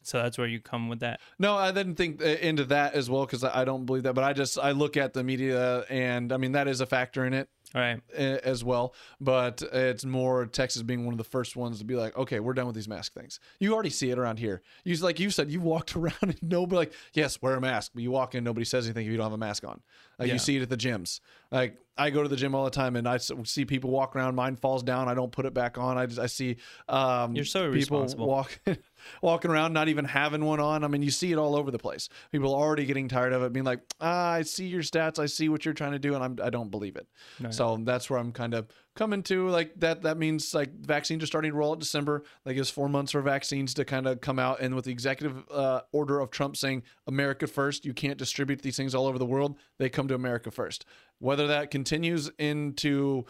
So 0.06 0.22
that's 0.22 0.38
where 0.38 0.48
you 0.48 0.60
come 0.60 0.90
with 0.90 1.00
that. 1.00 1.22
No, 1.40 1.56
I 1.56 1.72
didn't 1.72 1.96
think 1.96 2.22
uh, 2.22 2.26
into 2.26 2.66
that 2.66 2.94
as 2.94 3.10
well 3.10 3.26
because 3.26 3.44
I 3.44 3.64
don't 3.64 3.86
believe 3.86 4.04
that. 4.04 4.14
But 4.14 4.26
I 4.26 4.34
just 4.34 4.60
I 4.60 4.72
look 4.72 4.98
at 4.98 5.14
the 5.14 5.24
media, 5.24 5.86
and 5.90 6.34
I 6.34 6.38
mean 6.38 6.52
that 6.52 6.68
is 6.68 6.82
a 6.82 6.86
factor 6.86 7.26
in 7.26 7.34
it 7.34 7.48
All 7.76 7.82
right. 7.82 8.00
as 8.16 8.64
well. 8.64 8.94
But 9.20 9.62
it's 9.74 10.06
more 10.06 10.46
Texas 10.46 10.84
being 10.84 11.06
one 11.06 11.14
of 11.14 11.18
the 11.18 11.24
first 11.24 11.56
ones 11.56 11.80
to 11.80 11.86
be 11.86 11.96
like, 11.96 12.16
okay, 12.18 12.40
we're 12.40 12.54
done 12.54 12.68
with 12.68 12.76
these 12.76 12.88
mask 12.88 13.14
things. 13.14 13.40
You 13.60 13.74
already 13.74 13.90
see 13.90 14.12
it 14.12 14.20
around 14.20 14.38
here. 14.40 14.62
You 14.84 14.96
like 14.98 15.20
you 15.20 15.30
said, 15.30 15.50
you 15.52 15.60
walked 15.60 15.96
around 15.98 16.16
and 16.22 16.42
nobody 16.44 16.78
like, 16.78 16.94
yes, 17.14 17.42
wear 17.42 17.56
a 17.56 17.62
mask, 17.62 17.92
but 17.94 18.04
you 18.04 18.12
walk 18.12 18.36
in, 18.36 18.44
nobody 18.44 18.66
says 18.66 18.86
anything 18.86 19.06
if 19.08 19.12
you 19.12 19.18
don't 19.18 19.26
have 19.26 19.34
a 19.34 19.38
mask 19.38 19.66
on. 19.66 19.82
Like 20.20 20.28
Yeah. 20.28 20.34
you 20.34 20.40
see 20.40 20.56
it 20.58 20.62
at 20.62 20.70
the 20.70 20.78
gyms. 20.78 21.20
Like 21.52 21.78
I 21.98 22.10
go 22.10 22.24
to 22.24 22.30
the 22.30 22.36
gym 22.36 22.56
all 22.56 22.66
the 22.66 22.72
time, 22.72 22.96
and 22.96 23.08
I 23.08 23.18
see 23.18 23.66
people 23.66 23.92
walk 23.92 24.16
around. 24.16 24.34
Mine 24.34 24.56
falls 24.56 24.82
down. 24.82 25.08
I 25.08 25.14
don't 25.14 25.32
put 25.32 25.46
it 25.46 25.54
back 25.54 25.78
on. 25.78 25.96
I 25.96 26.08
just 26.08 26.20
I 26.20 26.26
see 26.26 26.58
um, 26.90 27.36
You're 27.36 27.46
so 27.46 27.72
people 27.72 27.98
irresponsible. 28.00 28.26
walk 28.28 28.60
walking 29.22 29.52
around 29.52 29.74
not 29.74 29.88
even 29.90 30.06
having 30.06 30.44
one 30.44 30.60
on. 30.60 30.84
I 30.84 30.88
mean, 30.88 31.04
you 31.04 31.12
see 31.12 31.32
it 31.32 31.38
all 31.38 31.56
over 31.56 31.70
the 31.70 31.78
place. 31.78 32.10
People 32.32 32.54
are 32.56 32.60
already 32.60 32.86
getting 32.86 33.08
tired 33.08 33.32
of 33.34 33.44
it, 33.44 33.54
being 33.54 33.64
like, 33.66 33.82
ah, 34.02 34.32
I 34.32 34.42
see 34.42 34.66
your 34.66 34.82
stats, 34.82 35.20
I 35.20 35.28
see 35.28 35.50
what 35.50 35.66
you're 35.66 35.74
trying 35.76 35.92
to 35.92 36.00
do, 36.00 36.16
and 36.16 36.24
I'm 36.24 36.38
I 36.44 36.50
don't 36.50 36.72
believe 36.72 36.96
it. 36.96 37.08
So 37.52 37.63
that's 37.84 38.10
where 38.10 38.20
I'm 38.20 38.32
kind 38.32 38.54
of 38.54 38.68
coming 38.96 39.24
to 39.24 39.50
like 39.50 39.80
that. 39.80 40.04
That 40.04 40.18
means 40.18 40.54
like 40.54 40.74
vaccines 40.74 41.24
are 41.24 41.28
starting 41.28 41.52
to 41.52 41.58
roll 41.58 41.72
out 41.72 41.80
December. 41.80 42.24
That 42.44 42.54
gives 42.54 42.70
four 42.70 42.90
months 42.90 43.12
for 43.12 43.22
vaccines 43.22 43.74
to 43.76 43.86
kind 43.86 44.08
of 44.08 44.22
come 44.22 44.40
out, 44.40 44.60
and 44.60 44.76
with 44.76 44.86
the 44.86 44.92
executive 44.92 45.44
uh, 45.52 45.82
order 45.92 46.20
of 46.20 46.32
Trump 46.32 46.58
saying 46.58 46.84
America 47.08 47.48
first, 47.48 47.86
you 47.86 47.94
can't 47.94 48.18
distribute 48.18 48.62
these 48.62 48.78
things 48.78 48.94
all 48.94 49.08
over 49.08 49.18
the 49.18 49.26
world. 49.26 49.58
They 49.80 49.90
come 49.90 50.08
to 50.08 50.16
America 50.16 50.52
first. 50.52 50.86
Whether 51.20 51.48
that 51.48 51.72
continues 51.72 52.30
into 52.38 53.26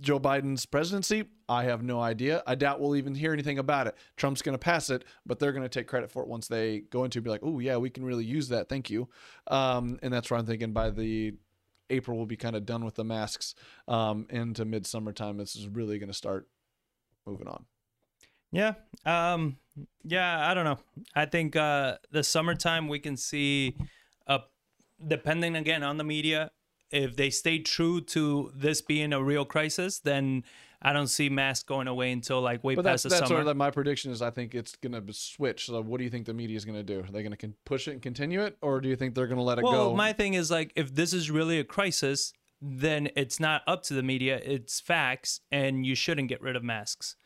Joe 0.00 0.18
Biden's 0.18 0.66
presidency, 0.66 1.24
I 1.48 1.64
have 1.64 1.82
no 1.82 2.00
idea. 2.00 2.42
I 2.46 2.56
doubt 2.56 2.80
we'll 2.80 2.96
even 2.96 3.14
hear 3.14 3.32
anything 3.32 3.58
about 3.58 3.86
it. 3.86 3.94
Trump's 4.16 4.42
going 4.42 4.54
to 4.54 4.58
pass 4.58 4.90
it, 4.90 5.04
but 5.24 5.38
they're 5.38 5.52
going 5.52 5.62
to 5.62 5.68
take 5.68 5.86
credit 5.86 6.10
for 6.10 6.22
it 6.22 6.28
once 6.28 6.48
they 6.48 6.80
go 6.80 7.04
into 7.04 7.20
be 7.20 7.30
like, 7.30 7.42
oh, 7.44 7.60
yeah, 7.60 7.76
we 7.76 7.90
can 7.90 8.04
really 8.04 8.24
use 8.24 8.48
that. 8.48 8.68
Thank 8.68 8.90
you. 8.90 9.08
Um, 9.46 9.98
and 10.02 10.12
that's 10.12 10.30
where 10.30 10.40
I'm 10.40 10.46
thinking 10.46 10.72
by 10.72 10.90
the 10.90 11.34
April, 11.90 12.16
we'll 12.16 12.26
be 12.26 12.36
kind 12.36 12.56
of 12.56 12.66
done 12.66 12.84
with 12.84 12.94
the 12.94 13.04
masks 13.04 13.54
um, 13.86 14.26
into 14.30 14.64
midsummer 14.64 15.12
time. 15.12 15.36
This 15.38 15.56
is 15.56 15.66
really 15.68 15.98
going 15.98 16.08
to 16.08 16.14
start 16.14 16.48
moving 17.26 17.48
on. 17.48 17.64
Yeah. 18.50 18.74
Um 19.04 19.58
yeah, 20.02 20.50
I 20.50 20.54
don't 20.54 20.64
know. 20.64 20.78
I 21.14 21.26
think 21.26 21.54
uh 21.54 21.96
the 22.10 22.22
summertime 22.22 22.88
we 22.88 22.98
can 22.98 23.16
see 23.16 23.76
uh 24.26 24.38
depending 25.06 25.54
again 25.54 25.82
on 25.82 25.98
the 25.98 26.04
media, 26.04 26.50
if 26.90 27.16
they 27.16 27.28
stay 27.30 27.58
true 27.58 28.00
to 28.00 28.50
this 28.54 28.80
being 28.80 29.12
a 29.12 29.22
real 29.22 29.44
crisis, 29.44 29.98
then 29.98 30.44
I 30.80 30.92
don't 30.92 31.08
see 31.08 31.28
masks 31.28 31.64
going 31.64 31.88
away 31.88 32.12
until 32.12 32.40
like 32.40 32.62
way 32.62 32.76
But 32.76 32.84
past 32.84 33.02
that's 33.02 33.02
the 33.02 33.08
that's 33.08 33.18
summer. 33.20 33.28
sort 33.28 33.40
of 33.40 33.46
like 33.48 33.56
my 33.56 33.70
prediction 33.70 34.12
is 34.12 34.22
I 34.22 34.30
think 34.30 34.54
it's 34.54 34.76
going 34.76 34.92
to 34.92 35.12
switch. 35.12 35.66
So 35.66 35.80
what 35.80 35.98
do 35.98 36.04
you 36.04 36.10
think 36.10 36.26
the 36.26 36.34
media 36.34 36.56
is 36.56 36.64
going 36.64 36.76
to 36.78 36.84
do? 36.84 37.00
Are 37.00 37.10
they 37.10 37.22
going 37.22 37.36
to 37.36 37.54
push 37.64 37.88
it 37.88 37.92
and 37.92 38.02
continue 38.02 38.42
it, 38.42 38.56
or 38.62 38.80
do 38.80 38.88
you 38.88 38.96
think 38.96 39.14
they're 39.14 39.26
going 39.26 39.38
to 39.38 39.42
let 39.42 39.58
it 39.58 39.64
well, 39.64 39.72
go? 39.72 39.86
Well, 39.88 39.96
my 39.96 40.12
thing 40.12 40.34
is 40.34 40.50
like 40.50 40.72
if 40.76 40.94
this 40.94 41.12
is 41.12 41.30
really 41.30 41.58
a 41.58 41.64
crisis, 41.64 42.32
then 42.60 43.08
it's 43.16 43.40
not 43.40 43.62
up 43.66 43.82
to 43.84 43.94
the 43.94 44.02
media, 44.02 44.40
it's 44.42 44.80
facts 44.80 45.40
and 45.50 45.84
you 45.84 45.94
shouldn't 45.94 46.28
get 46.28 46.40
rid 46.40 46.56
of 46.56 46.62
masks. 46.62 47.16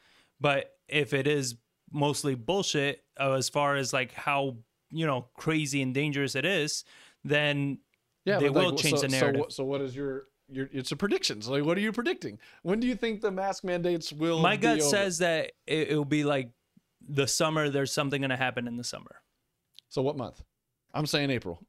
But 0.41 0.71
if 0.89 1.13
it 1.13 1.27
is 1.27 1.57
mostly 1.91 2.35
bullshit 2.35 3.05
uh, 3.21 3.33
as 3.33 3.49
far 3.49 3.77
as 3.77 3.93
like 3.93 4.13
how, 4.13 4.57
you 4.91 5.07
know, 5.07 5.29
crazy 5.37 5.83
and 5.83 5.95
dangerous 5.95 6.35
it 6.35 6.45
is, 6.45 6.85
then 7.25 7.79
yeah, 8.25 8.39
they 8.39 8.49
but, 8.49 8.57
like, 8.57 8.65
will 8.65 8.77
change 8.77 8.99
so, 8.99 9.07
the 9.07 9.09
narrative. 9.09 9.43
So, 9.49 9.63
so 9.63 9.65
what 9.65 9.81
is 9.81 9.95
your 9.95 10.25
your? 10.53 10.69
It's 10.73 10.93
a 10.93 10.97
prediction. 10.97 11.43
So 11.43 11.53
like, 11.53 11.65
what 11.65 11.77
are 11.77 11.81
you 11.81 11.93
predicting? 11.93 12.39
When 12.63 12.81
do 12.81 12.87
you 12.87 12.95
think 12.95 13.21
the 13.21 13.31
mask 13.31 13.65
mandates 13.65 14.13
will? 14.13 14.41
My 14.41 14.57
gut 14.57 14.79
over? 14.81 14.89
says 14.89 15.19
that 15.19 15.53
it, 15.67 15.91
it'll 15.91 16.05
be 16.05 16.25
like 16.25 16.51
the 17.07 17.27
summer. 17.27 17.69
There's 17.69 17.93
something 17.93 18.21
going 18.21 18.31
to 18.31 18.37
happen 18.37 18.67
in 18.69 18.77
the 18.77 18.85
summer. 18.85 19.17
So 19.89 20.03
what 20.03 20.17
month? 20.17 20.43
I'm 20.95 21.07
saying 21.07 21.31
April. 21.31 21.61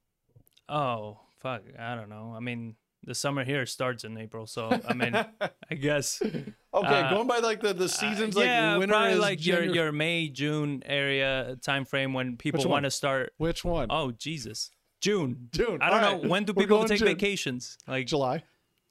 Oh 0.70 1.20
fuck! 1.40 1.64
I 1.80 1.96
don't 1.96 2.10
know. 2.10 2.34
I 2.36 2.40
mean, 2.40 2.76
the 3.04 3.16
summer 3.16 3.44
here 3.44 3.66
starts 3.66 4.04
in 4.04 4.18
April, 4.18 4.48
so 4.48 4.80
I 4.88 4.94
mean, 4.94 5.14
I 5.72 5.76
guess. 5.76 6.22
Okay, 6.22 6.54
Uh, 6.74 7.10
going 7.10 7.28
by 7.28 7.40
like 7.40 7.62
the 7.62 7.74
the 7.74 7.90
seasons, 7.90 8.36
like 8.36 8.46
yeah, 8.46 8.78
winter 8.78 8.94
probably 8.94 9.14
is 9.14 9.20
like 9.20 9.46
your 9.46 9.58
January- 9.58 9.78
your 9.78 9.92
May 9.92 10.30
June 10.30 10.82
area 10.86 11.58
time 11.62 11.86
frame 11.86 12.14
when 12.14 12.38
people 12.38 12.64
want 12.70 12.84
to 12.86 12.92
start. 12.92 13.34
Which 13.38 13.64
one? 13.66 13.88
Oh 13.90 14.12
Jesus, 14.12 14.72
June. 15.02 15.50
June. 15.52 15.80
I 15.82 15.90
don't 15.90 16.04
All 16.04 16.12
know 16.16 16.22
right. 16.22 16.30
when 16.30 16.46
do 16.46 16.54
people 16.54 16.84
take 16.86 17.00
June. 17.00 17.10
vacations? 17.10 17.78
Like 17.88 18.08
July. 18.08 18.44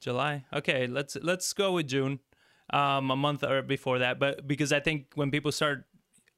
July. 0.03 0.45
Okay, 0.53 0.87
let's 0.87 1.17
let's 1.21 1.51
go 1.53 1.73
with 1.73 1.87
June. 1.87 2.19
Um, 2.69 3.11
a 3.11 3.15
month 3.15 3.43
or 3.43 3.61
before 3.61 3.99
that, 3.99 4.19
but 4.19 4.47
because 4.47 4.71
I 4.71 4.79
think 4.79 5.07
when 5.15 5.29
people 5.31 5.51
start, 5.51 5.85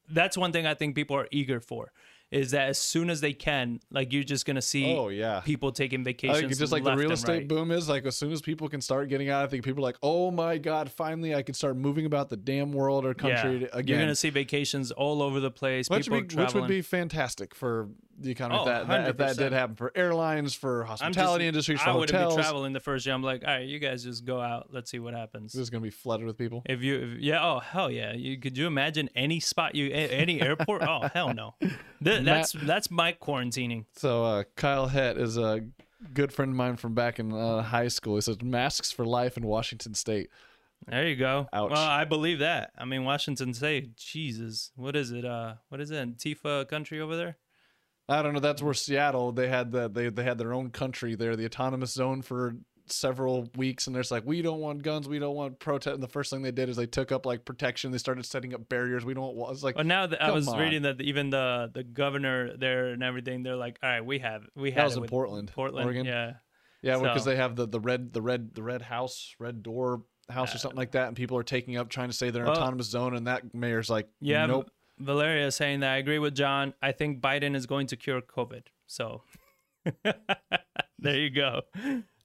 that's 0.10 0.36
one 0.36 0.52
thing 0.52 0.66
I 0.66 0.74
think 0.74 0.96
people 0.96 1.16
are 1.16 1.28
eager 1.32 1.60
for 1.62 1.92
is 2.32 2.52
that 2.52 2.70
as 2.70 2.78
soon 2.78 3.10
as 3.10 3.22
they 3.22 3.34
can, 3.34 3.80
like 3.92 4.12
you're 4.12 4.24
just 4.24 4.46
gonna 4.46 4.62
see 4.62 4.94
Oh 4.94 5.10
yeah. 5.10 5.42
people 5.42 5.72
taking 5.72 6.02
I 6.02 6.04
vacations. 6.04 6.40
think 6.40 6.58
just 6.58 6.72
like 6.72 6.84
the 6.84 6.96
real 6.96 7.12
estate 7.12 7.34
right. 7.34 7.48
boom 7.48 7.72
is 7.72 7.88
like 7.88 8.06
as 8.06 8.18
soon 8.18 8.32
as 8.32 8.42
people 8.42 8.68
can 8.68 8.82
start 8.82 9.10
getting 9.10 9.30
out, 9.30 9.44
I 9.44 9.48
think 9.48 9.64
people 9.64 9.84
are 9.84 9.88
like, 9.88 9.98
oh 10.02 10.32
my 10.32 10.58
god, 10.58 10.92
finally 10.92 11.36
I 11.36 11.44
can 11.44 11.54
start 11.54 11.78
moving 11.78 12.06
about 12.06 12.30
the 12.30 12.38
damn 12.38 12.72
world 12.72 13.06
or 13.06 13.14
country 13.14 13.62
yeah. 13.62 13.68
again. 13.72 13.88
You're 13.88 14.00
gonna 14.00 14.16
see 14.16 14.32
vacations 14.32 14.92
all 14.92 15.22
over 15.22 15.40
the 15.40 15.52
place. 15.52 15.90
which, 15.90 16.06
people 16.06 16.18
would 16.18 16.28
be, 16.28 16.36
which 16.36 16.54
would 16.54 16.68
be 16.68 16.82
fantastic 16.82 17.54
for 17.54 17.90
the 18.18 18.32
economy 18.32 18.60
Oh, 18.60 18.62
if, 18.64 18.68
that, 18.68 18.88
that, 18.88 19.10
if 19.10 19.18
that 19.18 19.38
did 19.38 19.52
happen 19.52 19.76
for 19.76 19.92
airlines, 19.96 20.54
for 20.54 20.84
I'm 20.84 20.90
just- 20.92 21.02
hospitality 21.04 21.48
industries, 21.48 21.82
for 21.82 21.90
I 21.90 21.94
hotels. 21.94 22.36
be 22.36 22.42
traveling 22.42 22.74
the 22.74 22.80
first 22.80 23.06
year. 23.06 23.14
I'm 23.16 23.24
like, 23.24 23.44
all 23.46 23.54
right, 23.54 23.68
you 23.68 23.80
guys 23.80 24.04
just 24.04 24.26
go 24.26 24.40
out. 24.40 24.70
Let's 24.72 24.90
see 24.92 25.00
what 25.00 25.14
happens. 25.14 25.54
This 25.54 25.62
is 25.62 25.70
gonna 25.70 25.82
be 25.82 25.90
flooded 25.90 26.26
with 26.26 26.38
people. 26.38 26.64
If 26.66 26.82
you, 26.82 26.96
if, 26.96 27.20
yeah, 27.22 27.44
oh 27.46 27.60
hell 27.60 27.92
yeah! 27.92 28.14
You 28.14 28.40
could 28.40 28.58
you 28.58 28.68
imagine 28.68 29.10
any 29.16 29.40
spot 29.40 29.76
you, 29.76 29.92
any 29.92 30.42
airport? 30.42 30.82
oh 30.84 31.10
hell 31.14 31.34
no! 31.34 31.56
Th- 32.04 32.24
that's 32.24 32.52
that's 32.54 32.90
my 32.90 33.14
quarantining. 33.14 33.86
So 33.96 34.24
uh, 34.24 34.44
Kyle 34.56 34.88
Het 34.88 35.18
is 35.18 35.38
a 35.38 35.62
good 36.14 36.32
friend 36.32 36.52
of 36.52 36.56
mine 36.58 36.76
from 36.78 36.94
back 36.94 37.20
in 37.20 37.34
uh, 37.34 37.62
high 37.64 37.88
school. 37.88 38.16
He 38.16 38.22
says 38.22 38.42
masks 38.42 38.92
for 38.92 39.06
life 39.06 39.38
in 39.38 39.46
Washington 39.46 39.94
State. 39.94 40.30
There 40.88 41.08
you 41.08 41.16
go. 41.16 41.48
Ouch. 41.52 41.72
Well, 41.72 41.82
I 41.82 42.04
believe 42.06 42.40
that. 42.40 42.72
I 42.78 42.86
mean, 42.86 43.06
Washington 43.06 43.54
State. 43.56 43.96
Jesus, 43.98 44.72
what 44.76 44.96
is 44.96 45.12
it? 45.12 45.26
Uh, 45.26 45.56
what 45.70 45.82
is 45.82 45.90
it? 45.90 45.96
Antifa 46.18 46.68
country 46.68 47.00
over 47.02 47.16
there? 47.18 47.38
I 48.08 48.22
don't 48.22 48.34
know. 48.34 48.40
That's 48.40 48.62
where 48.62 48.74
Seattle 48.74 49.32
they 49.32 49.48
had 49.48 49.72
the 49.72 49.90
they 49.90 50.10
they 50.10 50.24
had 50.24 50.38
their 50.38 50.54
own 50.54 50.70
country 50.70 51.16
there, 51.16 51.36
the 51.36 51.46
autonomous 51.46 51.92
zone 51.94 52.22
for 52.22 52.56
several 52.88 53.50
weeks, 53.56 53.88
and 53.88 53.96
there's 53.96 54.12
like 54.12 54.24
we 54.26 54.44
don't 54.44 54.60
want 54.60 54.84
guns, 54.84 55.08
we 55.08 55.18
don't 55.18 55.36
want 55.36 55.58
protest. 55.60 55.96
And 55.96 56.04
the 56.04 56.08
first 56.08 56.30
thing 56.30 56.44
they 56.44 56.52
did 56.52 56.70
is 56.70 56.76
they 56.76 56.86
took 56.86 57.12
up 57.12 57.26
like 57.26 57.44
protection. 57.46 57.92
They 57.92 57.98
started 57.98 58.24
setting 58.26 58.54
up 58.54 58.70
barriers. 58.70 59.04
We 59.04 59.16
don't 59.16 59.36
want. 59.36 59.54
It's 59.54 59.64
like 59.64 59.76
Well, 59.76 59.86
now 59.86 60.06
that 60.06 60.22
I 60.22 60.32
was 60.32 60.48
on. 60.48 60.60
reading 60.60 60.84
that 60.84 61.02
even 61.02 61.32
the 61.32 61.72
the 61.74 61.84
governor 61.84 62.56
there 62.58 62.90
and 62.90 63.02
everything, 63.02 63.42
they're 63.42 63.56
like, 63.56 63.80
all 63.82 63.90
right, 63.90 64.06
we 64.06 64.20
have 64.20 64.44
we 64.56 64.70
have. 64.72 64.78
that 64.78 64.86
was 64.86 64.98
in 64.98 65.06
Portland, 65.06 65.52
Portland, 65.56 65.86
Oregon. 65.86 66.06
yeah. 66.06 66.34
yeah, 66.84 67.00
because 67.00 67.24
so- 67.24 67.30
they 67.32 67.38
have 67.38 67.56
the 67.56 67.68
the 67.68 67.80
red 67.80 68.14
the 68.14 68.22
red 68.22 68.54
the 68.54 68.62
red 68.62 68.84
house, 68.84 69.34
red 69.40 69.64
door 69.64 70.04
house 70.30 70.54
or 70.54 70.58
uh, 70.58 70.60
something 70.60 70.78
like 70.78 70.92
that, 70.92 71.08
and 71.08 71.18
people 71.18 71.38
are 71.38 71.44
taking 71.44 71.78
up 71.78 71.90
trying 71.90 72.10
to 72.10 72.16
say 72.16 72.30
they're 72.30 72.44
in 72.44 72.50
Well- 72.50 72.58
autonomous 72.58 72.88
zone, 72.88 73.16
and 73.16 73.26
that 73.26 73.54
mayor's 73.56 73.90
like, 73.90 74.08
Yeah, 74.22 74.46
nope. 74.46 74.70
Valeria 75.00 75.48
is 75.48 75.56
saying 75.56 75.82
that 75.82 75.94
I 75.94 75.98
agree 75.98 76.20
with 76.20 76.36
John. 76.36 76.74
I 76.82 76.92
think 76.92 77.22
Biden 77.22 77.56
is 77.56 77.66
going 77.66 77.88
to 77.88 77.96
cure 77.96 78.22
COVID. 78.22 78.64
So 78.88 79.22
there 81.00 81.18
you 81.18 81.30
go. 81.30 81.62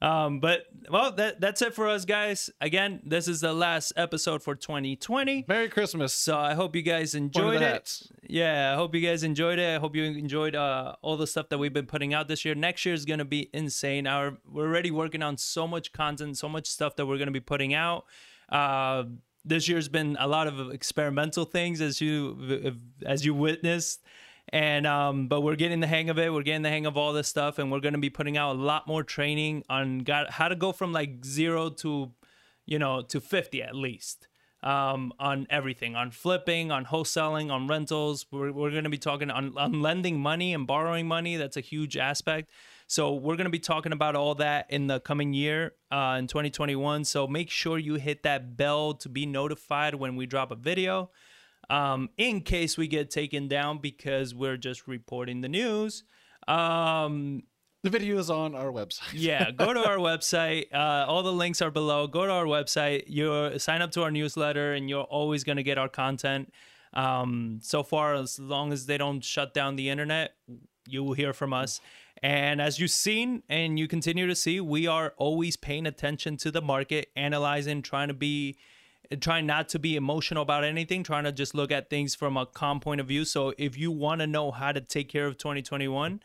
Um, 0.02 0.40
but 0.40 0.64
well, 0.88 1.12
that 1.12 1.40
that's 1.40 1.60
it 1.60 1.74
for 1.74 1.86
us, 1.88 2.04
guys. 2.06 2.48
Again, 2.60 3.00
this 3.04 3.28
is 3.28 3.42
the 3.42 3.52
last 3.52 3.92
episode 3.96 4.42
for 4.42 4.54
2020. 4.54 5.44
Merry 5.46 5.68
Christmas. 5.68 6.14
So 6.14 6.38
I 6.38 6.54
hope 6.54 6.74
you 6.74 6.82
guys 6.82 7.14
enjoyed 7.14 7.60
it. 7.60 8.02
Yeah, 8.26 8.72
I 8.72 8.76
hope 8.76 8.94
you 8.94 9.06
guys 9.06 9.22
enjoyed 9.22 9.58
it. 9.58 9.76
I 9.76 9.78
hope 9.78 9.94
you 9.94 10.04
enjoyed 10.04 10.54
uh, 10.54 10.94
all 11.02 11.18
the 11.18 11.26
stuff 11.26 11.50
that 11.50 11.58
we've 11.58 11.72
been 11.72 11.86
putting 11.86 12.14
out 12.14 12.28
this 12.28 12.44
year. 12.44 12.54
Next 12.54 12.86
year 12.86 12.94
is 12.94 13.04
gonna 13.04 13.26
be 13.26 13.50
insane. 13.52 14.06
Our 14.06 14.38
we're 14.50 14.66
already 14.66 14.90
working 14.90 15.22
on 15.22 15.36
so 15.36 15.66
much 15.66 15.92
content, 15.92 16.38
so 16.38 16.48
much 16.48 16.66
stuff 16.66 16.96
that 16.96 17.06
we're 17.06 17.18
gonna 17.18 17.30
be 17.30 17.40
putting 17.40 17.74
out. 17.74 18.06
Uh, 18.48 19.04
this 19.44 19.68
year's 19.68 19.88
been 19.88 20.16
a 20.20 20.26
lot 20.26 20.46
of 20.46 20.70
experimental 20.70 21.44
things, 21.44 21.80
as 21.80 22.00
you 22.00 22.72
as 23.04 23.24
you 23.24 23.34
witnessed, 23.34 24.02
And 24.52 24.86
um, 24.86 25.28
but 25.28 25.42
we're 25.42 25.56
getting 25.56 25.80
the 25.80 25.86
hang 25.86 26.10
of 26.10 26.18
it. 26.18 26.32
We're 26.32 26.42
getting 26.42 26.62
the 26.62 26.70
hang 26.70 26.86
of 26.86 26.96
all 26.96 27.12
this 27.12 27.28
stuff, 27.28 27.58
and 27.58 27.70
we're 27.70 27.80
gonna 27.80 27.98
be 27.98 28.10
putting 28.10 28.36
out 28.36 28.56
a 28.56 28.58
lot 28.58 28.86
more 28.86 29.04
training 29.04 29.64
on 29.68 30.00
got 30.00 30.30
how 30.32 30.48
to 30.48 30.56
go 30.56 30.72
from 30.72 30.92
like 30.92 31.24
zero 31.24 31.70
to, 31.70 32.10
you 32.66 32.78
know, 32.78 33.02
to 33.02 33.20
fifty 33.20 33.62
at 33.62 33.76
least 33.76 34.26
um, 34.62 35.12
on 35.20 35.46
everything 35.50 35.94
on 35.94 36.10
flipping, 36.10 36.72
on 36.72 36.84
wholesaling, 36.86 37.52
on 37.52 37.68
rentals. 37.68 38.26
We're, 38.32 38.50
we're 38.50 38.72
going 38.72 38.84
to 38.84 38.90
be 38.90 38.98
talking 38.98 39.30
on, 39.30 39.56
on 39.56 39.80
lending 39.80 40.18
money 40.18 40.52
and 40.52 40.66
borrowing 40.66 41.06
money. 41.06 41.36
That's 41.36 41.56
a 41.56 41.60
huge 41.62 41.96
aspect. 41.96 42.50
So 42.90 43.14
we're 43.14 43.36
going 43.36 43.44
to 43.44 43.50
be 43.50 43.60
talking 43.60 43.92
about 43.92 44.16
all 44.16 44.34
that 44.34 44.66
in 44.68 44.88
the 44.88 44.98
coming 44.98 45.32
year 45.32 45.74
uh, 45.92 46.16
in 46.18 46.26
2021. 46.26 47.04
So 47.04 47.28
make 47.28 47.48
sure 47.48 47.78
you 47.78 47.94
hit 47.94 48.24
that 48.24 48.56
bell 48.56 48.94
to 48.94 49.08
be 49.08 49.26
notified 49.26 49.94
when 49.94 50.16
we 50.16 50.26
drop 50.26 50.50
a 50.50 50.56
video. 50.56 51.12
Um, 51.70 52.10
in 52.16 52.40
case 52.40 52.76
we 52.76 52.88
get 52.88 53.08
taken 53.08 53.46
down 53.46 53.78
because 53.78 54.34
we're 54.34 54.56
just 54.56 54.88
reporting 54.88 55.40
the 55.40 55.48
news. 55.48 56.02
Um, 56.48 57.44
the 57.84 57.90
video 57.90 58.18
is 58.18 58.28
on 58.28 58.56
our 58.56 58.72
website. 58.72 59.12
yeah, 59.12 59.52
go 59.52 59.72
to 59.72 59.88
our 59.88 59.96
website. 59.98 60.74
Uh, 60.74 61.06
all 61.06 61.22
the 61.22 61.32
links 61.32 61.62
are 61.62 61.70
below. 61.70 62.08
Go 62.08 62.26
to 62.26 62.32
our 62.32 62.46
website. 62.46 63.04
You 63.06 63.56
sign 63.60 63.82
up 63.82 63.92
to 63.92 64.02
our 64.02 64.10
newsletter, 64.10 64.72
and 64.72 64.90
you're 64.90 65.04
always 65.04 65.44
going 65.44 65.58
to 65.58 65.62
get 65.62 65.78
our 65.78 65.88
content. 65.88 66.52
Um, 66.92 67.60
so 67.62 67.84
far, 67.84 68.14
as 68.14 68.40
long 68.40 68.72
as 68.72 68.86
they 68.86 68.98
don't 68.98 69.22
shut 69.22 69.54
down 69.54 69.76
the 69.76 69.90
internet, 69.90 70.32
you 70.88 71.04
will 71.04 71.12
hear 71.12 71.32
from 71.32 71.52
us. 71.52 71.80
And 72.22 72.60
as 72.60 72.78
you've 72.78 72.90
seen 72.90 73.42
and 73.48 73.78
you 73.78 73.88
continue 73.88 74.26
to 74.26 74.34
see, 74.34 74.60
we 74.60 74.86
are 74.86 75.14
always 75.16 75.56
paying 75.56 75.86
attention 75.86 76.36
to 76.38 76.50
the 76.50 76.60
market, 76.60 77.08
analyzing, 77.16 77.82
trying 77.82 78.08
to 78.08 78.14
be 78.14 78.58
trying 79.20 79.44
not 79.44 79.68
to 79.70 79.78
be 79.78 79.96
emotional 79.96 80.42
about 80.42 80.62
anything, 80.62 81.02
trying 81.02 81.24
to 81.24 81.32
just 81.32 81.52
look 81.54 81.72
at 81.72 81.90
things 81.90 82.14
from 82.14 82.36
a 82.36 82.46
calm 82.46 82.78
point 82.78 83.00
of 83.00 83.08
view. 83.08 83.24
So 83.24 83.52
if 83.58 83.76
you 83.76 83.90
want 83.90 84.20
to 84.20 84.26
know 84.26 84.52
how 84.52 84.70
to 84.70 84.80
take 84.80 85.08
care 85.08 85.26
of 85.26 85.36
2021, 85.36 86.22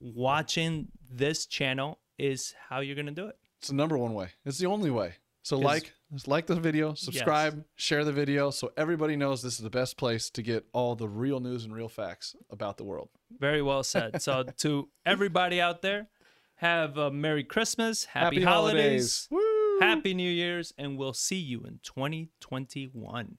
watching 0.00 0.88
this 1.10 1.46
channel 1.46 1.98
is 2.16 2.54
how 2.68 2.80
you're 2.80 2.94
going 2.94 3.06
to 3.06 3.12
do 3.12 3.26
it. 3.26 3.36
It's 3.58 3.68
the 3.68 3.74
number 3.74 3.98
one 3.98 4.14
way. 4.14 4.28
It's 4.44 4.58
the 4.58 4.66
only 4.66 4.90
way. 4.90 5.14
So 5.42 5.58
like 5.58 5.92
like 6.26 6.46
the 6.46 6.54
video, 6.54 6.94
subscribe, 6.94 7.54
yes. 7.56 7.64
share 7.74 8.04
the 8.04 8.12
video 8.12 8.50
so 8.50 8.72
everybody 8.76 9.16
knows 9.16 9.42
this 9.42 9.54
is 9.54 9.60
the 9.60 9.70
best 9.70 9.96
place 9.96 10.30
to 10.30 10.42
get 10.42 10.66
all 10.72 10.94
the 10.94 11.08
real 11.08 11.40
news 11.40 11.64
and 11.64 11.74
real 11.74 11.88
facts 11.88 12.36
about 12.50 12.76
the 12.76 12.84
world. 12.84 13.08
Very 13.38 13.62
well 13.62 13.82
said. 13.82 14.22
so 14.22 14.44
to 14.58 14.88
everybody 15.04 15.60
out 15.60 15.82
there, 15.82 16.08
have 16.56 16.96
a 16.96 17.10
Merry 17.10 17.44
Christmas, 17.44 18.04
Happy, 18.04 18.36
Happy 18.36 18.44
holidays, 18.44 19.28
holidays. 19.30 19.80
Happy 19.80 20.14
New 20.14 20.30
Year's, 20.30 20.72
and 20.78 20.96
we'll 20.96 21.12
see 21.12 21.36
you 21.36 21.60
in 21.64 21.80
2021. 21.82 23.36